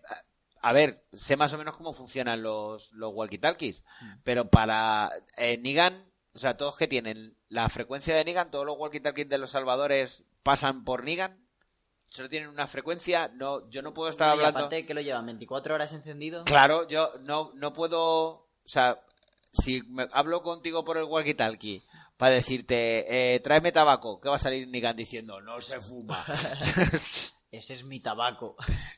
a- 0.62 0.74
ver, 0.74 1.06
sé 1.14 1.38
más 1.38 1.54
o 1.54 1.58
menos 1.58 1.76
cómo 1.76 1.93
funcionan 1.93 2.41
los, 2.41 2.91
los 2.93 3.14
walkie-talkies. 3.14 3.84
Mm. 4.02 4.14
Pero 4.24 4.50
para 4.50 5.12
eh, 5.38 5.58
Negan, 5.58 6.12
o 6.34 6.39
sea, 6.39 6.58
todos 6.58 6.78
que 6.78 6.88
tienen 6.88 7.38
la 7.50 7.70
frecuencia 7.70 8.16
de 8.16 8.24
Negan, 8.26 8.52
todos 8.52 8.66
los 8.66 8.78
walkie-talkies 8.78 9.28
de 9.28 9.38
los 9.38 9.52
salvadores 9.52 10.24
pasan 10.43 10.84
por 10.84 11.04
Negan. 11.04 11.45
Solo 12.10 12.30
tienen 12.30 12.50
una 12.50 12.68
frecuencia. 12.68 13.30
No, 13.34 13.70
yo 13.70 13.82
no 13.82 13.93
puedo 13.93 14.10
estar 14.10 14.30
y 14.30 14.32
hablando. 14.32 14.60
aparte 14.60 14.86
que 14.86 14.93
lo 14.93 15.02
llevan 15.02 15.26
24 15.26 15.76
horas 15.76 15.91
encendido. 15.91 16.45
Claro, 16.45 16.88
yo 16.88 17.10
no, 17.22 17.52
no 17.56 17.74
puedo. 17.74 18.30
O 18.30 18.48
sea, 18.64 19.04
si 19.62 19.82
me 19.84 20.08
hablo 20.12 20.41
contigo 20.43 20.84
por 20.86 20.97
el 20.97 21.03
walkie-talkie 21.05 21.84
para 22.18 22.36
decirte, 22.36 23.36
eh, 23.36 23.39
tráeme 23.39 23.72
tabaco, 23.72 24.20
¿qué 24.20 24.30
va 24.30 24.36
a 24.38 24.39
salir 24.39 24.68
Nigan 24.68 24.95
diciendo? 24.95 25.41
No 25.41 25.60
se 25.62 25.80
fuma. 25.82 26.26
Ese 27.51 27.74
es 27.74 27.84
mi 27.86 27.99
tabaco. 27.99 28.55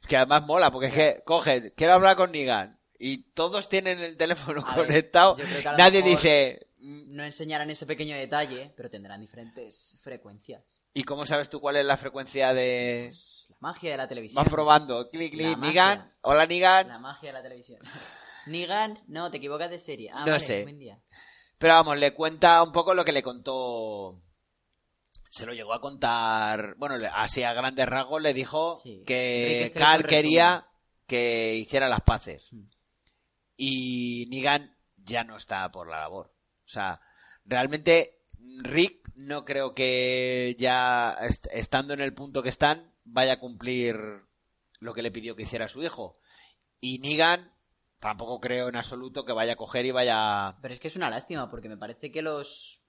que 0.08 0.18
además 0.18 0.44
mola, 0.46 0.72
porque 0.72 0.88
es 0.88 0.94
que, 0.94 1.22
coge, 1.26 1.74
quiero 1.76 1.94
hablar 1.94 2.16
con 2.16 2.32
Nigan. 2.32 2.80
Y 2.98 3.32
todos 3.34 3.70
tienen 3.70 4.00
el 4.00 4.18
teléfono 4.18 4.62
A 4.68 4.76
conectado. 4.76 5.38
Nadie 5.78 6.02
dice. 6.02 6.68
"Mm, 6.80 7.16
No 7.16 7.24
enseñarán 7.24 7.70
ese 7.70 7.86
pequeño 7.86 8.16
detalle, 8.18 8.74
pero 8.76 8.90
tendrán 8.90 9.22
diferentes 9.22 9.98
frecuencias. 10.02 10.82
¿Y 10.94 11.04
cómo 11.04 11.26
sabes 11.26 11.50
tú 11.50 11.62
cuál 11.62 11.78
es 11.78 11.86
la 11.86 11.96
frecuencia 11.96 12.54
de.? 12.54 13.14
La 13.50 13.56
magia 13.62 13.92
de 13.92 13.98
la 13.98 14.08
televisión. 14.08 14.44
Vas 14.44 14.52
probando. 14.52 15.10
Clic, 15.10 15.32
clic. 15.32 15.58
Nigan. 15.60 16.14
Hola, 16.22 16.46
Nigan. 16.46 16.88
La 16.90 17.00
magia 17.00 17.30
de 17.30 17.34
la 17.34 17.42
televisión. 17.44 17.80
Nigan, 18.50 19.00
no, 19.08 19.32
te 19.32 19.38
equivocas 19.38 19.70
de 19.70 19.80
serie. 19.80 20.10
Ah, 20.14 20.22
No 20.26 20.32
vale, 20.34 20.40
sé. 20.40 20.64
buen 20.64 20.80
día. 20.80 21.00
Pero 21.58 21.74
vamos, 21.74 21.98
le 21.98 22.14
cuenta 22.14 22.62
un 22.64 22.72
poco 22.72 22.94
lo 22.94 23.04
que 23.06 23.12
le 23.12 23.24
contó. 23.24 24.22
Se 25.30 25.46
lo 25.46 25.54
llegó 25.54 25.74
a 25.74 25.82
contar. 25.82 26.76
Bueno, 26.78 26.98
le- 26.98 27.08
así 27.08 27.44
a 27.44 27.54
grandes 27.54 27.88
rasgos 27.88 28.22
le 28.22 28.34
dijo 28.34 28.76
Sí. 28.82 29.04
Que 29.06 29.72
un 29.76 30.04
quería 30.04 30.68
que 31.06 31.56
hiciera 31.56 31.88
las 31.90 32.02
paces. 32.02 32.52
Mm. 32.54 32.64
Y 33.58 34.26
Negan 34.30 34.76
ya 34.98 35.24
no 35.24 35.36
está 35.38 35.70
por 35.72 35.90
la 35.90 36.00
labor. 36.02 36.28
O 36.66 36.68
sea, 36.68 37.02
realmente 37.46 38.22
Rick 38.62 39.12
no 39.16 39.44
creo 39.46 39.74
que 39.76 40.56
ya 40.58 41.18
est- 41.22 41.48
estando 41.52 41.94
en 41.94 42.00
el 42.02 42.14
punto 42.14 42.42
que 42.42 42.50
están 42.50 42.94
vaya 43.04 43.34
a 43.34 43.40
cumplir 43.40 43.98
lo 44.80 44.94
que 44.94 45.02
le 45.02 45.12
pidió 45.12 45.36
que 45.36 45.44
hiciera 45.44 45.68
su 45.68 45.84
hijo. 45.84 46.18
Y 46.80 47.00
Negan 47.00 47.54
tampoco 48.00 48.40
creo 48.40 48.70
en 48.70 48.76
absoluto 48.76 49.26
que 49.26 49.34
vaya 49.34 49.54
a 49.54 49.58
coger 49.58 49.86
y 49.86 49.92
vaya 49.92 50.58
Pero 50.62 50.74
es 50.74 50.80
que 50.80 50.88
es 50.88 50.96
una 50.96 51.10
lástima, 51.10 51.50
porque 51.50 51.70
me 51.70 51.78
parece 51.78 52.12
que 52.12 52.22
los... 52.22 52.82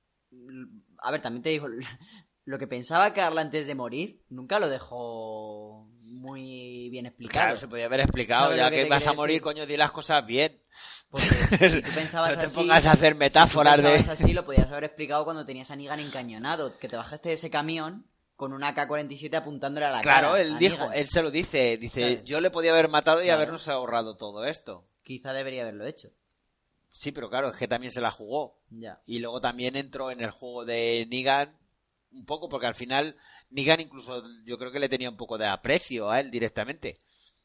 A 0.98 1.10
ver, 1.10 1.20
también 1.22 1.42
te 1.42 1.50
digo, 1.50 1.66
lo 2.44 2.58
que 2.58 2.66
pensaba 2.66 3.12
Carl 3.12 3.38
antes 3.38 3.66
de 3.66 3.74
morir, 3.74 4.22
nunca 4.28 4.58
lo 4.58 4.68
dejó 4.68 5.88
muy 6.02 6.88
bien 6.90 7.06
explicado. 7.06 7.44
Claro, 7.46 7.56
se 7.56 7.68
podía 7.68 7.86
haber 7.86 8.00
explicado, 8.00 8.44
¿Sabes 8.46 8.58
ya 8.58 8.70
que 8.70 8.82
que, 8.84 8.88
vas 8.88 9.06
a 9.06 9.12
morir, 9.12 9.34
decir? 9.34 9.42
coño, 9.42 9.66
di 9.66 9.76
las 9.76 9.90
cosas 9.92 10.24
bien. 10.26 10.60
Porque 11.10 11.26
si 11.26 11.82
tú 11.82 11.90
pensabas 11.94 12.30
no 12.36 12.40
te 12.40 12.46
así... 12.46 12.54
pongas 12.54 12.86
a 12.86 12.92
hacer 12.92 13.14
metáforas 13.14 13.76
si 13.76 13.82
tú 13.82 13.88
de... 13.88 13.94
así, 14.12 14.32
lo 14.32 14.44
podías 14.44 14.70
haber 14.70 14.84
explicado 14.84 15.24
cuando 15.24 15.44
tenías 15.46 15.70
a 15.70 15.76
Negan 15.76 16.00
encañonado, 16.00 16.76
que 16.78 16.88
te 16.88 16.96
bajaste 16.96 17.28
de 17.30 17.34
ese 17.36 17.50
camión 17.50 18.06
con 18.36 18.52
una 18.52 18.74
AK-47 18.74 19.36
apuntándole 19.36 19.86
a 19.86 19.90
la 19.90 20.00
cara. 20.00 20.20
Claro, 20.20 20.36
él 20.36 20.56
dijo, 20.58 20.90
él 20.92 21.08
se 21.08 21.22
lo 21.22 21.30
dice, 21.30 21.76
dice, 21.76 22.00
¿Sabes? 22.02 22.24
yo 22.24 22.40
le 22.40 22.50
podía 22.50 22.72
haber 22.72 22.88
matado 22.88 23.20
y 23.20 23.24
Claro. 23.26 23.36
habernos 23.42 23.68
ahorrado 23.68 24.16
todo 24.16 24.44
esto. 24.46 24.86
Quizá 25.10 25.32
debería 25.32 25.62
haberlo 25.62 25.86
hecho. 25.86 26.08
Sí, 26.88 27.10
pero 27.10 27.28
claro, 27.28 27.48
es 27.48 27.56
que 27.56 27.66
también 27.66 27.90
se 27.92 28.00
la 28.00 28.12
jugó. 28.12 28.62
Ya. 28.70 29.00
Y 29.06 29.18
luego 29.18 29.40
también 29.40 29.74
entró 29.74 30.12
en 30.12 30.20
el 30.20 30.30
juego 30.30 30.64
de 30.64 31.04
Negan 31.10 31.58
un 32.12 32.24
poco, 32.24 32.48
porque 32.48 32.68
al 32.68 32.76
final 32.76 33.16
Negan 33.48 33.80
incluso 33.80 34.22
yo 34.44 34.56
creo 34.56 34.70
que 34.70 34.78
le 34.78 34.88
tenía 34.88 35.10
un 35.10 35.16
poco 35.16 35.36
de 35.36 35.46
aprecio 35.48 36.10
a 36.12 36.20
él 36.20 36.30
directamente. 36.30 37.00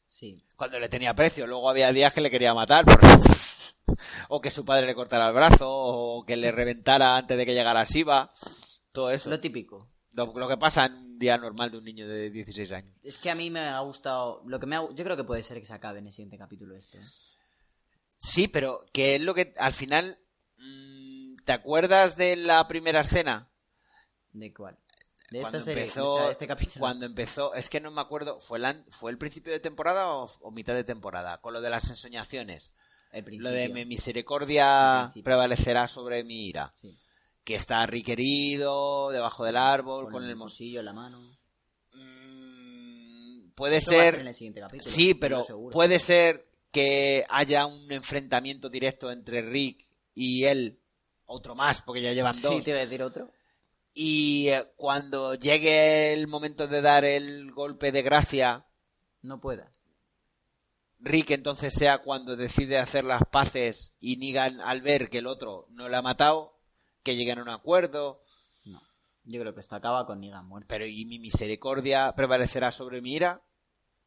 Sí. 0.06 0.46
Cuando 0.54 0.78
le 0.78 0.88
tenía 0.88 1.10
aprecio, 1.10 1.44
luego 1.48 1.68
había 1.68 1.90
días 1.92 2.14
que 2.14 2.20
le 2.20 2.30
quería 2.30 2.54
matar. 2.54 2.84
por- 2.84 3.00
o 4.28 4.40
que 4.40 4.52
su 4.52 4.64
padre 4.64 4.86
le 4.86 4.94
cortara 4.94 5.26
el 5.26 5.34
brazo, 5.34 5.66
o 5.68 6.24
que 6.24 6.36
le 6.36 6.52
reventara 6.52 7.16
antes 7.16 7.36
de 7.36 7.44
que 7.44 7.54
llegara 7.54 7.82
Shiva. 7.82 8.32
Todo 8.92 9.10
eso. 9.10 9.28
Lo 9.28 9.40
típico. 9.40 9.90
Lo, 10.12 10.32
lo 10.38 10.46
que 10.46 10.56
pasa 10.56 10.86
en 10.86 10.92
un 10.94 11.18
día 11.18 11.36
normal 11.36 11.72
de 11.72 11.78
un 11.78 11.84
niño 11.84 12.06
de 12.06 12.30
16 12.30 12.70
años. 12.70 12.94
Es 13.02 13.18
que 13.18 13.28
a 13.28 13.34
mí 13.34 13.50
me 13.50 13.60
ha 13.60 13.80
gustado. 13.80 14.42
Lo 14.46 14.60
que 14.60 14.66
me 14.66 14.76
ha- 14.76 14.88
Yo 14.94 15.02
creo 15.02 15.16
que 15.16 15.24
puede 15.24 15.42
ser 15.42 15.58
que 15.58 15.66
se 15.66 15.74
acabe 15.74 15.98
en 15.98 16.06
el 16.06 16.12
siguiente 16.12 16.38
capítulo 16.38 16.76
este. 16.76 16.98
¿eh? 16.98 17.02
Sí, 18.26 18.48
pero 18.48 18.84
que 18.92 19.14
es 19.16 19.20
lo 19.20 19.34
que 19.34 19.52
al 19.58 19.72
final... 19.72 20.18
mm, 20.58 21.36
¿Te 21.44 21.52
acuerdas 21.52 22.16
de 22.16 22.36
la 22.36 22.66
primera 22.68 23.00
escena? 23.02 23.48
¿De 24.32 24.52
cuál? 24.52 24.76
De 25.30 25.40
cuando 25.40 25.58
esta 25.58 25.70
serie. 25.70 25.82
empezó, 25.84 26.14
o 26.14 26.18
sea, 26.18 26.30
este 26.30 26.46
capítulo. 26.46 26.80
cuando 26.80 27.06
empezó, 27.06 27.54
es 27.54 27.68
que 27.68 27.80
no 27.80 27.90
me 27.90 28.00
acuerdo, 28.00 28.38
¿fue, 28.40 28.58
la- 28.58 28.84
fue 28.90 29.10
el 29.10 29.18
principio 29.18 29.52
de 29.52 29.60
temporada 29.60 30.08
o, 30.12 30.30
o 30.40 30.50
mitad 30.50 30.74
de 30.74 30.84
temporada? 30.84 31.40
Con 31.40 31.52
lo 31.52 31.60
de 31.60 31.70
las 31.70 31.88
ensoñaciones. 31.90 32.72
El 33.12 33.24
principio. 33.24 33.50
Lo 33.50 33.56
de 33.56 33.68
mi 33.70 33.84
misericordia 33.86 35.12
prevalecerá 35.24 35.88
sobre 35.88 36.22
mi 36.24 36.46
ira. 36.48 36.72
Sí. 36.76 36.96
Que 37.44 37.54
está 37.54 37.86
requerido 37.86 39.10
debajo 39.10 39.44
del 39.44 39.56
árbol, 39.56 40.04
Con, 40.04 40.12
con, 40.14 40.24
el 40.24 40.30
el 40.30 40.36
en 40.78 40.84
la 40.84 40.92
mano. 40.92 41.20
Mm, 41.94 43.50
Puede 43.54 43.76
Eso 43.76 43.92
a 43.92 43.94
ser... 43.94 44.14
en 44.16 44.26
el 44.26 44.34
siguiente 44.34 44.60
capítulo. 44.60 44.90
Sí, 44.90 45.14
pero 45.14 45.44
puede 45.70 45.98
ser 45.98 46.45
que 46.76 47.24
haya 47.30 47.64
un 47.64 47.90
enfrentamiento 47.90 48.68
directo 48.68 49.10
entre 49.10 49.40
Rick 49.40 49.88
y 50.14 50.44
él. 50.44 50.78
Otro 51.24 51.54
más, 51.54 51.80
porque 51.80 52.02
ya 52.02 52.12
llevan 52.12 52.38
dos. 52.42 52.54
Sí, 52.54 52.60
te 52.60 52.70
iba 52.72 52.80
a 52.80 52.82
decir 52.82 53.02
otro. 53.02 53.32
Y 53.94 54.48
eh, 54.50 54.62
cuando 54.76 55.34
llegue 55.36 56.12
el 56.12 56.28
momento 56.28 56.68
de 56.68 56.82
dar 56.82 57.06
el 57.06 57.50
golpe 57.52 57.92
de 57.92 58.02
gracia, 58.02 58.66
No 59.22 59.40
pueda. 59.40 59.72
Rick 60.98 61.30
entonces 61.30 61.72
sea 61.72 62.02
cuando 62.02 62.36
decide 62.36 62.76
hacer 62.76 63.04
las 63.04 63.22
paces 63.30 63.94
y 63.98 64.18
Negan 64.18 64.60
al 64.60 64.82
ver 64.82 65.08
que 65.08 65.18
el 65.18 65.26
otro 65.26 65.68
no 65.70 65.88
le 65.88 65.96
ha 65.96 66.02
matado, 66.02 66.58
que 67.02 67.16
lleguen 67.16 67.38
a 67.38 67.42
un 67.42 67.48
acuerdo, 67.48 68.22
No. 68.66 68.82
Yo 69.24 69.40
creo 69.40 69.54
que 69.54 69.60
esto 69.62 69.76
acaba 69.76 70.04
con 70.04 70.20
Negan 70.20 70.46
muerto. 70.46 70.66
pero 70.68 70.84
y 70.84 71.06
mi 71.06 71.18
misericordia 71.18 72.12
prevalecerá 72.14 72.70
sobre 72.70 73.00
mi 73.00 73.14
ira. 73.14 73.45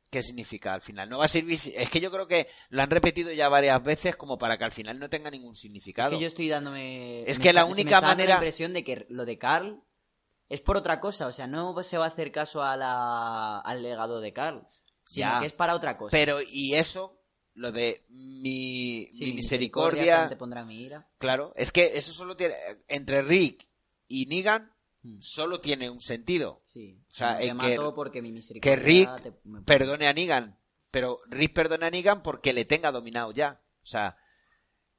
¿Qué 0.10 0.24
significa 0.24 0.74
al 0.74 0.82
final? 0.82 1.08
No 1.10 1.20
va 1.20 1.26
a 1.26 1.28
servir. 1.28 1.60
Es 1.76 1.90
que 1.90 2.00
yo 2.02 2.10
creo 2.10 2.28
que 2.28 2.48
lo 2.70 2.82
han 2.82 2.90
repetido 2.90 3.32
ya 3.32 3.48
varias 3.48 3.82
veces 3.84 4.16
como 4.16 4.38
para 4.40 4.58
que 4.58 4.64
al 4.66 4.72
final 4.72 4.98
no 4.98 5.10
tenga 5.10 5.30
ningún 5.30 5.52
Es 5.54 5.60
significado. 5.60 6.10
que 6.12 6.20
yo 6.20 6.28
estoy 6.28 6.50
dándome. 6.50 7.22
Es 7.30 7.38
que 7.38 7.54
la 7.54 7.62
está- 7.62 7.62
se 7.62 7.68
me 7.68 7.72
única 7.74 7.96
está 7.98 8.08
dando 8.08 8.08
manera- 8.18 8.30
la 8.30 8.36
impresión 8.38 8.74
de 8.74 8.84
que 8.84 9.06
lo 9.10 9.26
de 9.26 9.38
Carl 9.38 9.84
es 10.50 10.62
por 10.62 10.78
otra 10.78 11.00
cosa. 11.00 11.28
O 11.28 11.32
sea, 11.32 11.46
no 11.46 11.82
se 11.84 11.98
va 12.00 12.06
a 12.06 12.08
hacer 12.08 12.32
caso 12.32 12.64
a 12.64 12.76
la... 12.76 13.60
al 13.60 13.84
legado 13.84 14.20
de 14.20 14.34
Carl. 14.34 14.68
Sino 15.06 15.28
Ya. 15.28 15.40
que 15.42 15.46
es 15.46 15.54
para 15.54 15.76
otra 15.76 15.96
cosa. 15.98 16.10
Pero, 16.12 16.40
y 16.42 16.74
eso, 16.74 17.22
lo 17.54 17.72
de 17.72 18.04
mi, 18.10 19.10
Sí, 19.14 19.26
mi 19.26 19.30
mi 19.32 19.34
misericordia, 19.38 20.28
te 20.30 20.36
pondrá 20.38 20.64
mi 20.66 20.82
ira. 20.82 21.08
claro, 21.20 21.54
es 21.56 21.72
que 21.72 21.98
eso 21.98 22.14
solo 22.14 22.36
tiene, 22.36 22.56
entre 22.88 23.22
Rick 23.22 23.68
y 24.08 24.26
Negan. 24.26 24.72
Solo 25.20 25.60
tiene 25.60 25.90
un 25.90 26.02
sentido. 26.02 26.62
Sí. 26.66 27.00
O 27.10 27.14
sea, 27.14 27.42
en 27.42 27.58
que- 27.58 27.80
porque 27.96 28.22
mi 28.22 28.40
Que 28.62 28.76
Rick 28.76 29.22
te- 29.22 29.34
me- 29.44 29.62
perdone 29.62 30.08
a 30.08 30.14
Negan, 30.14 30.58
pero 30.92 31.20
Rick 31.30 31.54
perdone 31.54 31.86
a 31.86 31.90
Negan 31.90 32.22
porque 32.22 32.54
le 32.54 32.66
tenga 32.66 32.92
dominado 32.92 33.32
ya. 33.32 33.62
O 33.82 33.86
sea, 33.86 34.18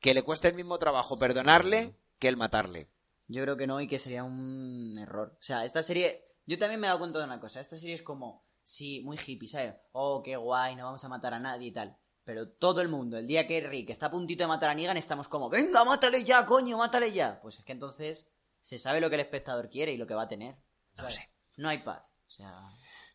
que 0.01 0.15
le 0.15 0.23
cueste 0.23 0.49
el 0.49 0.55
mismo 0.55 0.79
trabajo 0.79 1.19
perdonarle 1.19 1.95
que 2.19 2.29
el 2.29 2.37
matarle. 2.37 2.89
Yo 3.29 3.43
creo 3.43 3.57
que 3.57 3.67
no 3.67 3.81
y 3.81 3.87
que 3.87 3.99
sería 3.99 4.25
un 4.25 4.99
error. 4.99 5.37
O 5.39 5.43
sea, 5.43 5.65
esta 5.65 5.83
serie... 5.83 6.25
Yo 6.47 6.59
también 6.59 6.81
me 6.81 6.87
he 6.87 6.89
dado 6.89 6.99
cuenta 6.99 7.19
de 7.19 7.27
una 7.27 7.39
cosa. 7.41 7.61
Esta 7.61 7.77
serie 7.77 7.95
es 7.95 8.03
como... 8.03 8.45
Sí, 8.63 9.01
muy 9.01 9.19
hippie, 9.25 9.49
¿sabes? 9.49 9.75
Oh, 9.93 10.23
qué 10.23 10.37
guay, 10.37 10.77
no 10.77 10.85
vamos 10.85 11.03
a 11.05 11.09
matar 11.09 11.33
a 11.35 11.39
nadie 11.41 11.69
y 11.69 11.73
tal. 11.73 11.97
Pero 12.25 12.49
todo 12.49 12.81
el 12.81 12.89
mundo, 12.89 13.17
el 13.19 13.27
día 13.27 13.47
que 13.47 13.61
Rick 13.61 13.91
está 13.91 14.07
a 14.07 14.11
puntito 14.11 14.43
de 14.45 14.49
matar 14.49 14.71
a 14.71 14.75
Negan, 14.75 14.97
estamos 14.97 15.29
como, 15.29 15.49
venga, 15.49 15.85
mátale 15.85 16.25
ya, 16.25 16.45
coño, 16.45 16.77
mátale 16.77 17.13
ya. 17.13 17.41
Pues 17.41 17.59
es 17.59 17.65
que 17.65 17.73
entonces 17.73 18.29
se 18.61 18.79
sabe 18.79 19.01
lo 19.01 19.09
que 19.09 19.17
el 19.17 19.23
espectador 19.23 19.69
quiere 19.69 19.93
y 19.93 19.97
lo 19.97 20.07
que 20.07 20.15
va 20.15 20.23
a 20.23 20.29
tener. 20.29 20.55
No 20.97 21.03
¿sabes? 21.05 21.15
sé. 21.17 21.31
No 21.57 21.69
hay 21.69 21.79
paz. 21.79 22.03
O 22.27 22.31
sea, 22.31 22.61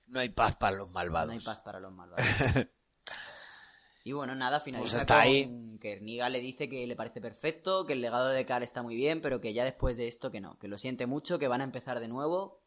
No 0.08 0.20
hay 0.20 0.30
paz 0.30 0.56
para 0.56 0.76
los 0.76 0.90
malvados. 0.92 1.28
no 1.28 1.34
hay 1.34 1.40
paz 1.40 1.60
para 1.62 1.80
los 1.80 1.92
malvados. 1.94 2.26
y 4.04 4.12
bueno, 4.12 4.36
nada, 4.36 4.60
finaliza 4.60 4.92
Pues 4.92 5.02
hasta 5.02 5.16
con 5.16 5.24
ahí. 5.24 5.78
que 5.82 6.00
Negan 6.02 6.32
le 6.32 6.40
dice 6.40 6.70
que 6.70 6.86
le 6.86 6.96
parece 6.96 7.22
perfecto, 7.22 7.86
que 7.86 7.94
el 7.94 8.02
legado 8.02 8.28
de 8.30 8.46
Carl 8.46 8.64
está 8.64 8.84
muy 8.84 8.96
bien, 8.96 9.22
pero 9.22 9.42
que 9.42 9.54
ya 9.54 9.64
después 9.64 9.98
de 9.98 10.08
esto 10.08 10.32
que 10.32 10.42
no, 10.42 10.58
que 10.60 10.68
lo 10.68 10.78
siente 10.78 11.06
mucho, 11.08 11.40
que 11.40 11.48
van 11.48 11.62
a 11.62 11.66
empezar 11.66 12.00
de 12.00 12.08
nuevo 12.08 12.62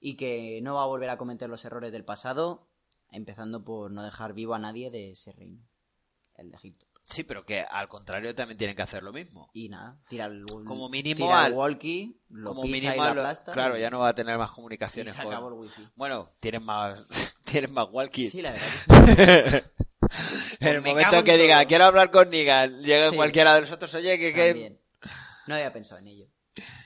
y 0.00 0.16
que 0.16 0.60
no 0.62 0.74
va 0.74 0.82
a 0.84 0.86
volver 0.86 1.10
a 1.10 1.16
cometer 1.18 1.48
los 1.48 1.64
errores 1.64 1.92
del 1.92 2.04
pasado, 2.04 2.68
empezando 3.10 3.64
por 3.64 3.90
no 3.90 4.02
dejar 4.02 4.32
vivo 4.32 4.54
a 4.54 4.58
nadie 4.58 4.90
de 4.90 5.10
ese 5.12 5.32
reino, 5.32 5.62
el 6.36 6.50
de 6.50 6.56
Egipto. 6.56 6.86
Sí, 7.06 7.22
pero 7.22 7.44
que 7.44 7.60
al 7.60 7.86
contrario 7.86 8.34
también 8.34 8.56
tienen 8.56 8.74
que 8.74 8.80
hacer 8.82 9.02
lo 9.02 9.12
mismo. 9.12 9.50
Y 9.52 9.68
nada, 9.68 10.00
tira 10.08 10.24
el, 10.24 10.42
Como 10.64 10.88
mínimo 10.88 11.26
tira 11.26 11.44
al- 11.44 11.52
walkie, 11.52 12.18
lo 12.30 12.48
Como 12.48 12.62
pisa 12.62 12.72
mínimo, 12.72 12.94
y 12.94 12.96
lo- 13.14 13.20
aplasta. 13.20 13.52
claro, 13.52 13.76
ya 13.76 13.90
no 13.90 13.98
va 14.00 14.08
a 14.08 14.14
tener 14.14 14.38
más 14.38 14.50
y 14.50 14.54
comunicaciones. 14.54 15.12
se 15.14 15.22
con- 15.22 15.32
acabó 15.32 15.48
el 15.48 15.54
wifi. 15.54 15.86
Bueno, 15.96 16.32
tienen 16.40 16.62
más, 16.64 17.04
tienen 17.44 17.72
más 17.72 17.88
walkies. 17.90 18.32
Sí, 18.32 18.40
la 18.42 18.52
verdad. 18.52 19.64
en 20.60 20.68
el 20.68 20.80
me 20.82 20.88
momento 20.90 21.22
que 21.24 21.36
diga, 21.36 21.64
quiero 21.66 21.84
hablar 21.84 22.10
con 22.10 22.30
Negan, 22.30 22.82
llega 22.82 23.10
Sí. 23.10 23.16
cualquiera 23.16 23.54
de 23.54 23.60
nosotros, 23.62 23.94
oye, 23.94 24.18
que, 24.18 24.32
que... 24.32 24.80
No 25.46 25.54
había 25.56 25.72
pensado 25.72 26.00
en 26.00 26.08
ello. 26.08 26.26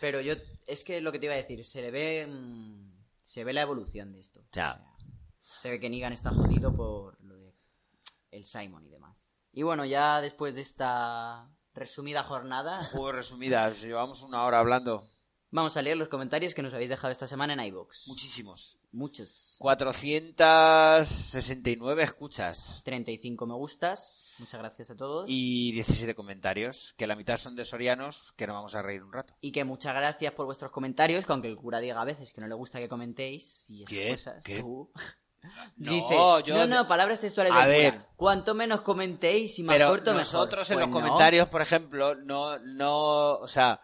Pero 0.01 0.21
yo, 0.21 0.35
es 0.66 0.83
que 0.83 1.01
lo 1.01 1.12
que 1.12 1.21
te 1.21 1.27
iba 1.27 1.35
a 1.35 1.39
decir, 1.39 1.64
se 1.64 1.81
le 1.81 1.91
ve, 1.93 2.27
mm, 2.27 2.93
se 3.23 3.45
ve 3.45 3.53
la 3.53 3.62
evolución 3.62 4.12
de 4.12 4.19
esto. 4.21 4.43
Ya. 4.53 4.83
O 4.83 5.47
sea, 5.47 5.57
se 5.61 5.71
ve 5.71 5.79
que 5.79 5.89
Negan 5.89 6.12
está 6.12 6.31
jodido 6.31 6.75
por 6.75 7.23
lo 7.23 7.37
de 7.37 7.55
el 8.33 8.47
Simon 8.47 8.85
y 8.85 8.91
demás. 8.91 9.28
Y 9.59 9.65
bueno, 9.65 9.85
ya 9.85 10.21
después 10.21 10.55
de 10.55 10.61
esta 10.61 11.51
resumida 11.75 12.23
jornada, 12.23 12.85
Juego 12.93 13.11
resumidas, 13.11 13.83
llevamos 13.83 14.23
una 14.23 14.45
hora 14.45 14.61
hablando. 14.61 15.03
vamos 15.51 15.77
a 15.77 15.83
leer 15.83 15.97
los 15.97 16.09
comentarios 16.09 16.55
que 16.55 16.63
nos 16.63 16.73
habéis 16.75 16.91
dejado 16.91 17.11
esta 17.11 17.27
semana 17.27 17.55
en 17.55 17.61
iVoox. 17.65 18.07
Muchísimos. 18.07 18.79
Muchos. 18.93 19.57
469 19.59 22.03
escuchas 22.05 22.83
35 22.85 23.47
me 23.49 23.55
gustas. 23.55 24.31
Muchas 24.39 24.61
gracias 24.61 24.91
a 24.91 24.97
todos. 24.97 25.25
y 25.29 25.73
17 25.73 26.15
comentarios, 26.15 26.95
que 26.97 27.09
la 27.09 27.17
mitad 27.17 27.37
son 27.37 27.57
de 27.57 27.65
sorianos, 27.65 28.33
que 28.37 28.47
nos 28.47 28.55
vamos 28.55 28.77
a 28.77 28.83
reír 28.83 29.03
un 29.03 29.13
rato. 29.13 29.35
Y 29.41 29.51
que 29.51 29.65
muchas 29.65 29.93
gracias 29.93 30.35
por 30.35 30.47
vuestros 30.47 30.71
comentarios, 30.71 31.27
que 31.27 31.33
aunque 31.33 31.49
el 31.49 31.57
cura 31.57 31.81
diga 31.81 32.01
a 32.01 32.05
veces 32.05 32.33
que 32.33 32.41
no 32.41 32.47
le 32.47 32.55
gusta 32.55 32.79
que 32.79 32.89
comentéis 32.89 33.69
y 33.69 33.83
esas 33.83 33.91
¿Qué? 33.91 34.13
cosas, 34.13 34.45
¿Qué? 34.45 34.63
No, 35.76 36.41
yo- 36.41 36.57
no, 36.57 36.66
no, 36.66 36.89
palabras 36.89 37.20
textuales 37.20 37.53
A 37.55 37.66
del 37.66 37.68
ver. 37.70 37.93
cura. 37.95 38.09
Cuanto 38.16 38.55
menos 38.55 38.80
comentéis 38.82 39.59
y 39.59 39.62
más 39.62 39.76
Pero 39.76 39.89
corto, 39.91 40.07
mejor. 40.11 40.16
nosotros 40.18 40.70
en 40.70 40.76
Pues 40.78 40.86
los 40.86 40.95
no. 40.95 41.01
comentarios, 41.01 41.49
por 41.49 41.62
ejemplo, 41.62 42.14
no, 42.16 42.59
no, 42.59 43.34
o 43.36 43.49
sea, 43.49 43.80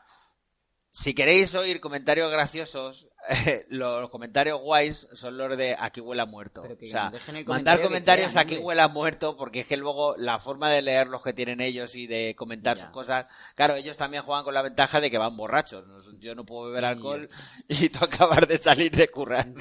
si 0.90 1.14
queréis 1.14 1.55
oír 1.55 1.80
comentarios 1.80 2.30
graciosos, 2.30 3.09
los 3.70 4.11
comentarios 4.11 4.61
guays 4.61 5.09
son 5.14 5.36
los 5.38 5.57
de 5.57 5.76
aquí 5.78 6.00
huele 6.00 6.22
a 6.22 6.26
muerto. 6.26 6.62
Pero 6.62 6.76
que 6.76 6.86
o 6.86 6.90
sea, 6.90 7.12
mandar 7.46 7.80
comentarios 7.80 8.32
quieran, 8.32 8.46
aquí 8.46 8.55
hombre. 8.57 8.66
huele 8.66 8.82
a 8.82 8.88
muerto, 8.88 9.36
porque 9.36 9.61
es 9.61 9.66
que 9.66 9.76
luego 9.76 10.14
la 10.18 10.38
forma 10.40 10.70
de 10.70 10.82
leer 10.82 11.07
los 11.07 11.22
que 11.22 11.32
tienen 11.32 11.61
ellos 11.61 11.94
y 11.94 12.07
de 12.07 12.34
comentar 12.36 12.76
Ya. 12.76 12.82
sus 12.84 12.90
cosas, 12.92 13.26
claro, 13.55 13.74
ellos 13.76 13.96
también 13.96 14.22
juegan 14.24 14.44
con 14.44 14.55
la 14.55 14.62
ventaja 14.62 15.00
de 15.00 15.11
que 15.11 15.18
van 15.18 15.36
borrachos. 15.36 15.84
Yo 16.18 16.34
no 16.34 16.44
puedo 16.44 16.66
beber 16.68 16.84
alcohol 16.84 17.28
y 17.68 17.88
tú 17.88 18.05
acabas 18.05 18.46
de 18.48 18.59
salir 18.59 18.90
de 18.90 19.09
currar. 19.09 19.46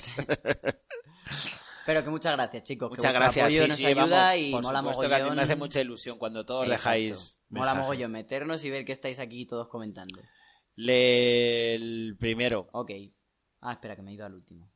Pero 1.86 2.04
que 2.04 2.10
muchas 2.10 2.34
gracias, 2.34 2.64
chicos. 2.64 2.90
que 2.90 2.96
Muchas 2.96 3.12
vuestro 3.14 3.20
gracias, 3.22 3.46
apoyo 3.46 3.62
sí, 3.64 3.68
nos 3.68 3.78
sí, 3.78 3.86
ayuda 3.86 4.06
vamos, 4.30 4.38
y 4.42 4.52
por 4.52 4.64
mola 4.64 4.80
supuesto 4.80 5.02
que 5.02 5.06
a 5.08 5.10
mí 5.10 5.14
mogollón. 5.24 5.36
me 5.36 5.42
hace 5.42 5.56
mucha 5.56 5.82
ilusión 5.82 6.18
cuando 6.18 6.46
todos 6.46 6.64
Exacto. 6.64 6.80
dejáis 6.80 7.38
Mola 7.50 7.66
mensaje. 7.66 7.82
mogollón 7.82 8.12
meternos 8.12 8.64
y 8.64 8.70
ver 8.70 8.86
que 8.86 8.92
estáis 8.94 9.20
aquí 9.20 9.46
todos 9.46 9.68
comentando. 9.68 10.22
Lee 10.76 11.76
el 11.76 12.16
primero. 12.20 12.68
Ok. 12.72 12.92
Ah, 13.62 13.74
espera, 13.74 13.96
que 13.96 14.02
me 14.02 14.12
he 14.12 14.14
ido 14.16 14.26
al 14.26 14.34
último. 14.34 14.72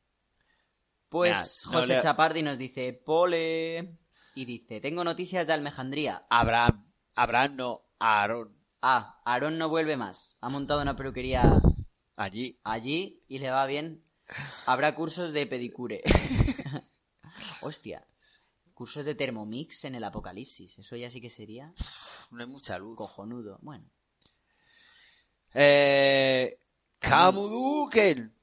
Pues 1.08 1.62
Nah, 1.66 1.72
no 1.72 1.80
José 1.80 1.94
le- 1.96 2.02
Chapardi 2.02 2.42
nos 2.42 2.58
dice, 2.58 2.92
Pole... 2.92 3.96
Y 4.34 4.44
dice, 4.44 4.80
tengo 4.80 5.02
noticias 5.02 5.46
de 5.46 5.52
Almejandría. 5.52 6.24
Abraham. 6.30 6.86
Abraham 7.16 7.56
no, 7.56 7.82
Aarón. 7.98 8.56
Ah, 8.82 9.20
Aarón 9.24 9.58
no 9.58 9.68
vuelve 9.68 9.96
más. 9.96 10.38
Ha 10.40 10.48
montado 10.48 10.80
una 10.82 10.94
peluquería 10.94 11.60
Allí. 12.14 12.60
allí 12.62 13.24
y 13.26 13.38
le 13.38 13.50
va 13.50 13.66
bien. 13.66 14.04
Habrá 14.66 14.94
cursos 14.94 15.32
de 15.32 15.46
pedicure. 15.46 16.02
Hostia. 17.60 18.04
Cursos 18.74 19.04
de 19.04 19.14
Thermomix 19.14 19.84
en 19.84 19.94
el 19.96 20.04
apocalipsis. 20.04 20.78
Eso 20.78 20.94
ya 20.96 21.10
sí 21.10 21.20
que 21.20 21.30
sería 21.30 21.72
No 22.30 22.40
hay 22.40 22.46
mucha 22.46 22.78
luz. 22.78 22.96
cojonudo. 22.96 23.58
Bueno. 23.62 23.84
Eh. 25.54 26.58
Camu 27.00 27.48
Duken. 27.48 28.34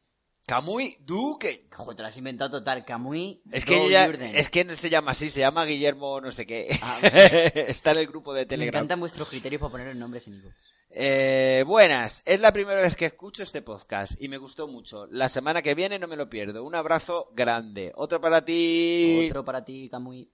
Duken. 1.02 1.68
Joder, 1.72 1.96
te 1.96 2.02
lo 2.04 2.08
has 2.08 2.18
inventado 2.18 2.60
total. 2.60 2.86
Camuy. 2.86 3.42
Es 3.52 3.66
que, 3.66 4.40
es 4.40 4.50
que 4.50 4.64
no 4.64 4.76
se 4.76 4.90
llama 4.90 5.12
así, 5.12 5.30
se 5.30 5.40
llama 5.40 5.66
Guillermo 5.66 6.22
no 6.22 6.32
sé 6.32 6.46
qué. 6.46 6.68
Ah, 6.82 7.00
Está 7.04 7.92
en 7.94 8.00
el 8.00 8.08
grupo 8.08 8.34
de 8.34 8.42
Me 8.42 8.46
Telegram. 8.46 8.80
encantan 8.82 9.00
vuestros 9.00 9.30
criterios 9.30 9.60
para 9.62 9.72
poner 9.72 9.96
nombres 9.96 10.28
en 10.28 10.36
Ivo. 10.36 10.52
Eh, 10.98 11.66
buenas, 11.68 12.24
es 12.26 12.40
la 12.40 12.54
primera 12.54 12.82
vez 12.82 12.96
que 12.96 13.08
escucho 13.08 13.44
este 13.44 13.62
podcast 13.62 14.14
y 14.22 14.30
me 14.30 14.38
gustó 14.38 14.70
mucho. 14.70 15.08
La 15.12 15.28
semana 15.28 15.62
que 15.62 15.76
viene 15.76 16.00
no 16.00 16.08
me 16.08 16.16
lo 16.16 16.30
pierdo. 16.30 16.64
Un 16.64 16.74
abrazo 16.74 17.30
grande. 17.34 17.92
Otro 17.96 18.22
para 18.22 18.46
ti. 18.46 19.28
Otro 19.28 19.44
para 19.44 19.66
ti, 19.66 19.90
Camuy. 19.90 20.32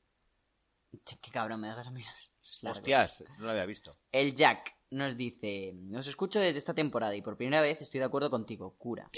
Che, 1.04 1.18
Qué 1.20 1.32
cabrón, 1.32 1.62
me 1.62 1.70
dejas 1.70 1.88
a 1.88 1.92
mirar. 1.92 2.14
Hostias, 2.64 3.24
no 3.40 3.46
lo 3.46 3.52
había 3.52 3.66
visto. 3.66 3.98
El 4.12 4.36
Jack 4.36 4.76
nos 4.92 5.18
dice: 5.18 5.74
Os 5.96 6.06
escucho 6.06 6.40
desde 6.40 6.60
esta 6.60 6.76
temporada 6.76 7.16
y 7.16 7.24
por 7.24 7.38
primera 7.38 7.62
vez 7.64 7.82
estoy 7.82 8.00
de 8.00 8.06
acuerdo 8.06 8.30
contigo, 8.30 8.76
cura. 8.78 9.10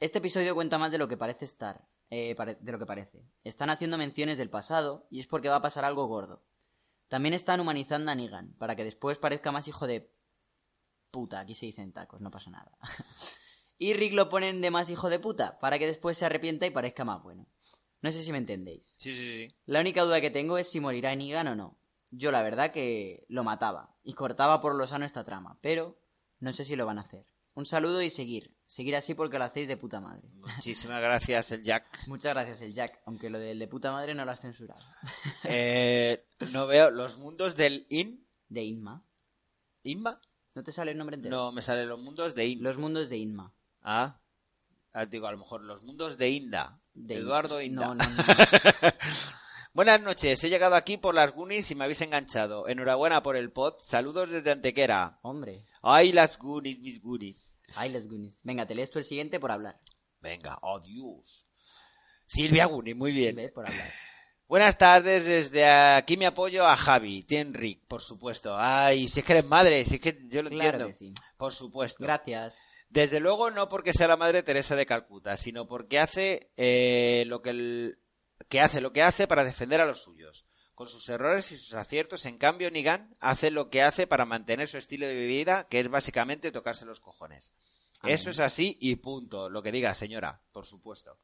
Este 0.00 0.18
episodio 0.18 0.54
cuenta 0.54 0.78
más 0.78 0.90
de 0.90 0.96
lo 0.96 1.06
que 1.06 1.18
parece 1.18 1.44
estar. 1.44 1.86
eh, 2.08 2.34
de 2.60 2.72
lo 2.72 2.78
que 2.78 2.86
parece. 2.86 3.22
Están 3.44 3.68
haciendo 3.68 3.98
menciones 3.98 4.38
del 4.38 4.48
pasado 4.48 5.06
y 5.10 5.20
es 5.20 5.26
porque 5.26 5.50
va 5.50 5.56
a 5.56 5.62
pasar 5.62 5.84
algo 5.84 6.06
gordo. 6.06 6.42
También 7.08 7.34
están 7.34 7.60
humanizando 7.60 8.10
a 8.10 8.14
Negan 8.14 8.54
para 8.54 8.74
que 8.74 8.84
después 8.84 9.18
parezca 9.18 9.52
más 9.52 9.68
hijo 9.68 9.86
de 9.86 10.10
puta. 11.12 11.38
Aquí 11.38 11.54
se 11.54 11.66
dicen 11.66 11.92
tacos, 11.92 12.20
no 12.20 12.32
pasa 12.32 12.50
nada. 12.50 12.72
y 13.78 13.94
Rick 13.94 14.14
lo 14.14 14.28
ponen 14.28 14.60
de 14.60 14.72
más 14.72 14.90
hijo 14.90 15.08
de 15.08 15.20
puta 15.20 15.60
para 15.60 15.78
que 15.78 15.86
después 15.86 16.18
se 16.18 16.24
arrepienta 16.24 16.66
y 16.66 16.70
parezca 16.70 17.04
más 17.04 17.22
bueno. 17.22 17.46
No 18.00 18.10
sé 18.10 18.24
si 18.24 18.32
me 18.32 18.38
entendéis. 18.38 18.96
Sí, 18.98 19.14
sí, 19.14 19.48
sí. 19.48 19.56
La 19.66 19.78
única 19.78 20.02
duda 20.02 20.20
que 20.20 20.32
tengo 20.32 20.58
es 20.58 20.68
si 20.68 20.80
morirá 20.80 21.14
Negan 21.14 21.46
o 21.46 21.54
no. 21.54 21.78
Yo 22.10 22.32
la 22.32 22.42
verdad 22.42 22.72
que 22.72 23.24
lo 23.28 23.44
mataba 23.44 23.94
y 24.02 24.14
cortaba 24.14 24.60
por 24.60 24.74
lo 24.74 24.86
sano 24.88 25.06
esta 25.06 25.24
trama, 25.24 25.58
pero 25.62 25.98
no 26.40 26.52
sé 26.52 26.64
si 26.64 26.74
lo 26.74 26.84
van 26.84 26.98
a 26.98 27.02
hacer. 27.02 27.24
Un 27.54 27.66
saludo 27.66 28.02
y 28.02 28.10
seguir. 28.10 28.56
Seguir 28.66 28.96
así 28.96 29.14
porque 29.14 29.38
lo 29.38 29.44
hacéis 29.44 29.68
de 29.68 29.76
puta 29.76 30.00
madre. 30.00 30.28
Muchísimas 30.56 31.02
gracias, 31.02 31.52
el 31.52 31.62
Jack. 31.62 31.84
Muchas 32.08 32.32
gracias, 32.32 32.62
el 32.62 32.72
Jack, 32.72 33.02
aunque 33.04 33.28
lo 33.28 33.38
del 33.38 33.58
de 33.58 33.68
puta 33.68 33.92
madre 33.92 34.14
no 34.14 34.24
lo 34.24 34.32
has 34.32 34.40
censurado. 34.40 34.80
Eh, 35.44 36.24
no 36.52 36.66
veo 36.66 36.90
los 36.90 37.18
mundos 37.18 37.54
del 37.54 37.86
In. 37.90 38.26
De 38.48 38.64
Inma. 38.64 39.04
¿Inma? 39.82 40.20
¿No 40.54 40.62
te 40.62 40.72
sale 40.72 40.92
el 40.92 40.98
nombre 40.98 41.16
entero? 41.16 41.34
No, 41.36 41.52
me 41.52 41.62
salen 41.62 41.88
los 41.88 41.98
mundos 41.98 42.34
de 42.34 42.46
In. 42.46 42.62
Los 42.62 42.78
mundos 42.78 43.08
de 43.08 43.16
Inma. 43.16 43.54
Ah. 43.82 44.20
Ah, 44.92 45.06
digo, 45.06 45.26
a 45.26 45.32
lo 45.32 45.38
mejor 45.38 45.62
los 45.62 45.82
mundos 45.82 46.18
de 46.18 46.28
Inda. 46.28 46.80
De 46.92 47.16
Eduardo 47.16 47.62
Inma. 47.62 47.92
Inda. 47.92 48.04
No, 48.04 48.10
no, 48.10 48.16
no. 48.16 48.22
Buenas 49.74 50.02
noches, 50.02 50.44
he 50.44 50.50
llegado 50.50 50.74
aquí 50.74 50.98
por 50.98 51.14
las 51.14 51.32
Goonies 51.32 51.70
y 51.70 51.74
me 51.74 51.84
habéis 51.84 52.02
enganchado. 52.02 52.68
Enhorabuena 52.68 53.22
por 53.22 53.36
el 53.36 53.50
pod. 53.50 53.76
Saludos 53.78 54.28
desde 54.28 54.50
Antequera. 54.50 55.18
Hombre. 55.22 55.64
Ay, 55.80 56.12
las 56.12 56.36
Goonies, 56.36 56.82
mis 56.82 57.00
Goonies. 57.00 57.58
Ay, 57.76 57.88
les 57.88 58.06
Goonies. 58.06 58.44
Venga, 58.44 58.66
te 58.66 58.74
lees 58.74 58.90
tú 58.90 58.98
el 58.98 59.06
siguiente 59.06 59.40
por 59.40 59.50
hablar. 59.50 59.80
Venga, 60.20 60.58
adiós. 60.62 61.46
Silvia 62.26 62.66
Goonie, 62.66 62.94
muy 62.94 63.12
bien. 63.12 63.50
Por 63.54 63.66
hablar. 63.66 63.92
Buenas 64.52 64.76
tardes, 64.76 65.24
desde 65.24 65.64
aquí 65.66 66.18
me 66.18 66.26
apoyo 66.26 66.66
a 66.66 66.76
Javi, 66.76 67.22
Tienric, 67.22 67.86
por 67.88 68.02
supuesto. 68.02 68.54
Ay, 68.54 69.08
si 69.08 69.20
es 69.20 69.24
que 69.24 69.32
eres 69.32 69.46
madre, 69.46 69.82
si 69.86 69.94
es 69.94 70.00
que 70.02 70.18
yo 70.28 70.42
lo 70.42 70.50
Claro 70.50 70.64
entiendo. 70.72 70.86
que 70.88 70.92
sí. 70.92 71.14
Por 71.38 71.54
supuesto. 71.54 72.04
Gracias. 72.04 72.58
Desde 72.90 73.18
luego 73.18 73.50
no 73.50 73.70
porque 73.70 73.94
sea 73.94 74.08
la 74.08 74.18
madre 74.18 74.42
Teresa 74.42 74.76
de 74.76 74.84
Calcuta, 74.84 75.38
sino 75.38 75.66
porque 75.66 75.98
hace 75.98 76.52
eh, 76.58 77.24
lo 77.28 77.40
que 77.40 77.48
el- 77.48 77.98
que 78.50 78.60
hace 78.60 78.82
lo 78.82 78.92
que 78.92 79.02
hace 79.02 79.26
para 79.26 79.42
defender 79.42 79.80
a 79.80 79.86
los 79.86 80.02
suyos. 80.02 80.44
Con 80.74 80.86
sus 80.86 81.08
errores 81.08 81.50
y 81.52 81.56
sus 81.56 81.72
aciertos, 81.72 82.26
en 82.26 82.36
cambio, 82.36 82.70
Nigan 82.70 83.16
hace 83.20 83.50
lo 83.50 83.70
que 83.70 83.80
hace 83.80 84.06
para 84.06 84.26
mantener 84.26 84.68
su 84.68 84.76
estilo 84.76 85.06
de 85.06 85.14
vida, 85.14 85.66
que 85.70 85.80
es 85.80 85.88
básicamente 85.88 86.52
tocarse 86.52 86.84
los 86.84 87.00
cojones. 87.00 87.54
Amén. 88.00 88.16
Eso 88.16 88.28
es 88.28 88.38
así 88.38 88.76
y 88.82 88.96
punto. 88.96 89.48
Lo 89.48 89.62
que 89.62 89.72
diga, 89.72 89.94
señora, 89.94 90.42
por 90.52 90.66
supuesto. 90.66 91.16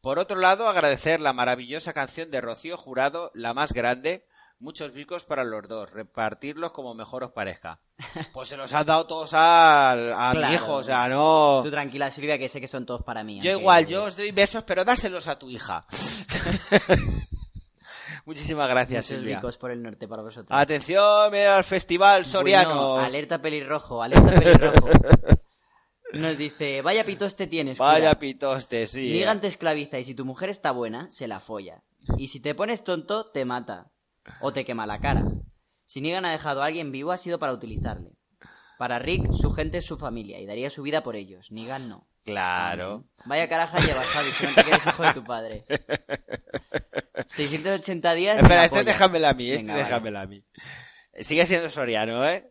Por 0.00 0.18
otro 0.18 0.38
lado, 0.38 0.66
agradecer 0.68 1.20
la 1.20 1.32
maravillosa 1.34 1.92
canción 1.92 2.30
de 2.30 2.40
Rocío 2.40 2.76
Jurado, 2.78 3.30
la 3.34 3.52
más 3.52 3.72
grande. 3.72 4.24
Muchos 4.58 4.92
bicos 4.92 5.24
para 5.24 5.42
los 5.44 5.66
dos, 5.68 5.90
repartirlos 5.90 6.70
como 6.72 6.94
mejor 6.94 7.24
os 7.24 7.32
parezca. 7.32 7.80
Pues 8.32 8.48
se 8.48 8.56
los 8.56 8.72
has 8.72 8.84
dado 8.86 9.06
todos 9.06 9.32
al, 9.34 10.12
a 10.14 10.32
mi 10.34 10.54
hijo, 10.54 10.74
o 10.76 10.82
sea, 10.82 11.08
no. 11.08 11.60
Tú 11.62 11.70
tranquila, 11.70 12.10
Silvia, 12.10 12.38
que 12.38 12.48
sé 12.48 12.60
que 12.60 12.68
son 12.68 12.84
todos 12.86 13.02
para 13.02 13.22
mí. 13.22 13.40
Yo 13.40 13.50
aunque- 13.52 13.62
igual, 13.62 13.86
yo 13.86 14.04
os 14.04 14.16
doy 14.16 14.32
besos, 14.32 14.64
pero 14.64 14.84
dáselos 14.84 15.28
a 15.28 15.38
tu 15.38 15.48
hija. 15.50 15.86
Muchísimas 18.26 18.68
gracias, 18.68 19.04
Muchos 19.06 19.18
Silvia. 19.18 19.36
bicos 19.36 19.56
por 19.58 19.70
el 19.70 19.82
norte 19.82 20.06
para 20.06 20.22
vosotros. 20.22 20.48
Atención, 20.50 21.30
mira 21.32 21.56
al 21.58 21.64
festival 21.64 22.26
Soriano. 22.26 22.92
Bueno, 22.92 23.06
alerta 23.06 23.40
pelirrojo, 23.40 24.02
alerta 24.02 24.30
pelirrojo. 24.30 24.88
Nos 26.14 26.38
dice, 26.38 26.82
vaya 26.82 27.04
pitoste 27.04 27.46
tienes. 27.46 27.78
Vaya 27.78 28.18
pitoste, 28.18 28.86
sí. 28.86 29.12
Nigan 29.12 29.38
eh. 29.38 29.40
te 29.40 29.46
esclaviza 29.46 29.98
y 29.98 30.04
si 30.04 30.14
tu 30.14 30.24
mujer 30.24 30.48
está 30.48 30.72
buena, 30.72 31.10
se 31.10 31.28
la 31.28 31.40
folla. 31.40 31.82
Y 32.16 32.28
si 32.28 32.40
te 32.40 32.54
pones 32.54 32.82
tonto, 32.82 33.30
te 33.30 33.44
mata. 33.44 33.90
O 34.40 34.52
te 34.52 34.64
quema 34.64 34.86
la 34.86 35.00
cara. 35.00 35.24
Si 35.86 36.00
Negan 36.00 36.24
ha 36.24 36.32
dejado 36.32 36.62
a 36.62 36.66
alguien 36.66 36.92
vivo, 36.92 37.12
ha 37.12 37.16
sido 37.16 37.38
para 37.38 37.52
utilizarle. 37.52 38.12
Para 38.78 38.98
Rick, 38.98 39.32
su 39.32 39.52
gente 39.52 39.78
es 39.78 39.84
su 39.84 39.98
familia 39.98 40.40
y 40.40 40.46
daría 40.46 40.70
su 40.70 40.82
vida 40.82 41.02
por 41.02 41.16
ellos. 41.16 41.50
Negan 41.50 41.88
no. 41.88 42.08
Claro. 42.24 43.04
Vaya 43.24 43.48
caraja 43.48 43.78
llevas, 43.78 44.06
Javi, 44.06 44.30
si 44.30 44.46
no 44.46 44.54
te 44.54 44.62
quieres 44.62 44.86
hijo 44.86 45.02
de 45.02 45.14
tu 45.14 45.24
padre. 45.24 45.64
680 47.26 48.14
días. 48.14 48.42
Espera, 48.42 48.64
este 48.64 48.84
déjamela 48.84 49.30
a 49.30 49.34
mí, 49.34 49.50
este 49.50 49.62
Venga, 49.62 49.72
vale. 49.74 49.84
déjamela 49.84 50.20
a 50.22 50.26
mí. 50.26 50.44
Sigue 51.14 51.46
siendo 51.46 51.70
Soriano, 51.70 52.26
¿eh? 52.28 52.50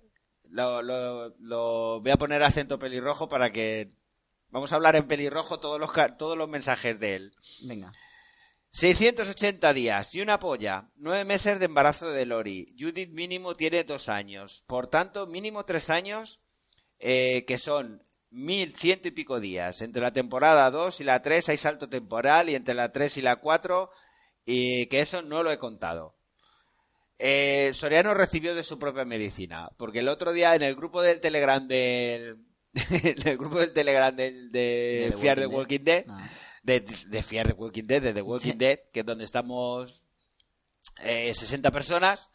Lo, 0.50 0.82
lo, 0.82 1.36
lo 1.40 2.02
voy 2.02 2.12
a 2.12 2.18
poner 2.18 2.44
acento 2.44 2.80
pelirrojo 2.80 3.30
para 3.30 3.52
que... 3.52 3.92
Vamos 4.50 4.72
a 4.72 4.76
hablar 4.76 4.96
en 4.96 5.08
pelirrojo 5.08 5.60
todos 5.60 5.80
los, 5.80 5.92
todos 6.18 6.38
los 6.38 6.50
mensajes 6.50 7.00
de 7.00 7.16
él. 7.16 7.32
Venga. 7.68 7.92
680 8.72 9.74
días 9.74 10.14
y 10.16 10.22
una 10.22 10.40
polla. 10.40 10.90
Nueve 10.96 11.26
meses 11.26 11.60
de 11.60 11.66
embarazo 11.66 12.12
de 12.12 12.26
Lori. 12.26 12.76
Judith 12.80 13.12
mínimo 13.12 13.56
tiene 13.56 13.84
dos 13.84 14.10
años. 14.10 14.64
Por 14.68 14.88
tanto, 14.88 15.28
mínimo 15.28 15.66
tres 15.66 15.90
años, 15.90 16.42
eh, 17.00 17.46
que 17.46 17.58
son 17.58 18.02
mil 18.30 18.76
ciento 18.76 19.08
y 19.08 19.12
pico 19.12 19.40
días. 19.40 19.82
Entre 19.82 20.02
la 20.02 20.14
temporada 20.14 20.70
2 20.70 21.02
y 21.02 21.04
la 21.04 21.22
3 21.22 21.50
hay 21.50 21.58
salto 21.58 21.90
temporal 21.90 22.50
y 22.50 22.56
entre 22.56 22.76
la 22.76 22.92
3 22.92 23.18
y 23.18 23.22
la 23.22 23.38
4, 23.38 23.90
y 24.46 24.88
que 24.88 25.02
eso 25.02 25.22
no 25.22 25.44
lo 25.44 25.52
he 25.52 25.58
contado. 25.58 26.16
Eh, 27.22 27.72
Soriano 27.74 28.14
recibió 28.14 28.56
de 28.56 28.64
su 28.64 28.80
propia 28.80 29.04
medicina, 29.06 29.70
porque 29.78 30.00
el 30.00 30.08
otro 30.08 30.32
día 30.32 30.56
en 30.56 30.64
el 30.64 30.76
grupo 30.76 31.02
del 31.02 31.20
Telegram 31.20 31.68
del... 31.68 32.46
en 32.74 33.28
el 33.28 33.38
grupo 33.38 33.60
del 33.60 33.74
Telegram 33.74 34.16
del, 34.16 34.52
de, 34.52 35.10
De 35.12 35.18
Fear 35.18 35.38
the 35.40 35.46
Walking 35.48 35.58
Walking 35.80 35.84
Dead, 35.84 36.06
Ah. 36.08 36.30
de, 36.64 36.80
de 36.80 37.24
Fear 37.24 37.48
the 37.48 37.54
Walking 37.54 37.84
Dead, 37.84 38.02
de 38.02 38.14
The 38.14 38.22
Walking 38.22 38.52
Sí. 38.52 38.58
Dead, 38.58 38.80
que 38.94 39.02
es 39.02 39.06
donde 39.06 39.26
estamos 39.26 40.04
eh, 41.04 41.34
60 41.36 41.72
personas. 41.72 42.30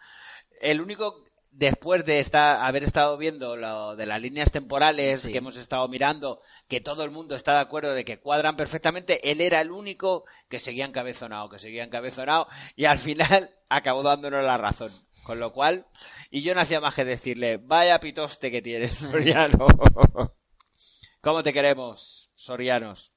El 0.60 0.80
único, 0.82 1.24
después 1.56 2.04
de 2.04 2.18
estar, 2.20 2.62
haber 2.64 2.82
estado 2.82 3.16
viendo 3.16 3.56
lo 3.56 3.94
de 3.96 4.06
las 4.06 4.20
líneas 4.20 4.50
temporales 4.50 5.22
Sí. 5.22 5.32
que 5.32 5.38
hemos 5.38 5.56
estado 5.56 5.86
mirando, 5.88 6.40
que 6.68 6.80
todo 6.80 7.04
el 7.04 7.10
mundo 7.10 7.36
está 7.36 7.54
de 7.54 7.60
acuerdo 7.60 7.94
de 7.94 8.04
que 8.04 8.18
cuadran 8.18 8.56
perfectamente, 8.56 9.30
él 9.30 9.40
era 9.40 9.60
el 9.60 9.70
único 9.70 10.24
que 10.48 10.58
seguía 10.60 10.84
encabezonado, 10.84 11.48
que 11.48 11.58
seguía 11.58 11.84
encabezonado, 11.84 12.48
y 12.74 12.86
al 12.86 12.98
final 12.98 13.54
acabó 13.68 14.02
dándonos 14.02 14.42
la 14.44 14.58
razón. 14.58 14.92
Con 15.24 15.40
lo 15.40 15.52
cual, 15.54 15.86
y 16.30 16.42
yo 16.42 16.54
no 16.54 16.60
hacía 16.60 16.82
más 16.82 16.94
que 16.94 17.04
decirle, 17.06 17.56
vaya 17.56 17.98
pitoste 17.98 18.50
que 18.50 18.60
tienes, 18.60 18.96
Soriano. 18.96 19.66
¿Cómo 21.22 21.42
te 21.42 21.52
queremos, 21.52 22.30
Sorianos? 22.34 23.12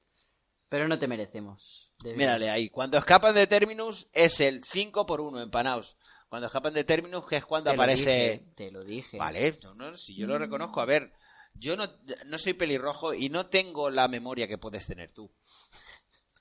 Pero 0.70 0.88
no 0.88 0.98
te 0.98 1.06
merecemos. 1.06 1.90
Mírale 2.04 2.48
ahí. 2.50 2.70
Cuando 2.70 2.96
escapan 2.96 3.34
de 3.34 3.46
Terminus 3.46 4.08
es 4.12 4.40
el 4.40 4.62
5 4.64 5.04
por 5.04 5.20
1 5.20 5.40
empanaos. 5.42 5.96
Cuando 6.28 6.46
escapan 6.46 6.74
de 6.74 6.84
Terminus, 6.84 7.26
que 7.26 7.36
es 7.36 7.44
cuando 7.44 7.70
Te 7.70 7.76
lo 7.76 7.82
aparece. 7.82 8.10
dije, 8.10 8.52
te 8.54 8.70
lo 8.70 8.84
dije. 8.84 9.16
Vale, 9.16 9.58
no, 9.62 9.74
no, 9.74 9.94
si 9.96 10.14
yo 10.14 10.26
lo 10.26 10.38
reconozco. 10.38 10.80
A 10.80 10.84
ver, 10.84 11.12
yo 11.54 11.76
no, 11.76 11.88
no 12.26 12.38
soy 12.38 12.52
pelirrojo 12.52 13.14
y 13.14 13.30
no 13.30 13.46
tengo 13.46 13.90
la 13.90 14.08
memoria 14.08 14.46
que 14.46 14.58
puedes 14.58 14.86
tener 14.86 15.12
tú. 15.12 15.30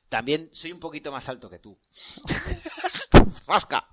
También 0.09 0.49
soy 0.51 0.71
un 0.71 0.79
poquito 0.79 1.11
más 1.11 1.29
alto 1.29 1.49
que 1.49 1.59
tú. 1.59 1.79
¡Fasca! 3.45 3.87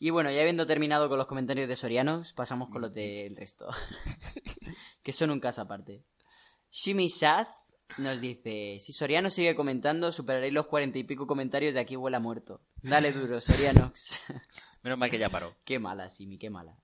Y 0.00 0.10
bueno, 0.10 0.30
ya 0.30 0.40
habiendo 0.40 0.66
terminado 0.66 1.08
con 1.08 1.18
los 1.18 1.26
comentarios 1.26 1.68
de 1.68 1.76
Sorianos, 1.76 2.32
pasamos 2.32 2.68
con 2.70 2.82
los 2.82 2.92
del 2.92 3.36
resto. 3.36 3.68
que 5.02 5.12
son 5.12 5.30
un 5.30 5.40
caso 5.40 5.62
aparte. 5.62 6.04
Shimi 6.70 7.08
Shaz 7.08 7.48
nos 7.98 8.20
dice: 8.20 8.78
Si 8.80 8.92
Soriano 8.92 9.30
sigue 9.30 9.54
comentando, 9.54 10.12
superaréis 10.12 10.52
los 10.52 10.66
cuarenta 10.66 10.98
y 10.98 11.04
pico 11.04 11.26
comentarios 11.26 11.74
de 11.74 11.80
aquí 11.80 11.96
huele 11.96 12.16
a 12.16 12.20
muerto. 12.20 12.60
Dale 12.82 13.12
duro, 13.12 13.40
Sorianox. 13.40 14.18
Menos 14.82 14.98
mal 14.98 15.10
que 15.10 15.18
ya 15.18 15.28
paró. 15.30 15.54
qué 15.64 15.78
mala, 15.78 16.08
Shimi, 16.08 16.38
qué 16.38 16.50
mala. 16.50 16.76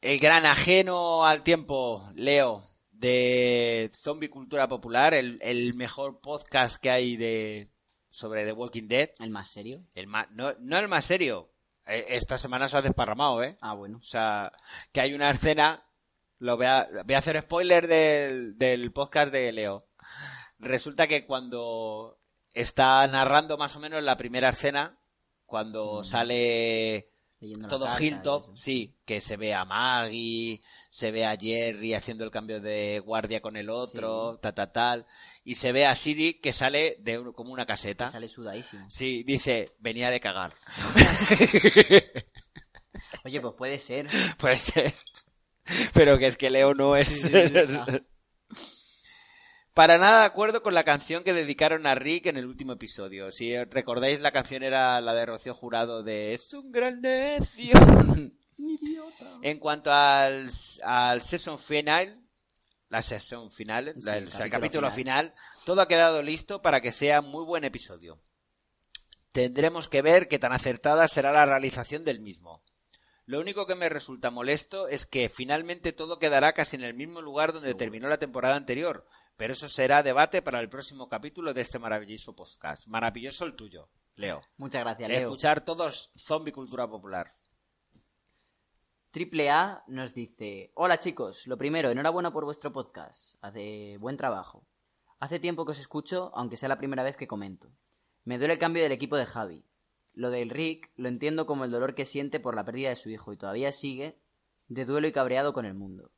El 0.00 0.18
gran 0.18 0.44
ajeno 0.44 1.24
al 1.24 1.42
tiempo, 1.42 2.06
Leo, 2.14 2.62
de 2.92 3.90
Zombie 3.94 4.28
Cultura 4.28 4.68
Popular, 4.68 5.14
el, 5.14 5.38
el 5.42 5.74
mejor 5.74 6.20
podcast 6.20 6.76
que 6.76 6.90
hay 6.90 7.16
de 7.16 7.70
sobre 8.10 8.44
The 8.44 8.52
Walking 8.52 8.86
Dead. 8.88 9.10
¿El 9.18 9.30
más 9.30 9.50
serio? 9.50 9.82
El 9.94 10.06
más, 10.06 10.30
no, 10.30 10.54
no 10.60 10.78
el 10.78 10.88
más 10.88 11.04
serio. 11.06 11.50
Eh, 11.86 12.04
Esta 12.10 12.38
semana 12.38 12.68
se 12.68 12.76
ha 12.76 12.82
desparramado, 12.82 13.42
¿eh? 13.42 13.56
Ah, 13.60 13.74
bueno. 13.74 13.98
O 13.98 14.02
sea, 14.04 14.52
que 14.92 15.00
hay 15.00 15.14
una 15.14 15.30
escena. 15.30 15.83
Lo 16.44 16.58
voy 16.58 16.66
a, 16.66 16.86
voy 17.06 17.14
a 17.14 17.18
hacer 17.18 17.40
spoiler 17.40 17.86
del, 17.88 18.58
del 18.58 18.92
podcast 18.92 19.32
de 19.32 19.50
Leo. 19.50 19.88
Resulta 20.58 21.06
que 21.06 21.24
cuando 21.24 22.18
está 22.52 23.06
narrando 23.06 23.56
más 23.56 23.74
o 23.76 23.80
menos 23.80 24.02
la 24.02 24.18
primera 24.18 24.50
escena, 24.50 24.98
cuando 25.46 26.02
Mm. 26.02 26.04
sale 26.04 27.08
Leyendo 27.40 27.68
todo 27.68 27.88
Hilltop, 27.98 28.54
sí, 28.58 28.94
que 29.06 29.22
se 29.22 29.38
ve 29.38 29.54
a 29.54 29.64
Maggie, 29.64 30.60
se 30.90 31.12
ve 31.12 31.24
a 31.24 31.34
Jerry 31.34 31.94
haciendo 31.94 32.24
el 32.24 32.30
cambio 32.30 32.60
de 32.60 33.00
guardia 33.02 33.40
con 33.40 33.56
el 33.56 33.70
otro, 33.70 34.34
Sí. 34.34 34.38
ta 34.42 34.54
ta 34.54 34.70
tal, 34.70 35.06
y 35.44 35.54
se 35.54 35.72
ve 35.72 35.86
a 35.86 35.96
Siri 35.96 36.34
que 36.40 36.52
sale 36.52 36.96
de 37.00 37.20
un- 37.20 37.32
como 37.32 37.54
una 37.54 37.64
caseta. 37.64 38.04
Que 38.06 38.12
Sale 38.12 38.28
sudadísimo. 38.28 38.86
Sí, 38.90 39.22
dice, 39.24 39.74
venía 39.78 40.10
de 40.10 40.20
cagar. 40.20 40.52
Oye, 43.24 43.40
pues 43.40 43.54
puede 43.56 43.78
ser. 43.78 44.06
Puede 44.38 44.56
ser. 44.56 44.92
Pero 45.94 46.18
que 46.18 46.26
es 46.26 46.36
que 46.36 46.50
Leo 46.50 46.74
no 46.74 46.96
es. 46.96 47.08
Sí, 47.08 47.28
sí, 47.28 47.48
sí. 47.66 48.02
Para 49.72 49.98
nada 49.98 50.20
de 50.20 50.26
acuerdo 50.26 50.62
con 50.62 50.74
la 50.74 50.84
canción 50.84 51.24
que 51.24 51.32
dedicaron 51.32 51.86
a 51.86 51.96
Rick 51.96 52.26
en 52.26 52.36
el 52.36 52.46
último 52.46 52.72
episodio. 52.74 53.32
Si 53.32 53.56
recordáis, 53.64 54.20
la 54.20 54.30
canción 54.30 54.62
era 54.62 55.00
la 55.00 55.14
de 55.14 55.26
Rocío 55.26 55.52
Jurado 55.54 56.04
de 56.04 56.32
Es 56.32 56.52
un 56.54 56.70
gran 56.70 57.00
necio. 57.00 57.74
en 59.42 59.58
cuanto 59.58 59.92
al, 59.92 60.48
al 60.84 61.22
season 61.22 61.58
final, 61.58 62.20
la 62.88 63.02
sesión 63.02 63.50
final, 63.50 63.92
la- 63.96 64.18
el 64.18 64.28
o 64.28 64.30
sea, 64.30 64.44
el 64.44 64.50
capítulo 64.52 64.86
capítulo 64.88 64.90
final, 64.92 65.34
todo 65.64 65.80
ha 65.80 65.88
quedado 65.88 66.22
listo 66.22 66.62
para 66.62 66.80
que 66.80 66.92
sea 66.92 67.20
muy 67.20 67.44
buen 67.44 67.64
episodio. 67.64 68.20
Tendremos 69.32 69.88
que 69.88 70.02
ver 70.02 70.28
qué 70.28 70.38
tan 70.38 70.52
acertada 70.52 71.08
será 71.08 71.32
la 71.32 71.46
realización 71.46 72.04
del 72.04 72.20
mismo. 72.20 72.62
Lo 73.26 73.40
único 73.40 73.66
que 73.66 73.74
me 73.74 73.88
resulta 73.88 74.30
molesto 74.30 74.86
es 74.88 75.06
que 75.06 75.30
finalmente 75.30 75.94
todo 75.94 76.18
quedará 76.18 76.52
casi 76.52 76.76
en 76.76 76.84
el 76.84 76.92
mismo 76.92 77.22
lugar 77.22 77.54
donde 77.54 77.74
terminó 77.74 78.06
la 78.08 78.18
temporada 78.18 78.56
anterior, 78.56 79.06
pero 79.38 79.54
eso 79.54 79.66
será 79.66 80.02
debate 80.02 80.42
para 80.42 80.60
el 80.60 80.68
próximo 80.68 81.08
capítulo 81.08 81.54
de 81.54 81.62
este 81.62 81.78
maravilloso 81.78 82.36
podcast. 82.36 82.86
Maravilloso 82.86 83.46
el 83.46 83.56
tuyo, 83.56 83.88
Leo. 84.14 84.42
Muchas 84.58 84.82
gracias, 84.82 85.08
Leo. 85.08 85.20
Escuchar 85.20 85.64
todos 85.64 86.10
Zombie 86.18 86.52
Cultura 86.52 86.86
Popular. 86.86 87.34
Triple 89.10 89.48
A 89.48 89.84
nos 89.86 90.12
dice: 90.12 90.70
Hola 90.74 90.98
chicos, 90.98 91.46
lo 91.46 91.56
primero, 91.56 91.90
enhorabuena 91.90 92.30
por 92.30 92.44
vuestro 92.44 92.74
podcast. 92.74 93.36
Hace 93.40 93.96
buen 93.98 94.18
trabajo. 94.18 94.66
Hace 95.18 95.40
tiempo 95.40 95.64
que 95.64 95.70
os 95.70 95.78
escucho, 95.78 96.30
aunque 96.34 96.58
sea 96.58 96.68
la 96.68 96.76
primera 96.76 97.02
vez 97.02 97.16
que 97.16 97.26
comento. 97.26 97.72
Me 98.24 98.36
duele 98.36 98.52
el 98.54 98.58
cambio 98.58 98.82
del 98.82 98.92
equipo 98.92 99.16
de 99.16 99.24
Javi. 99.24 99.64
Lo 100.14 100.30
del 100.30 100.50
Rick 100.50 100.90
lo 100.96 101.08
entiendo 101.08 101.44
como 101.46 101.64
el 101.64 101.70
dolor 101.70 101.94
que 101.94 102.04
siente 102.06 102.40
por 102.40 102.54
la 102.54 102.64
pérdida 102.64 102.88
de 102.90 102.96
su 102.96 103.10
hijo 103.10 103.32
y 103.32 103.36
todavía 103.36 103.72
sigue 103.72 104.16
de 104.68 104.84
duelo 104.84 105.06
y 105.08 105.12
cabreado 105.12 105.52
con 105.52 105.64
el 105.66 105.74
mundo. 105.74 106.10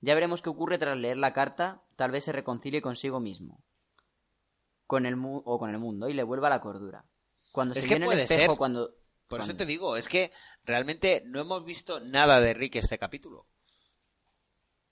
Ya 0.00 0.14
veremos 0.14 0.42
qué 0.42 0.50
ocurre 0.50 0.78
tras 0.78 0.96
leer 0.98 1.16
la 1.16 1.32
carta, 1.32 1.82
tal 1.96 2.10
vez 2.10 2.24
se 2.24 2.32
reconcilie 2.32 2.80
consigo 2.82 3.18
mismo. 3.20 3.62
Con 4.86 5.06
el 5.06 5.16
mu- 5.16 5.42
o 5.44 5.58
con 5.58 5.70
el 5.70 5.78
mundo 5.78 6.08
y 6.08 6.14
le 6.14 6.22
vuelva 6.22 6.50
la 6.50 6.60
cordura. 6.60 7.04
Cuando 7.52 7.74
Es 7.74 7.82
se 7.82 7.88
que 7.88 7.94
en 7.94 8.02
el 8.04 8.12
espejo, 8.20 8.52
ser. 8.52 8.58
cuando 8.58 8.94
Por 9.28 9.40
eso 9.40 9.56
te 9.56 9.66
digo, 9.66 9.96
es 9.96 10.08
que 10.08 10.30
realmente 10.64 11.22
no 11.26 11.40
hemos 11.40 11.64
visto 11.64 12.00
nada 12.00 12.40
de 12.40 12.54
Rick 12.54 12.76
este 12.76 12.98
capítulo. 12.98 13.46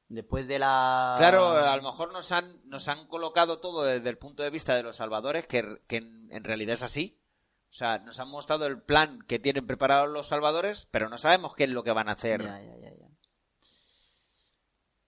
después 0.08 0.48
de 0.48 0.58
la 0.58 1.14
Claro, 1.18 1.48
a 1.50 1.76
lo 1.76 1.82
mejor 1.82 2.12
nos 2.12 2.32
han, 2.32 2.60
nos 2.68 2.88
han 2.88 3.06
colocado 3.08 3.60
todo 3.60 3.84
desde 3.84 4.08
el 4.08 4.18
punto 4.18 4.42
de 4.42 4.50
vista 4.50 4.74
de 4.74 4.82
los 4.82 4.96
salvadores, 4.96 5.46
que, 5.46 5.82
que 5.86 5.96
en, 5.98 6.28
en 6.32 6.44
realidad 6.44 6.74
es 6.74 6.82
así. 6.82 7.17
O 7.70 7.74
sea, 7.78 7.98
nos 7.98 8.18
han 8.18 8.30
mostrado 8.30 8.66
el 8.66 8.80
plan 8.80 9.20
que 9.28 9.38
tienen 9.38 9.66
preparado 9.66 10.06
los 10.06 10.28
salvadores, 10.28 10.88
pero 10.90 11.08
no 11.08 11.18
sabemos 11.18 11.54
qué 11.54 11.64
es 11.64 11.70
lo 11.70 11.84
que 11.84 11.92
van 11.92 12.08
a 12.08 12.12
hacer. 12.12 12.42
Ya, 12.42 12.62
ya, 12.62 12.76
ya, 12.76 12.94
ya. 12.94 13.08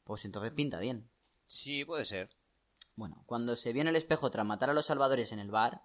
Pues 0.04 0.24
entonces 0.24 0.52
pinta 0.52 0.78
bien. 0.78 1.10
Sí, 1.46 1.84
puede 1.84 2.04
ser. 2.04 2.30
Bueno, 2.96 3.22
cuando 3.26 3.56
se 3.56 3.72
vio 3.72 3.82
en 3.82 3.88
el 3.88 3.96
espejo 3.96 4.30
tras 4.30 4.46
matar 4.46 4.70
a 4.70 4.74
los 4.74 4.86
salvadores 4.86 5.32
en 5.32 5.38
el 5.38 5.50
bar, 5.50 5.82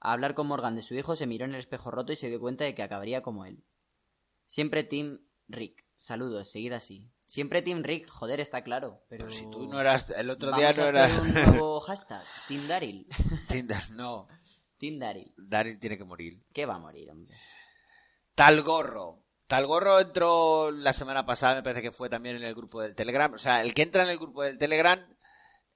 a 0.00 0.12
hablar 0.12 0.34
con 0.34 0.46
Morgan 0.46 0.76
de 0.76 0.82
su 0.82 0.94
hijo, 0.94 1.14
se 1.14 1.26
miró 1.26 1.44
en 1.44 1.52
el 1.52 1.60
espejo 1.60 1.90
roto 1.90 2.12
y 2.12 2.16
se 2.16 2.28
dio 2.28 2.40
cuenta 2.40 2.64
de 2.64 2.74
que 2.74 2.82
acabaría 2.82 3.22
como 3.22 3.44
él. 3.44 3.64
Siempre 4.46 4.84
Team 4.84 5.20
Rick. 5.48 5.84
Saludos, 5.96 6.50
seguid 6.50 6.72
así. 6.72 7.10
Siempre 7.26 7.60
Team 7.60 7.82
Rick, 7.82 8.08
joder, 8.08 8.40
está 8.40 8.62
claro. 8.62 9.02
Pero, 9.08 9.26
Pero 9.26 9.36
si 9.36 9.50
tú 9.50 9.68
no 9.68 9.80
eras, 9.80 10.08
el 10.10 10.30
otro 10.30 10.50
Vamos 10.50 10.60
día 10.60 10.68
a 10.70 10.72
no 10.72 10.82
hacer 10.82 10.94
eras 10.94 11.18
un 11.18 11.34
nuevo 11.52 11.80
hashtag, 11.80 12.22
Team 12.46 12.66
Daryl. 12.68 13.06
Tinder, 13.48 13.90
no. 13.90 14.26
Team 14.78 14.98
Daryl. 14.98 15.32
Daryl 15.36 15.78
tiene 15.78 15.98
que 15.98 16.04
morir. 16.04 16.42
¿Qué 16.52 16.66
va 16.66 16.76
a 16.76 16.78
morir, 16.78 17.10
hombre? 17.10 17.34
Tal 18.34 18.62
gorro. 18.62 19.22
Tal 19.46 19.66
gorro 19.66 19.98
entró 20.00 20.70
la 20.70 20.92
semana 20.92 21.24
pasada, 21.24 21.54
me 21.54 21.62
parece 21.62 21.82
que 21.82 21.90
fue 21.92 22.08
también 22.10 22.36
en 22.36 22.42
el 22.42 22.54
grupo 22.54 22.82
del 22.82 22.94
Telegram. 22.94 23.32
O 23.32 23.38
sea, 23.38 23.62
el 23.62 23.74
que 23.74 23.82
entra 23.82 24.04
en 24.04 24.10
el 24.10 24.18
grupo 24.18 24.42
del 24.42 24.58
Telegram 24.58 25.00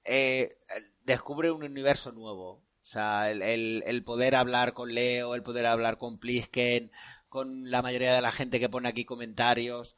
eh, 0.05 0.57
descubre 1.03 1.51
un 1.51 1.63
universo 1.63 2.11
nuevo. 2.11 2.51
O 2.51 2.85
sea, 2.85 3.31
el, 3.31 3.41
el- 3.41 3.83
el 3.87 4.03
poder 4.03 4.35
hablar 4.35 4.73
con 4.73 4.93
Leo, 4.93 5.35
el 5.35 5.43
poder 5.43 5.65
hablar 5.65 5.97
con 5.97 6.19
Plisken, 6.19 6.91
con 7.29 7.69
la 7.71 7.81
mayoría 7.81 8.13
de 8.13 8.21
la 8.21 8.31
gente 8.31 8.59
que 8.59 8.69
pone 8.69 8.89
aquí 8.89 9.05
comentarios, 9.05 9.95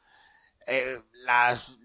eh, 0.66 1.02
las, 1.24 1.78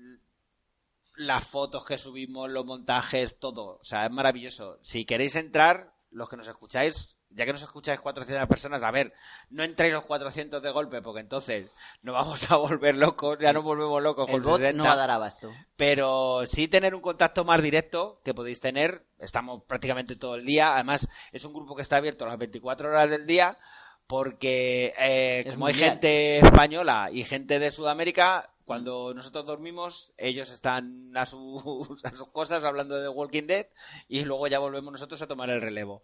las 1.16 1.46
fotos 1.46 1.84
que 1.86 1.98
subimos, 1.98 2.50
los 2.50 2.66
montajes, 2.66 3.38
todo. 3.40 3.80
O 3.80 3.84
sea, 3.84 4.06
es 4.06 4.12
maravilloso. 4.12 4.80
Si 4.82 5.04
queréis 5.06 5.36
entrar, 5.36 5.94
los 6.12 6.30
que 6.30 6.38
nos 6.38 6.48
escucháis, 6.48 7.18
ya 7.30 7.46
que 7.46 7.54
nos 7.54 7.62
escucháis 7.62 8.00
400 8.02 8.48
personas, 8.48 8.84
a 8.84 8.92
ver, 8.92 9.14
no 9.50 9.64
entréis 9.64 9.94
los 9.94 10.06
400 10.06 10.62
de 10.62 10.70
golpe, 10.72 11.02
porque 11.02 11.22
entonces 11.22 11.68
nos 12.02 12.14
vamos 12.14 12.52
a 12.52 12.58
volver 12.58 12.96
locos, 12.96 13.38
ya 13.40 13.54
nos 13.54 13.64
volvemos 13.64 14.02
locos 14.04 14.28
El 14.28 14.34
con 14.34 14.44
bot 14.44 14.60
60. 14.60 14.78
no 14.78 14.84
va 14.84 14.94
a 14.94 14.98
dar 14.98 15.12
abasto. 15.12 15.52
Pero 15.78 16.44
sí 16.46 16.68
tener 16.68 16.94
un 16.94 17.02
contacto 17.02 17.46
más 17.46 17.62
directo 17.62 18.22
que 18.24 18.34
podéis 18.34 18.60
tener. 18.60 19.06
Estamos 19.20 19.64
prácticamente 19.64 20.16
todo 20.16 20.36
el 20.36 20.46
día. 20.46 20.76
Además, 20.76 21.08
es 21.32 21.46
un 21.46 21.54
grupo 21.54 21.76
que 21.76 21.82
está 21.82 21.98
abierto 21.98 22.26
las 22.26 22.38
24 22.38 22.90
horas 22.90 23.10
del 23.10 23.26
día 23.26 23.58
porque 24.12 24.94
eh, 25.00 25.46
como 25.52 25.68
hay 25.68 25.74
mundial. 25.74 25.92
gente 25.92 26.40
española 26.40 27.10
y 27.14 27.24
gente 27.24 27.60
de 27.60 27.72
Sudamérica, 27.72 28.51
cuando 28.66 29.14
nosotros 29.14 29.46
dormimos, 29.46 30.14
ellos 30.18 30.52
están 30.52 31.16
a 31.16 31.26
sus, 31.26 31.64
a 32.06 32.16
sus 32.16 32.30
cosas 32.30 32.64
hablando 32.64 33.00
de 33.00 33.10
Walking 33.10 33.48
Dead 33.48 33.68
y 34.08 34.26
luego 34.26 34.48
ya 34.48 34.60
volvemos 34.60 34.92
nosotros 34.92 35.22
a 35.22 35.28
tomar 35.28 35.50
el 35.50 35.62
relevo. 35.62 36.02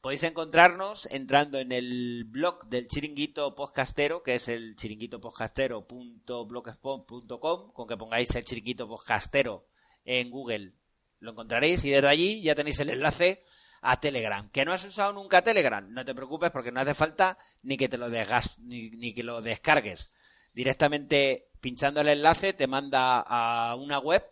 Podéis 0.00 0.22
encontrarnos 0.22 1.06
entrando 1.10 1.58
en 1.58 1.72
el 1.72 2.24
blog 2.24 2.68
del 2.68 2.88
chiringuito 2.88 3.54
podcastero, 3.54 4.22
que 4.22 4.36
es 4.36 4.48
el 4.48 4.74
chiringuitopodcastero.blogspot.com, 4.74 7.72
con 7.72 7.86
que 7.86 7.98
pongáis 7.98 8.34
el 8.34 8.44
chiringuito 8.44 8.88
podcastero 8.88 9.68
en 10.06 10.30
Google. 10.30 10.72
Lo 11.18 11.32
encontraréis 11.32 11.84
y 11.84 11.90
desde 11.90 12.08
allí 12.08 12.40
ya 12.40 12.54
tenéis 12.54 12.80
el 12.80 12.88
enlace 12.88 13.44
a 13.82 14.00
Telegram. 14.00 14.48
¿Que 14.48 14.64
no 14.64 14.72
has 14.72 14.86
usado 14.86 15.12
nunca 15.12 15.42
Telegram? 15.42 15.86
No 15.92 16.02
te 16.02 16.14
preocupes 16.14 16.50
porque 16.50 16.72
no 16.72 16.80
hace 16.80 16.94
falta 16.94 17.36
ni 17.60 17.76
que 17.76 17.90
te 17.90 17.98
lo 17.98 18.08
desgas, 18.08 18.58
ni, 18.58 18.88
ni 18.92 19.12
que 19.12 19.22
lo 19.22 19.42
descargues. 19.42 20.14
Directamente 20.54 21.49
pinchando 21.60 22.00
el 22.00 22.08
enlace 22.08 22.52
te 22.52 22.66
manda 22.66 23.20
a 23.26 23.74
una 23.76 23.98
web, 23.98 24.24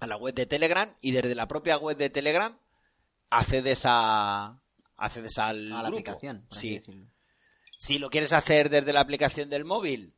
a 0.00 0.06
la 0.06 0.16
web 0.16 0.34
de 0.34 0.46
Telegram, 0.46 0.94
y 1.00 1.12
desde 1.12 1.34
la 1.34 1.46
propia 1.48 1.76
web 1.78 1.96
de 1.96 2.10
Telegram 2.10 2.56
accedes 3.30 3.82
a 3.84 4.60
accedes 4.96 5.38
al 5.38 5.72
A 5.72 5.82
la 5.82 5.88
grupo. 5.90 5.98
aplicación. 6.10 6.46
Sí. 6.50 6.80
Si 7.78 7.98
lo 7.98 8.08
quieres 8.08 8.32
hacer 8.32 8.70
desde 8.70 8.92
la 8.92 9.00
aplicación 9.00 9.50
del 9.50 9.64
móvil, 9.64 10.14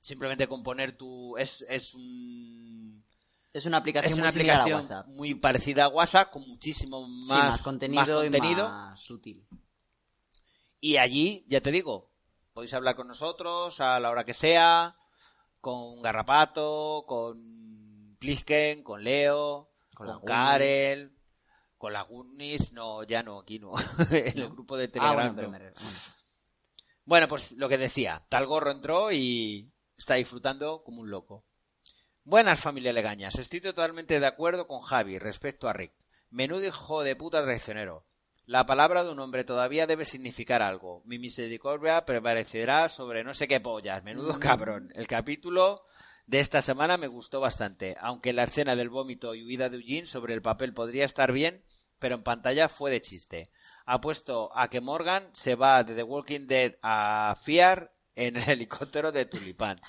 simplemente 0.00 0.46
con 0.48 0.62
poner 0.62 0.92
tu 0.96 1.36
es 1.36 1.64
es 1.68 1.94
un 1.94 3.04
Es 3.52 3.66
una 3.66 3.76
aplicación 3.78 4.10
es 4.10 4.16
muy 4.16 4.20
una 4.20 4.54
a 4.54 4.62
aplicación 4.62 5.14
muy 5.14 5.34
parecida 5.34 5.84
a 5.84 5.88
WhatsApp 5.88 6.30
con 6.30 6.48
muchísimo 6.48 7.06
Sí, 7.06 7.28
más 7.28 7.60
contenido, 7.62 8.00
más 8.00 8.08
contenido. 8.10 8.66
y 8.66 8.70
más 8.70 9.10
útil. 9.10 9.46
Y 10.80 10.96
allí, 10.96 11.44
ya 11.48 11.60
te 11.60 11.70
digo, 11.70 12.10
podéis 12.54 12.72
hablar 12.74 12.96
con 12.96 13.06
nosotros 13.08 13.78
a 13.80 14.00
la 14.00 14.10
hora 14.10 14.24
que 14.24 14.34
sea, 14.34 14.96
con 15.62 16.02
Garrapato, 16.02 17.04
con 17.06 18.16
Plisken, 18.18 18.82
con 18.82 19.02
Leo, 19.02 19.70
Con 19.94 20.06
con, 20.06 20.06
la 20.08 20.12
Goonies. 20.14 20.26
Karel, 20.28 21.18
con 21.78 21.92
las 21.94 22.06
Goonies, 22.08 22.72
no, 22.72 23.02
ya 23.04 23.22
no, 23.22 23.38
aquí 23.40 23.58
no, 23.60 23.72
en 24.10 24.38
el 24.38 24.50
grupo 24.50 24.76
de 24.76 24.84
Ah, 24.84 24.88
Telegram. 24.88 25.14
bueno, 25.14 25.30
no. 25.30 25.36
pero 25.36 25.50
me 25.50 25.58
re- 25.58 25.72
bueno. 25.72 25.90
Bueno, 27.04 27.28
pues 27.28 27.52
lo 27.52 27.68
que 27.68 27.78
decía, 27.78 28.26
tal 28.28 28.46
gorro 28.46 28.70
entró 28.70 29.10
y 29.12 29.72
está 29.96 30.14
disfrutando 30.14 30.82
como 30.84 31.00
un 31.00 31.10
loco. 31.10 31.46
Buenas 32.24 32.60
familia 32.60 32.92
Legañas, 32.92 33.36
estoy 33.36 33.60
totalmente 33.60 34.20
de 34.20 34.26
acuerdo 34.26 34.66
con 34.68 34.80
Javi 34.80 35.18
respecto 35.18 35.68
a 35.68 35.72
Rick. 35.72 35.94
Menudo 36.30 36.64
hijo 36.66 37.02
de 37.02 37.16
puta 37.16 37.42
traicionero. 37.42 38.06
La 38.44 38.66
palabra 38.66 39.04
de 39.04 39.10
un 39.10 39.20
hombre 39.20 39.44
todavía 39.44 39.86
debe 39.86 40.04
significar 40.04 40.62
algo. 40.62 41.02
Mi 41.04 41.18
misericordia 41.18 42.04
prevalecerá 42.04 42.88
sobre 42.88 43.22
no 43.22 43.34
sé 43.34 43.46
qué 43.46 43.60
pollas. 43.60 44.02
Menudo 44.02 44.40
cabrón. 44.40 44.92
El 44.96 45.06
capítulo 45.06 45.84
de 46.26 46.40
esta 46.40 46.60
semana 46.60 46.96
me 46.96 47.06
gustó 47.06 47.40
bastante, 47.40 47.96
aunque 48.00 48.32
la 48.32 48.44
escena 48.44 48.74
del 48.74 48.90
vómito 48.90 49.34
y 49.34 49.44
huida 49.44 49.68
de 49.68 49.76
Eugene 49.76 50.06
sobre 50.06 50.34
el 50.34 50.42
papel 50.42 50.74
podría 50.74 51.04
estar 51.04 51.30
bien, 51.30 51.64
pero 52.00 52.16
en 52.16 52.24
pantalla 52.24 52.68
fue 52.68 52.90
de 52.90 53.00
chiste. 53.00 53.50
Apuesto 53.86 54.50
a 54.56 54.68
que 54.68 54.80
Morgan 54.80 55.30
se 55.32 55.54
va 55.54 55.84
de 55.84 55.94
The 55.94 56.02
Walking 56.02 56.46
Dead 56.48 56.72
a 56.82 57.36
Fiar 57.40 57.94
en 58.16 58.36
el 58.36 58.48
helicóptero 58.48 59.12
de 59.12 59.24
Tulipán. 59.24 59.80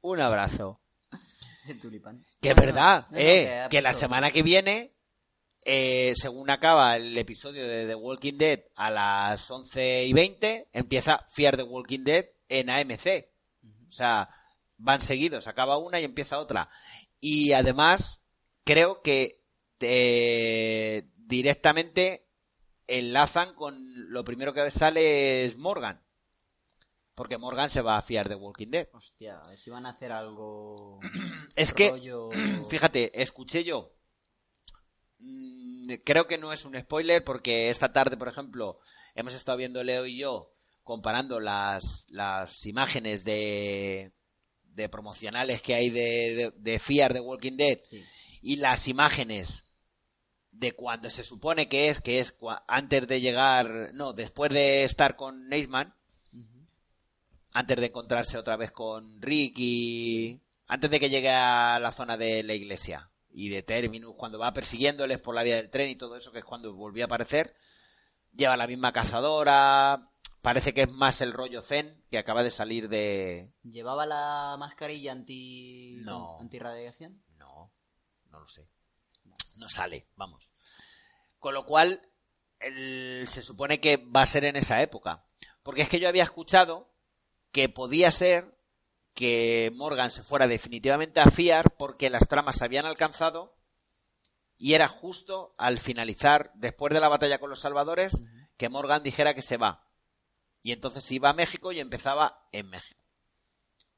Un 0.00 0.20
abrazo. 0.20 0.80
Tulipán. 1.80 2.24
Que 2.40 2.50
es 2.50 2.54
verdad, 2.54 3.06
no, 3.10 3.16
no, 3.16 3.18
eh, 3.18 3.66
que 3.68 3.82
la 3.82 3.92
semana 3.92 4.30
que 4.30 4.44
viene, 4.44 4.95
eh, 5.68 6.14
según 6.16 6.48
acaba 6.48 6.96
el 6.96 7.18
episodio 7.18 7.66
de 7.66 7.88
The 7.88 7.96
Walking 7.96 8.38
Dead 8.38 8.60
a 8.76 8.88
las 8.88 9.50
11 9.50 10.04
y 10.04 10.12
20, 10.12 10.68
empieza 10.72 11.26
Fear 11.28 11.56
the 11.56 11.64
Walking 11.64 12.04
Dead 12.04 12.26
en 12.48 12.70
AMC. 12.70 13.26
O 13.88 13.92
sea, 13.92 14.28
van 14.76 15.00
seguidos, 15.00 15.48
acaba 15.48 15.76
una 15.76 15.98
y 15.98 16.04
empieza 16.04 16.38
otra. 16.38 16.70
Y 17.18 17.52
además, 17.52 18.22
creo 18.62 19.02
que 19.02 19.42
eh, 19.80 21.10
directamente 21.16 22.28
enlazan 22.86 23.54
con 23.54 23.76
lo 24.12 24.22
primero 24.22 24.54
que 24.54 24.70
sale 24.70 25.46
es 25.46 25.58
Morgan. 25.58 26.00
Porque 27.16 27.38
Morgan 27.38 27.70
se 27.70 27.82
va 27.82 27.96
a 27.96 28.02
fiar 28.02 28.28
de 28.28 28.36
Walking 28.36 28.70
Dead. 28.70 28.88
Hostia, 28.92 29.40
a 29.40 29.48
ver 29.48 29.58
si 29.58 29.70
van 29.70 29.86
a 29.86 29.90
hacer 29.90 30.12
algo. 30.12 31.00
Es 31.56 31.72
que, 31.72 31.90
fíjate, 32.70 33.20
escuché 33.20 33.64
yo. 33.64 33.96
Creo 36.04 36.26
que 36.26 36.38
no 36.38 36.52
es 36.52 36.64
un 36.64 36.78
spoiler 36.78 37.22
porque 37.24 37.70
esta 37.70 37.92
tarde, 37.92 38.16
por 38.16 38.28
ejemplo, 38.28 38.78
hemos 39.14 39.34
estado 39.34 39.58
viendo 39.58 39.82
Leo 39.82 40.06
y 40.06 40.16
yo 40.18 40.52
comparando 40.82 41.40
las, 41.40 42.06
las 42.10 42.64
imágenes 42.66 43.24
de, 43.24 44.12
de 44.62 44.88
promocionales 44.88 45.62
que 45.62 45.74
hay 45.74 45.90
de, 45.90 46.34
de, 46.34 46.52
de 46.56 46.78
Fear 46.78 47.12
de 47.12 47.20
Walking 47.20 47.56
Dead 47.56 47.78
Sí. 47.82 48.04
y 48.42 48.56
las 48.56 48.86
imágenes 48.88 49.64
de 50.52 50.72
cuando 50.72 51.10
se 51.10 51.22
supone 51.22 51.68
que 51.68 51.88
es, 51.88 52.00
que 52.00 52.18
es 52.20 52.36
antes 52.66 53.06
de 53.08 53.20
llegar, 53.20 53.90
no, 53.92 54.12
después 54.12 54.50
de 54.52 54.84
estar 54.84 55.16
con 55.16 55.48
Neisman, 55.48 55.94
antes 57.52 57.76
de 57.78 57.86
encontrarse 57.86 58.38
otra 58.38 58.56
vez 58.56 58.70
con 58.70 59.20
Rick 59.20 59.54
y 59.58 60.40
antes 60.66 60.90
de 60.90 61.00
que 61.00 61.10
llegue 61.10 61.30
a 61.30 61.78
la 61.80 61.90
zona 61.92 62.16
de 62.16 62.42
la 62.42 62.54
iglesia 62.54 63.10
y 63.38 63.50
de 63.50 63.62
Terminus, 63.62 64.14
cuando 64.14 64.38
va 64.38 64.54
persiguiéndoles 64.54 65.18
por 65.18 65.34
la 65.34 65.42
vía 65.42 65.56
del 65.56 65.68
tren 65.68 65.90
y 65.90 65.94
todo 65.96 66.16
eso, 66.16 66.32
que 66.32 66.38
es 66.38 66.44
cuando 66.44 66.72
volvió 66.74 67.04
a 67.04 67.06
aparecer, 67.06 67.54
lleva 68.34 68.56
la 68.56 68.66
misma 68.66 68.94
cazadora, 68.94 70.10
parece 70.40 70.72
que 70.72 70.82
es 70.82 70.90
más 70.90 71.20
el 71.20 71.34
rollo 71.34 71.60
Zen 71.60 72.02
que 72.10 72.16
acaba 72.16 72.42
de 72.42 72.50
salir 72.50 72.88
de... 72.88 73.52
¿Llevaba 73.62 74.06
la 74.06 74.56
mascarilla 74.58 75.12
anti. 75.12 75.96
No. 75.98 76.38
antirradiación? 76.40 77.22
No, 77.36 77.74
no 78.30 78.40
lo 78.40 78.46
sé. 78.48 78.70
No 79.56 79.68
sale, 79.68 80.08
vamos. 80.16 80.50
Con 81.38 81.52
lo 81.52 81.66
cual, 81.66 82.00
el- 82.60 83.26
se 83.28 83.42
supone 83.42 83.80
que 83.80 83.98
va 83.98 84.22
a 84.22 84.26
ser 84.26 84.46
en 84.46 84.56
esa 84.56 84.80
época. 84.80 85.26
Porque 85.62 85.82
es 85.82 85.90
que 85.90 86.00
yo 86.00 86.08
había 86.08 86.22
escuchado 86.22 86.90
que 87.52 87.68
podía 87.68 88.10
ser 88.12 88.55
que 89.16 89.72
Morgan 89.74 90.10
se 90.10 90.22
fuera 90.22 90.46
definitivamente 90.46 91.20
a 91.20 91.30
fiar 91.30 91.74
porque 91.76 92.10
las 92.10 92.28
tramas 92.28 92.56
se 92.56 92.64
habían 92.66 92.84
alcanzado 92.84 93.56
y 94.58 94.74
era 94.74 94.88
justo 94.88 95.54
al 95.56 95.78
finalizar, 95.78 96.52
después 96.54 96.92
de 96.92 97.00
la 97.00 97.08
batalla 97.08 97.38
con 97.38 97.48
los 97.48 97.60
salvadores, 97.60 98.22
que 98.58 98.68
Morgan 98.68 99.02
dijera 99.02 99.34
que 99.34 99.40
se 99.40 99.56
va. 99.56 99.88
Y 100.62 100.72
entonces 100.72 101.10
iba 101.12 101.30
a 101.30 101.34
México 101.34 101.72
y 101.72 101.80
empezaba 101.80 102.46
en 102.52 102.68
México. 102.68 103.00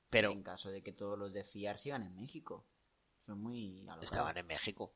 Pero 0.09 0.31
En 0.31 0.45
caso 0.45 0.71
de 0.71 0.83
que 0.83 0.93
todos 0.93 1.19
los 1.19 1.33
de 1.33 1.43
fiar 1.43 1.79
sigan 1.79 2.03
en 2.05 2.15
México. 2.15 2.65
Son 3.27 3.43
muy. 3.43 3.81
alocados. 3.81 4.05
estaban 4.05 4.39
en 4.39 4.47
México. 4.47 4.95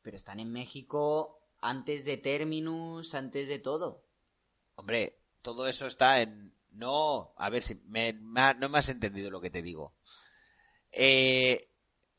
Pero 0.00 0.16
están 0.16 0.40
en 0.40 0.50
México 0.50 1.42
antes 1.60 2.04
de 2.06 2.16
Terminus, 2.16 3.14
antes 3.14 3.48
de 3.48 3.58
todo. 3.58 4.04
Hombre, 4.76 5.20
todo 5.42 5.68
eso 5.68 5.86
está 5.86 6.22
en... 6.22 6.54
No, 6.72 7.34
a 7.36 7.50
ver 7.50 7.62
si 7.62 7.74
me, 7.86 8.12
no 8.14 8.68
me 8.68 8.78
has 8.78 8.88
entendido 8.88 9.30
lo 9.30 9.40
que 9.40 9.50
te 9.50 9.62
digo. 9.62 9.94
Eh, 10.90 11.60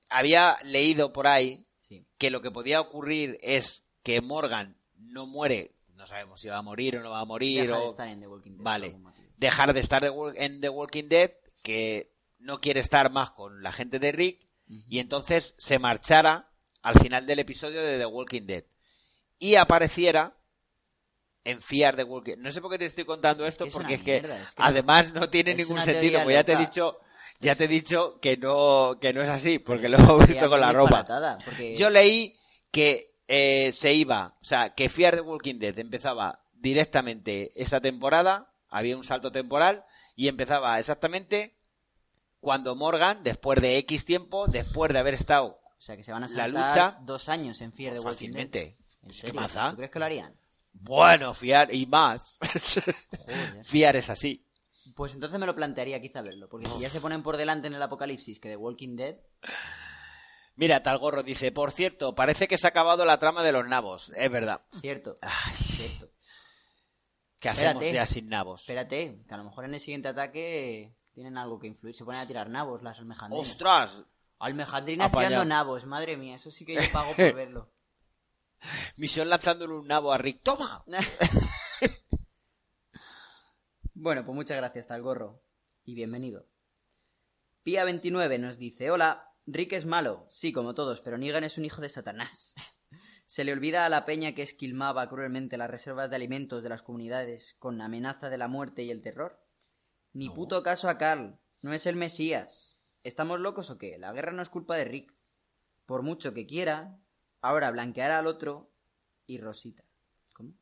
había 0.09 0.57
leído 0.63 1.13
por 1.13 1.27
ahí 1.27 1.67
Sí. 1.79 2.05
que 2.17 2.31
lo 2.31 2.41
que 2.41 2.51
podía 2.51 2.79
ocurrir 2.79 3.37
es 3.41 3.83
que 4.03 4.21
Morgan 4.21 4.77
no 4.95 5.27
muere, 5.27 5.75
no 5.95 6.07
sabemos 6.07 6.39
si 6.39 6.47
va 6.47 6.57
a 6.57 6.61
morir 6.61 6.97
o 6.97 7.03
no 7.03 7.11
va 7.11 7.19
a 7.19 7.25
morir, 7.25 7.61
Deja 7.67 7.77
de 7.77 7.83
o 7.85 7.89
estar 7.91 8.07
en 8.07 8.19
The 8.21 8.27
Walking 8.27 8.51
Dead. 8.51 8.63
Vale. 8.63 8.97
dejar 9.37 9.73
de 9.73 9.79
estar 9.79 10.01
de 10.01 10.33
en 10.37 10.61
The 10.61 10.69
Walking 10.69 11.09
Dead, 11.09 11.31
que 11.61 12.13
no 12.39 12.61
quiere 12.61 12.79
estar 12.79 13.11
más 13.11 13.31
con 13.31 13.61
la 13.61 13.71
gente 13.71 13.99
de 13.99 14.11
Rick, 14.11 14.45
y 14.67 14.99
entonces 14.99 15.55
se 15.57 15.77
marchara 15.77 16.49
al 16.81 16.99
final 16.99 17.25
del 17.25 17.39
episodio 17.39 17.81
de 17.83 17.97
The 17.97 18.05
Walking 18.05 18.43
Dead 18.47 18.63
y 19.39 19.55
apareciera 19.55 20.37
en 21.45 21.61
Fear 21.61 21.95
the 21.95 22.03
Walking 22.03 22.37
No 22.37 22.51
sé 22.51 22.61
por 22.61 22.71
qué 22.71 22.77
te 22.77 22.85
estoy 22.85 23.03
contando 23.05 23.45
esto, 23.45 23.65
Es 23.65 23.73
porque 23.73 23.95
es 23.95 24.01
que, 24.01 24.17
es 24.17 24.23
además 24.57 25.13
no 25.13 25.29
tiene 25.29 25.53
ningún 25.55 25.81
sentido. 25.81 26.19
teoría 26.19 26.23
Pues 26.23 26.35
ya 26.35 26.43
te 26.43 26.53
he 26.53 26.57
dicho, 26.57 26.99
ya 27.39 27.55
te 27.55 27.63
he 27.65 27.67
dicho 27.67 28.19
que 28.21 28.37
no, 28.37 28.97
que 29.01 29.13
no 29.13 29.21
es 29.21 29.29
así, 29.29 29.59
porque 29.59 29.89
lo 29.89 29.97
hemos 29.97 30.27
visto 30.27 30.49
con 30.49 30.59
la 30.61 30.71
ropa. 30.71 31.05
Porque- 31.43 31.75
Yo 31.75 31.89
leí 31.89 32.35
que 32.71 33.15
eh, 33.27 33.71
se 33.71 33.93
iba, 33.93 34.37
o 34.41 34.43
sea, 34.45 34.73
que 34.73 34.89
Fear 34.89 35.15
the 35.15 35.21
Walking 35.21 35.59
Dead 35.59 35.77
empezaba 35.79 36.43
directamente 36.53 37.51
esta 37.55 37.79
temporada, 37.81 38.51
había 38.69 38.97
un 38.97 39.03
salto 39.03 39.31
temporal, 39.31 39.85
y 40.15 40.27
empezaba 40.27 40.77
exactamente 40.79 41.57
cuando 42.39 42.75
Morgan, 42.75 43.23
después 43.23 43.61
de 43.61 43.77
X 43.77 44.05
tiempo, 44.05 44.47
después 44.47 44.91
de 44.91 44.99
haber 44.99 45.13
estado 45.13 45.59
O 45.77 45.81
sea, 45.81 45.95
que 45.97 46.03
se 46.03 46.11
van 46.11 46.23
a 46.23 46.27
la 46.27 46.35
saltar 46.35 46.69
lucha- 46.69 46.97
dos 47.01 47.29
años 47.29 47.61
en 47.61 47.71
Fear 47.73 47.93
the 47.93 47.99
Walking 47.99 48.31
Dead. 48.31 48.43
fácilmente. 48.45 48.77
¿En 49.01 49.11
¿Qué 49.11 49.33
pasa? 49.33 49.69
¿Tú 49.71 49.77
crees 49.77 49.91
que 49.91 49.99
lo 49.99 50.05
harían? 50.05 50.35
Bueno, 50.73 51.33
fiar 51.33 51.73
y 51.73 51.85
más. 51.85 52.37
Joder. 52.41 53.63
fiar 53.63 53.95
es 53.95 54.09
así. 54.09 54.45
Pues 54.95 55.13
entonces 55.13 55.39
me 55.39 55.45
lo 55.45 55.55
plantearía 55.55 56.01
quizá 56.01 56.21
verlo, 56.21 56.49
porque 56.49 56.67
si 56.67 56.79
ya 56.79 56.89
se 56.89 56.99
ponen 56.99 57.23
por 57.23 57.37
delante 57.37 57.67
en 57.67 57.73
el 57.73 57.81
apocalipsis 57.81 58.39
que 58.39 58.49
The 58.49 58.57
Walking 58.57 58.95
Dead, 58.97 59.15
Mira, 60.55 60.83
Talgorro 60.83 61.23
dice, 61.23 61.51
por 61.51 61.71
cierto, 61.71 62.13
parece 62.13 62.47
que 62.47 62.59
se 62.59 62.67
ha 62.67 62.69
acabado 62.69 63.05
la 63.05 63.17
trama 63.17 63.43
de 63.43 63.51
los 63.51 63.67
nabos. 63.67 64.09
Es 64.15 64.29
verdad. 64.29 64.61
cierto, 64.81 65.17
Ay, 65.21 65.55
cierto. 65.55 66.11
¿Qué 67.39 67.49
hacemos 67.49 67.83
Espérate. 67.83 67.93
ya 67.95 68.05
sin 68.05 68.29
nabos? 68.29 68.61
Espérate, 68.61 69.23
que 69.27 69.33
a 69.33 69.37
lo 69.37 69.45
mejor 69.45 69.65
en 69.65 69.73
el 69.73 69.79
siguiente 69.79 70.09
ataque 70.09 70.95
tienen 71.13 71.37
algo 71.37 71.59
que 71.59 71.67
influir, 71.67 71.95
se 71.95 72.05
ponen 72.05 72.21
a 72.21 72.27
tirar 72.27 72.49
nabos 72.49 72.83
las 72.83 72.99
almejandrinas. 72.99 73.49
¡Ostras! 73.49 74.05
Almejandrinas 74.39 75.07
Apañado. 75.07 75.29
tirando 75.29 75.45
nabos, 75.49 75.85
madre 75.85 76.17
mía, 76.17 76.35
eso 76.35 76.51
sí 76.51 76.65
que 76.65 76.75
yo 76.75 76.81
pago 76.93 77.13
por 77.13 77.33
verlo. 77.33 77.72
Misión 78.97 79.29
lanzándole 79.29 79.73
un 79.73 79.87
nabo 79.87 80.13
a 80.13 80.17
Rick. 80.17 80.41
¡Toma! 80.43 80.83
bueno, 83.93 84.25
pues 84.25 84.35
muchas 84.35 84.57
gracias, 84.57 84.87
Talgorro. 84.87 85.43
Y 85.83 85.95
bienvenido. 85.95 86.47
Pía29 87.65 88.39
nos 88.39 88.57
dice, 88.57 88.91
hola, 88.91 89.31
Rick 89.45 89.73
es 89.73 89.85
malo, 89.85 90.27
sí, 90.29 90.51
como 90.51 90.73
todos, 90.73 91.01
pero 91.01 91.17
Negan 91.17 91.43
es 91.43 91.57
un 91.57 91.65
hijo 91.65 91.81
de 91.81 91.89
Satanás. 91.89 92.55
Se 93.25 93.43
le 93.43 93.53
olvida 93.53 93.85
a 93.85 93.89
la 93.89 94.05
peña 94.05 94.35
que 94.35 94.41
esquilmaba 94.41 95.09
cruelmente 95.09 95.57
las 95.57 95.69
reservas 95.69 96.09
de 96.09 96.17
alimentos 96.17 96.61
de 96.61 96.69
las 96.69 96.83
comunidades 96.83 97.55
con 97.57 97.81
amenaza 97.81 98.29
de 98.29 98.37
la 98.37 98.47
muerte 98.47 98.83
y 98.83 98.91
el 98.91 99.01
terror. 99.01 99.41
Ni 100.11 100.29
puto 100.29 100.61
caso 100.61 100.89
a 100.89 100.97
Carl, 100.97 101.39
no 101.61 101.73
es 101.73 101.85
el 101.85 101.95
Mesías. 101.95 102.77
¿Estamos 103.03 103.39
locos 103.39 103.69
o 103.69 103.77
qué? 103.77 103.97
La 103.97 104.13
guerra 104.13 104.33
no 104.33 104.41
es 104.41 104.49
culpa 104.49 104.77
de 104.77 104.85
Rick. 104.85 105.13
Por 105.85 106.03
mucho 106.03 106.33
que 106.33 106.45
quiera, 106.45 106.99
ahora 107.43 107.69
blanqueará 107.69 108.17
al 108.17 108.25
otro 108.27 108.71
y 109.27 109.37
Rosita. 109.37 109.83
¿Cómo? 110.33 110.53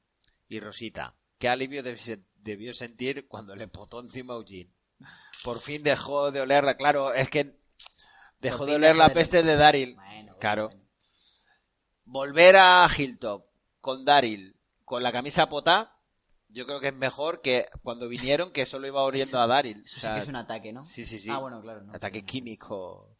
Y 0.49 0.59
Rosita. 0.59 1.15
Qué 1.37 1.47
alivio 1.47 1.81
debi- 1.83 2.23
debió 2.35 2.73
sentir 2.73 3.27
cuando 3.27 3.55
le 3.55 3.67
potó 3.67 4.01
encima 4.01 4.33
a 4.33 4.37
Eugene. 4.37 4.73
Por 5.43 5.59
fin 5.59 5.81
dejó 5.81 6.31
de 6.31 6.41
olerla. 6.41 6.75
Claro, 6.77 7.13
es 7.13 7.29
que 7.29 7.57
dejó 8.39 8.65
de 8.65 8.75
oler 8.75 8.95
la 8.95 9.09
peste 9.13 9.41
de 9.43 9.55
Daryl. 9.55 9.95
Bueno, 9.95 10.35
Claro. 10.37 10.67
bueno. 10.69 10.81
Volver 12.03 12.55
a 12.57 12.87
Hilltop 12.95 13.45
con 13.79 14.03
Daryl 14.05 14.57
con 14.85 15.01
la 15.03 15.11
camisa 15.11 15.47
potá, 15.47 15.97
yo 16.49 16.65
creo 16.65 16.79
que 16.81 16.87
es 16.89 16.93
mejor 16.95 17.41
que 17.41 17.65
cuando 17.81 18.07
vinieron 18.09 18.51
que 18.51 18.65
solo 18.65 18.85
iba 18.87 19.01
oliendo 19.03 19.39
a 19.39 19.47
Daryl. 19.47 19.83
Eso 19.85 19.97
O 19.97 19.99
sea, 20.01 20.09
sí 20.11 20.15
que 20.15 20.21
es 20.23 20.27
un 20.27 20.35
ataque, 20.35 20.73
¿no? 20.73 20.83
Sí, 20.83 21.05
sí, 21.05 21.17
sí. 21.17 21.29
Ah, 21.31 21.37
bueno, 21.37 21.61
claro. 21.61 21.81
No. 21.83 21.93
Ataque 21.95 22.25
químico. 22.25 23.17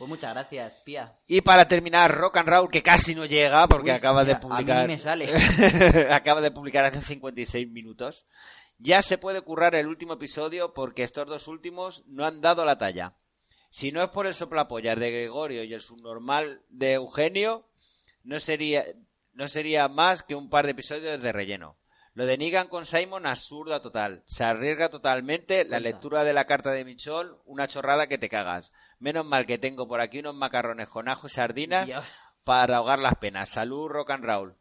Pues 0.00 0.08
muchas 0.08 0.32
gracias, 0.32 0.80
Pía. 0.80 1.14
Y 1.26 1.42
para 1.42 1.68
terminar, 1.68 2.10
Rock 2.10 2.38
and 2.38 2.48
Roll, 2.48 2.70
que 2.70 2.82
casi 2.82 3.14
no 3.14 3.26
llega 3.26 3.68
porque 3.68 3.90
Uy, 3.90 3.96
acaba 3.96 4.24
de 4.24 4.34
publicar. 4.34 4.78
A 4.78 4.82
mí 4.84 4.94
me 4.94 4.98
sale. 4.98 5.30
acaba 6.10 6.40
de 6.40 6.50
publicar 6.50 6.86
hace 6.86 7.02
56 7.02 7.68
minutos. 7.68 8.24
Ya 8.78 9.02
se 9.02 9.18
puede 9.18 9.42
currar 9.42 9.74
el 9.74 9.86
último 9.86 10.14
episodio 10.14 10.72
porque 10.72 11.02
estos 11.02 11.26
dos 11.26 11.48
últimos 11.48 12.02
no 12.06 12.24
han 12.24 12.40
dado 12.40 12.64
la 12.64 12.78
talla. 12.78 13.18
Si 13.68 13.92
no 13.92 14.02
es 14.02 14.08
por 14.08 14.26
el 14.26 14.32
soplapollas 14.32 14.98
de 14.98 15.10
Gregorio 15.10 15.64
y 15.64 15.74
el 15.74 15.82
subnormal 15.82 16.64
de 16.70 16.94
Eugenio, 16.94 17.68
no 18.22 18.40
sería, 18.40 18.86
no 19.34 19.48
sería 19.48 19.86
más 19.88 20.22
que 20.22 20.34
un 20.34 20.48
par 20.48 20.64
de 20.64 20.70
episodios 20.70 21.20
de 21.20 21.30
relleno. 21.30 21.76
Lo 22.14 22.26
de 22.26 22.36
Negan 22.36 22.66
con 22.66 22.86
Simon, 22.86 23.24
absurda 23.24 23.80
total. 23.80 24.22
Se 24.26 24.42
arriesga 24.44 24.88
totalmente 24.88 25.64
la 25.64 25.78
lectura 25.78 26.24
de 26.24 26.32
la 26.32 26.44
carta 26.44 26.72
de 26.72 26.84
Michol, 26.84 27.40
una 27.44 27.68
chorrada 27.68 28.08
que 28.08 28.18
te 28.18 28.28
cagas. 28.28 28.72
Menos 28.98 29.24
mal 29.24 29.46
que 29.46 29.58
tengo 29.58 29.86
por 29.86 30.00
aquí 30.00 30.18
unos 30.18 30.34
macarrones 30.34 30.88
con 30.88 31.08
ajo 31.08 31.28
y 31.28 31.30
sardinas 31.30 31.86
Dios. 31.86 32.18
para 32.42 32.78
ahogar 32.78 32.98
las 32.98 33.14
penas. 33.14 33.48
Salud, 33.48 33.88
rock 33.88 34.10
and 34.10 34.24
roll. 34.24 34.56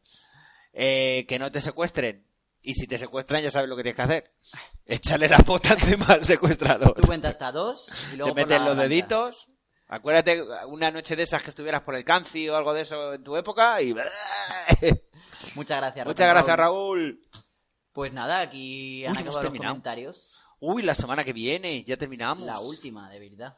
Eh, 0.73 1.25
que 1.27 1.39
no 1.39 1.51
te 1.51 1.59
secuestren. 1.61 2.25
Y 2.61 2.75
si 2.75 2.85
te 2.85 2.97
secuestran, 2.97 3.41
ya 3.41 3.49
sabes 3.49 3.67
lo 3.67 3.75
que 3.75 3.83
tienes 3.83 3.95
que 3.95 4.01
hacer. 4.03 4.31
Échale 4.85 5.27
la 5.27 5.39
pota 5.39 5.73
encima 5.73 6.05
al 6.05 6.23
secuestrador. 6.25 6.93
Tú 6.93 7.07
cuentas 7.07 7.31
hasta 7.31 7.51
dos 7.51 8.09
y 8.13 8.17
luego 8.17 8.33
Te 8.33 8.41
metes 8.41 8.59
la 8.59 8.65
los 8.65 8.77
deditos. 8.77 9.49
Acuérdate 9.87 10.43
una 10.67 10.91
noche 10.91 11.15
de 11.15 11.23
esas 11.23 11.41
que 11.41 11.49
estuvieras 11.49 11.81
por 11.81 11.95
el 11.95 12.03
canci 12.03 12.47
o 12.47 12.55
algo 12.55 12.75
de 12.75 12.81
eso 12.81 13.13
en 13.15 13.23
tu 13.23 13.35
época 13.35 13.81
y... 13.81 13.95
Muchas 15.55 15.79
gracias, 15.79 16.05
Muchas 16.05 16.05
Rock 16.05 16.21
and 16.21 16.33
gracias. 16.33 16.57
Raúl. 16.57 17.21
Pues 17.99 18.13
nada, 18.13 18.39
aquí 18.39 19.03
han 19.05 19.11
Uy, 19.11 19.17
acabado 19.23 19.49
los 19.49 19.57
comentarios. 19.57 20.39
Uy, 20.61 20.83
la 20.83 20.95
semana 20.95 21.25
que 21.25 21.33
viene, 21.33 21.83
ya 21.83 21.97
terminamos. 21.97 22.45
La 22.45 22.57
última, 22.61 23.09
de 23.09 23.19
verdad. 23.19 23.57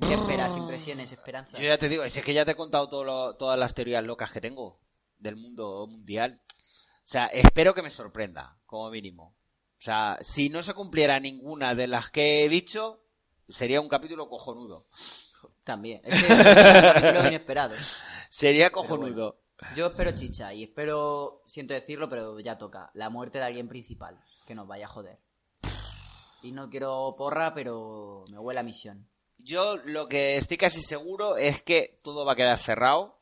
¿Qué 0.00 0.14
esperas? 0.14 0.56
Impresiones, 0.56 1.12
esperanzas. 1.12 1.60
Yo 1.60 1.66
ya 1.66 1.76
te 1.76 1.90
digo, 1.90 2.02
es 2.02 2.18
que 2.22 2.32
ya 2.32 2.46
te 2.46 2.52
he 2.52 2.56
contado 2.56 2.88
todo 2.88 3.04
lo- 3.04 3.36
todas 3.36 3.58
las 3.58 3.74
teorías 3.74 4.02
locas 4.02 4.30
que 4.32 4.40
tengo 4.40 4.80
del 5.18 5.36
mundo 5.36 5.86
mundial. 5.86 6.40
O 6.48 6.56
sea, 7.04 7.26
espero 7.26 7.74
que 7.74 7.82
me 7.82 7.90
sorprenda, 7.90 8.56
como 8.64 8.88
mínimo. 8.88 9.34
O 9.78 9.82
sea, 9.82 10.16
si 10.22 10.48
no 10.48 10.62
se 10.62 10.72
cumpliera 10.72 11.20
ninguna 11.20 11.74
de 11.74 11.88
las 11.88 12.08
que 12.08 12.46
he 12.46 12.48
dicho, 12.48 13.04
sería 13.50 13.82
un 13.82 13.90
capítulo 13.90 14.30
cojonudo. 14.30 14.86
También. 15.62 16.00
Es 16.04 16.22
que 16.22 16.32
es 16.32 16.38
un 16.38 16.44
capítulo 16.94 17.26
inesperado. 17.28 17.74
Sería 18.30 18.70
cojonudo. 18.72 19.42
Yo 19.76 19.86
espero 19.88 20.12
chicha 20.12 20.52
y 20.54 20.64
espero, 20.64 21.42
siento 21.46 21.74
decirlo, 21.74 22.08
pero 22.08 22.38
ya 22.40 22.56
toca, 22.58 22.90
la 22.94 23.10
muerte 23.10 23.38
de 23.38 23.44
alguien 23.44 23.68
principal, 23.68 24.18
que 24.46 24.54
nos 24.54 24.66
vaya 24.66 24.86
a 24.86 24.88
joder. 24.88 25.18
Y 26.42 26.52
no 26.52 26.70
quiero 26.70 27.14
porra, 27.18 27.52
pero 27.54 28.24
me 28.30 28.38
huele 28.38 28.60
a 28.60 28.62
misión. 28.62 29.08
Yo 29.38 29.76
lo 29.86 30.08
que 30.08 30.36
estoy 30.36 30.56
casi 30.56 30.80
seguro 30.82 31.36
es 31.36 31.62
que 31.62 32.00
todo 32.02 32.24
va 32.24 32.32
a 32.32 32.36
quedar 32.36 32.58
cerrado, 32.58 33.20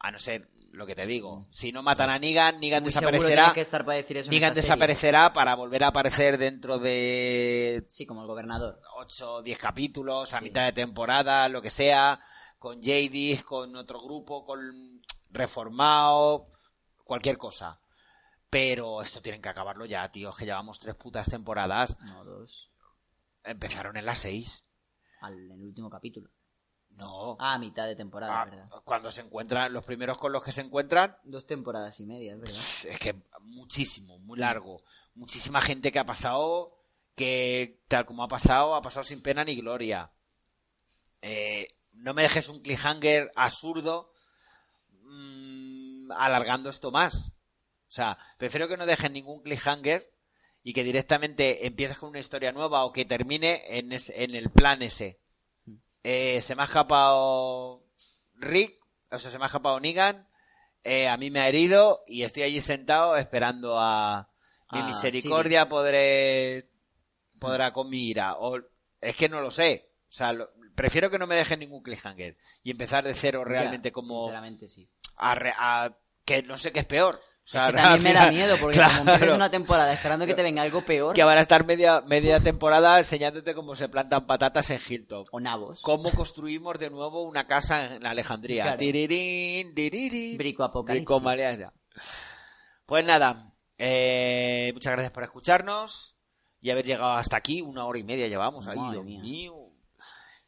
a 0.00 0.10
no 0.10 0.18
ser 0.18 0.50
lo 0.72 0.86
que 0.86 0.94
te 0.94 1.06
digo. 1.06 1.46
Si 1.50 1.70
no 1.72 1.82
matan 1.82 2.10
a 2.10 2.18
Negan, 2.18 2.58
Negan 2.60 2.82
Muy 2.82 2.88
desaparecerá. 2.90 3.52
que 3.52 3.60
estar 3.60 3.84
para 3.84 3.96
decir 3.98 4.16
eso 4.16 4.30
Negan 4.30 4.50
serie. 4.54 4.62
desaparecerá 4.62 5.32
para 5.32 5.54
volver 5.54 5.84
a 5.84 5.88
aparecer 5.88 6.36
dentro 6.36 6.78
de 6.78 7.84
Sí, 7.88 8.06
como 8.06 8.22
el 8.22 8.26
gobernador. 8.26 8.80
8 8.96 9.34
o 9.34 9.42
10 9.42 9.56
capítulos, 9.58 10.34
a 10.34 10.38
Sí. 10.38 10.44
mitad 10.44 10.64
de 10.64 10.72
temporada, 10.72 11.48
lo 11.48 11.62
que 11.62 11.70
sea, 11.70 12.20
con 12.58 12.80
JD, 12.82 13.42
con 13.44 13.76
otro 13.76 14.00
grupo, 14.02 14.44
con 14.44 15.02
reformado, 15.34 16.48
cualquier 17.04 17.36
cosa. 17.38 17.80
Pero 18.50 19.02
esto 19.02 19.20
tienen 19.20 19.42
que 19.42 19.48
acabarlo 19.48 19.84
ya, 19.84 20.10
tío, 20.10 20.30
es 20.30 20.36
que 20.36 20.44
llevamos 20.44 20.78
tres 20.78 20.94
putas 20.94 21.28
temporadas. 21.28 21.96
No, 22.00 22.24
dos. 22.24 22.70
Empezaron 23.42 23.96
en 23.96 24.06
las 24.06 24.20
seis. 24.20 24.68
Al, 25.20 25.34
en 25.34 25.50
el 25.52 25.64
último 25.66 25.90
capítulo. 25.90 26.30
No. 26.90 27.36
Ah, 27.40 27.54
a 27.54 27.58
mitad 27.58 27.86
de 27.86 27.96
temporada, 27.96 28.42
Ah, 28.42 28.44
verdad. 28.44 28.68
cuando 28.84 29.10
se 29.10 29.22
encuentran, 29.22 29.72
los 29.72 29.84
primeros 29.84 30.16
con 30.18 30.30
los 30.30 30.44
que 30.44 30.52
se 30.52 30.60
encuentran, 30.60 31.18
Dos 31.24 31.44
temporadas 31.44 31.98
y 31.98 32.06
media, 32.06 32.34
es 32.34 32.38
verdad. 32.40 32.56
es 32.88 32.98
que 33.00 33.20
muchísimo, 33.40 34.18
muy 34.20 34.38
largo. 34.38 34.80
Muchísima 35.14 35.60
gente 35.60 35.90
que 35.90 35.98
ha 35.98 36.06
pasado, 36.06 36.78
que 37.16 37.82
tal 37.88 38.06
como 38.06 38.22
ha 38.22 38.28
pasado, 38.28 38.76
ha 38.76 38.82
pasado 38.82 39.02
sin 39.02 39.20
pena 39.22 39.42
ni 39.44 39.56
gloria. 39.56 40.12
Eh, 41.22 41.66
no 41.92 42.14
me 42.14 42.22
dejes 42.22 42.48
un 42.48 42.60
cliffhanger 42.60 43.32
absurdo 43.34 44.12
mm, 45.14 46.12
alargando 46.12 46.70
esto 46.70 46.90
más. 46.90 47.28
O 47.88 47.92
sea, 47.94 48.18
prefiero 48.38 48.68
que 48.68 48.76
no 48.76 48.86
dejen 48.86 49.12
ningún 49.12 49.42
cliffhanger 49.42 50.10
y 50.62 50.72
que 50.72 50.84
directamente 50.84 51.66
empieces 51.66 51.98
con 51.98 52.10
una 52.10 52.18
historia 52.18 52.52
nueva 52.52 52.84
o 52.84 52.92
que 52.92 53.04
termine 53.04 53.62
en, 53.78 53.92
ese- 53.92 54.24
en 54.24 54.34
el 54.34 54.50
plan 54.50 54.82
ese. 54.82 55.20
Eh, 56.02 56.40
se 56.42 56.54
me 56.54 56.62
ha 56.62 56.66
escapado 56.66 57.86
Rick, 58.34 58.74
o 59.10 59.18
sea, 59.18 59.30
se 59.30 59.38
me 59.38 59.44
ha 59.44 59.46
escapado 59.46 59.78
Negan, 59.80 60.28
eh, 60.82 61.08
a 61.08 61.16
mí 61.16 61.30
me 61.30 61.40
ha 61.40 61.48
herido 61.48 62.02
y 62.06 62.24
estoy 62.24 62.42
allí 62.42 62.60
sentado 62.60 63.16
esperando 63.16 63.78
a 63.78 64.28
mi 64.70 64.80
Ah, 64.80 64.86
misericordia 64.86 65.68
podré 65.68 66.70
podrá 67.38 67.72
con 67.72 67.88
mi 67.88 68.08
ira 68.08 68.34
o 68.38 68.58
es 69.00 69.16
que 69.16 69.28
no 69.28 69.40
lo 69.40 69.50
sé 69.50 69.92
o 70.08 70.12
sea 70.12 70.32
lo- 70.32 70.50
prefiero 70.74 71.10
que 71.10 71.18
no 71.18 71.26
me 71.26 71.36
dejen 71.36 71.60
ningún 71.60 71.82
cliffhanger 71.82 72.36
y 72.62 72.70
empezar 72.70 73.04
de 73.04 73.14
cero 73.14 73.44
realmente 73.44 73.88
Ya, 73.88 73.92
como 73.92 74.24
Sinceramente, 74.26 74.68
sí. 74.68 74.90
A, 75.16 75.34
re- 75.34 75.54
a- 75.56 75.96
que 76.24 76.42
no 76.42 76.56
sé 76.58 76.72
qué 76.72 76.80
es 76.80 76.86
peor 76.86 77.16
o 77.16 77.46
sea, 77.46 77.66
Que 77.70 77.76
también 77.76 78.02
me 78.02 78.12
da 78.18 78.30
miedo, 78.30 78.56
porque 78.58 78.78
claro, 78.78 79.04
como 79.20 79.34
una 79.34 79.50
temporada 79.50 79.92
esperando 79.92 80.24
que 80.26 80.32
te 80.34 80.42
venga 80.42 80.62
algo 80.62 80.80
peor, 80.82 81.14
que 81.14 81.22
van 81.24 81.36
a 81.36 81.42
estar 81.42 81.64
media 81.66 82.00
media 82.00 82.40
temporada 82.40 82.98
enseñándote 82.98 83.54
cómo 83.54 83.76
se 83.76 83.88
plantan 83.90 84.26
patatas 84.26 84.70
en 84.70 84.80
Hilltop 84.86 85.28
o 85.30 85.40
nabos. 85.40 85.82
cómo 85.82 86.10
construimos 86.12 86.78
de 86.78 86.88
nuevo 86.88 87.22
una 87.22 87.46
casa 87.46 87.96
en 87.96 88.06
Alejandría 88.06 88.62
Claro. 88.64 88.78
Tirirín, 88.78 89.74
tirirín. 89.74 90.38
Brico 90.38 90.64
apocalipsis. 90.64 91.04
Bricomalera. 91.04 91.72
Pues 92.86 93.04
nada, 93.04 93.52
eh, 93.76 94.70
muchas 94.72 94.92
gracias 94.94 95.12
por 95.12 95.22
escucharnos 95.24 96.16
y 96.62 96.70
haber 96.70 96.86
llegado 96.86 97.12
hasta 97.12 97.36
aquí. 97.36 97.60
Una 97.60 97.84
hora 97.84 97.98
y 97.98 98.04
media 98.04 98.26
llevamos 98.26 98.66
ahí, 98.68 98.78
Dios 98.90 99.04
mío. 99.04 99.54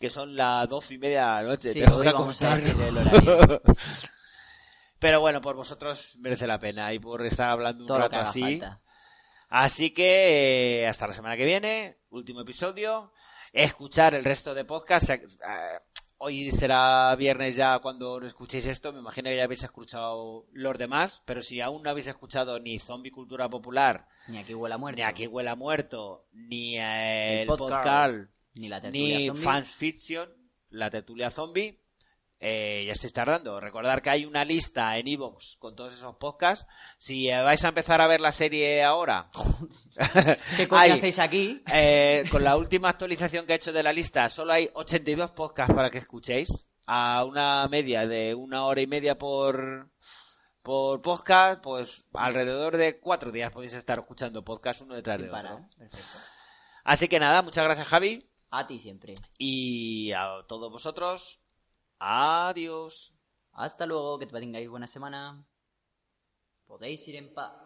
Que 0.00 0.08
son 0.10 0.34
las 0.34 0.66
doce 0.68 0.94
y 0.94 0.98
media 0.98 1.36
de 1.36 1.42
la 1.42 1.48
noche. 1.48 1.72
Sí, 1.74 1.80
que 1.80 1.86
vamos 1.86 2.06
a 2.06 2.12
contarlo. 2.14 3.62
Pero 4.98 5.20
bueno, 5.20 5.40
por 5.40 5.56
vosotros 5.56 6.16
merece 6.20 6.46
la 6.46 6.58
pena 6.58 6.92
y 6.92 6.98
por 6.98 7.24
estar 7.24 7.50
hablando 7.50 7.84
un 7.84 7.88
Todo 7.88 7.98
rato 7.98 8.16
así. 8.16 8.40
falta. 8.40 8.80
Así 9.48 9.90
que 9.90 10.82
eh, 10.82 10.86
hasta 10.86 11.06
la 11.06 11.12
semana 11.12 11.36
que 11.36 11.44
viene, 11.44 11.98
último 12.10 12.40
episodio. 12.40 13.12
Escuchar 13.52 14.14
el 14.14 14.24
resto 14.24 14.54
de 14.54 14.64
podcasts. 14.64 15.08
Eh, 15.10 15.18
hoy 16.18 16.50
será 16.50 17.14
viernes 17.16 17.54
ya 17.56 17.78
cuando 17.78 18.20
escuchéis 18.24 18.66
esto. 18.66 18.92
Me 18.92 18.98
imagino 18.98 19.28
que 19.30 19.36
ya 19.36 19.44
habéis 19.44 19.62
escuchado 19.62 20.46
los 20.52 20.76
demás. 20.78 21.22
Pero 21.26 21.42
si 21.42 21.60
aún 21.60 21.82
no 21.82 21.90
habéis 21.90 22.06
escuchado 22.08 22.58
ni 22.58 22.78
Zombie 22.78 23.12
Cultura 23.12 23.48
Popular, 23.48 24.08
Ni 24.28 24.38
aquí 24.38 24.54
huele 24.54 24.74
a 24.74 24.78
muerto. 24.78 24.96
ni 24.96 25.02
Aquí 25.04 25.26
Huela 25.26 25.54
Muerto, 25.56 26.26
ni 26.32 26.78
eh, 26.78 27.42
el 27.42 27.46
podcast, 27.48 27.70
podcast, 27.76 28.14
Ni 28.54 28.68
la 28.68 28.80
tertulia 28.80 29.18
ni 29.18 29.26
zombie. 29.28 29.42
Fans 29.42 29.68
Fiction, 29.68 30.28
la 30.70 30.90
tertulia 30.90 31.30
zombie, 31.30 31.80
eh, 32.40 32.84
ya 32.86 32.92
estáis 32.92 33.12
tardando. 33.12 33.60
Recordar 33.60 34.02
que 34.02 34.10
hay 34.10 34.24
una 34.26 34.44
lista 34.44 34.96
en 34.98 35.08
Evox 35.08 35.56
con 35.58 35.74
todos 35.74 35.94
esos 35.94 36.16
podcasts. 36.16 36.66
Si 36.98 37.30
eh, 37.30 37.40
vais 37.42 37.64
a 37.64 37.68
empezar 37.68 38.00
a 38.00 38.06
ver 38.06 38.20
la 38.20 38.32
serie 38.32 38.82
ahora, 38.84 39.30
¿Qué 40.56 40.68
coño 40.68 40.94
hacéis 40.94 41.18
aquí? 41.18 41.62
eh, 41.72 42.24
con 42.30 42.44
la 42.44 42.56
última 42.56 42.90
actualización 42.90 43.46
que 43.46 43.52
he 43.52 43.56
hecho 43.56 43.72
de 43.72 43.82
la 43.82 43.92
lista, 43.92 44.28
solo 44.28 44.52
hay 44.52 44.68
82 44.74 45.30
podcasts 45.32 45.74
para 45.74 45.90
que 45.90 45.98
escuchéis. 45.98 46.66
A 46.88 47.24
una 47.24 47.66
media 47.68 48.06
de 48.06 48.32
una 48.34 48.64
hora 48.64 48.80
y 48.80 48.86
media 48.86 49.18
por, 49.18 49.90
por 50.62 51.02
podcast, 51.02 51.60
pues 51.60 52.04
alrededor 52.14 52.76
de 52.76 53.00
cuatro 53.00 53.32
días 53.32 53.50
podéis 53.50 53.72
estar 53.72 53.98
escuchando 53.98 54.44
podcast 54.44 54.82
uno 54.82 54.94
detrás 54.94 55.16
Sin 55.16 55.26
de 55.26 55.32
otro. 55.32 55.68
Perfecto. 55.76 56.18
Así 56.84 57.08
que 57.08 57.18
nada, 57.18 57.42
muchas 57.42 57.64
gracias 57.64 57.88
Javi. 57.88 58.30
A 58.50 58.68
ti 58.68 58.78
siempre. 58.78 59.14
Y 59.36 60.12
a 60.12 60.44
todos 60.46 60.70
vosotros, 60.70 61.40
adiós. 61.98 63.14
Hasta 63.52 63.86
luego, 63.86 64.18
que 64.18 64.26
tengáis 64.26 64.68
buena 64.68 64.86
semana. 64.86 65.44
Podéis 66.66 67.06
ir 67.08 67.16
en 67.16 67.32
paz. 67.32 67.65